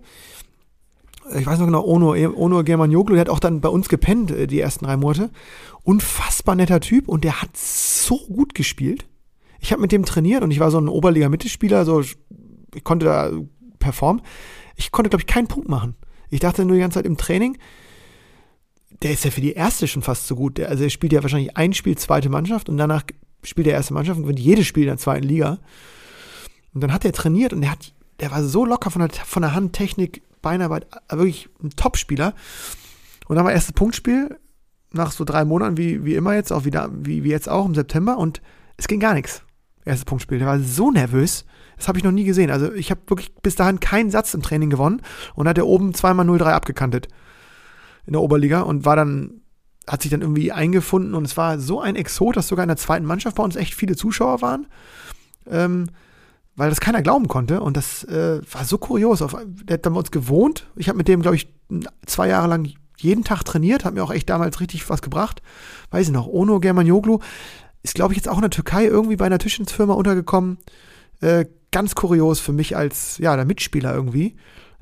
Ich 1.36 1.46
weiß 1.46 1.60
noch 1.60 1.68
genau, 1.68 1.86
Ono, 1.86 2.14
Ono 2.14 2.64
Germanioglu, 2.64 3.16
der 3.16 3.22
hat 3.22 3.30
auch 3.30 3.40
dann 3.40 3.62
bei 3.62 3.70
uns 3.70 3.88
gepennt, 3.88 4.32
äh, 4.32 4.48
die 4.48 4.60
ersten 4.60 4.86
drei 4.86 4.98
Monate. 4.98 5.30
Unfassbar 5.84 6.56
netter 6.56 6.82
Typ 6.82 7.08
und 7.08 7.24
der 7.24 7.42
hat 7.42 7.56
so 7.56 8.18
gut 8.28 8.56
gespielt. 8.56 9.06
Ich 9.60 9.72
habe 9.72 9.82
mit 9.82 9.94
dem 9.94 10.04
trainiert 10.04 10.44
und 10.44 10.52
ich 10.52 10.60
war 10.60 10.72
so 10.72 10.80
ein 10.80 10.90
Oberliga-Mittelspieler, 10.90 11.86
so 11.86 12.02
ich 12.02 12.84
konnte 12.84 13.06
da 13.06 13.32
performen. 13.80 14.22
Ich 14.76 14.92
konnte, 14.92 15.10
glaube 15.10 15.22
ich, 15.22 15.28
keinen 15.28 15.48
Punkt 15.48 15.70
machen. 15.70 15.96
Ich 16.30 16.40
dachte 16.40 16.66
nur 16.66 16.76
die 16.76 16.82
ganze 16.82 17.00
Zeit 17.00 17.06
im 17.06 17.18
Training, 17.18 17.58
der 19.02 19.12
ist 19.12 19.24
ja 19.24 19.32
für 19.32 19.42
die 19.42 19.54
erste 19.54 19.88
schon 19.88 20.02
fast 20.02 20.28
so 20.28 20.36
gut. 20.36 20.58
Der, 20.58 20.70
also 20.70 20.84
er 20.84 20.90
spielt 20.90 21.14
ja 21.14 21.22
wahrscheinlich 21.22 21.56
ein 21.58 21.74
Spiel 21.74 21.98
zweite 21.98 22.30
Mannschaft 22.30 22.70
und 22.70 22.78
danach 22.78 23.04
spielt 23.44 23.68
der 23.68 23.74
erste 23.74 23.94
Mannschaft 23.94 24.18
und 24.18 24.24
gewinnt 24.24 24.40
jedes 24.40 24.66
Spiel 24.66 24.84
in 24.84 24.90
der 24.90 24.98
zweiten 24.98 25.28
Liga. 25.28 25.60
Und 26.74 26.82
dann 26.82 26.94
hat 26.94 27.06
er 27.06 27.12
trainiert 27.14 27.54
und 27.54 27.62
der 27.62 27.72
hat, 27.72 27.94
der 28.20 28.32
war 28.32 28.44
so 28.44 28.66
locker 28.66 28.92
von 28.92 29.08
der, 29.08 29.10
von 29.12 29.42
der 29.42 29.54
Hand, 29.54 29.74
Technik, 29.74 30.24
Beinarbeit, 30.42 30.88
äh, 31.10 31.18
wirklich 31.18 31.50
ein 31.64 31.72
Top-Spieler. 31.72 32.34
Und 33.28 33.36
dann 33.36 33.46
war 33.46 33.52
erstes 33.52 33.74
Punktspiel 33.74 34.38
nach 34.92 35.12
so 35.12 35.24
drei 35.24 35.44
Monaten, 35.46 35.78
wie, 35.78 36.06
wie 36.06 36.16
immer 36.16 36.36
jetzt, 36.36 36.52
auch 36.52 36.66
wieder, 36.66 36.90
wie, 36.94 37.24
wie 37.24 37.30
jetzt 37.30 37.50
auch 37.50 37.66
im 37.66 37.74
September 37.74 38.18
und 38.18 38.42
es 38.78 38.88
ging 38.88 39.00
gar 39.00 39.14
nichts. 39.14 39.44
Erstes 39.86 40.06
Punktspiel. 40.06 40.40
Der 40.40 40.48
war 40.48 40.60
so 40.60 40.92
nervös. 40.92 41.46
Das 41.78 41.88
habe 41.88 41.98
ich 41.98 42.04
noch 42.04 42.12
nie 42.12 42.24
gesehen. 42.24 42.52
Also 42.52 42.72
ich 42.72 42.92
habe 42.92 43.02
wirklich 43.08 43.34
bis 43.36 43.56
dahin 43.56 43.80
keinen 43.80 44.12
Satz 44.12 44.34
im 44.34 44.42
Training 44.42 44.70
gewonnen 44.70 45.02
und 45.36 45.48
hat 45.48 45.58
er 45.58 45.68
oben 45.68 45.94
zweimal 45.94 46.28
0-3 46.28 46.46
abgekantet 46.46 47.08
in 48.06 48.14
der 48.14 48.22
Oberliga 48.22 48.62
und 48.62 48.86
war 48.86 48.96
dann 48.96 49.42
hat 49.88 50.02
sich 50.02 50.12
dann 50.12 50.22
irgendwie 50.22 50.52
eingefunden 50.52 51.14
und 51.14 51.26
es 51.26 51.36
war 51.36 51.60
so 51.60 51.82
ein 51.82 51.98
Exot, 51.98 52.38
dass 52.38 52.48
sogar 52.48 52.64
in 52.64 52.70
der 52.70 52.78
zweiten 52.78 53.06
Mannschaft 53.06 53.36
bei 53.36 53.44
uns 53.44 53.58
echt 53.58 53.74
viele 53.74 53.98
Zuschauer 53.98 54.42
waren. 54.42 54.68
Ähm, 55.50 55.88
weil 56.56 56.70
das 56.70 56.80
keiner 56.80 57.02
glauben 57.02 57.28
konnte. 57.28 57.62
Und 57.62 57.78
das 57.78 58.04
äh, 58.04 58.42
war 58.52 58.66
so 58.66 58.78
kurios. 58.78 59.22
Auf, 59.22 59.36
der 59.46 59.76
hat 59.76 59.86
dann 59.86 59.94
bei 59.94 60.00
uns 60.00 60.12
gewohnt. 60.12 60.68
Ich 60.76 60.90
habe 60.90 60.98
mit 60.98 61.08
dem, 61.08 61.22
glaube 61.22 61.36
ich, 61.36 61.48
zwei 62.06 62.28
Jahre 62.28 62.48
lang 62.48 62.70
jeden 62.98 63.24
Tag 63.24 63.44
trainiert, 63.44 63.86
hat 63.86 63.94
mir 63.94 64.04
auch 64.04 64.12
echt 64.12 64.30
damals 64.30 64.60
richtig 64.60 64.90
was 64.90 65.02
gebracht. 65.02 65.42
Weiß 65.92 66.08
ich 66.08 66.14
noch, 66.14 66.28
Ono 66.28 66.60
Germanioglu 66.60 67.20
ist, 67.82 67.96
glaube 67.96 68.14
ich, 68.14 68.18
jetzt 68.18 68.30
auch 68.30 68.36
in 68.36 68.42
der 68.42 68.50
Türkei 68.50 68.86
irgendwie 68.86 69.18
bei 69.18 69.26
einer 69.26 69.40
Tischensfirma 69.40 69.94
untergekommen. 69.94 70.58
Äh, 71.20 71.46
ganz 71.72 71.96
kurios 71.96 72.40
für 72.40 72.54
mich 72.54 72.78
als, 72.78 73.18
ja, 73.18 73.36
der 73.36 73.46
Mitspieler 73.46 73.94
irgendwie. 73.94 74.38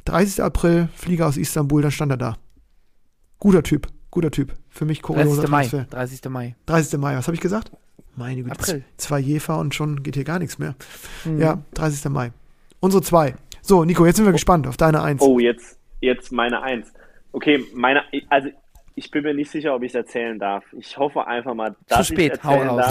30. 0.06 0.44
April, 0.44 0.90
Flieger 0.96 1.28
aus 1.28 1.38
Istanbul, 1.38 1.82
dann 1.82 1.92
stand 1.92 2.12
er 2.12 2.18
da. 2.18 2.38
Guter 3.40 3.64
Typ, 3.64 3.88
guter 4.12 4.30
Typ. 4.30 4.54
Für 4.70 4.86
mich 4.86 5.02
kurioser 5.02 5.44
30. 5.44 5.50
Mai. 5.50 5.68
Transfer. 5.68 5.86
30. 5.90 6.30
Mai. 6.30 6.56
30. 6.68 7.00
Mai, 7.00 7.16
was 7.16 7.28
habe 7.28 7.36
ich 7.36 7.42
gesagt? 7.42 7.72
Meine 8.16 8.44
Güte, 8.44 8.60
April. 8.60 8.84
zwei 8.98 9.20
Jefer 9.20 9.58
und 9.60 9.74
schon 9.74 10.04
geht 10.04 10.16
hier 10.16 10.24
gar 10.24 10.40
nichts 10.40 10.58
mehr. 10.60 10.76
Mhm. 11.26 11.40
Ja, 11.40 11.62
30. 11.74 12.10
Mai. 12.12 12.32
Unsere 12.80 13.02
zwei. 13.02 13.36
So, 13.62 13.86
Nico, 13.86 14.06
jetzt 14.06 14.18
sind 14.18 14.26
wir 14.26 14.32
gespannt 14.32 14.68
auf 14.68 14.78
deine 14.78 15.02
Eins. 15.02 15.22
Oh, 15.22 15.40
jetzt, 15.40 15.78
jetzt 16.02 16.32
meine 16.32 16.62
Eins. 16.62 16.92
Okay, 17.32 17.64
meine, 17.74 18.04
also 18.30 18.50
ich 18.96 19.10
bin 19.12 19.24
mir 19.24 19.34
nicht 19.34 19.52
sicher, 19.52 19.74
ob 19.76 19.84
ich 19.84 19.92
es 19.92 19.96
erzählen 19.96 20.38
darf. 20.40 20.64
Ich 20.74 20.98
hoffe 20.98 21.26
einfach 21.28 21.54
mal, 21.54 21.76
dass 21.88 22.08
spät, 22.08 22.20
ich 22.20 22.40
es 22.40 22.46
erzählen 22.46 22.70
hau 22.70 22.78
raus. 22.78 22.86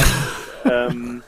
darf. 0.64 0.90
ähm, 0.90 1.22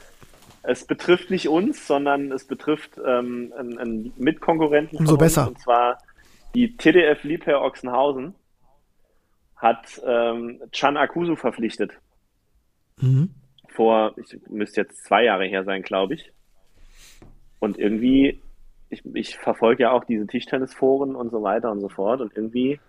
es 0.63 0.87
betrifft 0.87 1.31
nicht 1.31 1.49
uns, 1.49 1.87
sondern 1.87 2.31
es 2.33 2.47
betrifft 2.47 2.93
ähm, 3.05 3.53
einen, 3.59 3.79
einen 3.79 4.13
Mitkonkurrenten 4.17 4.99
Umso 4.99 5.13
von 5.15 5.19
besser. 5.19 5.43
uns, 5.43 5.51
und 5.51 5.59
zwar 5.61 5.99
die 6.55 6.77
TDF 6.77 7.23
Liebherr 7.25 7.61
Ochsenhausen 7.63 8.35
hat 9.57 10.01
ähm, 10.07 10.61
Can 10.73 10.97
Akusu 10.97 11.37
verpflichtet. 11.37 11.93
Mhm. 13.01 13.31
Vor, 13.73 14.15
ich 14.17 14.39
müsste 14.49 14.83
jetzt 14.83 15.05
zwei 15.05 15.25
Jahre 15.25 15.45
her 15.47 15.65
sein, 15.65 15.83
glaube 15.83 16.15
ich. 16.15 16.33
Und 17.59 17.79
irgendwie, 17.79 18.41
ich, 18.91 19.03
ich 19.15 19.39
verfolge 19.39 19.85
ja 19.85 19.93
auch 19.93 20.05
diese 20.05 20.27
Tischtennisforen 20.27 21.15
und 21.15 21.31
so 21.31 21.43
weiter 21.43 21.71
und 21.71 21.81
so 21.81 21.89
fort. 21.89 22.21
Und 22.21 22.37
irgendwie 22.37 22.81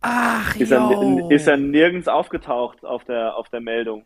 Ach, 0.00 0.54
ist 0.56 0.70
er, 0.70 1.30
ist 1.30 1.46
er 1.46 1.56
nirgends 1.56 2.08
aufgetaucht 2.08 2.84
auf 2.84 3.04
der, 3.04 3.36
auf 3.36 3.48
der 3.48 3.60
Meldung. 3.60 4.04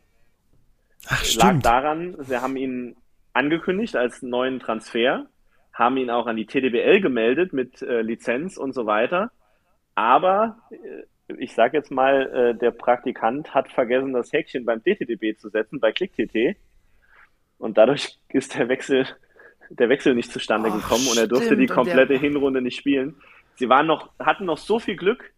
Ach, 1.06 1.22
Lag 1.34 1.48
stimmt. 1.48 1.66
daran, 1.66 2.16
sie 2.20 2.40
haben 2.40 2.56
ihn 2.56 2.96
angekündigt 3.32 3.96
als 3.96 4.22
neuen 4.22 4.60
Transfer, 4.60 5.26
haben 5.72 5.96
ihn 5.96 6.10
auch 6.10 6.26
an 6.26 6.36
die 6.36 6.46
TDBL 6.46 7.00
gemeldet 7.00 7.52
mit 7.52 7.82
äh, 7.82 8.02
Lizenz 8.02 8.56
und 8.56 8.72
so 8.72 8.86
weiter. 8.86 9.30
Aber 9.94 10.58
äh, 10.70 10.76
ich 11.38 11.54
sage 11.54 11.76
jetzt 11.76 11.90
mal, 11.90 12.30
äh, 12.34 12.54
der 12.58 12.70
Praktikant 12.70 13.54
hat 13.54 13.70
vergessen, 13.70 14.12
das 14.12 14.32
Häkchen 14.32 14.64
beim 14.64 14.82
DTDB 14.82 15.36
zu 15.38 15.48
setzen, 15.48 15.80
bei 15.80 15.92
ClickTT. 15.92 16.56
Und 17.58 17.78
dadurch 17.78 18.18
ist 18.30 18.56
der 18.58 18.68
Wechsel, 18.68 19.06
der 19.70 19.88
Wechsel 19.88 20.14
nicht 20.14 20.30
zustande 20.32 20.68
Ach, 20.70 20.74
gekommen 20.76 21.06
und 21.10 21.18
er 21.18 21.26
durfte 21.28 21.56
die 21.56 21.62
Und 21.62 21.68
der- 21.70 21.76
komplette 21.76 22.14
Hinrunde 22.18 22.60
nicht 22.62 22.76
spielen. 22.76 23.16
Sie 23.56 23.68
waren 23.68 23.86
noch, 23.86 24.10
hatten 24.18 24.44
noch 24.46 24.58
so 24.58 24.78
viel 24.78 24.96
Glück, 24.96 25.32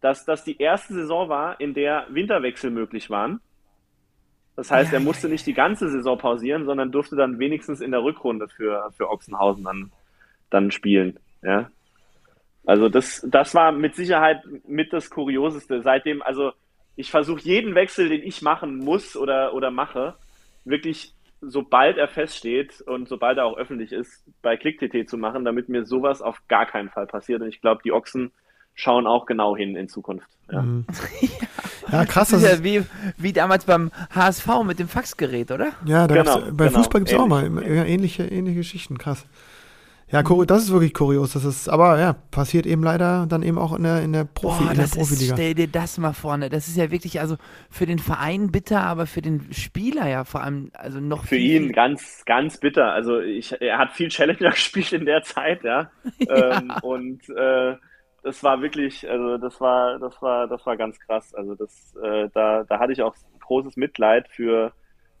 dass 0.00 0.24
das 0.24 0.42
die 0.44 0.58
erste 0.60 0.94
Saison 0.94 1.28
war, 1.28 1.60
in 1.60 1.74
der 1.74 2.06
Winterwechsel 2.10 2.70
möglich 2.70 3.08
waren. 3.08 3.40
Das 4.56 4.70
heißt, 4.70 4.92
Ja, 4.92 4.98
er 4.98 5.04
musste 5.04 5.28
nicht 5.28 5.46
die 5.46 5.54
ganze 5.54 5.88
Saison 5.88 6.18
pausieren, 6.18 6.64
sondern 6.66 6.90
durfte 6.92 7.16
dann 7.16 7.38
wenigstens 7.38 7.80
in 7.80 7.92
der 7.92 8.02
Rückrunde 8.02 8.48
für, 8.48 8.90
für 8.96 9.08
Ochsenhausen 9.08 9.64
dann, 9.64 9.92
dann 10.50 10.70
spielen. 10.72 11.18
Ja. 11.42 11.70
Also 12.64 12.88
das, 12.88 13.26
das 13.28 13.54
war 13.54 13.72
mit 13.72 13.96
Sicherheit 13.96 14.42
mit 14.66 14.92
das 14.92 15.10
Kurioseste. 15.10 15.82
Seitdem, 15.82 16.22
also 16.22 16.52
ich 16.96 17.10
versuche 17.10 17.40
jeden 17.42 17.74
Wechsel, 17.74 18.08
den 18.08 18.22
ich 18.22 18.42
machen 18.42 18.78
muss 18.78 19.16
oder, 19.16 19.54
oder 19.54 19.70
mache, 19.70 20.14
wirklich 20.64 21.14
sobald 21.40 21.96
er 21.96 22.06
feststeht 22.06 22.80
und 22.82 23.08
sobald 23.08 23.38
er 23.38 23.46
auch 23.46 23.56
öffentlich 23.56 23.92
ist, 23.92 24.24
bei 24.42 24.56
ClickTT 24.56 25.08
zu 25.08 25.18
machen, 25.18 25.44
damit 25.44 25.68
mir 25.68 25.84
sowas 25.84 26.22
auf 26.22 26.40
gar 26.48 26.66
keinen 26.66 26.88
Fall 26.88 27.06
passiert. 27.06 27.42
Und 27.42 27.48
ich 27.48 27.60
glaube, 27.60 27.82
die 27.84 27.92
Ochsen 27.92 28.30
schauen 28.74 29.06
auch 29.06 29.26
genau 29.26 29.56
hin 29.56 29.76
in 29.76 29.88
Zukunft. 29.88 30.28
Ja. 30.50 30.62
Mhm. 30.62 30.86
Ja, 31.90 32.06
krass. 32.06 32.30
Das 32.30 32.42
ist 32.42 32.48
ja 32.48 32.64
wie, 32.64 32.84
wie 33.18 33.32
damals 33.34 33.66
beim 33.66 33.90
HSV 34.14 34.46
mit 34.64 34.78
dem 34.78 34.88
Faxgerät, 34.88 35.50
oder? 35.50 35.72
ja, 35.84 36.06
da 36.06 36.14
Genau, 36.14 36.40
bei 36.52 36.68
genau, 36.68 36.78
Fußball 36.78 37.00
gibt 37.02 37.12
es 37.12 37.18
auch 37.18 37.26
mal 37.26 37.44
ähnliche, 37.44 38.24
ähnliche 38.24 38.58
Geschichten. 38.58 38.96
Krass. 38.96 39.26
Ja, 40.12 40.22
das 40.22 40.64
ist 40.64 40.72
wirklich 40.72 40.92
kurios. 40.92 41.32
Das 41.32 41.44
ist, 41.46 41.70
aber 41.70 41.98
ja, 41.98 42.12
passiert 42.12 42.66
eben 42.66 42.82
leider 42.82 43.26
dann 43.26 43.42
eben 43.42 43.56
auch 43.56 43.74
in 43.74 43.82
der, 43.82 44.02
in 44.02 44.12
der, 44.12 44.24
Profi, 44.24 44.64
Boah, 44.64 44.70
in 44.70 44.76
der 44.76 44.84
das 44.84 44.94
ist, 44.94 44.98
Profiliga. 44.98 45.34
stell 45.34 45.54
dir 45.54 45.68
das 45.68 45.96
mal 45.96 46.12
vorne. 46.12 46.50
Das 46.50 46.68
ist 46.68 46.76
ja 46.76 46.90
wirklich, 46.90 47.18
also 47.18 47.36
für 47.70 47.86
den 47.86 47.98
Verein 47.98 48.52
bitter, 48.52 48.82
aber 48.82 49.06
für 49.06 49.22
den 49.22 49.50
Spieler 49.54 50.06
ja 50.08 50.24
vor 50.24 50.42
allem, 50.42 50.70
also 50.74 51.00
noch 51.00 51.22
Für 51.22 51.36
viel, 51.36 51.62
ihn 51.62 51.72
ganz, 51.72 52.24
ganz 52.26 52.58
bitter. 52.58 52.92
Also 52.92 53.20
ich, 53.20 53.58
er 53.62 53.78
hat 53.78 53.92
viel 53.92 54.08
Challenger 54.08 54.50
gespielt 54.50 54.92
in 54.92 55.06
der 55.06 55.22
Zeit, 55.22 55.64
ja. 55.64 55.90
Ähm, 56.28 56.74
und 56.82 57.26
äh, 57.30 57.76
das 58.22 58.42
war 58.44 58.60
wirklich, 58.60 59.08
also 59.08 59.38
das 59.38 59.60
war, 59.62 59.98
das 59.98 60.20
war, 60.20 60.46
das 60.46 60.64
war 60.66 60.76
ganz 60.76 61.00
krass. 61.00 61.34
Also 61.34 61.54
das, 61.54 61.94
äh, 62.02 62.28
da, 62.34 62.64
da 62.64 62.78
hatte 62.78 62.92
ich 62.92 63.00
auch 63.02 63.14
großes 63.40 63.76
Mitleid 63.76 64.28
für, 64.28 64.72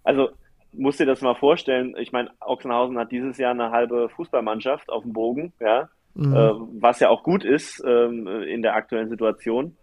also 0.04 0.32
musst 0.72 1.00
dir 1.00 1.06
das 1.06 1.20
mal 1.20 1.34
vorstellen. 1.34 1.94
Ich 1.98 2.12
meine, 2.12 2.30
Ochsenhausen 2.40 2.98
hat 2.98 3.12
dieses 3.12 3.38
Jahr 3.38 3.52
eine 3.52 3.70
halbe 3.70 4.08
Fußballmannschaft 4.10 4.88
auf 4.90 5.02
dem 5.02 5.12
Bogen, 5.12 5.52
ja. 5.60 5.88
Mhm. 6.14 6.34
äh, 6.34 6.52
was 6.80 7.00
ja 7.00 7.08
auch 7.08 7.22
gut 7.22 7.44
ist 7.44 7.82
ähm, 7.86 8.26
in 8.26 8.62
der 8.62 8.74
aktuellen 8.74 9.08
Situation. 9.08 9.76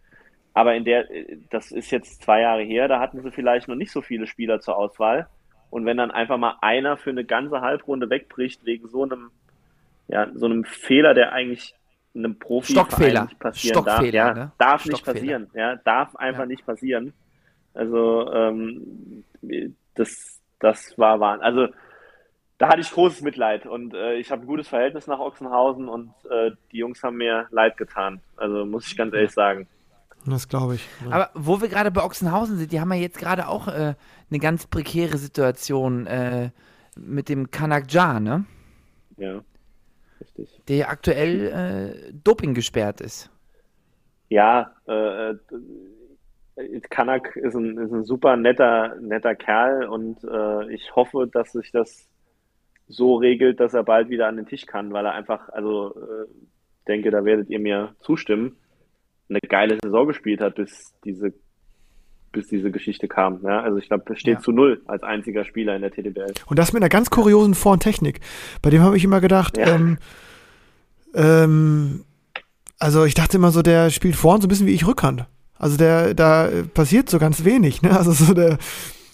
Aber 0.53 0.75
in 0.75 0.83
der, 0.83 1.07
das 1.49 1.71
ist 1.71 1.91
jetzt 1.91 2.21
zwei 2.23 2.41
Jahre 2.41 2.63
her, 2.63 2.87
da 2.87 2.99
hatten 2.99 3.21
sie 3.21 3.31
vielleicht 3.31 3.67
noch 3.67 3.75
nicht 3.75 3.91
so 3.91 4.01
viele 4.01 4.27
Spieler 4.27 4.59
zur 4.59 4.77
Auswahl. 4.77 5.27
Und 5.69 5.85
wenn 5.85 5.97
dann 5.97 6.11
einfach 6.11 6.37
mal 6.37 6.55
einer 6.61 6.97
für 6.97 7.11
eine 7.11 7.23
ganze 7.23 7.61
Halbrunde 7.61 8.09
wegbricht 8.09 8.65
wegen 8.65 8.87
so 8.87 9.03
einem, 9.03 9.29
ja, 10.07 10.27
so 10.33 10.47
einem 10.47 10.63
Fehler, 10.65 11.13
der 11.13 11.31
eigentlich 11.31 11.75
einem 12.15 12.39
Profi 12.39 12.73
Stockfehler. 12.73 13.25
nicht 13.25 13.39
passieren 13.39 13.85
darf, 13.85 13.95
Stockfehler, 13.95 14.17
ja, 14.17 14.33
ne? 14.33 14.51
darf 14.57 14.85
nicht 14.85 15.05
passieren, 15.05 15.47
ja, 15.53 15.75
darf 15.77 16.15
einfach 16.15 16.41
Ja. 16.41 16.45
nicht 16.47 16.65
passieren. 16.65 17.13
Also 17.75 18.33
ähm, 18.33 19.23
das, 19.93 20.38
das 20.59 20.97
war 20.97 21.19
Wahnsinn. 21.19 21.45
Also 21.45 21.67
da 22.57 22.67
hatte 22.67 22.81
ich 22.81 22.91
großes 22.91 23.21
Mitleid 23.21 23.65
und 23.65 23.93
äh, 23.93 24.15
ich 24.15 24.31
habe 24.31 24.41
ein 24.41 24.47
gutes 24.47 24.67
Verhältnis 24.67 25.07
nach 25.07 25.19
Ochsenhausen 25.19 25.87
und 25.87 26.13
äh, 26.29 26.51
die 26.71 26.77
Jungs 26.77 27.01
haben 27.03 27.17
mir 27.17 27.47
leid 27.51 27.77
getan. 27.77 28.21
Also 28.35 28.65
muss 28.65 28.87
ich 28.87 28.97
ganz 28.97 29.13
ehrlich 29.13 29.31
sagen. 29.31 29.67
Das 30.25 30.49
glaube 30.49 30.75
ich. 30.75 30.87
Ja. 31.05 31.11
Aber 31.11 31.29
wo 31.33 31.61
wir 31.61 31.69
gerade 31.69 31.91
bei 31.91 32.03
Ochsenhausen 32.03 32.57
sind, 32.57 32.71
die 32.71 32.81
haben 32.81 32.91
ja 32.91 32.99
jetzt 32.99 33.17
gerade 33.17 33.47
auch 33.47 33.69
äh, 33.69 33.95
eine 34.29 34.39
ganz 34.39 34.67
prekäre 34.67 35.17
Situation 35.17 36.05
äh, 36.07 36.51
mit 36.97 37.29
dem 37.29 37.49
Kanakja, 37.49 38.19
ne? 38.19 38.45
Ja, 39.15 39.41
richtig. 40.19 40.61
Der 40.67 40.75
ja 40.75 40.87
aktuell 40.89 41.47
äh, 41.47 42.13
Doping 42.23 42.53
gesperrt 42.53 42.99
ist. 42.99 43.29
Ja, 44.27 44.73
äh, 44.87 45.29
äh, 45.31 45.37
Kanak 46.89 47.35
ist 47.35 47.55
ein, 47.55 47.77
ist 47.77 47.91
ein 47.91 48.03
super 48.03 48.35
netter, 48.35 48.95
netter 49.01 49.35
Kerl 49.35 49.85
und 49.85 50.23
äh, 50.23 50.73
ich 50.73 50.95
hoffe, 50.95 51.29
dass 51.31 51.51
sich 51.53 51.71
das 51.71 52.07
so 52.87 53.15
regelt, 53.15 53.59
dass 53.59 53.73
er 53.73 53.83
bald 53.83 54.09
wieder 54.09 54.27
an 54.27 54.35
den 54.37 54.45
Tisch 54.47 54.65
kann, 54.65 54.91
weil 54.93 55.05
er 55.05 55.13
einfach, 55.13 55.49
also 55.49 55.95
äh, 55.95 56.25
denke, 56.87 57.11
da 57.11 57.23
werdet 57.23 57.49
ihr 57.49 57.59
mir 57.59 57.95
zustimmen, 57.99 58.57
eine 59.29 59.39
geile 59.47 59.77
Saison 59.83 60.07
gespielt 60.07 60.41
hat, 60.41 60.55
bis 60.55 60.93
diese, 61.05 61.31
bis 62.31 62.47
diese 62.47 62.71
Geschichte 62.71 63.07
kam. 63.07 63.41
Ja? 63.43 63.61
Also 63.61 63.77
ich 63.77 63.87
glaube, 63.87 64.05
er 64.07 64.15
steht 64.15 64.35
Ja. 64.37 64.39
zu 64.41 64.51
null 64.51 64.81
als 64.87 65.03
einziger 65.03 65.45
Spieler 65.45 65.75
in 65.75 65.83
der 65.83 65.91
TDBL. 65.91 66.33
Und 66.47 66.57
das 66.57 66.73
mit 66.73 66.81
einer 66.81 66.89
ganz 66.89 67.11
kuriosen 67.11 67.53
Vor- 67.53 67.73
und 67.73 67.83
Technik. 67.83 68.21
Bei 68.63 68.71
dem 68.71 68.81
habe 68.81 68.97
ich 68.97 69.03
immer 69.03 69.21
gedacht, 69.21 69.57
Ja. 69.57 69.67
ähm, 69.75 69.97
ähm, 71.13 72.05
also 72.79 73.05
ich 73.05 73.13
dachte 73.13 73.37
immer 73.37 73.51
so, 73.51 73.61
der 73.61 73.89
spielt 73.91 74.15
vorn 74.15 74.41
so 74.41 74.47
ein 74.47 74.49
bisschen 74.49 74.67
wie 74.67 74.73
ich 74.73 74.87
Rückhand. 74.87 75.25
Also 75.59 75.77
der, 75.77 76.13
da 76.15 76.49
passiert 76.73 77.09
so 77.09 77.19
ganz 77.19 77.43
wenig, 77.45 77.81
ne? 77.83 77.95
Also 77.95 78.11
so 78.13 78.33
der 78.33 78.57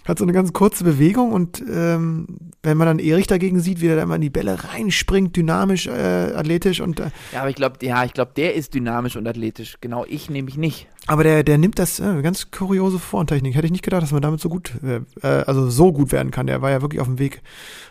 hat 0.07 0.19
so 0.19 0.23
eine 0.23 0.33
ganz 0.33 0.53
kurze 0.53 0.83
Bewegung 0.83 1.31
und 1.31 1.63
ähm, 1.67 2.27
wenn 2.61 2.77
man 2.77 2.85
dann 2.85 2.99
Erich 2.99 3.25
dagegen 3.25 3.59
sieht, 3.59 3.81
wie 3.81 3.87
der 3.87 3.95
da 3.95 4.03
immer 4.03 4.15
in 4.17 4.21
die 4.21 4.29
Bälle 4.29 4.55
reinspringt, 4.63 5.35
dynamisch, 5.35 5.87
äh, 5.87 5.91
athletisch 6.35 6.79
und 6.79 6.99
äh, 6.99 7.09
Ja, 7.33 7.39
aber 7.39 7.49
ich 7.49 7.55
glaube, 7.55 7.77
ja, 7.81 8.03
ich 8.05 8.13
glaube, 8.13 8.31
der 8.37 8.53
ist 8.53 8.75
dynamisch 8.75 9.15
und 9.15 9.27
athletisch. 9.27 9.77
Genau, 9.81 10.05
ich 10.07 10.29
nämlich 10.29 10.57
nicht. 10.57 10.85
aber 11.07 11.23
der, 11.23 11.41
der 11.43 11.57
nimmt 11.57 11.79
das 11.79 11.99
äh, 11.99 12.21
ganz 12.21 12.51
kuriose 12.51 12.99
Vor- 12.99 13.21
und 13.21 13.27
Technik. 13.27 13.55
Hätte 13.55 13.65
ich 13.65 13.71
nicht 13.71 13.83
gedacht, 13.83 14.03
dass 14.03 14.11
man 14.11 14.21
damit 14.21 14.39
so 14.41 14.47
gut, 14.49 14.73
äh, 14.83 15.25
also 15.27 15.71
so 15.71 15.91
gut 15.91 16.11
werden 16.11 16.29
kann. 16.29 16.45
Der 16.45 16.61
war 16.61 16.69
ja 16.69 16.83
wirklich 16.83 17.01
auf 17.01 17.07
dem 17.07 17.17
Weg 17.17 17.41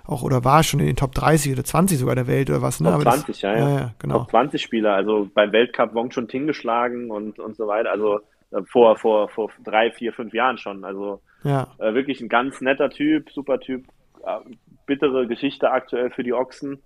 auch 0.05 0.23
oder 0.23 0.45
war 0.45 0.63
schon 0.63 0.79
in 0.79 0.87
den 0.87 0.95
Top 0.97 1.17
30 1.17 1.51
oder 1.55 1.65
20 1.65 1.99
sogar 1.99 2.15
der 2.15 2.29
Welt 2.29 2.49
oder 2.49 2.63
was. 2.63 2.79
Ne? 2.79 2.87
Top 2.91 2.95
Aber 2.95 3.05
das- 3.05 3.15
20, 3.25 3.43
ja, 3.43 3.53
ja. 3.53 3.59
ja, 3.59 3.75
ja, 3.77 3.95
genau. 3.99 4.19
Top 4.21 4.31
20 4.31 4.63
Spieler, 4.63 4.95
also 4.95 5.29
beim 5.35 5.51
Weltcup 5.51 5.95
Wong 5.95 6.11
Chun 6.11 6.29
Ting 6.29 6.47
geschlagen 6.47 7.11
und, 7.11 7.41
und 7.41 7.57
so 7.57 7.67
weiter. 7.67 7.91
Also 7.91 8.21
vor, 8.65 8.97
vor, 8.99 9.29
vor 9.29 9.51
drei, 9.65 9.91
vier, 9.91 10.13
fünf 10.13 10.33
Jahren 10.33 10.59
schon. 10.59 10.85
Also 10.85 11.21
Ja, 11.43 11.69
Äh, 11.79 11.95
wirklich 11.95 12.21
ein 12.21 12.29
ganz 12.29 12.61
netter 12.61 12.91
Typ, 12.91 13.31
super 13.31 13.59
Typ. 13.61 13.87
Äh, 14.25 14.39
bittere 14.87 15.27
Geschichte 15.27 15.71
aktuell 15.71 16.11
für 16.11 16.23
die 16.23 16.33
Ochsen. 16.33 16.83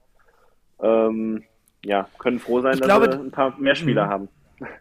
Ähm, 0.80 1.44
ja, 1.84 2.08
können 2.18 2.38
froh 2.38 2.60
sein, 2.60 2.74
Ich 2.74 2.80
dass 2.80 2.88
glaube, 2.88 3.06
wir 3.08 3.20
ein 3.20 3.30
paar 3.30 3.58
mehr 3.58 3.74
Spieler 3.74 4.06
Mhm. 4.06 4.10
haben. 4.10 4.28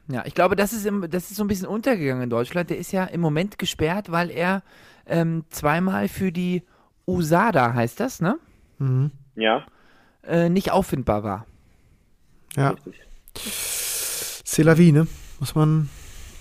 Ja, 0.07 0.23
ich 0.25 0.33
glaube, 0.33 0.55
das 0.55 0.73
ist, 0.73 0.85
im, 0.87 1.07
das 1.09 1.29
ist 1.29 1.35
so 1.37 1.43
ein 1.43 1.47
bisschen 1.47 1.67
untergegangen 1.67 2.23
in 2.23 2.29
Deutschland. 2.31 2.69
Der 2.71 2.77
ist 2.79 2.91
ja 2.91 3.03
im 3.05 3.21
Moment 3.21 3.59
gesperrt, 3.59 4.11
weil 4.11 4.31
er 4.31 4.63
ähm, 5.05 5.43
zweimal 5.49 6.07
für 6.07 6.31
die 6.31 6.63
USADA, 7.05 7.73
heißt 7.75 7.99
das, 7.99 8.19
ne? 8.21 8.37
Mhm. 8.79 9.11
Ja, 9.35 9.65
Äh, 10.23 10.49
nicht 10.49 10.71
auffindbar 10.71 11.23
war. 11.23 11.45
Ja, 12.55 12.71
richtig. 12.71 13.03
c'est 13.35 14.63
la 14.63 14.73
vie, 14.77 14.91
ne? 14.91 15.07
Muss 15.39 15.53
man, 15.55 15.89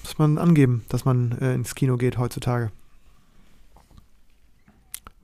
muss 0.07 0.19
man 0.19 0.39
angeben, 0.39 0.85
dass 0.89 1.05
man 1.05 1.37
äh, 1.41 1.55
ins 1.55 1.75
Kino 1.75 1.97
geht 1.97 2.19
heutzutage. 2.19 2.71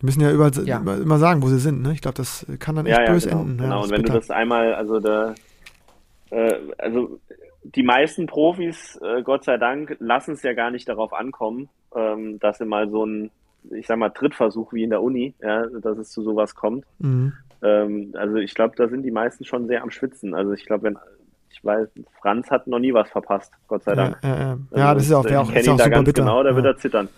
Die 0.00 0.06
müssen 0.06 0.20
ja, 0.20 0.32
über, 0.32 0.50
Ja. 0.64 0.78
Immer, 0.78 0.96
immer 0.98 1.18
sagen, 1.18 1.42
wo 1.42 1.46
sie 1.46 1.58
sind, 1.58 1.82
ne? 1.82 1.92
Ich 1.92 2.00
glaube, 2.00 2.16
das 2.16 2.44
kann 2.58 2.74
dann 2.76 2.86
echt 2.86 2.98
Ja, 2.98 3.04
ja, 3.04 3.12
böse 3.12 3.28
genau. 3.28 3.42
enden. 3.42 3.58
genau. 3.58 3.76
Ja, 3.76 3.82
Und 3.82 3.90
wenn 3.90 4.02
bitter. 4.02 4.14
du 4.14 4.18
das 4.18 4.30
einmal, 4.30 4.74
also 4.74 4.98
da, 5.00 5.34
äh, 6.30 6.54
also 6.78 7.20
die 7.62 7.84
meisten 7.84 8.26
Profis, 8.26 8.98
äh, 9.02 9.22
Gott 9.22 9.44
sei 9.44 9.56
Dank, 9.58 9.96
lassen 10.00 10.32
es 10.32 10.42
ja 10.42 10.52
gar 10.54 10.70
nicht 10.72 10.88
darauf 10.88 11.12
ankommen, 11.12 11.68
ähm, 11.94 12.40
dass 12.40 12.58
sie 12.58 12.64
mal 12.64 12.90
so 12.90 13.06
ein, 13.06 13.30
ich 13.70 13.86
sag 13.86 13.98
mal, 13.98 14.10
Trittversuch 14.10 14.72
wie 14.72 14.82
in 14.82 14.90
der 14.90 15.02
Uni, 15.02 15.34
ja, 15.40 15.66
dass 15.66 15.96
es 15.98 16.10
zu 16.10 16.22
sowas 16.22 16.56
kommt. 16.56 16.84
Mhm. 16.98 17.32
Ähm, 17.62 18.12
also 18.14 18.36
ich 18.36 18.54
glaube, 18.56 18.74
da 18.76 18.88
sind 18.88 19.04
die 19.04 19.12
meisten 19.12 19.44
schon 19.44 19.68
sehr 19.68 19.82
am 19.84 19.92
Schwitzen. 19.92 20.34
Also 20.34 20.52
ich 20.52 20.66
glaube, 20.66 20.82
wenn 20.82 20.98
ich 21.52 21.64
weiß, 21.64 21.88
Franz 22.20 22.50
hat 22.50 22.66
noch 22.66 22.78
nie 22.78 22.92
was 22.94 23.08
verpasst, 23.10 23.52
Gott 23.68 23.84
sei 23.84 23.92
Ja, 23.92 23.96
Dank. 23.96 24.18
ja, 24.22 24.28
ja. 24.38 24.50
Also 24.70 24.76
ja, 24.76 24.94
das 24.94 25.04
ist 25.04 25.12
auch, 25.12 25.24
ich 25.24 25.30
wär 25.30 25.40
auch, 25.42 25.46
kenne 25.48 25.60
ist 25.60 25.68
auch 25.68 25.76
da 25.76 25.84
super 25.84 25.90
ganz 25.96 26.06
bitter. 26.06 26.22
genau, 26.22 26.42
da 26.42 26.54
wird 26.54 26.64
ja. 26.64 26.70
er 26.72 26.76
zittern. 26.78 27.08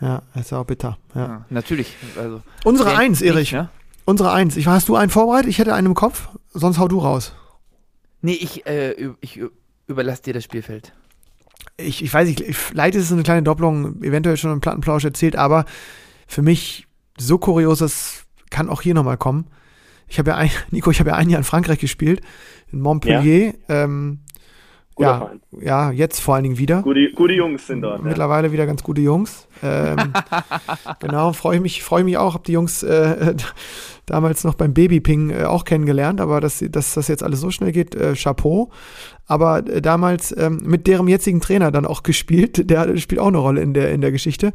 ja, 0.00 0.22
ist 0.34 0.52
auch 0.52 0.64
bitter. 0.64 0.98
Ja. 1.14 1.20
Ja, 1.20 1.44
natürlich. 1.50 1.96
Also, 2.18 2.40
Unsere 2.64 2.96
Eins, 2.96 3.22
Erich. 3.22 3.52
Ne? 3.52 3.68
Unsere 4.04 4.32
Eins. 4.32 4.56
Ich, 4.56 4.66
hast 4.66 4.88
du 4.88 4.96
einen 4.96 5.10
vorbereitet? 5.10 5.48
Ich 5.48 5.58
hätte 5.58 5.74
einen 5.74 5.86
im 5.88 5.94
Kopf, 5.94 6.28
sonst 6.52 6.78
hau 6.78 6.88
du 6.88 6.98
raus. 6.98 7.34
Nee, 8.20 8.32
ich, 8.34 8.66
äh, 8.66 9.10
ich 9.20 9.40
überlasse 9.86 10.22
dir 10.22 10.34
das 10.34 10.44
Spielfeld. 10.44 10.92
Ich, 11.76 12.02
ich 12.04 12.12
weiß 12.12 12.28
nicht, 12.28 12.40
ich- 12.40 12.56
vielleicht 12.56 12.94
ist 12.94 13.04
es 13.04 13.12
eine 13.12 13.22
kleine 13.22 13.42
Doppelung, 13.42 14.02
eventuell 14.02 14.36
schon 14.36 14.52
im 14.52 14.60
Plattenplausch 14.60 15.04
erzählt, 15.04 15.36
aber 15.36 15.64
für 16.26 16.42
mich 16.42 16.86
so 17.18 17.38
kurios, 17.38 17.78
das 17.80 18.24
kann 18.50 18.68
auch 18.68 18.82
hier 18.82 18.94
nochmal 18.94 19.16
kommen. 19.16 19.46
Ich 20.12 20.18
habe 20.18 20.30
ja 20.30 20.36
ein, 20.36 20.50
Nico, 20.70 20.90
ich 20.90 21.00
habe 21.00 21.10
ja 21.10 21.16
ein 21.16 21.30
Jahr 21.30 21.38
in 21.38 21.44
Frankreich 21.44 21.78
gespielt, 21.78 22.20
in 22.70 22.80
Montpellier. 22.80 23.54
Ähm, 23.68 24.20
Guter 24.94 25.32
ja, 25.58 25.88
ja, 25.88 25.90
jetzt 25.90 26.20
vor 26.20 26.34
allen 26.34 26.44
Dingen 26.44 26.58
wieder. 26.58 26.82
Gute, 26.82 27.10
gute 27.12 27.32
Jungs 27.32 27.66
sind 27.66 27.80
dort. 27.80 28.00
Ja. 28.00 28.04
Mittlerweile 28.04 28.52
wieder 28.52 28.66
ganz 28.66 28.82
gute 28.82 29.00
Jungs. 29.00 29.48
Ähm, 29.62 29.96
genau, 31.00 31.32
freue 31.32 31.56
ich 31.56 31.62
mich, 31.62 31.82
freue 31.82 32.04
mich 32.04 32.18
auch, 32.18 32.34
habe 32.34 32.44
die 32.46 32.52
Jungs 32.52 32.82
äh, 32.82 33.34
damals 34.06 34.44
noch 34.44 34.52
beim 34.52 34.74
Babyping 34.74 35.30
äh, 35.30 35.44
auch 35.44 35.64
kennengelernt, 35.64 36.20
aber 36.20 36.42
dass, 36.42 36.62
dass 36.68 36.92
das 36.92 37.08
jetzt 37.08 37.22
alles 37.22 37.40
so 37.40 37.50
schnell 37.50 37.72
geht, 37.72 37.94
äh, 37.94 38.12
Chapeau. 38.14 38.70
Aber 39.26 39.66
äh, 39.66 39.80
damals 39.80 40.36
ähm, 40.36 40.60
mit 40.62 40.86
deren 40.86 41.08
jetzigen 41.08 41.40
Trainer 41.40 41.70
dann 41.70 41.86
auch 41.86 42.02
gespielt, 42.02 42.68
der 42.68 42.94
spielt 42.98 43.18
auch 43.18 43.28
eine 43.28 43.38
Rolle 43.38 43.62
in 43.62 43.72
der, 43.72 43.92
in 43.92 44.02
der 44.02 44.12
Geschichte, 44.12 44.52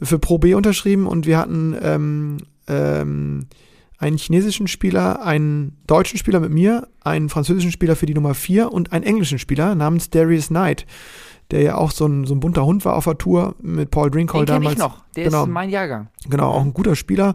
für 0.00 0.20
Pro 0.20 0.38
B 0.38 0.54
unterschrieben 0.54 1.08
und 1.08 1.26
wir 1.26 1.38
hatten 1.38 1.76
ähm, 1.82 2.36
ähm, 2.68 3.48
einen 3.98 4.18
chinesischen 4.18 4.66
Spieler, 4.66 5.24
einen 5.24 5.76
deutschen 5.86 6.18
Spieler 6.18 6.40
mit 6.40 6.50
mir, 6.50 6.88
einen 7.02 7.28
französischen 7.28 7.72
Spieler 7.72 7.96
für 7.96 8.06
die 8.06 8.14
Nummer 8.14 8.34
4 8.34 8.72
und 8.72 8.92
einen 8.92 9.04
englischen 9.04 9.38
Spieler 9.38 9.74
namens 9.74 10.10
Darius 10.10 10.48
Knight, 10.48 10.86
der 11.50 11.62
ja 11.62 11.76
auch 11.76 11.90
so 11.90 12.06
ein, 12.06 12.24
so 12.24 12.34
ein 12.34 12.40
bunter 12.40 12.64
Hund 12.64 12.84
war 12.84 12.96
auf 12.96 13.04
der 13.04 13.18
Tour 13.18 13.54
mit 13.60 13.90
Paul 13.90 14.10
Drinkhold 14.10 14.48
Den 14.48 14.54
damals. 14.54 14.74
ich 14.74 14.78
noch. 14.78 15.04
Der 15.14 15.24
genau, 15.24 15.44
ist 15.44 15.50
mein 15.50 15.70
Jahrgang. 15.70 16.08
genau, 16.28 16.50
auch 16.50 16.62
ein 16.62 16.74
guter 16.74 16.96
Spieler. 16.96 17.34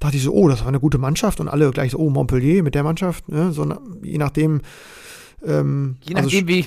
Dachte 0.00 0.16
ich 0.16 0.22
so, 0.22 0.32
oh, 0.32 0.48
das 0.48 0.60
war 0.60 0.68
eine 0.68 0.80
gute 0.80 0.98
Mannschaft 0.98 1.38
und 1.38 1.48
alle 1.48 1.70
gleich 1.70 1.92
so, 1.92 1.98
oh, 1.98 2.10
Montpellier 2.10 2.62
mit 2.62 2.74
der 2.74 2.82
Mannschaft, 2.82 3.28
ne? 3.28 3.52
so, 3.52 3.66
je 4.02 4.18
nachdem. 4.18 4.60
Ähm, 5.44 5.96
Je 6.02 6.14
also 6.14 6.28
nachdem, 6.28 6.48
wie, 6.48 6.66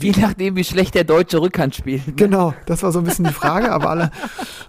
je 0.00 0.12
nachdem, 0.20 0.56
wie 0.56 0.64
schlecht 0.64 0.94
der 0.94 1.04
deutsche 1.04 1.40
Rückhand 1.40 1.74
spielt. 1.74 2.06
Ne? 2.06 2.12
Genau, 2.14 2.54
das 2.66 2.82
war 2.82 2.92
so 2.92 2.98
ein 2.98 3.04
bisschen 3.04 3.24
die 3.24 3.32
Frage, 3.32 3.72
aber 3.72 3.90
alle. 3.90 4.10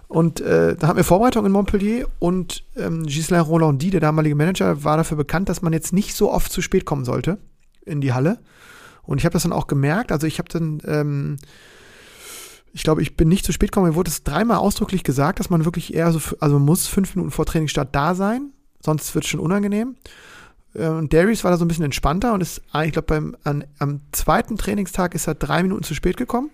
Und 0.06 0.40
äh, 0.40 0.74
da 0.76 0.88
hatten 0.88 0.96
wir 0.96 1.04
Vorbereitung 1.04 1.44
in 1.44 1.52
Montpellier 1.52 2.08
und 2.18 2.64
ähm, 2.76 3.04
Ghislain 3.04 3.42
Rolandi, 3.42 3.90
der 3.90 4.00
damalige 4.00 4.34
Manager, 4.34 4.84
war 4.84 4.96
dafür 4.96 5.16
bekannt, 5.16 5.48
dass 5.48 5.62
man 5.62 5.72
jetzt 5.72 5.92
nicht 5.92 6.14
so 6.14 6.32
oft 6.32 6.50
zu 6.50 6.62
spät 6.62 6.84
kommen 6.84 7.04
sollte 7.04 7.38
in 7.84 8.00
die 8.00 8.12
Halle. 8.12 8.38
Und 9.02 9.18
ich 9.18 9.24
habe 9.24 9.32
das 9.32 9.42
dann 9.42 9.52
auch 9.52 9.66
gemerkt. 9.66 10.12
Also 10.12 10.26
ich 10.26 10.38
habe 10.38 10.48
dann, 10.50 10.80
ähm, 10.86 11.36
ich 12.72 12.84
glaube, 12.84 13.02
ich 13.02 13.16
bin 13.16 13.28
nicht 13.28 13.44
zu 13.44 13.52
spät 13.52 13.72
gekommen. 13.72 13.90
Mir 13.90 13.94
wurde 13.94 14.10
es 14.10 14.22
dreimal 14.22 14.58
ausdrücklich 14.58 15.02
gesagt, 15.02 15.40
dass 15.40 15.50
man 15.50 15.64
wirklich 15.64 15.94
eher 15.94 16.12
so, 16.12 16.20
also 16.40 16.56
man 16.56 16.66
muss 16.66 16.86
fünf 16.86 17.14
Minuten 17.16 17.30
vor 17.30 17.46
Trainingsstart 17.46 17.94
da 17.94 18.14
sein, 18.14 18.52
sonst 18.84 19.14
wird 19.14 19.24
es 19.24 19.30
schon 19.30 19.40
unangenehm. 19.40 19.96
Und 20.74 21.12
Darius 21.12 21.44
war 21.44 21.50
da 21.50 21.56
so 21.56 21.64
ein 21.64 21.68
bisschen 21.68 21.84
entspannter 21.84 22.34
und 22.34 22.40
ist, 22.42 22.62
ich 22.84 22.92
glaube, 22.92 23.32
am 23.44 24.00
zweiten 24.12 24.56
Trainingstag 24.56 25.14
ist 25.14 25.26
er 25.26 25.34
drei 25.34 25.62
Minuten 25.62 25.82
zu 25.82 25.94
spät 25.94 26.16
gekommen. 26.16 26.50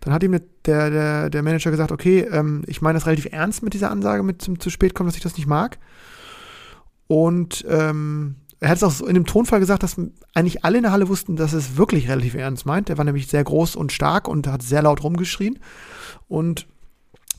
Dann 0.00 0.12
hat 0.12 0.22
ihm 0.22 0.38
der, 0.66 0.90
der, 0.90 1.30
der 1.30 1.42
Manager 1.42 1.70
gesagt, 1.70 1.92
okay, 1.92 2.20
ähm, 2.20 2.62
ich 2.66 2.82
meine 2.82 2.98
das 2.98 3.06
relativ 3.06 3.28
ernst 3.32 3.62
mit 3.62 3.74
dieser 3.74 3.90
Ansage, 3.90 4.22
mit 4.22 4.42
zum 4.42 4.60
zu 4.60 4.70
spät 4.70 4.94
kommen, 4.94 5.08
dass 5.08 5.16
ich 5.16 5.22
das 5.22 5.36
nicht 5.36 5.46
mag. 5.46 5.78
Und 7.06 7.64
ähm, 7.68 8.36
er 8.60 8.70
hat 8.70 8.76
es 8.76 8.82
auch 8.82 8.90
so 8.90 9.06
in 9.06 9.14
dem 9.14 9.26
Tonfall 9.26 9.60
gesagt, 9.60 9.82
dass 9.82 9.96
eigentlich 10.34 10.64
alle 10.64 10.78
in 10.78 10.82
der 10.82 10.92
Halle 10.92 11.08
wussten, 11.08 11.36
dass 11.36 11.52
es 11.52 11.76
wirklich 11.76 12.08
relativ 12.08 12.34
ernst 12.34 12.66
meint. 12.66 12.88
Der 12.88 12.98
war 12.98 13.04
nämlich 13.04 13.26
sehr 13.26 13.44
groß 13.44 13.76
und 13.76 13.92
stark 13.92 14.28
und 14.28 14.46
hat 14.46 14.62
sehr 14.62 14.82
laut 14.82 15.02
rumgeschrien. 15.02 15.58
Und 16.28 16.66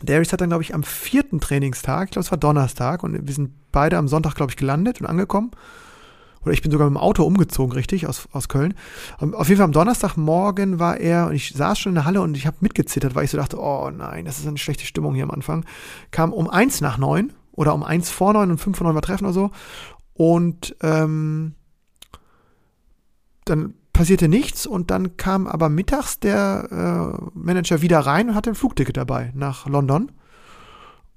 Darius 0.03 0.31
hat 0.31 0.41
dann, 0.41 0.49
glaube 0.49 0.63
ich, 0.63 0.75
am 0.75 0.83
vierten 0.83 1.39
Trainingstag, 1.39 2.05
ich 2.05 2.11
glaube, 2.11 2.25
es 2.25 2.31
war 2.31 2.37
Donnerstag, 2.37 3.03
und 3.03 3.27
wir 3.27 3.33
sind 3.33 3.51
beide 3.71 3.97
am 3.97 4.07
Sonntag, 4.07 4.35
glaube 4.35 4.51
ich, 4.51 4.57
gelandet 4.57 5.01
und 5.01 5.07
angekommen. 5.07 5.51
Oder 6.47 6.53
ich 6.53 6.61
bin 6.61 6.71
sogar 6.71 6.89
mit 6.89 6.95
dem 6.95 7.01
Auto 7.01 7.23
umgezogen, 7.23 7.73
richtig, 7.73 8.07
aus, 8.07 8.27
aus 8.31 8.47
Köln. 8.47 8.73
Ähm, 9.21 9.33
Auf 9.33 9.49
jeden 9.49 9.57
Fall 9.57 9.65
am 9.65 9.73
Donnerstagmorgen 9.73 10.79
war 10.79 10.97
er, 10.97 11.27
und 11.27 11.35
ich 11.35 11.51
saß 11.53 11.77
schon 11.77 11.91
in 11.91 11.95
der 11.95 12.05
Halle 12.05 12.21
und 12.21 12.37
ich 12.37 12.47
habe 12.47 12.57
mitgezittert, 12.61 13.15
weil 13.15 13.25
ich 13.25 13.31
so 13.31 13.37
dachte, 13.37 13.59
oh 13.59 13.89
nein, 13.89 14.25
das 14.25 14.39
ist 14.39 14.47
eine 14.47 14.57
schlechte 14.57 14.85
Stimmung 14.85 15.13
hier 15.13 15.25
am 15.25 15.31
Anfang. 15.31 15.65
Kam 16.11 16.31
um 16.31 16.49
eins 16.49 16.79
nach 16.79 16.97
neun 16.97 17.33
oder 17.51 17.73
um 17.73 17.83
eins 17.83 18.09
vor 18.09 18.33
neun 18.33 18.51
und 18.51 18.59
fünf 18.59 18.77
vor 18.77 18.85
neun 18.85 18.95
war 18.95 19.01
Treffen 19.01 19.25
oder 19.25 19.33
so. 19.33 19.51
Und 20.13 20.75
ähm, 20.81 21.55
dann 23.45 23.73
passierte 23.91 24.27
nichts 24.27 24.65
und 24.65 24.89
dann 24.89 25.17
kam 25.17 25.47
aber 25.47 25.69
mittags 25.69 26.19
der 26.19 26.67
äh, 26.71 27.27
Manager 27.37 27.81
wieder 27.81 27.99
rein 27.99 28.29
und 28.29 28.35
hatte 28.35 28.51
ein 28.51 28.55
Flugticket 28.55 28.95
dabei 28.95 29.31
nach 29.35 29.67
London. 29.67 30.11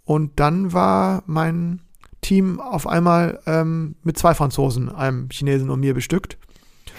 Und 0.04 0.40
dann 0.40 0.72
war 0.72 1.22
mein 1.26 1.82
Team 2.20 2.60
auf 2.60 2.86
einmal 2.86 3.40
ähm, 3.46 3.94
mit 4.02 4.18
zwei 4.18 4.34
Franzosen, 4.34 4.88
einem 4.88 5.28
Chinesen 5.30 5.70
und 5.70 5.80
mir 5.80 5.94
bestückt. 5.94 6.38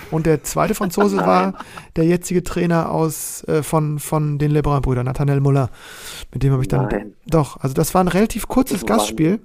Und 0.09 0.25
der 0.25 0.43
zweite 0.43 0.75
Franzose 0.75 1.17
war 1.25 1.53
der 1.95 2.05
jetzige 2.05 2.43
Trainer 2.43 2.91
aus 2.91 3.43
äh, 3.47 3.63
von, 3.63 3.99
von 3.99 4.39
den 4.39 4.51
Lebrun-Brüdern, 4.51 5.05
Nathanael 5.05 5.39
Muller. 5.39 5.69
Mit 6.33 6.43
dem 6.43 6.51
habe 6.51 6.63
ich 6.63 6.67
dann. 6.67 6.87
Nein. 6.87 7.13
Doch, 7.27 7.57
also 7.57 7.73
das 7.73 7.93
war 7.93 8.03
ein 8.03 8.07
relativ 8.07 8.47
kurzes. 8.47 8.85
Gastspiel 8.85 9.39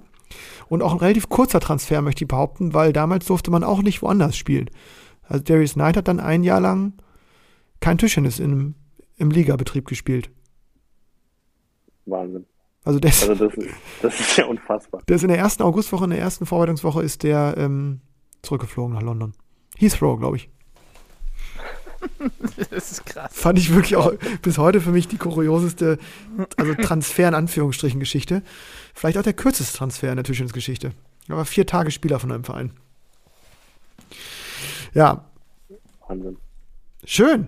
und 0.67 0.81
auch 0.81 0.91
ein 0.91 0.99
relativ 0.99 1.29
kurzer 1.29 1.59
Transfer, 1.59 2.01
möchte 2.01 2.23
ich 2.23 2.27
behaupten, 2.27 2.73
weil 2.73 2.93
damals 2.93 3.25
durfte 3.25 3.51
man 3.51 3.63
auch 3.63 3.81
nicht 3.81 4.01
woanders 4.01 4.35
spielen. 4.35 4.69
Also 5.23 5.43
Darius 5.43 5.73
Knight 5.73 5.97
hat 5.97 6.07
dann 6.07 6.19
ein 6.19 6.43
Jahr 6.43 6.59
lang 6.59 6.93
kein 7.79 7.97
Tischtennis 7.97 8.39
im, 8.39 8.75
im 9.17 9.31
Ligabetrieb 9.31 9.87
gespielt. 9.87 10.29
Wahnsinn. 12.05 12.45
Also 12.87 12.99
der, 12.99 13.09
ist- 13.11 13.27
Also 13.29 13.47
das 13.47 13.53
ist, 13.57 13.69
das 14.01 14.19
ist 14.19 14.37
ja 14.37 14.45
unfassbar. 14.45 15.01
der 15.07 15.15
ist 15.17 15.21
in 15.23 15.27
der 15.27 15.37
ersten 15.37 15.61
Augustwoche, 15.63 16.05
in 16.05 16.11
der 16.11 16.19
ersten 16.19 16.45
Vorbereitungswoche 16.45 17.03
ist 17.03 17.23
der 17.23 17.55
ähm, 17.57 17.99
zurückgeflogen 18.43 18.93
nach 18.95 19.01
London. 19.01 19.33
Heathrow, 19.77 20.17
glaube 20.17 20.37
ich. 20.37 20.49
Das 22.69 22.91
ist 22.91 23.05
krass. 23.07 23.31
Fand 23.33 23.57
ich 23.59 23.73
wirklich 23.73 23.95
auch 23.95 24.13
bis 24.43 24.57
heute 24.59 24.79
für 24.81 24.91
mich 24.91 25.07
die 25.07 25.17
kurioseste, 25.17 25.97
also 26.55 26.73
Transfer 26.75 27.27
in 27.27 27.33
Anführungsstrichen 27.33 27.99
Geschichte. 27.99 28.43
Vielleicht 28.93 29.17
auch 29.17 29.23
der 29.23 29.33
kürzeste 29.33 29.75
Transfer 29.77 30.09
in 30.11 30.15
der 30.15 30.23
Tischtennisgeschichte. 30.23 30.91
Aber 31.27 31.43
vier 31.45 31.65
Tage 31.65 31.89
Spieler 31.91 32.19
von 32.19 32.31
einem 32.31 32.43
Verein. 32.43 32.71
Ja, 34.93 35.25
Wahnsinn. 36.07 36.37
schön. 37.03 37.47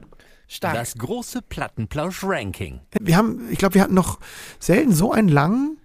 Stark. 0.51 0.73
Das 0.73 0.97
große 0.97 1.43
Plattenplausch-Ranking. 1.43 2.79
Wir 2.99 3.15
haben, 3.17 3.47
ich 3.51 3.59
glaube, 3.59 3.75
wir 3.75 3.83
hatten 3.83 3.93
noch 3.93 4.19
selten 4.59 4.91
so 4.91 5.11
einen 5.11 5.29
langen 5.29 5.77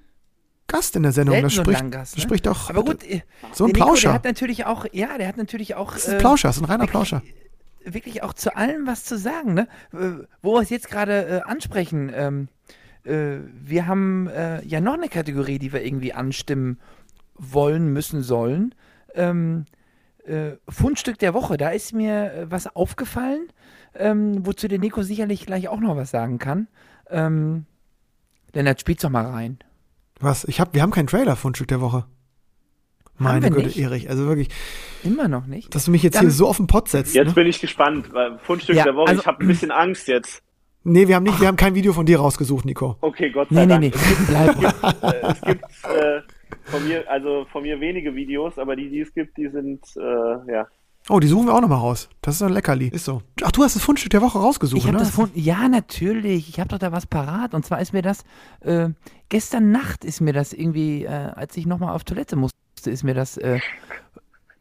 Gast 0.66 0.96
in 0.96 1.02
der 1.02 1.12
Sendung. 1.12 1.34
Selten 1.34 1.44
das 1.46 1.54
so 1.54 1.60
einen 1.60 1.64
spricht, 1.66 1.78
langen 1.80 1.90
Gast, 1.90 2.12
das 2.14 2.16
ne? 2.18 2.22
spricht 2.22 2.46
doch 2.46 2.70
Aber 2.70 2.82
gut, 2.82 3.04
äh, 3.04 3.20
so 3.52 3.64
ein 3.64 3.68
Nico, 3.72 3.84
Plauscher. 3.84 4.08
Der 4.08 4.14
hat 4.14 4.24
natürlich 4.24 4.64
auch, 4.64 4.86
ja, 4.92 5.18
der 5.18 5.28
hat 5.28 5.36
natürlich 5.36 5.74
auch. 5.74 5.92
das 5.92 6.04
ist 6.04 6.08
ein 6.08 6.14
äh, 6.16 6.18
Plauscher, 6.18 6.48
das 6.48 6.56
ist 6.56 6.62
ein 6.62 6.64
reiner 6.64 6.84
wirklich- 6.84 6.90
Plauscher. 6.92 7.22
wirklich 7.84 8.22
auch 8.22 8.32
zu 8.32 8.56
allem 8.56 8.86
was 8.86 9.04
zu 9.04 9.18
sagen, 9.18 9.52
ne? 9.52 9.68
Äh, 9.92 10.24
Wo 10.40 10.54
wir 10.54 10.62
es 10.62 10.70
jetzt 10.70 10.88
gerade 10.90 11.26
äh, 11.26 11.40
ansprechen, 11.42 12.10
ähm, 12.14 12.48
äh, 13.04 13.40
wir 13.52 13.86
haben 13.86 14.28
äh, 14.28 14.64
ja 14.64 14.80
noch 14.80 14.94
eine 14.94 15.08
Kategorie, 15.10 15.58
die 15.58 15.74
wir 15.74 15.84
irgendwie 15.84 16.14
anstimmen 16.14 16.80
wollen, 17.34 17.92
müssen, 17.92 18.22
sollen. 18.22 18.74
Ähm, 19.14 19.66
äh, 20.24 20.52
Fundstück 20.70 21.18
der 21.18 21.34
Woche, 21.34 21.58
da 21.58 21.68
ist 21.68 21.92
mir 21.92 22.32
äh, 22.32 22.50
was 22.50 22.74
aufgefallen, 22.74 23.48
ähm, 23.96 24.44
wozu 24.46 24.68
der 24.68 24.78
Nico 24.78 25.02
sicherlich 25.02 25.46
gleich 25.46 25.68
auch 25.68 25.80
noch 25.80 25.96
was 25.96 26.10
sagen 26.10 26.38
kann. 26.38 26.68
Ähm, 27.10 27.66
Lennart, 28.52 28.80
spiel's 28.80 29.02
doch 29.02 29.10
mal 29.10 29.26
rein. 29.26 29.58
Was? 30.20 30.44
Ich 30.44 30.60
hab, 30.60 30.74
wir 30.74 30.82
haben 30.82 30.90
keinen 30.92 31.06
Trailer 31.08 31.36
Fundstück 31.36 31.68
der 31.68 31.80
Woche. 31.80 32.04
Meine 33.16 33.48
Güte, 33.50 33.66
nicht? 33.66 33.78
Erich, 33.78 34.10
also 34.10 34.26
wirklich, 34.26 34.48
Immer 35.04 35.28
noch 35.28 35.46
nicht. 35.46 35.72
dass 35.74 35.84
du 35.84 35.90
mich 35.92 36.02
jetzt 36.02 36.14
Dann- 36.16 36.22
hier 36.22 36.30
so 36.32 36.48
auf 36.48 36.56
den 36.56 36.66
Pott 36.66 36.88
setzt. 36.88 37.14
Jetzt 37.14 37.28
Ne? 37.28 37.34
bin 37.34 37.46
ich 37.46 37.60
gespannt. 37.60 38.12
weil 38.12 38.38
Fundstück 38.40 38.74
Ja, 38.76 38.84
der 38.84 38.96
Woche. 38.96 39.08
also- 39.10 39.20
ich 39.20 39.26
habe 39.26 39.44
ein 39.44 39.46
bisschen 39.46 39.70
Angst 39.70 40.08
jetzt. 40.08 40.42
Nee, 40.82 41.08
wir 41.08 41.14
haben 41.14 41.22
nicht, 41.22 41.40
wir 41.40 41.46
haben 41.48 41.56
kein 41.56 41.74
Video 41.74 41.92
von 41.92 42.04
dir 42.06 42.18
rausgesucht, 42.18 42.64
Nico. 42.66 42.96
Okay, 43.00 43.30
Gott 43.30 43.48
sei 43.50 43.64
Nee, 43.66 43.78
nee, 43.78 43.90
Dank. 43.90 44.04
nee. 44.06 44.24
Bleib. 44.28 45.02
Äh, 45.02 45.26
es 45.32 45.40
gibt 45.40 45.64
äh, 45.84 46.20
von 46.64 46.86
mir, 46.86 47.10
also 47.10 47.46
von 47.52 47.62
mir 47.62 47.80
wenige 47.80 48.14
Videos, 48.14 48.58
aber 48.58 48.76
die, 48.76 48.90
die 48.90 49.00
es 49.00 49.14
gibt, 49.14 49.36
die 49.38 49.48
sind 49.48 49.80
äh, 49.96 50.52
ja. 50.52 50.66
Oh, 51.10 51.20
die 51.20 51.28
suchen 51.28 51.46
wir 51.46 51.54
auch 51.54 51.60
nochmal 51.60 51.78
raus. 51.78 52.08
Das 52.22 52.36
ist 52.36 52.42
ein 52.42 52.52
Leckerli. 52.52 52.88
Ist 52.88 53.04
so. 53.04 53.22
Ach, 53.42 53.52
du 53.52 53.62
hast 53.62 53.76
das 53.76 53.82
Fundstück 53.82 54.10
der 54.10 54.22
Woche 54.22 54.38
rausgesucht, 54.38 54.80
Ich 54.80 54.86
habe 54.86 54.96
ne? 54.96 55.00
das 55.00 55.10
gefunden. 55.10 55.38
Ja, 55.38 55.68
natürlich. 55.68 56.48
Ich 56.48 56.60
habe 56.60 56.68
doch 56.70 56.78
da 56.78 56.92
was 56.92 57.06
parat. 57.06 57.52
Und 57.52 57.66
zwar 57.66 57.80
ist 57.80 57.92
mir 57.92 58.00
das, 58.00 58.24
äh, 58.60 58.88
gestern 59.28 59.70
Nacht 59.70 60.04
ist 60.04 60.22
mir 60.22 60.32
das 60.32 60.54
irgendwie, 60.54 61.04
äh, 61.04 61.08
als 61.08 61.56
ich 61.58 61.66
nochmal 61.66 61.94
auf 61.94 62.04
Toilette 62.04 62.36
musste, 62.36 62.56
ist 62.86 63.04
mir 63.04 63.14
das 63.14 63.36
äh, 63.36 63.60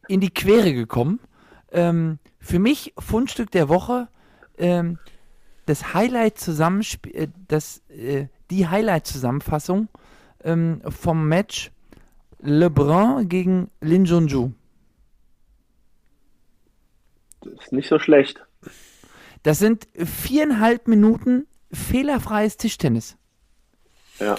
in 0.06 0.20
die 0.20 0.30
Quere 0.30 0.74
gekommen. 0.74 1.18
Ähm, 1.72 2.18
für 2.40 2.58
mich 2.58 2.92
Fundstück 2.98 3.50
der 3.50 3.70
Woche, 3.70 4.08
ähm, 4.58 4.98
das 5.64 5.94
Highlight 5.94 6.38
Zusammenspiel, 6.38 7.14
äh, 7.14 7.28
das, 7.48 7.80
äh, 7.88 8.26
die 8.50 8.68
Highlight-Zusammenfassung 8.68 9.88
ähm, 10.44 10.82
vom 10.88 11.26
Match 11.26 11.70
LeBron 12.42 13.26
gegen 13.30 13.70
Lin 13.80 14.04
Junju. 14.04 14.52
Das 17.44 17.64
ist 17.64 17.72
nicht 17.72 17.88
so 17.88 17.98
schlecht. 17.98 18.40
Das 19.42 19.58
sind 19.58 19.86
viereinhalb 19.94 20.88
Minuten 20.88 21.46
fehlerfreies 21.72 22.56
Tischtennis. 22.56 23.16
Ja. 24.18 24.36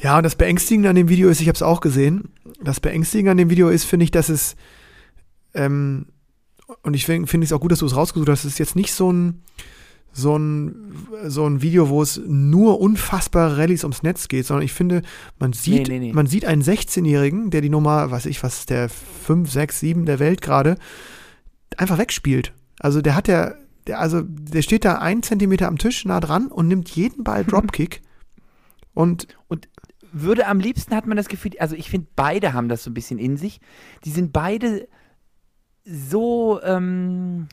Ja, 0.00 0.16
und 0.16 0.22
das 0.22 0.36
Beängstigende 0.36 0.88
an 0.88 0.96
dem 0.96 1.08
Video 1.08 1.28
ist, 1.28 1.40
ich 1.40 1.48
habe 1.48 1.56
es 1.56 1.62
auch 1.62 1.80
gesehen, 1.80 2.32
das 2.62 2.78
Beängstigende 2.78 3.32
an 3.32 3.36
dem 3.36 3.50
Video 3.50 3.68
ist, 3.68 3.84
finde 3.84 4.04
ich, 4.04 4.12
dass 4.12 4.28
es, 4.28 4.54
ähm, 5.54 6.06
und 6.82 6.94
ich 6.94 7.04
finde 7.04 7.26
find 7.26 7.42
es 7.42 7.52
auch 7.52 7.60
gut, 7.60 7.72
dass 7.72 7.80
du 7.80 7.86
es 7.86 7.96
rausgesucht 7.96 8.28
hast, 8.28 8.44
es 8.44 8.52
ist 8.52 8.58
jetzt 8.58 8.76
nicht 8.76 8.92
so 8.92 9.12
ein, 9.12 9.42
so 10.12 10.36
ein, 10.36 10.94
so 11.26 11.46
ein 11.46 11.62
Video, 11.62 11.88
wo 11.88 12.00
es 12.00 12.20
nur 12.24 12.80
unfassbare 12.80 13.58
Rallyes 13.58 13.84
ums 13.84 14.02
Netz 14.04 14.28
geht, 14.28 14.46
sondern 14.46 14.64
ich 14.64 14.72
finde, 14.72 15.02
man 15.38 15.52
sieht, 15.52 15.88
Nee, 15.88 15.98
nee, 15.98 16.06
nee. 16.06 16.12
man 16.12 16.26
sieht 16.26 16.44
einen 16.44 16.62
16-Jährigen, 16.62 17.50
der 17.50 17.60
die 17.60 17.68
Nummer, 17.68 18.10
weiß 18.10 18.26
ich, 18.26 18.42
was 18.42 18.60
ist 18.60 18.70
der 18.70 18.88
5, 18.88 19.50
6, 19.50 19.80
7 19.80 20.06
der 20.06 20.20
Welt 20.20 20.42
gerade, 20.42 20.76
einfach 21.76 21.98
wegspielt. 21.98 22.52
Also 22.80 23.00
der 23.02 23.14
hat 23.14 23.28
ja, 23.28 23.54
der, 23.86 24.00
also 24.00 24.22
der 24.22 24.62
steht 24.62 24.84
da 24.84 24.96
einen 24.96 25.22
Zentimeter 25.22 25.68
am 25.68 25.78
Tisch 25.78 26.04
nah 26.04 26.20
dran 26.20 26.48
und 26.48 26.68
nimmt 26.68 26.88
jeden 26.90 27.24
Ball 27.24 27.44
Dropkick 27.46 28.02
und 28.94 29.28
würde 30.12 30.46
am 30.46 30.60
liebsten 30.60 30.94
hat 30.94 31.06
man 31.06 31.16
das 31.16 31.28
Gefühl, 31.28 31.52
also 31.58 31.76
ich 31.76 31.90
finde, 31.90 32.08
beide 32.16 32.52
haben 32.52 32.68
das 32.68 32.82
so 32.84 32.90
ein 32.90 32.94
bisschen 32.94 33.18
in 33.18 33.36
sich. 33.36 33.60
Die 34.04 34.10
sind 34.10 34.32
beide 34.32 34.88
so 35.84 36.60
ähm, 36.62 37.48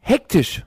hektisch, 0.00 0.64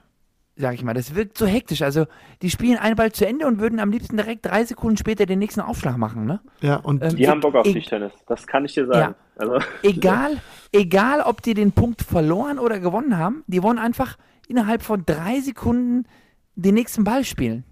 sag 0.56 0.74
ich 0.74 0.82
mal. 0.82 0.94
Das 0.94 1.14
wirkt 1.14 1.38
so 1.38 1.46
hektisch. 1.46 1.82
Also 1.82 2.06
die 2.42 2.50
spielen 2.50 2.78
einen 2.78 2.96
Ball 2.96 3.12
zu 3.12 3.26
Ende 3.26 3.46
und 3.46 3.60
würden 3.60 3.80
am 3.80 3.90
liebsten 3.90 4.16
direkt 4.16 4.46
drei 4.46 4.64
Sekunden 4.64 4.96
später 4.96 5.26
den 5.26 5.38
nächsten 5.38 5.60
Aufschlag 5.60 5.96
machen. 5.96 6.26
Ne? 6.26 6.40
ja, 6.60 6.76
und 6.76 7.02
Ähm, 7.02 7.16
Die 7.16 7.28
haben 7.28 7.40
Bock 7.40 7.54
auf 7.54 7.64
Tischtennis. 7.64 8.12
Das 8.26 8.46
kann 8.46 8.64
ich 8.64 8.74
dir 8.74 8.86
sagen. 8.86 9.14
Also, 9.36 9.58
Egal, 9.82 10.40
egal, 10.74 11.20
ob 11.22 11.40
die 11.42 11.54
den 11.54 11.72
Punkt 11.72 12.02
verloren 12.02 12.58
oder 12.58 12.80
gewonnen 12.80 13.16
haben, 13.16 13.44
die 13.46 13.62
wollen 13.62 13.78
einfach 13.78 14.18
innerhalb 14.48 14.82
von 14.82 15.04
drei 15.06 15.40
Sekunden 15.40 16.04
den 16.54 16.74
nächsten 16.74 17.04
Ball 17.04 17.24
spielen. 17.24 17.64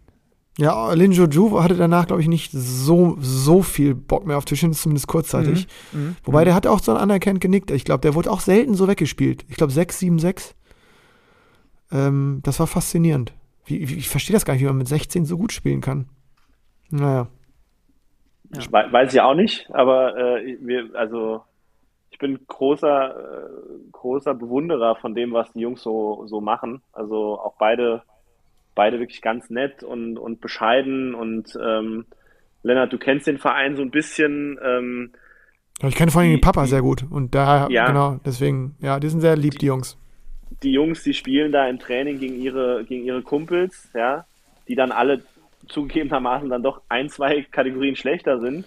Ja, 0.59 0.93
Lin 0.93 1.13
Joju 1.13 1.63
hatte 1.63 1.77
danach, 1.77 2.07
glaube 2.07 2.21
ich, 2.21 2.29
nicht 2.29 2.51
so, 2.53 3.17
so 3.21 3.63
viel 3.63 3.95
Bock 3.95 4.27
mehr 4.27 4.37
auf 4.37 4.45
Tischtennis, 4.45 4.83
zumindest 4.83 5.07
kurzzeitig. 5.07 5.67
Mhm. 5.93 6.17
Wobei 6.25 6.45
der 6.45 6.55
hat 6.55 6.67
auch 6.67 6.81
so 6.81 6.95
anerkannt 6.95 7.41
genickt. 7.41 7.71
Ich 7.71 7.85
glaube, 7.85 8.03
der 8.03 8.15
wurde 8.15 8.31
auch 8.31 8.41
selten 8.41 8.75
so 8.75 8.87
weggespielt. 8.87 9.45
Ich 9.49 9.57
glaube 9.57 9.73
6, 9.73 9.99
7, 9.99 10.19
6. 10.19 10.55
Ähm, 11.91 12.41
das 12.43 12.61
war 12.61 12.67
faszinierend. 12.67 13.33
Wie, 13.65 13.89
wie, 13.89 13.95
ich 13.95 14.09
verstehe 14.11 14.35
das 14.35 14.45
gar 14.45 14.53
nicht, 14.55 14.63
wie 14.63 14.67
man 14.67 14.77
mit 14.77 14.89
16 14.89 15.25
so 15.25 15.39
gut 15.39 15.53
spielen 15.53 15.81
kann. 15.81 16.07
Naja. 16.91 17.29
Ich 18.59 18.71
wei- 18.71 18.93
weiß 18.93 19.15
ich 19.15 19.21
auch 19.23 19.35
nicht, 19.35 19.71
aber 19.73 20.15
äh, 20.17 20.59
wir, 20.61 20.91
also 20.95 21.43
ich 21.47 21.52
bin 22.23 22.41
großer, 22.47 23.11
äh, 23.11 23.91
großer 23.93 24.33
Bewunderer 24.35 24.97
von 24.97 25.15
dem, 25.15 25.35
was 25.35 25.53
die 25.53 25.61
Jungs 25.61 25.83
so, 25.83 26.25
so 26.27 26.41
machen. 26.41 26.81
Also 26.95 27.39
auch 27.39 27.57
beide, 27.59 28.03
beide 28.75 28.99
wirklich 28.99 29.21
ganz 29.21 29.51
nett 29.51 29.83
und, 29.83 30.17
und 30.17 30.41
bescheiden. 30.41 31.15
Und 31.15 31.59
ähm, 31.63 32.07
Lennart, 32.63 32.91
du 32.95 32.99
kennst 32.99 33.27
den 33.27 33.37
Verein 33.39 33.77
so 33.77 33.83
ein 33.83 33.91
bisschen. 33.91 34.59
Ähm, 34.65 35.13
ich 35.83 35.95
kenne 35.97 36.11
vor 36.11 36.23
allem 36.23 36.31
den 36.31 36.41
Papa 36.41 36.67
sehr 36.67 36.81
gut. 36.81 37.05
Und 37.11 37.35
da, 37.35 37.69
Ja. 37.69 37.87
genau, 37.87 38.19
deswegen, 38.25 38.77
ja, 38.81 38.99
die 39.01 39.09
sind 39.09 39.21
sehr 39.21 39.37
lieb, 39.37 39.59
die 39.59 39.67
Jungs. 39.67 39.99
die 40.63 40.73
Jungs, 40.73 41.03
die 41.03 41.15
spielen 41.15 41.53
da 41.53 41.67
im 41.69 41.79
Training 41.81 42.19
gegen 42.21 42.41
ihre, 42.41 42.85
gegen 42.85 43.05
ihre 43.05 43.23
Kumpels, 43.23 43.91
ja, 43.95 44.25
die 44.69 44.77
dann 44.77 44.93
alle 44.93 45.23
zugegebenermaßen 45.69 46.49
dann 46.49 46.63
doch 46.63 46.83
ein, 46.89 47.09
zwei 47.09 47.43
Kategorien 47.51 47.97
schlechter 47.97 48.39
sind. 48.41 48.67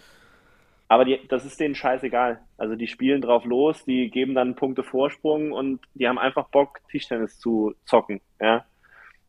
Aber 0.89 1.05
die, 1.05 1.19
das 1.29 1.45
ist 1.45 1.59
denen 1.59 1.75
scheißegal. 1.75 2.39
Also 2.57 2.75
die 2.75 2.87
spielen 2.87 3.21
drauf 3.21 3.43
los, 3.45 3.83
die 3.85 4.09
geben 4.09 4.33
dann 4.33 4.55
Punkte 4.55 4.83
Vorsprung 4.83 5.51
und 5.51 5.81
die 5.93 6.07
haben 6.07 6.17
einfach 6.17 6.47
Bock, 6.49 6.79
Tischtennis 6.89 7.37
zu 7.39 7.73
zocken, 7.85 8.21
ja. 8.39 8.65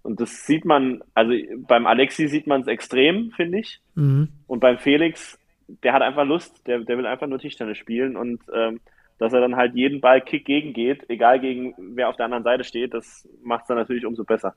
Und 0.02 0.20
das 0.20 0.46
sieht 0.46 0.64
man, 0.64 1.02
also 1.14 1.32
beim 1.66 1.84
Alexi 1.86 2.28
sieht 2.28 2.46
man 2.46 2.60
es 2.60 2.68
extrem, 2.68 3.32
finde 3.32 3.58
ich. 3.58 3.80
Mhm. 3.96 4.28
Und 4.46 4.60
beim 4.60 4.78
Felix, 4.78 5.36
der 5.82 5.92
hat 5.92 6.02
einfach 6.02 6.24
Lust, 6.24 6.64
der, 6.68 6.78
der 6.80 6.96
will 6.96 7.06
einfach 7.06 7.26
nur 7.26 7.40
Tischtennis 7.40 7.76
spielen 7.78 8.16
und 8.16 8.40
ähm, 8.54 8.78
dass 9.18 9.32
er 9.32 9.40
dann 9.40 9.56
halt 9.56 9.74
jeden 9.74 10.00
Ball 10.00 10.20
Kick 10.20 10.44
gegen 10.44 10.72
geht, 10.74 11.08
egal 11.10 11.40
gegen 11.40 11.74
wer 11.96 12.08
auf 12.08 12.16
der 12.16 12.26
anderen 12.26 12.44
Seite 12.44 12.62
steht, 12.62 12.94
das 12.94 13.28
macht 13.42 13.62
es 13.62 13.68
dann 13.68 13.78
natürlich 13.78 14.06
umso 14.06 14.22
besser. 14.22 14.54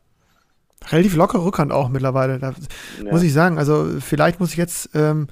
Relativ 0.92 1.16
lockere 1.16 1.44
Rückhand 1.44 1.72
auch 1.72 1.90
mittlerweile. 1.90 2.38
Da 2.40 2.54
Ja. 3.04 3.12
muss 3.12 3.24
ich 3.24 3.34
sagen. 3.34 3.58
Also 3.58 4.00
vielleicht 4.00 4.40
muss 4.40 4.52
ich 4.52 4.58
jetzt 4.58 4.92
ähm, 4.96 5.28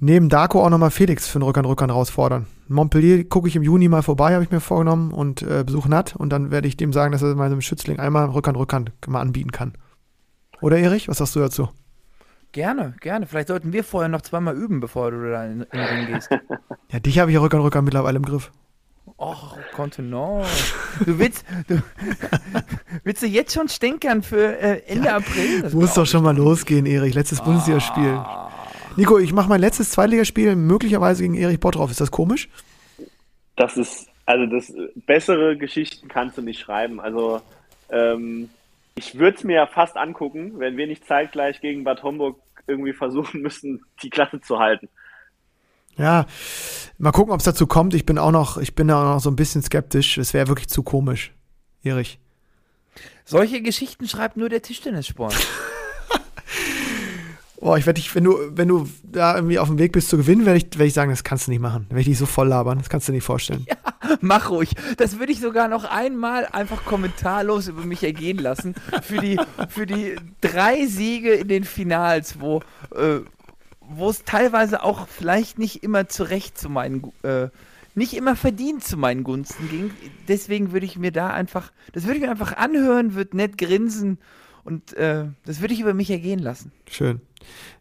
neben 0.00 0.28
Darko 0.28 0.64
auch 0.64 0.70
nochmal 0.70 0.90
Felix 0.90 1.28
für 1.28 1.38
den 1.38 1.44
Rückhand-Rückhand 1.44 1.92
herausfordern. 1.92 2.46
Montpellier 2.68 3.24
gucke 3.24 3.48
ich 3.48 3.56
im 3.56 3.62
Juni 3.62 3.88
mal 3.88 4.02
vorbei, 4.02 4.34
habe 4.34 4.44
ich 4.44 4.50
mir 4.50 4.60
vorgenommen, 4.60 5.12
und 5.12 5.42
äh, 5.42 5.64
besuche 5.64 5.88
Nat. 5.88 6.16
Und 6.16 6.30
dann 6.30 6.50
werde 6.50 6.68
ich 6.68 6.76
dem 6.76 6.92
sagen, 6.92 7.12
dass 7.12 7.22
er 7.22 7.34
meinem 7.34 7.60
Schützling 7.60 7.98
einmal 7.98 8.28
Rückhand-Rückhand 8.30 8.92
mal 9.06 9.20
anbieten 9.20 9.52
kann. 9.52 9.72
Oder 10.60 10.78
Erich, 10.78 11.08
was 11.08 11.18
sagst 11.18 11.36
du 11.36 11.40
dazu? 11.40 11.68
Gerne, 12.52 12.94
gerne. 13.00 13.26
Vielleicht 13.26 13.48
sollten 13.48 13.72
wir 13.72 13.84
vorher 13.84 14.08
noch 14.08 14.22
zweimal 14.22 14.56
üben, 14.56 14.80
bevor 14.80 15.10
du 15.10 15.30
da 15.30 15.44
in, 15.44 15.62
in 15.62 15.66
den 15.78 15.80
Ring 15.80 16.06
gehst. 16.06 16.30
Ja, 16.92 17.00
dich 17.00 17.18
habe 17.18 17.32
ich 17.32 17.34
ja 17.34 17.40
Rückhand-Rückhand 17.40 17.84
mittlerweile 17.84 18.16
im 18.16 18.24
Griff. 18.24 18.52
Och, 19.18 19.56
Kontenance. 19.74 20.74
Du 21.04 21.18
willst, 21.18 21.44
du, 21.66 21.82
willst 23.04 23.22
du 23.22 23.26
jetzt 23.26 23.54
schon 23.54 23.68
stänkern 23.68 24.22
für 24.22 24.58
äh, 24.58 24.82
Ende 24.86 25.12
April? 25.12 25.62
Das 25.62 25.72
Muss 25.72 25.94
doch 25.94 26.06
schon 26.06 26.22
mal 26.22 26.36
losgehen, 26.36 26.86
Erich. 26.86 27.14
Letztes 27.14 27.40
Bundesligaspiel. 27.40 28.20
Nico, 28.96 29.18
ich 29.18 29.32
mache 29.32 29.48
mein 29.48 29.60
letztes 29.60 29.90
Zweitligaspiel 29.90 30.56
möglicherweise 30.56 31.22
gegen 31.22 31.34
Erich 31.34 31.60
Bottroff. 31.60 31.90
Ist 31.90 32.00
das 32.00 32.10
komisch? 32.10 32.48
Das 33.54 33.76
ist, 33.76 34.08
also 34.24 34.46
das 34.46 34.72
bessere 35.06 35.56
Geschichten 35.56 36.08
kannst 36.08 36.38
du 36.38 36.42
nicht 36.42 36.60
schreiben. 36.60 36.98
Also 36.98 37.42
ähm, 37.90 38.48
ich 38.94 39.18
würde 39.18 39.36
es 39.36 39.44
mir 39.44 39.56
ja 39.56 39.66
fast 39.66 39.96
angucken, 39.96 40.58
wenn 40.58 40.78
wir 40.78 40.86
nicht 40.86 41.06
zeitgleich 41.06 41.60
gegen 41.60 41.84
Bad 41.84 42.02
Homburg 42.02 42.38
irgendwie 42.66 42.94
versuchen 42.94 43.42
müssen, 43.42 43.84
die 44.02 44.10
Klasse 44.10 44.40
zu 44.40 44.58
halten. 44.58 44.88
Ja, 45.98 46.26
mal 46.98 47.12
gucken, 47.12 47.32
ob 47.32 47.40
es 47.40 47.44
dazu 47.44 47.66
kommt. 47.66 47.94
Ich 47.94 48.06
bin 48.06 48.18
auch 48.18 48.30
noch, 48.30 48.58
ich 48.58 48.74
bin 48.74 48.88
da 48.88 49.00
auch 49.00 49.14
noch 49.14 49.20
so 49.20 49.30
ein 49.30 49.36
bisschen 49.36 49.62
skeptisch. 49.62 50.18
Es 50.18 50.34
wäre 50.34 50.48
wirklich 50.48 50.68
zu 50.68 50.82
komisch. 50.82 51.32
Erich. 51.82 52.18
Solche 53.24 53.60
Geschichten 53.60 54.08
schreibt 54.08 54.36
nur 54.36 54.48
der 54.48 54.62
Tischtennissport. 54.62 55.34
Boah, 57.66 57.76
ich 57.76 57.84
werde 57.84 58.00
dich, 58.00 58.14
wenn 58.14 58.22
du, 58.22 58.38
wenn 58.52 58.68
du 58.68 58.88
da 59.02 59.34
irgendwie 59.34 59.58
auf 59.58 59.66
dem 59.66 59.80
Weg 59.80 59.90
bist 59.90 60.08
zu 60.08 60.16
gewinnen, 60.16 60.46
werde 60.46 60.58
ich, 60.58 60.78
werd 60.78 60.86
ich 60.86 60.94
sagen, 60.94 61.10
das 61.10 61.24
kannst 61.24 61.48
du 61.48 61.50
nicht 61.50 61.58
machen. 61.58 61.86
Werde 61.88 61.98
ich 62.02 62.06
dich 62.06 62.16
so 62.16 62.24
voll 62.24 62.46
labern. 62.46 62.78
Das 62.78 62.88
kannst 62.88 63.08
du 63.08 63.10
dir 63.10 63.16
nicht 63.16 63.24
vorstellen. 63.24 63.66
Mach 64.20 64.50
ruhig. 64.50 64.70
Das 64.98 65.18
würde 65.18 65.32
ich 65.32 65.40
sogar 65.40 65.66
noch 65.66 65.82
einmal 65.82 66.46
einfach 66.46 66.84
kommentarlos 66.84 67.66
über 67.66 67.84
mich 67.84 68.04
ergehen 68.04 68.38
lassen. 68.38 68.76
Für 69.02 69.18
die, 69.18 69.40
für 69.68 69.84
die 69.84 70.14
drei 70.40 70.86
Siege 70.86 71.32
in 71.32 71.48
den 71.48 71.64
Finals, 71.64 72.38
wo, 72.38 72.60
äh, 72.94 73.18
wo 73.80 74.10
es 74.10 74.22
teilweise 74.22 74.84
auch 74.84 75.08
vielleicht 75.08 75.58
nicht 75.58 75.82
immer 75.82 76.06
zurecht 76.06 76.56
zu 76.56 76.68
meinen, 76.68 77.12
äh, 77.24 77.48
nicht 77.96 78.14
immer 78.14 78.36
verdient 78.36 78.84
zu 78.84 78.96
meinen 78.96 79.24
Gunsten 79.24 79.68
ging. 79.68 79.90
Deswegen 80.28 80.70
würde 80.70 80.86
ich 80.86 80.98
mir 80.98 81.10
da 81.10 81.30
einfach, 81.30 81.72
das 81.92 82.04
würde 82.04 82.18
ich 82.18 82.22
mir 82.22 82.30
einfach 82.30 82.56
anhören, 82.56 83.16
würde 83.16 83.36
nett 83.36 83.58
grinsen 83.58 84.18
und 84.62 84.92
äh, 84.92 85.24
das 85.44 85.60
würde 85.60 85.74
ich 85.74 85.80
über 85.80 85.94
mich 85.94 86.12
ergehen 86.12 86.38
lassen. 86.38 86.70
Schön. 86.88 87.20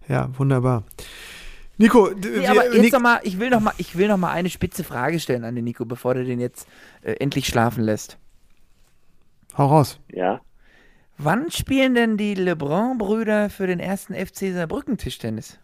Ja, 0.08 0.30
wunderbar. 0.38 0.84
Nico, 1.78 2.10
Nee, 2.10 2.48
aber 2.48 2.66
jetzt 2.66 2.82
Nick- 2.82 2.94
noch 2.94 3.02
mal, 3.02 3.20
ich 3.24 3.38
will 3.40 3.50
noch 3.50 3.60
mal, 3.60 3.74
ich 3.78 3.98
will 3.98 4.08
noch 4.08 4.18
mal 4.18 4.32
eine 4.32 4.50
spitze 4.50 4.84
Frage 4.84 5.20
stellen 5.20 5.44
an 5.44 5.56
den 5.56 5.66
Nico, 5.66 5.84
bevor 5.86 6.14
der 6.14 6.24
den 6.24 6.40
jetzt 6.40 6.68
äh, 7.02 7.14
endlich 7.14 7.48
schlafen 7.48 7.84
lässt. 7.84 8.18
hau 9.58 9.68
raus. 9.68 10.00
Ja. 10.10 10.40
Wann 11.18 11.50
spielen 11.52 11.94
denn 11.96 12.18
die 12.18 12.34
Lebrun-Brüder 12.34 13.50
für 13.50 13.68
den 13.68 13.80
ersten 13.80 14.14
FC 14.14 14.54
Saarbrücken 14.54 14.98
Tischtennis? 14.98 15.60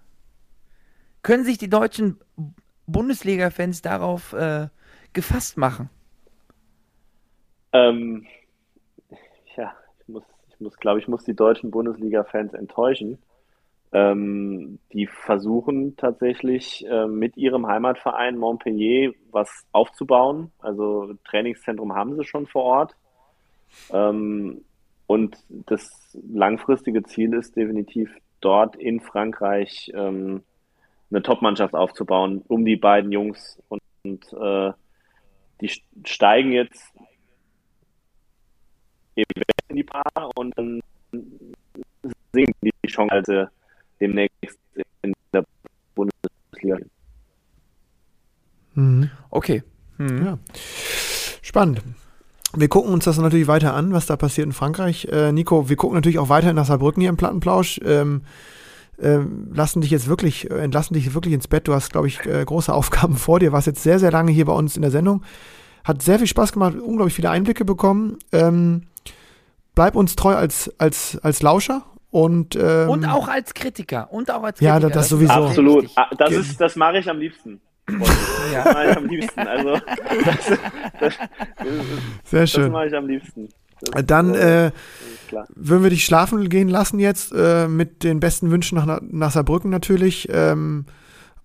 Können 1.24 1.44
sich 1.46 1.58
die 1.58 1.70
deutschen 1.70 2.20
Bundesliga-Fans 2.88 3.82
darauf 3.82 4.34
äh, 4.34 4.68
gefasst 5.14 5.58
machen? 5.58 5.90
Ähm, 7.74 8.26
ja, 9.56 9.74
ich 10.02 10.08
muss, 10.08 10.24
ich 10.50 10.60
muss, 10.60 10.78
glaube 10.78 11.00
ich, 11.00 11.08
muss 11.08 11.24
die 11.24 11.36
deutschen 11.36 11.72
Bundesliga-Fans 11.72 12.54
enttäuschen. 12.54 13.18
Ähm, 13.94 14.80
die 14.94 15.08
versuchen 15.08 15.98
tatsächlich 15.98 16.86
äh, 16.88 17.08
mit 17.08 17.36
ihrem 17.36 17.68
Heimatverein 17.68 18.38
Montpellier 18.38 19.14
was 19.32 19.66
aufzubauen. 19.74 20.52
Also 20.60 21.14
Trainingszentrum 21.26 21.94
haben 21.94 22.16
sie 22.16 22.24
schon 22.24 22.48
vor 22.48 22.64
Ort. 22.64 22.96
Ähm, 23.92 24.64
und 25.08 25.38
das 25.50 25.90
langfristige 26.14 27.04
Ziel 27.04 27.34
ist 27.34 27.58
definitiv 27.58 28.16
dort 28.40 28.78
in 28.78 29.02
Frankreich 29.02 29.92
ähm, 29.94 30.44
eine 31.10 31.22
Top-Mannschaft 31.22 31.74
aufzubauen, 31.74 32.44
um 32.48 32.64
die 32.64 32.78
beiden 32.78 33.12
Jungs. 33.12 33.62
Und, 33.68 33.82
und 34.04 34.34
äh, 34.34 34.72
die 35.60 35.70
steigen 36.06 36.54
jetzt 36.54 36.94
in 39.16 39.76
die 39.76 39.84
Paar 39.84 40.30
und 40.36 40.58
dann 40.58 40.80
singen 42.34 42.54
die 42.62 42.88
Chance 42.88 43.52
demnächst 44.02 44.58
in 45.04 45.14
der 45.34 45.46
Bundesliga. 45.96 46.78
Mhm. 48.74 49.10
Okay. 49.30 49.64
Mhm. 49.98 50.26
Ja. 50.26 50.38
Spannend. 51.42 51.82
Wir 52.54 52.68
gucken 52.68 52.92
uns 52.92 53.06
das 53.06 53.18
natürlich 53.18 53.48
weiter 53.48 53.74
an, 53.74 53.94
was 53.94 54.08
da 54.08 54.18
passiert 54.18 54.46
in 54.46 54.52
Frankreich. 54.52 55.06
Äh, 55.06 55.32
Nico, 55.32 55.70
wir 55.70 55.78
gucken 55.78 55.96
natürlich 55.96 56.20
auch 56.20 56.30
weiter 56.30 56.52
nach 56.52 56.66
Saarbrücken 56.66 57.00
hier 57.02 57.10
im 57.10 57.18
Plattenplausch. 57.18 57.80
Ähm, 57.86 58.24
ähm, 59.00 59.50
lassen 59.54 59.82
dich 59.82 59.90
jetzt 59.90 60.08
wirklich, 60.08 60.52
äh, 60.52 60.60
entlassen 60.60 60.94
dich 60.94 61.14
wirklich 61.14 61.34
ins 61.34 61.48
Bett. 61.48 61.68
Du 61.68 61.74
hast, 61.74 61.92
glaube 61.92 62.08
ich, 62.08 62.26
äh, 62.26 62.44
große 62.44 62.74
Aufgaben 62.74 63.16
vor 63.16 63.40
dir. 63.40 63.52
Warst 63.52 63.68
jetzt 63.68 63.84
sehr, 63.84 64.00
sehr 64.00 64.12
lange 64.12 64.32
hier 64.32 64.46
bei 64.46 64.54
uns 64.54 64.76
in 64.76 64.82
der 64.82 64.92
Sendung. 64.92 65.24
Hat 65.84 66.02
sehr 66.02 66.20
viel 66.20 66.28
Spaß 66.28 66.52
gemacht, 66.52 66.76
unglaublich 66.76 67.16
viele 67.16 67.30
Einblicke 67.30 67.66
bekommen. 67.66 68.18
Ähm, 68.32 68.84
bleib 69.74 69.96
uns 69.96 70.16
treu 70.16 70.36
als, 70.36 70.72
als, 70.78 71.18
als 71.24 71.42
Lauscher 71.42 71.84
und, 72.12 72.58
ähm, 72.58 72.90
und 72.90 73.06
auch 73.06 73.28
als 73.28 73.54
Kritiker. 73.54 74.12
Und 74.12 74.30
auch 74.30 74.44
als 74.44 74.60
Kritiker. 74.60 74.74
Ja, 74.74 74.80
das, 74.80 74.92
das 74.92 75.10
sowieso. 75.10 75.32
Absolut. 75.32 75.90
Ah, 75.96 76.08
das, 76.18 76.32
ist, 76.32 76.62
das 76.62 76.76
mache 76.76 77.00
ich 77.00 77.10
am 77.10 77.18
liebsten. 77.18 77.62
ja. 78.54 78.64
Das 78.64 78.74
mache 78.74 78.90
ich 78.90 78.98
am 78.98 79.06
liebsten. 79.06 79.40
Also, 79.40 79.80
das, 80.26 80.60
das, 81.00 81.14
Sehr 82.26 82.48
schön. 82.48 82.64
Das 82.64 82.72
mache 82.72 82.88
ich 82.88 82.96
am 82.96 83.08
liebsten. 83.08 83.50
Das 83.94 84.06
Dann 84.06 84.36
äh, 84.36 84.72
würden 85.56 85.84
wir 85.84 85.90
dich 85.90 86.06
schlafen 86.06 86.50
gehen 86.50 86.68
lassen 86.68 87.00
jetzt 87.00 87.32
äh, 87.36 87.68
mit 87.68 88.04
den 88.04 88.20
besten 88.20 88.52
Wünschen 88.52 88.76
nach, 88.78 89.00
nach 89.02 89.32
Saarbrücken 89.32 89.72
natürlich. 89.72 90.28
Ähm, 90.32 90.86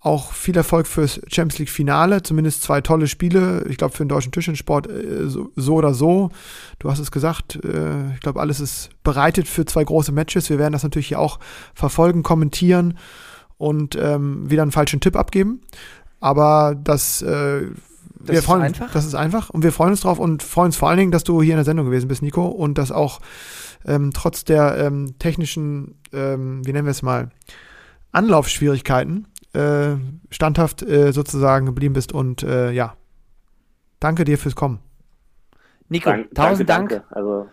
auch 0.06 0.32
viel 0.32 0.56
Erfolg 0.56 0.86
fürs 0.86 1.20
Champions 1.26 1.58
League 1.58 1.68
Finale, 1.68 2.22
zumindest 2.22 2.62
zwei 2.62 2.80
tolle 2.80 3.08
Spiele. 3.08 3.66
Ich 3.68 3.76
glaube, 3.76 3.92
für 3.92 4.04
den 4.04 4.08
deutschen 4.08 4.30
Tischtennissport 4.30 4.86
äh, 4.88 5.28
so, 5.28 5.50
so, 5.56 5.74
oder 5.74 5.94
so. 5.94 6.30
Du 6.78 6.88
hast 6.88 7.00
es 7.00 7.10
gesagt, 7.10 7.56
äh, 7.64 8.14
ich 8.14 8.20
glaube, 8.20 8.40
alles 8.40 8.60
ist 8.60 8.90
bereitet 9.02 9.48
für 9.48 9.64
zwei 9.64 9.82
große 9.82 10.12
Matches. 10.12 10.48
Wir 10.48 10.60
werden 10.60 10.72
das 10.72 10.84
natürlich 10.84 11.08
hier 11.08 11.18
auch 11.18 11.40
verfolgen, 11.74 12.22
kommentieren 12.22 12.96
und 13.58 13.96
ähm, 14.00 14.48
wieder 14.48 14.62
einen 14.62 14.70
falschen 14.70 15.00
Tipp 15.00 15.16
abgeben. 15.16 15.60
Aber 16.20 16.76
das, 16.80 17.20
äh, 17.22 17.62
das 18.20 18.36
wir 18.36 18.42
freuen, 18.42 18.62
ist 18.62 18.80
einfach. 18.80 18.92
Das 18.92 19.06
ist 19.06 19.16
einfach 19.16 19.50
und 19.50 19.64
wir 19.64 19.72
freuen 19.72 19.90
uns 19.90 20.02
drauf 20.02 20.20
und 20.20 20.44
freuen 20.44 20.66
uns 20.66 20.76
vor 20.76 20.88
allen 20.88 20.98
Dingen, 20.98 21.10
dass 21.10 21.24
du 21.24 21.42
hier 21.42 21.54
in 21.54 21.58
der 21.58 21.64
Sendung 21.64 21.84
gewesen 21.84 22.06
bist, 22.06 22.22
Nico, 22.22 22.46
und 22.46 22.78
dass 22.78 22.92
auch 22.92 23.20
ähm, 23.84 24.12
trotz 24.14 24.44
der 24.44 24.78
ähm, 24.78 25.18
technischen, 25.18 25.96
ähm, 26.12 26.64
wie 26.64 26.72
nennen 26.72 26.86
wir 26.86 26.92
es 26.92 27.02
mal, 27.02 27.30
Anlaufschwierigkeiten 28.12 29.26
äh, 29.56 29.96
standhaft 30.30 30.82
äh, 30.82 31.12
sozusagen 31.12 31.66
geblieben 31.66 31.94
bist. 31.94 32.12
Und 32.12 32.42
äh, 32.42 32.70
ja, 32.70 32.96
danke 34.00 34.24
dir 34.24 34.38
fürs 34.38 34.54
Kommen. 34.54 34.80
Nico, 35.88 36.10
Dank, 36.10 36.34
tausend 36.34 36.68
danke, 36.68 36.94
Dank. 36.96 37.08
Danke. 37.10 37.16
Also, 37.16 37.48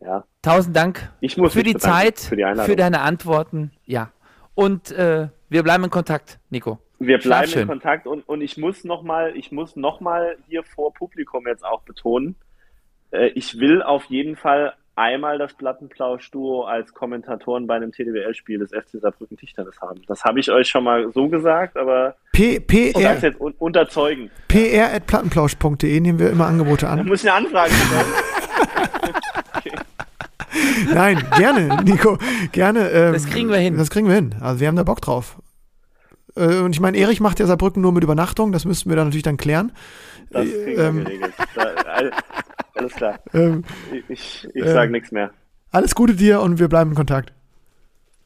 ja. 0.00 0.24
Tausend 0.42 0.76
Dank 0.76 1.12
für 1.20 1.62
die 1.62 1.76
Zeit, 1.76 2.20
für, 2.20 2.36
die 2.36 2.44
für, 2.62 2.76
deine 2.76 3.00
Antworten. 3.00 3.72
Ja. 3.84 4.12
Und 4.54 4.92
äh, 4.92 5.28
wir 5.48 5.62
bleiben 5.62 5.84
in 5.84 5.90
Kontakt, 5.90 6.38
Nico. 6.50 6.78
Wir 6.98 7.18
bleiben 7.18 7.52
in 7.52 7.66
Kontakt 7.66 8.06
und, 8.06 8.28
und 8.28 8.40
ich 8.40 8.56
muss 8.56 8.84
nochmal, 8.84 9.36
ich 9.36 9.52
muss 9.52 9.76
noch 9.76 10.00
mal 10.00 10.36
hier 10.48 10.62
vor 10.64 10.92
Publikum 10.92 11.46
jetzt 11.46 11.64
auch 11.64 11.82
betonen, 11.82 12.36
äh, 13.10 13.28
ich 13.28 13.58
will 13.58 13.82
auf 13.82 14.04
jeden 14.06 14.36
Fall 14.36 14.74
einmal 14.98 15.38
das 15.38 15.54
Plattenplausch-Duo 15.54 16.64
als 16.64 16.92
Kommentatoren 16.92 17.66
bei 17.66 17.76
einem 17.76 17.92
TDWL-Spiel 17.92 18.58
des 18.58 18.70
FC 18.70 19.00
Saarbrücken 19.00 19.36
Tischtennis 19.36 19.80
haben. 19.80 20.02
Das 20.06 20.24
habe 20.24 20.40
ich 20.40 20.50
euch 20.50 20.68
schon 20.68 20.84
mal 20.84 21.10
so 21.12 21.28
gesagt, 21.28 21.76
aber 21.76 22.16
P 22.32 22.60
PR, 22.60 23.16
ich 23.16 23.22
jetzt 23.22 23.40
un 23.40 23.54
unterzeugen. 23.58 24.30
pr.plattenplausch.de 24.48 26.00
nehmen 26.00 26.18
wir 26.18 26.30
immer 26.30 26.46
Angebote 26.46 26.88
an. 26.88 26.98
Da 26.98 27.04
muss 27.04 27.22
ich 27.22 27.30
eine 27.30 27.46
Anfrage 27.46 27.72
stellen. 27.72 28.06
okay. 29.56 29.72
Nein, 30.92 31.24
gerne, 31.36 31.82
Nico, 31.84 32.18
gerne. 32.52 32.90
Ähm, 32.90 33.12
das 33.12 33.26
kriegen 33.26 33.48
wir 33.50 33.58
hin. 33.58 33.76
Das 33.76 33.90
kriegen 33.90 34.08
wir 34.08 34.14
hin. 34.14 34.34
Also 34.40 34.60
wir 34.60 34.68
haben 34.68 34.76
da 34.76 34.82
Bock 34.82 35.00
drauf. 35.00 35.36
Äh, 36.34 36.58
und 36.58 36.74
ich 36.74 36.80
meine, 36.80 36.98
Erich 36.98 37.20
macht 37.20 37.38
ja 37.38 37.46
Saarbrücken 37.46 37.82
nur 37.82 37.92
mit 37.92 38.02
Übernachtung, 38.02 38.50
das 38.52 38.64
müssten 38.64 38.90
wir 38.90 38.96
dann 38.96 39.06
natürlich 39.06 39.22
dann 39.22 39.36
klären. 39.36 39.72
Das 40.30 40.44
kriegen 40.44 40.76
wir 40.76 40.84
ähm, 40.84 41.04
geregelt. 41.04 41.34
Da, 41.54 41.64
alles 42.78 42.94
klar. 42.94 43.18
Ähm, 43.34 43.64
ich 44.08 44.48
ich 44.54 44.64
äh, 44.64 44.72
sage 44.72 44.90
nichts 44.92 45.12
mehr. 45.12 45.30
Alles 45.70 45.94
Gute 45.94 46.14
dir 46.14 46.40
und 46.40 46.58
wir 46.58 46.68
bleiben 46.68 46.90
in 46.90 46.96
Kontakt. 46.96 47.32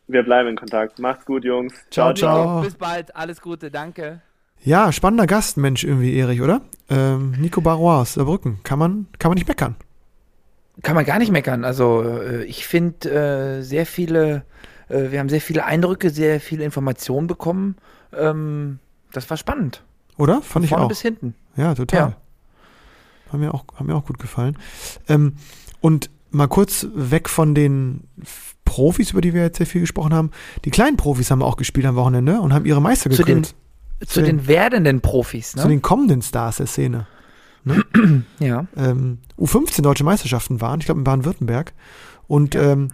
Wir 0.07 0.23
bleiben 0.23 0.51
in 0.51 0.57
Kontakt. 0.57 0.99
Macht's 0.99 1.24
gut, 1.24 1.45
Jungs. 1.45 1.74
Ciao, 1.91 2.12
ciao. 2.12 2.45
ciao. 2.45 2.61
Bis 2.62 2.74
bald. 2.74 3.15
Alles 3.16 3.41
Gute. 3.41 3.70
Danke. 3.70 4.20
Ja, 4.65 4.93
spannender 4.93 5.27
Gast, 5.27 5.57
Mensch, 5.57 5.83
irgendwie, 5.83 6.16
Erich, 6.16 6.41
oder? 6.41 6.61
Ähm, 6.89 7.33
Nico 7.33 7.61
Barrois 7.61 8.03
aus 8.03 8.15
Saarbrücken. 8.15 8.61
Kann 8.62 8.79
man, 8.79 9.07
kann 9.19 9.31
man 9.31 9.37
nicht 9.37 9.49
meckern. 9.49 9.74
Kann 10.83 10.95
man 10.95 11.05
gar 11.05 11.19
nicht 11.19 11.33
meckern. 11.33 11.65
Also, 11.65 12.03
äh, 12.03 12.45
ich 12.45 12.66
finde 12.66 13.11
äh, 13.11 13.62
sehr 13.62 13.87
viele, 13.87 14.45
äh, 14.89 15.11
wir 15.11 15.19
haben 15.19 15.29
sehr 15.29 15.41
viele 15.41 15.65
Eindrücke, 15.65 16.11
sehr 16.11 16.41
viele 16.41 16.65
Informationen 16.65 17.27
bekommen. 17.27 17.77
Ähm, 18.16 18.79
das 19.12 19.29
war 19.31 19.37
spannend. 19.37 19.83
Oder? 20.16 20.35
Fand 20.35 20.47
Von 20.47 20.62
ich 20.62 20.69
vorne 20.69 20.85
auch. 20.85 20.89
bis 20.89 21.03
hinten. 21.03 21.35
Ja, 21.57 21.74
total. 21.74 22.01
Ja. 22.01 22.16
Haben 23.32 23.40
mir 23.40 23.54
auch, 23.54 23.64
haben 23.74 23.86
mir 23.86 23.94
auch 23.94 24.04
gut 24.06 24.18
gefallen. 24.18 24.56
Ähm, 25.09 25.34
und 25.80 26.10
mal 26.30 26.48
kurz 26.48 26.86
weg 26.94 27.28
von 27.28 27.54
den 27.54 28.04
Profis, 28.64 29.10
über 29.10 29.20
die 29.20 29.34
wir 29.34 29.42
jetzt 29.42 29.59
sehr 29.59 29.66
viel 29.66 29.80
gesprochen 29.80 30.14
haben. 30.14 30.30
Die 30.64 30.70
kleinen 30.70 30.96
Profis 30.96 31.30
haben 31.30 31.42
auch 31.42 31.56
gespielt 31.56 31.86
am 31.86 31.96
Wochenende 31.96 32.40
und 32.40 32.52
haben 32.52 32.64
ihre 32.64 32.80
Meister 32.80 33.10
zu. 33.10 33.22
Den, 33.22 33.44
zu, 33.44 33.52
zu 34.06 34.22
den, 34.22 34.38
den, 34.38 34.46
werdenden 34.48 35.00
Profis, 35.00 35.56
ne? 35.56 35.62
Zu 35.62 35.68
den 35.68 35.82
kommenden 35.82 36.22
Stars 36.22 36.56
der 36.56 36.66
Szene. 36.66 37.06
Ne? 37.64 37.84
ja. 38.38 38.66
Ähm, 38.76 39.18
U15 39.38 39.82
deutsche 39.82 40.04
Meisterschaften 40.04 40.60
waren, 40.60 40.80
ich 40.80 40.86
glaube 40.86 41.00
in 41.00 41.04
Baden-Württemberg. 41.04 41.72
Und 42.26 42.54
ja. 42.54 42.72
ähm, 42.72 42.88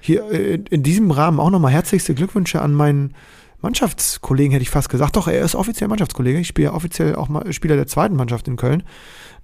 hier 0.00 0.30
äh, 0.30 0.62
in 0.70 0.82
diesem 0.82 1.10
Rahmen 1.10 1.40
auch 1.40 1.50
nochmal 1.50 1.72
herzlichste 1.72 2.14
Glückwünsche 2.14 2.60
an 2.60 2.74
meinen 2.74 3.14
Mannschaftskollegen, 3.62 4.52
hätte 4.52 4.62
ich 4.62 4.70
fast 4.70 4.88
gesagt. 4.88 5.16
Doch, 5.16 5.28
er 5.28 5.40
ist 5.40 5.54
offiziell 5.54 5.88
Mannschaftskollege. 5.88 6.38
Ich 6.38 6.48
spiele 6.48 6.72
offiziell 6.72 7.14
auch 7.14 7.28
mal 7.28 7.52
Spieler 7.52 7.76
der 7.76 7.86
zweiten 7.86 8.16
Mannschaft 8.16 8.48
in 8.48 8.56
Köln. 8.56 8.82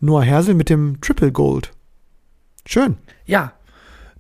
Noah 0.01 0.23
Hersel 0.23 0.55
mit 0.55 0.69
dem 0.69 1.01
Triple 1.01 1.32
Gold. 1.32 1.73
Schön. 2.66 2.99
Ja. 3.24 3.53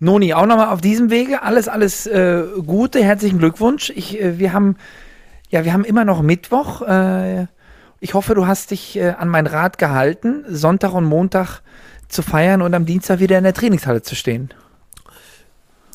Noni, 0.00 0.32
auch 0.32 0.46
nochmal 0.46 0.68
auf 0.68 0.80
diesem 0.80 1.10
Wege. 1.10 1.42
Alles, 1.42 1.68
alles 1.68 2.06
äh, 2.06 2.44
Gute. 2.64 3.02
Herzlichen 3.02 3.38
Glückwunsch. 3.38 3.90
Ich, 3.90 4.20
äh, 4.20 4.38
wir 4.38 4.52
haben, 4.52 4.76
ja, 5.50 5.64
wir 5.64 5.72
haben 5.72 5.84
immer 5.84 6.04
noch 6.04 6.22
Mittwoch. 6.22 6.82
Äh, 6.82 7.46
ich 8.00 8.14
hoffe, 8.14 8.34
du 8.34 8.46
hast 8.46 8.70
dich 8.70 8.96
äh, 8.96 9.10
an 9.10 9.28
mein 9.28 9.46
Rat 9.46 9.76
gehalten, 9.76 10.44
Sonntag 10.48 10.94
und 10.94 11.04
Montag 11.04 11.62
zu 12.06 12.22
feiern 12.22 12.62
und 12.62 12.72
am 12.74 12.86
Dienstag 12.86 13.18
wieder 13.18 13.36
in 13.38 13.44
der 13.44 13.54
Trainingshalle 13.54 14.02
zu 14.02 14.14
stehen. 14.14 14.50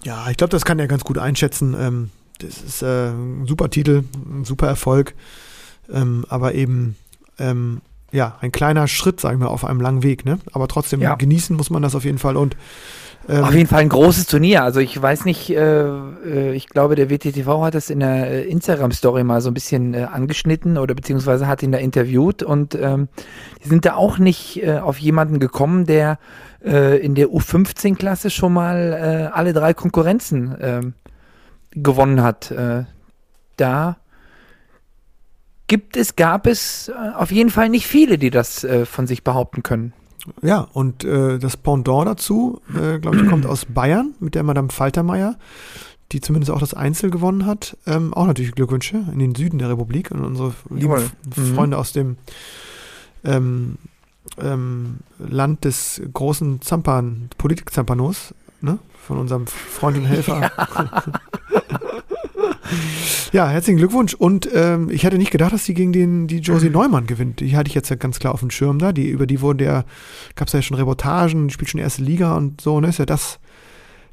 Ja, 0.03 0.29
ich 0.29 0.35
glaube, 0.35 0.51
das 0.51 0.65
kann 0.65 0.79
er 0.79 0.87
ganz 0.87 1.05
gut 1.05 1.17
einschätzen. 1.17 1.75
Ähm, 1.79 2.09
das 2.39 2.61
ist 2.61 2.81
äh, 2.81 3.09
ein 3.09 3.45
super 3.47 3.69
Titel, 3.69 4.03
ein 4.15 4.45
super 4.45 4.67
Erfolg. 4.67 5.13
Ähm, 5.91 6.25
aber 6.29 6.55
eben 6.55 6.95
ähm, 7.39 7.81
ja, 8.11 8.37
ein 8.41 8.51
kleiner 8.51 8.87
Schritt, 8.87 9.19
sagen 9.19 9.39
wir, 9.39 9.49
auf 9.49 9.65
einem 9.65 9.81
langen 9.81 10.03
Weg, 10.03 10.23
ne? 10.23 10.37
Aber 10.53 10.67
trotzdem 10.67 11.01
ja. 11.01 11.15
genießen 11.15 11.55
muss 11.55 11.71
man 11.71 11.81
das 11.81 11.95
auf 11.95 12.05
jeden 12.05 12.19
Fall 12.19 12.37
und 12.37 12.55
ähm, 13.27 13.43
auf 13.43 13.53
jeden 13.53 13.67
Fall 13.67 13.81
ein 13.81 13.89
großes 13.89 14.27
Turnier. 14.27 14.63
Also 14.63 14.79
ich 14.81 15.01
weiß 15.01 15.25
nicht, 15.25 15.49
äh, 15.49 15.87
äh 15.87 16.53
ich 16.53 16.67
glaube, 16.67 16.95
der 16.95 17.09
WTTV 17.09 17.63
hat 17.63 17.73
das 17.73 17.89
in 17.89 18.01
der 18.01 18.29
äh, 18.29 18.43
Instagram-Story 18.43 19.23
mal 19.23 19.41
so 19.41 19.49
ein 19.49 19.53
bisschen 19.53 19.93
äh, 19.93 20.03
angeschnitten 20.03 20.77
oder 20.77 20.93
beziehungsweise 20.93 21.47
hat 21.47 21.63
ihn 21.63 21.71
da 21.71 21.77
interviewt 21.77 22.43
und 22.43 22.75
ähm, 22.75 23.07
die 23.63 23.69
sind 23.69 23.85
da 23.85 23.95
auch 23.95 24.17
nicht 24.17 24.61
äh, 24.61 24.77
auf 24.77 24.99
jemanden 24.99 25.39
gekommen, 25.39 25.85
der 25.85 26.19
äh, 26.63 26.97
in 26.97 27.15
der 27.15 27.29
U15-Klasse 27.29 28.29
schon 28.29 28.53
mal 28.53 29.31
alle 29.33 29.53
drei 29.53 29.73
Konkurrenzen 29.73 30.59
äh, 30.59 30.81
gewonnen 31.75 32.21
hat. 32.21 32.51
Äh, 32.51 32.85
da 33.57 33.97
gibt 35.67 35.97
es, 35.97 36.15
gab 36.15 36.47
es 36.47 36.89
äh, 36.89 36.93
auf 37.15 37.31
jeden 37.31 37.49
Fall 37.49 37.69
nicht 37.69 37.87
viele, 37.87 38.17
die 38.17 38.29
das 38.29 38.63
äh, 38.63 38.85
von 38.85 39.07
sich 39.07 39.23
behaupten 39.23 39.63
können. 39.63 39.93
Ja, 40.41 40.67
und 40.73 41.03
äh, 41.03 41.37
das 41.37 41.57
Pendant 41.57 42.07
dazu, 42.07 42.61
äh, 42.79 42.99
glaube 42.99 43.17
ich, 43.17 43.27
kommt 43.27 43.45
aus 43.45 43.65
Bayern 43.65 44.13
mit 44.19 44.35
der 44.35 44.43
Madame 44.43 44.69
Faltermeier. 44.69 45.35
die 46.11 46.21
zumindest 46.21 46.51
auch 46.51 46.59
das 46.59 46.75
Einzel 46.75 47.09
gewonnen 47.09 47.45
hat. 47.47 47.75
Ähm, 47.87 48.13
auch 48.13 48.27
natürlich 48.27 48.53
Glückwünsche 48.53 49.03
in 49.11 49.17
den 49.19 49.33
Süden 49.33 49.57
der 49.57 49.69
Republik 49.69 50.11
und 50.11 50.23
unsere 50.23 50.53
lieben 50.69 51.09
Mhm. 51.35 51.55
Freunde 51.55 51.77
aus 51.77 51.91
dem 51.91 52.17
ähm, 53.25 53.77
ähm, 54.37 54.99
Land 55.17 55.65
des 55.65 56.01
großen 56.13 56.61
Zampan, 56.61 57.29
Politik-Zampanos? 57.37 58.33
Von 59.07 59.17
unserem 59.17 59.47
Freund 59.47 59.97
und 59.97 60.05
Helfer. 60.05 60.51
Ja, 63.31 63.47
herzlichen 63.49 63.77
Glückwunsch. 63.77 64.13
Und 64.13 64.47
ähm, 64.53 64.89
ich 64.91 65.03
hätte 65.03 65.17
nicht 65.17 65.31
gedacht, 65.31 65.53
dass 65.53 65.65
sie 65.65 65.73
gegen 65.73 65.91
den, 65.91 66.27
die 66.27 66.37
Josie 66.37 66.69
Neumann 66.69 67.07
gewinnt. 67.07 67.39
Die 67.39 67.55
hatte 67.55 67.67
ich 67.67 67.73
jetzt 67.75 67.89
ja 67.89 67.95
ganz 67.95 68.19
klar 68.19 68.33
auf 68.33 68.39
dem 68.41 68.51
Schirm 68.51 68.79
da. 68.79 68.91
Die, 68.93 69.09
über 69.09 69.25
die 69.27 69.41
wurde 69.41 69.65
ja, 69.65 69.83
gab 70.35 70.47
es 70.47 70.53
ja 70.53 70.61
schon 70.61 70.77
Reportagen, 70.77 71.47
die 71.47 71.53
spielt 71.53 71.69
schon 71.69 71.79
erste 71.81 72.03
Liga 72.03 72.35
und 72.37 72.61
so, 72.61 72.79
ne? 72.79 72.87
Ist 72.89 72.99
ja 72.99 73.05
das 73.05 73.39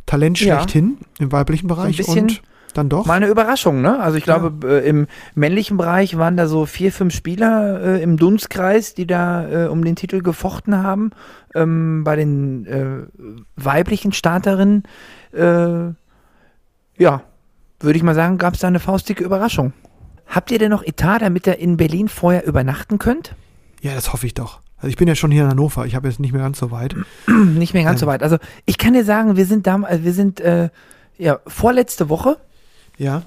Talent 0.07 0.41
Ja. 0.41 0.57
schlechthin 0.57 0.99
im 1.19 1.33
weiblichen 1.33 1.69
Bereich. 1.69 1.99
bisschen 1.99 2.25
und 2.25 2.43
dann 2.73 2.89
doch. 2.89 3.07
Mal 3.07 3.15
eine 3.15 3.29
Überraschung, 3.29 3.81
ne? 3.81 3.99
Also 4.01 4.17
ich 4.19 4.25
glaube, 4.25 4.67
äh, 4.69 4.89
im 4.89 5.07
männlichen 5.35 5.77
Bereich 5.77 6.17
waren 6.19 6.37
da 6.37 6.47
so 6.47 6.67
vier, 6.67 6.93
fünf 6.93 7.15
Spieler 7.15 7.81
äh, 7.81 8.03
im 8.03 8.17
Dunstkreis, 8.17 8.95
die 8.95 9.07
da 9.07 9.67
äh, 9.67 9.69
um 9.69 9.85
den 9.85 9.97
Titel 9.97 10.23
gefochten 10.23 10.83
haben. 10.83 11.11
Ähm, 11.55 12.05
bei 12.05 12.17
den 12.17 12.67
äh, 12.67 13.07
weiblichen 13.57 14.13
Starterinnen, 14.13 14.85
äh, 15.33 15.93
ja, 16.99 17.23
würde 17.81 17.97
ich 17.97 18.03
mal 18.03 18.15
sagen, 18.15 18.39
gab 18.39 18.55
es 18.55 18.61
da 18.61 18.69
eine 18.69 18.81
faustige 18.81 19.25
Überraschung. 19.25 19.73
Habt 20.27 20.51
ihr 20.51 20.59
denn 20.59 20.71
noch 20.71 20.85
Etat, 20.85 21.21
damit 21.21 21.47
ihr 21.47 21.59
in 21.59 21.77
Berlin 21.77 22.09
vorher 22.09 22.47
übernachten 22.47 22.99
könnt? 22.99 23.35
Ja, 23.81 23.95
das 23.95 24.13
hoffe 24.13 24.27
ich 24.27 24.35
doch. 24.35 24.61
Also 24.77 24.89
ich 24.89 24.97
bin 24.97 25.09
ja 25.09 25.15
schon 25.15 25.31
hier 25.31 25.43
in 25.43 25.51
Hannover. 25.51 25.87
Ich 25.87 25.95
habe 25.95 26.09
jetzt 26.09 26.21
nicht 26.21 26.33
mehr 26.33 26.43
ganz 26.43 26.59
so 26.59 26.71
weit. 26.71 26.95
Nicht 27.27 27.75
mehr 27.75 27.85
ganz 27.85 28.01
so 28.01 28.07
weit. 28.07 28.23
Also 28.23 28.39
ich 28.65 28.79
kann 28.79 28.95
dir 28.95 29.05
sagen, 29.05 29.37
wir 29.37 29.45
sind 29.45 29.67
da, 29.67 29.81
wir 29.81 30.13
sind 30.13 30.41
äh, 30.41 30.71
ja 31.19 31.41
vorletzte 31.47 32.09
Woche 32.09 32.39
Ja. 33.01 33.23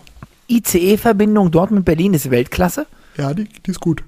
ICE-Verbindung 0.48 1.50
Dortmund-Berlin 1.50 2.14
ist 2.14 2.30
Weltklasse. 2.30 2.86
Ja, 3.18 3.34
die, 3.34 3.46
die 3.46 3.72
ist 3.72 3.80
gut. 3.80 4.04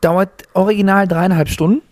dauert 0.00 0.30
original 0.54 1.06
dreieinhalb 1.06 1.50
Stunden. 1.50 1.82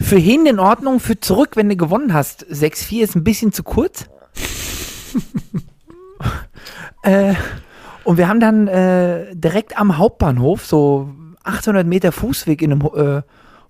Für 0.00 0.16
hin 0.16 0.46
in 0.46 0.58
Ordnung, 0.58 0.98
für 0.98 1.20
zurück, 1.20 1.50
wenn 1.54 1.68
du 1.68 1.76
gewonnen 1.76 2.12
hast, 2.12 2.44
6-4 2.46 3.02
ist 3.02 3.14
ein 3.14 3.22
bisschen 3.22 3.52
zu 3.52 3.62
kurz. 3.62 4.06
äh, 7.04 7.34
und 8.02 8.18
wir 8.18 8.26
haben 8.26 8.40
dann 8.40 8.66
äh, 8.66 9.32
direkt 9.32 9.78
am 9.78 9.98
Hauptbahnhof, 9.98 10.66
so 10.66 11.08
800 11.44 11.86
Meter 11.86 12.10
Fußweg 12.10 12.62
in 12.62 12.72
einem 12.72 12.90
äh, 12.96 13.22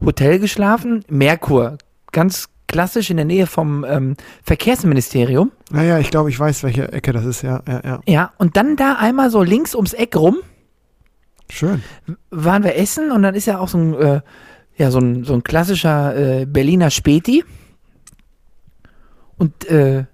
Hotel 0.03 0.39
geschlafen. 0.39 1.05
Merkur, 1.11 1.77
ganz 2.13 2.49
klassisch 2.73 3.11
in 3.11 3.17
der 3.19 3.27
Nähe 3.27 3.47
vom 3.47 3.85
ähm, 3.85 4.17
Verkehrsministerium. 4.43 5.53
Naja, 5.71 6.01
ich 6.01 6.11
glaube, 6.11 6.31
ich 6.31 6.41
weiß, 6.41 6.65
welche 6.65 6.93
Ecke 6.93 7.13
das 7.13 7.25
ist. 7.25 7.43
Ja, 7.43 7.63
ja, 7.69 7.81
ja. 7.85 8.01
Ja, 8.07 8.33
und 8.39 8.57
dann 8.57 8.77
da 8.77 8.95
einmal 8.95 9.31
so 9.31 9.43
links 9.43 9.77
ums 9.77 9.93
Eck 9.93 10.17
rum 10.17 10.39
Schön. 11.49 11.83
waren 12.31 12.65
wir 12.65 12.77
essen 12.77 13.13
und 13.13 13.23
dann 13.23 13.37
ist 13.37 13.47
ja 13.47 13.61
auch 13.61 13.69
so 13.69 13.79
ein, 13.79 13.95
äh, 13.95 14.21
ja, 14.77 14.91
so 14.91 14.99
ein, 14.99 15.23
so 15.23 15.35
ein 15.35 15.45
klassischer 15.45 16.41
äh, 16.41 16.47
Berliner 16.47 16.91
Späti. 16.91 17.45
Und 19.37 19.65
äh, 19.67 20.07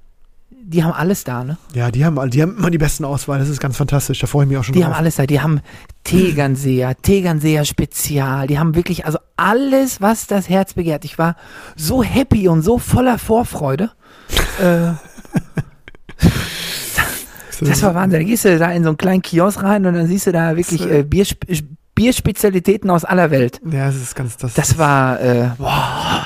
die 0.71 0.85
haben 0.85 0.93
alles 0.93 1.25
da, 1.25 1.45
ne? 1.45 1.57
Ja, 1.75 1.91
die 1.91 2.05
haben, 2.05 2.31
die 2.31 2.43
haben 2.43 2.57
immer 2.59 2.71
die 2.71 2.79
besten 2.79 3.05
Auswahl. 3.05 3.39
Das 3.39 3.49
ist 3.49 3.59
ganz 3.61 3.77
fantastisch. 3.77 4.19
Da 4.19 4.27
freue 4.27 4.45
ich 4.45 4.49
mich 4.51 4.59
auch 4.59 4.65
schon 4.65 4.75
Die 4.75 4.81
drauf. 4.81 4.91
haben 4.91 4.99
alles 4.99 5.17
da. 5.17 5.27
Die 5.27 5.41
haben 5.41 5.61
Tegernseher, 6.05 6.95
Tegernseher 7.01 7.65
Spezial. 7.65 8.47
Die 8.47 8.59
haben 8.59 8.75
wirklich, 8.75 9.07
also 9.07 9.19
alles, 9.37 10.01
was 10.03 10.27
das 10.27 10.49
Herz 10.49 10.75
begehrt. 10.75 11.05
Ich 11.07 11.19
war 11.19 11.37
so 11.75 12.03
happy 12.03 12.49
und 12.49 12.61
so 12.63 12.79
voller 12.79 13.19
Vorfreude. 13.19 13.91
äh, 14.61 14.93
das 17.61 17.83
war 17.83 17.95
Wahnsinn. 17.95 18.21
Da 18.21 18.25
gehst 18.27 18.45
du 18.45 18.59
da 18.59 18.71
in 18.71 18.83
so 18.83 18.91
einen 18.91 18.99
kleinen 18.99 19.23
Kiosk 19.23 19.63
rein 19.63 19.87
und 19.87 19.95
dann 19.95 20.07
siehst 20.07 20.27
du 20.27 20.33
da 20.33 20.57
wirklich 20.57 20.83
äh, 20.89 21.03
Biersp 21.03 21.45
Bierspezialitäten 21.95 22.91
aus 22.91 23.05
aller 23.05 23.33
Welt. 23.33 23.61
Ja, 23.69 23.87
das 23.87 23.97
ist 23.97 24.15
ganz, 24.15 24.37
das, 24.37 24.55
Das 24.55 24.79
war, 24.79 25.21
äh, 25.21 25.49
boah. 25.59 26.25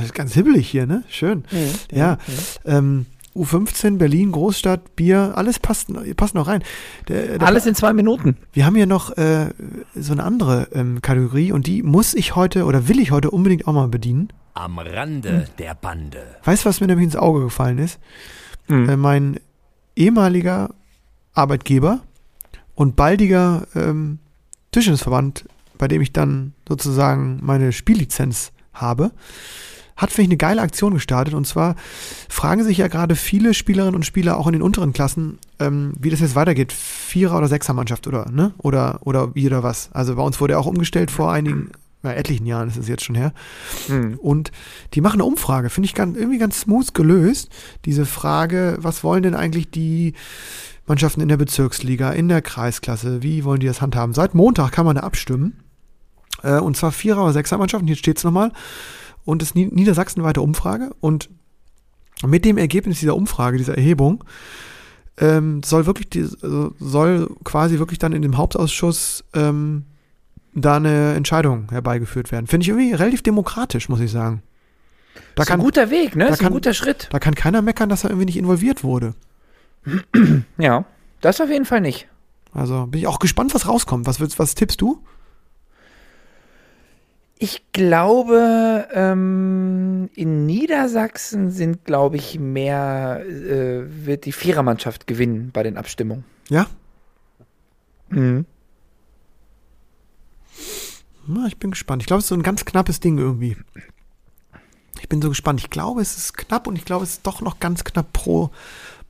Das 0.00 0.06
ist 0.06 0.14
ganz 0.14 0.34
hibbelig 0.34 0.68
hier, 0.68 0.86
ne? 0.86 1.04
Schön. 1.08 1.44
Ja. 1.92 2.18
Ähm, 2.64 3.06
U15, 3.36 3.98
Berlin, 3.98 4.32
Großstadt, 4.32 4.96
Bier, 4.96 5.32
alles 5.36 5.58
passt, 5.58 5.88
passt 6.16 6.34
noch 6.34 6.48
rein. 6.48 6.62
Der, 7.08 7.38
der, 7.38 7.46
Alles 7.46 7.64
in 7.66 7.74
zwei 7.74 7.92
Minuten. 7.92 8.36
Wir 8.52 8.66
haben 8.66 8.74
hier 8.74 8.86
noch 8.86 9.16
äh, 9.16 9.50
so 9.94 10.12
eine 10.12 10.24
andere 10.24 10.68
ähm, 10.72 11.00
Kategorie 11.00 11.52
und 11.52 11.66
die 11.66 11.82
muss 11.82 12.14
ich 12.14 12.34
heute 12.34 12.64
oder 12.64 12.88
will 12.88 12.98
ich 12.98 13.12
heute 13.12 13.30
unbedingt 13.30 13.68
auch 13.68 13.72
mal 13.72 13.88
bedienen. 13.88 14.32
Am 14.54 14.78
Rande 14.78 15.46
der 15.58 15.74
Bande. 15.74 16.22
Weißt 16.44 16.64
du, 16.64 16.68
was 16.68 16.80
mir 16.80 16.88
nämlich 16.88 17.04
ins 17.04 17.16
Auge 17.16 17.42
gefallen 17.44 17.78
ist? 17.78 18.00
Äh, 18.68 18.96
mein 18.96 19.38
ehemaliger 19.94 20.70
Arbeitgeber 21.32 22.00
und 22.74 22.96
baldiger 22.96 23.66
ähm, 23.74 24.18
Tischtennisverband, 24.72 25.44
bei 25.78 25.86
dem 25.86 26.02
ich 26.02 26.12
dann 26.12 26.54
sozusagen 26.68 27.38
meine 27.42 27.72
Spiellizenz 27.72 28.52
habe, 28.72 29.12
hat, 30.00 30.10
finde 30.10 30.22
ich, 30.22 30.28
eine 30.30 30.36
geile 30.36 30.62
Aktion 30.62 30.94
gestartet. 30.94 31.34
Und 31.34 31.46
zwar 31.46 31.76
fragen 32.28 32.64
sich 32.64 32.78
ja 32.78 32.88
gerade 32.88 33.16
viele 33.16 33.54
Spielerinnen 33.54 33.94
und 33.94 34.06
Spieler 34.06 34.38
auch 34.38 34.46
in 34.46 34.54
den 34.54 34.62
unteren 34.62 34.92
Klassen, 34.92 35.38
ähm, 35.58 35.92
wie 35.98 36.10
das 36.10 36.20
jetzt 36.20 36.34
weitergeht. 36.34 36.72
Vierer- 36.72 37.38
oder 37.38 37.48
Sechsermannschaft 37.48 38.06
oder, 38.06 38.30
ne? 38.30 38.52
Oder, 38.58 39.00
oder 39.02 39.34
wie 39.34 39.46
oder 39.46 39.62
was. 39.62 39.90
Also 39.92 40.16
bei 40.16 40.22
uns 40.22 40.40
wurde 40.40 40.58
auch 40.58 40.66
umgestellt 40.66 41.10
vor 41.10 41.30
einigen, 41.30 41.70
ja, 42.02 42.12
etlichen 42.12 42.46
Jahren 42.46 42.68
ist 42.68 42.78
es 42.78 42.88
jetzt 42.88 43.04
schon 43.04 43.14
her. 43.14 43.32
Und 44.18 44.52
die 44.94 45.02
machen 45.02 45.20
eine 45.20 45.24
Umfrage, 45.24 45.68
finde 45.68 45.86
ich 45.86 45.94
ganz, 45.94 46.16
irgendwie 46.16 46.38
ganz 46.38 46.60
smooth 46.60 46.94
gelöst. 46.94 47.50
Diese 47.84 48.06
Frage, 48.06 48.78
was 48.80 49.04
wollen 49.04 49.22
denn 49.22 49.34
eigentlich 49.34 49.70
die 49.70 50.14
Mannschaften 50.86 51.20
in 51.20 51.28
der 51.28 51.36
Bezirksliga, 51.36 52.10
in 52.10 52.28
der 52.28 52.40
Kreisklasse, 52.40 53.22
wie 53.22 53.44
wollen 53.44 53.60
die 53.60 53.66
das 53.66 53.82
handhaben? 53.82 54.14
Seit 54.14 54.34
Montag 54.34 54.72
kann 54.72 54.86
man 54.86 54.96
da 54.96 55.02
abstimmen. 55.02 55.60
Äh, 56.42 56.58
und 56.58 56.76
zwar 56.76 56.90
Vierer- 56.90 57.22
oder 57.22 57.32
Sechsermannschaften, 57.34 57.86
hier 57.86 57.96
steht 57.96 58.16
es 58.16 58.24
nochmal. 58.24 58.52
Und 59.30 59.42
es 59.42 59.54
niedersachsenweite 59.54 60.40
Umfrage. 60.42 60.90
Und 61.00 61.30
mit 62.26 62.44
dem 62.44 62.58
Ergebnis 62.58 63.00
dieser 63.00 63.16
Umfrage, 63.16 63.56
dieser 63.58 63.76
Erhebung, 63.76 64.24
ähm, 65.18 65.62
soll 65.62 65.86
wirklich 65.86 66.10
die, 66.10 66.22
also 66.42 66.74
soll 66.78 67.28
quasi 67.44 67.78
wirklich 67.78 67.98
dann 67.98 68.12
in 68.12 68.22
dem 68.22 68.36
Hauptausschuss 68.36 69.24
ähm, 69.34 69.84
da 70.54 70.76
eine 70.76 71.14
Entscheidung 71.14 71.68
herbeigeführt 71.70 72.32
werden. 72.32 72.46
Finde 72.46 72.64
ich 72.64 72.68
irgendwie 72.68 72.92
relativ 72.92 73.22
demokratisch, 73.22 73.88
muss 73.88 74.00
ich 74.00 74.10
sagen. 74.10 74.42
Da 75.14 75.20
Das 75.36 75.44
ist 75.44 75.48
kann, 75.48 75.60
ein 75.60 75.64
guter 75.64 75.90
Weg, 75.90 76.16
ne? 76.16 76.24
da 76.24 76.30
Das 76.30 76.36
ist 76.38 76.40
ein 76.40 76.44
kann- 76.46 76.52
guter 76.52 76.74
Schritt. 76.74 77.08
da 77.10 77.18
kann 77.18 77.34
keiner 77.34 77.62
meckern, 77.62 77.88
dass 77.88 78.04
er 78.04 78.10
irgendwie 78.10 78.26
nicht 78.26 78.36
involviert 78.38 78.82
wurde. 78.84 79.14
Ja, 80.58 80.84
das 81.20 81.40
auf 81.40 81.48
jeden 81.50 81.64
Fall 81.64 81.80
nicht. 81.80 82.08
Also 82.52 82.86
bin 82.86 83.00
ich 83.00 83.06
auch 83.06 83.18
gespannt, 83.18 83.54
was 83.54 83.66
rauskommt. 83.68 84.06
Was, 84.06 84.20
was 84.38 84.54
tippst 84.54 84.80
du? 84.80 85.02
Ich 87.42 87.72
glaube, 87.72 88.86
ähm, 88.92 90.10
in 90.14 90.44
Niedersachsen 90.44 91.50
sind, 91.50 91.86
glaube 91.86 92.16
ich, 92.16 92.38
mehr, 92.38 93.24
äh, 93.26 94.04
wird 94.04 94.26
die 94.26 94.32
Vierermannschaft 94.32 95.06
gewinnen 95.06 95.50
bei 95.50 95.62
den 95.62 95.78
Abstimmungen. 95.78 96.24
Ja? 96.50 96.66
Mhm. 98.10 98.44
Na, 101.26 101.46
ich 101.46 101.56
bin 101.56 101.70
gespannt. 101.70 102.02
Ich 102.02 102.06
glaube, 102.06 102.18
es 102.18 102.26
ist 102.26 102.28
so 102.28 102.34
ein 102.34 102.42
ganz 102.42 102.66
knappes 102.66 103.00
Ding 103.00 103.16
irgendwie. 103.16 103.56
Ich 105.00 105.08
bin 105.08 105.22
so 105.22 105.30
gespannt. 105.30 105.60
Ich 105.60 105.70
glaube, 105.70 106.02
es 106.02 106.18
ist 106.18 106.36
knapp 106.36 106.66
und 106.66 106.76
ich 106.76 106.84
glaube, 106.84 107.04
es 107.04 107.12
ist 107.12 107.26
doch 107.26 107.40
noch 107.40 107.58
ganz 107.58 107.84
knapp 107.84 108.12
pro, 108.12 108.50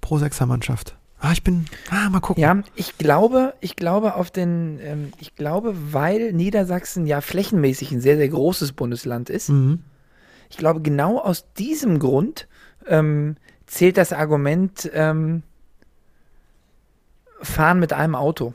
pro 0.01 0.19
Sechsermannschaft. 0.19 0.97
Ah, 1.20 1.32
ich 1.32 1.44
bin. 1.44 1.66
Ah, 1.90 2.09
mal 2.09 2.20
gucken. 2.20 2.42
Ja, 2.42 2.62
ich 2.76 2.97
glaube, 2.97 3.52
ich 3.60 3.76
glaube 3.76 4.14
auf 4.14 4.30
den, 4.30 4.78
ähm, 4.82 5.12
ich 5.20 5.36
glaube, 5.36 5.74
weil 5.92 6.32
Niedersachsen 6.32 7.06
ja 7.06 7.20
flächenmäßig 7.20 7.92
ein 7.92 8.01
sehr, 8.01 8.16
sehr 8.16 8.28
großes 8.28 8.72
Bundesland 8.72 9.28
ist, 9.28 9.51
Mhm. 9.51 9.80
ich 10.48 10.56
glaube, 10.56 10.80
genau 10.80 11.18
aus 11.18 11.44
diesem 11.59 11.98
Grund 11.98 12.48
ähm, 12.86 13.36
zählt 13.66 13.98
das 13.98 14.12
Argument 14.14 14.90
ähm, 14.94 15.42
Fahren 17.42 17.80
mit 17.80 17.92
einem 17.92 18.14
Auto. 18.14 18.55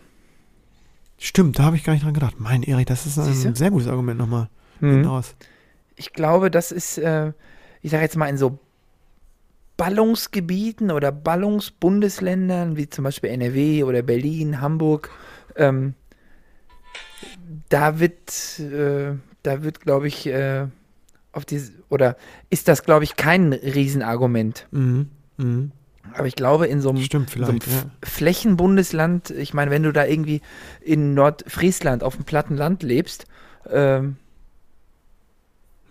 Stimmt, 1.18 1.58
da 1.60 1.64
habe 1.64 1.76
ich 1.76 1.84
gar 1.84 1.94
nicht 1.94 2.04
dran 2.04 2.14
gedacht. 2.14 2.36
Mein 2.40 2.64
Erik, 2.64 2.88
das 2.88 3.06
ist 3.06 3.18
ein 3.18 3.56
sehr 3.56 3.72
gutes 3.72 3.88
Argument 3.88 4.20
nochmal. 4.20 4.50
Mhm. 4.80 5.10
Ich 5.96 6.14
glaube, 6.14 6.52
das 6.52 6.72
ist, 6.72 6.98
äh, 6.98 7.32
ich 7.82 7.92
sage 7.92 8.04
jetzt 8.04 8.18
mal, 8.18 8.28
in 8.28 8.38
so 8.38 8.60
Ballungsgebieten 9.78 10.92
oder 10.92 11.12
Ballungsbundesländern 11.12 12.78
wie 12.78 12.90
zum 12.90 13.04
Beispiel 13.04 13.30
NRW 13.32 13.84
oder 13.84 14.02
Berlin, 14.02 14.62
Hamburg, 14.62 15.10
ähm, 15.56 15.96
da 17.70 18.00
wird, 18.00 18.60
äh, 18.60 19.14
da 19.44 19.64
wird, 19.64 19.82
glaube 19.82 20.08
ich, 20.08 20.28
äh, 20.28 20.68
auf 21.32 21.46
die, 21.46 21.62
oder 21.90 22.16
ist 22.50 22.68
das, 22.68 22.84
glaube 22.84 23.04
ich, 23.04 23.16
kein 23.16 23.54
Riesenargument. 23.54 24.68
Mhm. 24.72 25.10
Mhm. 25.38 25.72
Aber 26.14 26.28
ich 26.28 26.36
glaube, 26.36 26.68
in 26.68 26.82
so 26.82 26.90
einem, 26.90 27.02
Stimmt 27.02 27.32
so 27.32 27.44
einem 27.44 27.58
Ja. 27.58 27.92
Flächenbundesland, 28.04 29.32
ich 29.32 29.54
meine, 29.54 29.72
wenn 29.72 29.84
du 29.84 29.92
da 29.92 30.06
irgendwie 30.06 30.42
in 30.82 31.14
Nordfriesland 31.14 32.04
auf 32.04 32.16
dem 32.16 32.26
platten 32.26 32.56
Land 32.56 32.84
lebst, 32.84 33.26
ähm, 33.70 34.18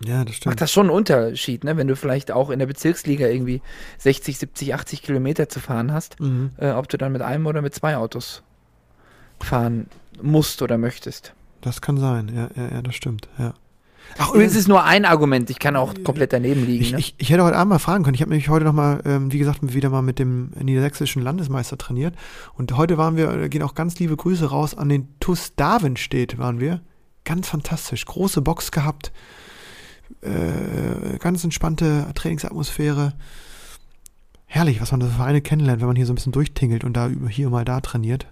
Ja, 0.03 0.19
das 0.25 0.27
Macht 0.27 0.35
stimmt. 0.35 0.61
das 0.61 0.71
schon 0.71 0.87
einen 0.87 0.95
Unterschied, 0.95 1.63
ne? 1.63 1.77
Wenn 1.77 1.87
du 1.87 1.95
vielleicht 1.95 2.31
auch 2.31 2.49
in 2.49 2.59
der 2.59 2.65
Bezirksliga 2.65 3.27
irgendwie 3.27 3.61
60, 3.99 4.37
70, 4.37 4.73
80 4.75 5.01
Kilometer 5.03 5.47
zu 5.49 5.59
fahren 5.59 5.93
hast, 5.93 6.19
Mhm. 6.19 6.51
äh, 6.57 6.71
ob 6.71 6.89
du 6.89 6.97
dann 6.97 7.11
mit 7.13 7.21
einem 7.21 7.45
oder 7.47 7.61
mit 7.61 7.73
zwei 7.73 7.95
Autos 7.97 8.43
fahren 9.41 9.87
musst 10.21 10.61
oder 10.61 10.77
möchtest. 10.77 11.33
Das 11.61 11.81
kann 11.81 11.97
sein, 11.97 12.31
ja, 12.35 12.49
ja, 12.55 12.75
ja, 12.75 12.81
das 12.81 12.95
stimmt, 12.95 13.27
ja. 13.37 13.53
Ach, 14.19 14.35
Es 14.35 14.55
ist 14.55 14.67
nur 14.67 14.83
ein 14.83 15.03
Argument, 15.03 15.49
ich 15.49 15.57
kann 15.57 15.75
auch 15.75 15.93
komplett 16.03 16.31
daneben 16.31 16.63
liegen. 16.65 16.83
Ich, 16.83 16.91
ne? 16.91 16.99
ich, 16.99 17.15
ich 17.17 17.29
hätte 17.31 17.43
heute 17.43 17.57
Abend 17.57 17.71
mal 17.71 17.79
fragen 17.79 18.03
können. 18.03 18.13
Ich 18.13 18.21
habe 18.21 18.29
nämlich 18.29 18.49
heute 18.49 18.63
noch 18.63 18.71
mal, 18.73 19.01
ähm, 19.03 19.31
wie 19.33 19.39
gesagt, 19.39 19.73
wieder 19.73 19.89
mal 19.89 20.03
mit 20.03 20.19
dem 20.19 20.51
niedersächsischen 20.61 21.23
Landesmeister 21.23 21.75
trainiert. 21.77 22.13
Und 22.53 22.77
heute 22.77 22.99
waren 22.99 23.17
wir, 23.17 23.27
da 23.35 23.47
gehen 23.47 23.63
auch 23.63 23.73
ganz 23.73 23.97
liebe 23.97 24.15
Grüße 24.15 24.45
raus 24.51 24.75
an 24.77 24.89
den 24.89 25.07
TUS 25.19 25.55
Darwenstedt 25.55 26.37
waren 26.37 26.59
wir. 26.59 26.81
Ganz 27.23 27.49
fantastisch. 27.49 28.05
Große 28.05 28.41
Box 28.43 28.71
gehabt. 28.71 29.11
Äh, 30.21 31.17
ganz 31.19 31.43
entspannte 31.43 32.07
Trainingsatmosphäre. 32.15 33.13
Herrlich, 34.45 34.81
was 34.81 34.91
man 34.91 34.99
das 34.99 35.09
für 35.09 35.15
Vereine 35.17 35.41
kennenlernt, 35.41 35.81
wenn 35.81 35.87
man 35.87 35.95
hier 35.95 36.05
so 36.05 36.13
ein 36.13 36.15
bisschen 36.15 36.31
durchtingelt 36.31 36.83
und 36.83 36.93
da 36.93 37.07
über 37.07 37.27
hier 37.27 37.49
mal 37.49 37.65
da 37.65 37.81
trainiert. 37.81 38.27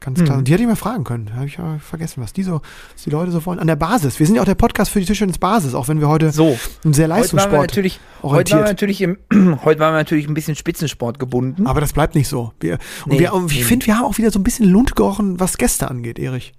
Ganz 0.00 0.22
klar. 0.22 0.34
Mhm. 0.34 0.38
Und 0.38 0.48
die 0.48 0.52
hätte 0.52 0.62
ich 0.62 0.68
mal 0.68 0.76
fragen 0.76 1.02
können. 1.02 1.34
Habe 1.34 1.46
ich 1.46 1.56
ja 1.56 1.78
vergessen, 1.80 2.22
was 2.22 2.32
die 2.32 2.44
so, 2.44 2.60
was 2.94 3.02
die 3.02 3.10
Leute 3.10 3.32
so 3.32 3.44
wollen. 3.46 3.58
An 3.58 3.66
der 3.66 3.74
Basis. 3.74 4.20
Wir 4.20 4.26
sind 4.26 4.36
ja 4.36 4.42
auch 4.42 4.46
der 4.46 4.54
Podcast 4.54 4.92
für 4.92 5.00
die 5.00 5.06
Tischtennis 5.06 5.38
Basis, 5.38 5.74
auch 5.74 5.88
wenn 5.88 6.00
wir 6.00 6.08
heute 6.08 6.30
so, 6.30 6.56
einen 6.84 6.94
sehr 6.94 7.06
heute 7.06 7.10
waren 7.10 7.20
Leistungssport 7.20 7.60
natürlich, 7.62 7.98
heute 8.22 8.22
waren 8.22 8.30
orientiert. 8.30 8.60
wir 8.60 8.64
natürlich 8.64 9.00
im, 9.00 9.18
heute 9.64 9.80
waren 9.80 9.94
wir 9.94 9.98
natürlich 9.98 10.28
ein 10.28 10.34
bisschen 10.34 10.54
Spitzensport 10.54 11.18
gebunden. 11.18 11.66
Aber 11.66 11.80
das 11.80 11.92
bleibt 11.92 12.14
nicht 12.14 12.28
so. 12.28 12.52
Wir, 12.60 12.78
und 13.06 13.12
Nee, 13.12 13.18
wir, 13.18 13.32
und 13.34 13.50
ich 13.50 13.58
nee. 13.58 13.64
finde, 13.64 13.86
wir 13.86 13.96
haben 13.96 14.04
auch 14.04 14.18
wieder 14.18 14.30
so 14.30 14.38
ein 14.38 14.44
bisschen 14.44 14.66
Lund 14.68 14.94
gerochen, 14.94 15.40
was 15.40 15.58
Gäste 15.58 15.90
angeht, 15.90 16.18
Erich. 16.20 16.52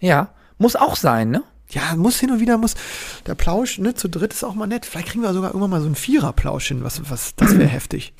ja, 0.00 0.30
muss 0.56 0.74
auch 0.74 0.96
sein, 0.96 1.30
ne? 1.30 1.42
Ja, 1.70 1.94
muss 1.96 2.18
hin 2.18 2.30
und 2.30 2.40
wieder, 2.40 2.56
muss 2.56 2.74
der 3.26 3.34
Plausch, 3.34 3.78
ne, 3.78 3.94
zu 3.94 4.08
dritt 4.08 4.32
ist 4.32 4.44
auch 4.44 4.54
mal 4.54 4.66
nett. 4.66 4.86
Vielleicht 4.86 5.08
kriegen 5.08 5.22
wir 5.22 5.32
sogar 5.34 5.50
irgendwann 5.50 5.70
mal 5.70 5.80
so 5.80 5.86
einen 5.86 5.94
Vierer-Plausch 5.94 6.68
hin, 6.68 6.82
was, 6.82 7.10
was, 7.10 7.34
das 7.36 7.58
wäre 7.58 7.68
heftig. 7.68 8.14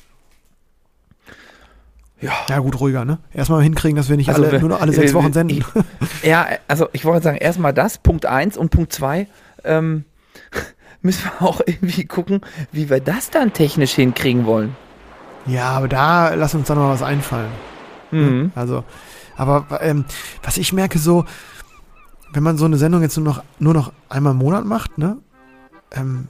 Ja. 2.21 2.33
Ja, 2.49 2.59
gut, 2.59 2.79
ruhiger, 2.79 3.05
ne? 3.05 3.19
Erstmal 3.33 3.63
hinkriegen, 3.63 3.95
dass 3.95 4.09
wir 4.09 4.17
nicht 4.17 4.29
Also 4.29 4.43
alle, 4.43 4.59
nur 4.59 4.69
noch 4.69 4.81
alle 4.81 4.91
sechs 4.93 5.13
Wochen 5.13 5.33
senden. 5.33 5.63
Ja, 6.21 6.47
also 6.67 6.89
ich 6.91 7.05
wollte 7.05 7.23
sagen, 7.23 7.37
erstmal 7.37 7.73
das, 7.73 7.97
Punkt 7.97 8.25
eins 8.25 8.57
und 8.57 8.69
Punkt 8.69 8.93
zwei 8.93 9.27
ähm, 9.63 10.05
müssen 11.01 11.23
wir 11.23 11.47
auch 11.47 11.61
irgendwie 11.65 12.05
gucken, 12.05 12.41
wie 12.71 12.89
wir 12.89 12.99
das 12.99 13.29
dann 13.29 13.53
technisch 13.53 13.93
hinkriegen 13.93 14.45
wollen. 14.45 14.75
Ja, 15.45 15.69
aber 15.69 15.87
da 15.87 16.33
lass 16.35 16.53
uns 16.53 16.67
dann 16.67 16.77
mal 16.77 16.91
was 16.91 17.01
einfallen. 17.01 17.51
Mhm. 18.11 18.51
Also, 18.53 18.83
aber 19.37 19.79
ähm, 19.81 20.05
was 20.43 20.57
ich 20.57 20.73
merke 20.73 20.99
so, 20.99 21.25
wenn 22.33 22.43
man 22.43 22.57
so 22.57 22.65
eine 22.65 22.77
Sendung 22.77 23.01
jetzt 23.01 23.17
nur 23.17 23.25
noch, 23.25 23.43
nur 23.59 23.73
noch 23.73 23.91
einmal 24.09 24.33
im 24.33 24.37
Monat 24.39 24.65
macht, 24.65 24.97
ne, 24.97 25.17
ähm, 25.91 26.27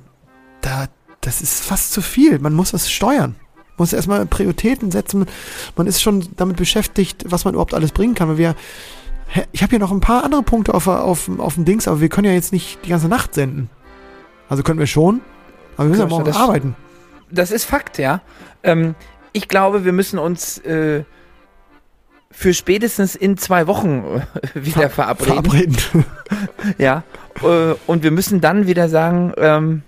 da, 0.62 0.86
das 1.22 1.42
ist 1.42 1.64
fast 1.64 1.92
zu 1.92 2.02
viel. 2.02 2.40
Man 2.40 2.54
muss 2.54 2.72
das 2.72 2.90
steuern. 2.92 3.36
Man 3.56 3.76
muss 3.78 3.94
erstmal 3.94 4.26
Prioritäten 4.26 4.92
setzen. 4.92 5.26
Man 5.76 5.88
ist 5.88 6.02
schon 6.02 6.28
damit 6.38 6.58
beschäftigt, 6.58 7.26
was 7.28 7.46
man 7.46 7.54
überhaupt 7.54 7.74
alles 7.74 7.92
bringen 7.92 8.16
kann. 8.16 8.30
Weil 8.30 8.38
wir, 8.38 8.56
ich 9.52 9.62
habe 9.62 9.72
hier 9.72 9.80
noch 9.80 9.92
ein 9.92 10.00
paar 10.02 10.24
andere 10.24 10.44
Punkte 10.44 10.74
auf, 10.74 10.88
auf, 10.88 11.30
auf 11.40 11.56
dem 11.56 11.66
Dings, 11.66 11.88
aber 11.88 12.02
wir 12.02 12.10
können 12.10 12.26
ja 12.28 12.34
jetzt 12.34 12.52
nicht 12.54 12.80
die 12.86 12.90
ganze 12.90 13.08
Nacht 13.08 13.34
senden. 13.34 13.70
Also 14.50 14.64
können 14.64 14.80
wir 14.80 14.88
schon, 14.88 15.22
aber 15.78 15.86
wir 15.86 15.90
müssen 15.92 16.02
ja 16.02 16.08
morgen 16.08 16.26
das- 16.26 16.36
arbeiten. 16.38 16.76
Das 17.32 17.52
ist 17.52 17.66
Fakt, 17.66 18.00
ja. 18.00 18.22
Ähm, 18.64 18.96
ich 19.34 19.48
glaube, 19.48 19.86
wir 19.86 19.94
müssen 19.94 20.18
uns 20.18 20.58
äh, 20.60 21.04
für 22.32 22.54
spätestens 22.54 23.16
in 23.16 23.38
zwei 23.38 23.68
Wochen 23.68 24.04
äh, 24.04 24.66
wieder 24.66 24.90
verabreden. 24.90 25.74
Verabreden. 25.74 26.06
Ja. 26.78 27.04
Äh, 27.42 27.74
und 27.88 28.04
wir 28.04 28.12
müssen 28.12 28.40
dann 28.42 28.68
wieder 28.68 28.88
sagen, 28.88 29.34
ähm, 29.38 29.82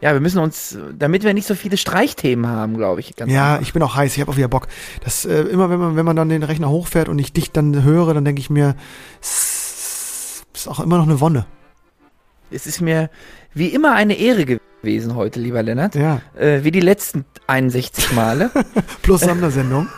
ja, 0.00 0.12
wir 0.12 0.20
müssen 0.20 0.38
uns, 0.38 0.78
damit 0.96 1.24
wir 1.24 1.34
nicht 1.34 1.46
so 1.46 1.54
viele 1.54 1.76
Streichthemen 1.76 2.46
haben, 2.46 2.76
glaube 2.76 3.00
ich. 3.00 3.14
Ja, 3.26 3.54
einfach. 3.54 3.62
ich 3.62 3.72
bin 3.72 3.82
auch 3.82 3.96
heiß, 3.96 4.14
ich 4.14 4.20
habe 4.20 4.30
auch 4.30 4.36
wieder 4.36 4.48
Bock. 4.48 4.68
Das, 5.02 5.24
äh, 5.24 5.40
immer 5.42 5.70
wenn 5.70 5.80
man, 5.80 5.96
wenn 5.96 6.04
man 6.04 6.14
dann 6.14 6.28
den 6.28 6.42
Rechner 6.42 6.68
hochfährt 6.68 7.08
und 7.08 7.18
ich 7.18 7.32
dich 7.32 7.50
dann 7.50 7.82
höre, 7.82 8.14
dann 8.14 8.24
denke 8.24 8.40
ich 8.40 8.50
mir, 8.50 8.76
ist 9.20 10.44
auch 10.68 10.80
immer 10.80 10.98
noch 10.98 11.06
eine 11.06 11.20
Wonne. 11.20 11.46
Es 12.50 12.66
ist 12.66 12.80
mir 12.80 13.10
wie 13.54 13.68
immer 13.68 13.94
eine 13.94 14.14
Ehre 14.14 14.44
gewesen 14.44 15.14
heute, 15.16 15.40
lieber 15.40 15.62
Lennart. 15.62 15.94
Ja. 15.94 16.20
Äh, 16.36 16.62
wie 16.64 16.70
die 16.70 16.80
letzten 16.80 17.24
61 17.46 18.12
Male. 18.12 18.50
Plus 19.02 19.22
Sondersendung. 19.22 19.88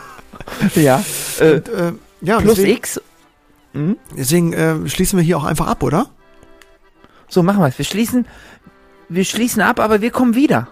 ja. 0.75 1.03
Äh, 1.39 1.53
Und, 1.55 1.69
äh, 1.69 1.91
ja, 2.21 2.39
plus 2.39 2.55
deswegen, 2.55 2.77
X. 2.77 3.01
Hm? 3.73 3.97
deswegen 4.17 4.53
äh, 4.53 4.87
schließen 4.89 5.17
wir 5.17 5.23
hier 5.23 5.37
auch 5.37 5.43
einfach 5.45 5.67
ab, 5.67 5.81
oder? 5.83 6.09
So, 7.27 7.41
machen 7.43 7.61
wir 7.61 7.67
es. 7.67 7.77
Wir 7.77 7.85
schließen, 7.85 8.27
wir 9.09 9.23
schließen 9.23 9.61
ab, 9.61 9.79
aber 9.79 10.01
wir 10.01 10.11
kommen 10.11 10.35
wieder. 10.35 10.67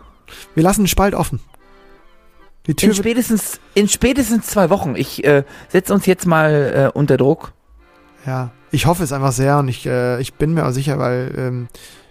Wir 0.55 0.63
lassen 0.63 0.81
einen 0.81 0.87
Spalt 0.87 1.15
offen. 1.15 1.39
Die 2.67 2.75
Tür 2.75 2.89
In 2.89 2.95
spätestens, 2.95 3.59
in 3.73 3.87
spätestens 3.87 4.47
zwei 4.47 4.69
Wochen. 4.69 4.95
Ich 4.95 5.23
äh, 5.23 5.43
setze 5.69 5.93
uns 5.93 6.05
jetzt 6.05 6.25
mal 6.25 6.91
äh, 6.93 6.97
unter 6.97 7.17
Druck. 7.17 7.53
ja, 8.25 8.51
ich 8.71 8.85
hoffe 8.85 9.03
es 9.03 9.11
einfach 9.11 9.31
sehr 9.31 9.57
und 9.57 9.67
ich, 9.69 9.87
äh, 9.87 10.21
ich 10.21 10.35
bin 10.35 10.53
mir 10.53 10.67
auch 10.67 10.71
sicher, 10.71 10.99
weil 10.99 11.33
ähm, 11.35 11.67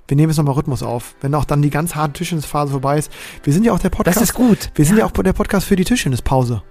wir 0.08 0.16
nehmen 0.16 0.30
jetzt 0.30 0.38
nochmal 0.38 0.54
Rhythmus 0.54 0.82
auf. 0.82 1.14
Wenn 1.20 1.34
auch 1.34 1.44
dann 1.44 1.62
die 1.62 1.70
ganz 1.70 1.94
harte 1.94 2.14
Tischtennisphase 2.14 2.72
vorbei 2.72 2.98
ist. 2.98 3.12
Wir 3.44 3.52
sind 3.52 3.64
ja 3.64 3.72
auch 3.72 3.78
der 3.78 3.90
Podcast. 3.90 4.16
Das 4.16 4.24
ist 4.24 4.34
gut. 4.34 4.70
wir 4.74 4.84
sind 4.84 4.96
ja 4.96 5.04
auch 5.04 5.12
der 5.12 5.34
Podcast 5.34 5.66
für 5.66 5.76
die 5.76 5.84
Tischtennispause. 5.84 6.62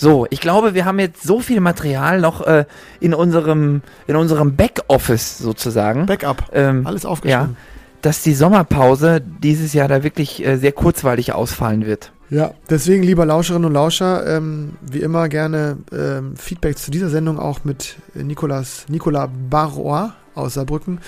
So, 0.00 0.26
ich 0.30 0.40
glaube, 0.40 0.74
wir 0.74 0.84
haben 0.84 0.98
jetzt 1.00 1.22
so 1.24 1.40
viel 1.40 1.60
Material 1.60 2.20
noch 2.20 2.46
äh, 2.46 2.64
in 3.00 3.12
unserem, 3.12 3.82
in 4.06 4.16
unserem 4.16 4.54
Backoffice 4.56 5.38
sozusagen, 5.38 6.06
Backup. 6.06 6.44
ähm, 6.52 6.86
Alles 6.86 7.04
aufgeschrieben. 7.04 7.56
dass 8.00 8.22
die 8.22 8.34
Sommerpause 8.34 9.20
dieses 9.20 9.72
Jahr 9.72 9.88
da 9.88 10.04
wirklich 10.04 10.44
äh, 10.46 10.56
sehr 10.56 10.72
kurzweilig 10.72 11.32
ausfallen 11.32 11.84
wird. 11.84 12.12
Ja, 12.30 12.52
deswegen, 12.70 13.02
lieber 13.02 13.26
Lauscherinnen 13.26 13.64
und 13.66 13.72
Lauscher, 13.72 14.24
ähm, 14.36 14.76
wie 14.82 15.00
immer 15.00 15.28
gerne 15.28 15.78
ähm, 15.92 16.36
Feedback 16.36 16.78
zu 16.78 16.90
dieser 16.90 17.08
Sendung 17.08 17.38
auch 17.38 17.64
mit 17.64 17.96
Nicolas, 18.14 18.84
Nicolas 18.88 19.28
Barrois 19.50 20.10
aus 20.34 20.54
Saarbrücken 20.54 21.00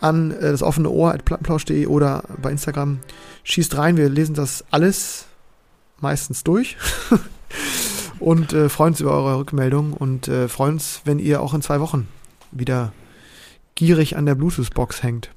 an 0.00 0.30
äh, 0.30 0.50
das 0.52 0.62
offene 0.62 0.88
Ohr 0.88 1.12
at 1.12 1.26
plattenplausch.de 1.26 1.86
oder 1.86 2.22
bei 2.40 2.50
Instagram. 2.50 3.00
Schießt 3.44 3.76
rein, 3.76 3.96
wir 3.98 4.08
lesen 4.08 4.34
das 4.34 4.64
alles 4.70 5.26
meistens 6.00 6.42
durch 6.42 6.78
und 8.20 8.52
äh, 8.52 8.68
freuen 8.68 8.92
uns 8.92 9.00
über 9.00 9.12
eure 9.12 9.38
Rückmeldung 9.38 9.92
und 9.92 10.28
äh, 10.28 10.48
freuen 10.48 10.74
uns, 10.74 11.02
wenn 11.04 11.18
ihr 11.18 11.42
auch 11.42 11.54
in 11.54 11.62
zwei 11.62 11.80
Wochen 11.80 12.08
wieder 12.52 12.92
gierig 13.74 14.16
an 14.16 14.26
der 14.26 14.34
Bluetooth-Box 14.34 15.02
hängt. 15.02 15.30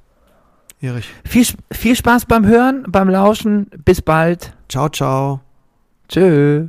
Erich. 0.81 1.10
Viel, 1.23 1.45
viel 1.72 1.95
Spaß 1.95 2.26
beim 2.26 2.45
Hören, 2.45 2.84
beim 2.89 3.10
Lauschen. 3.10 3.68
Bis 3.85 4.01
bald. 4.01 4.53
Ciao, 4.68 4.89
ciao. 4.89 5.39
Tschö. 6.10 6.68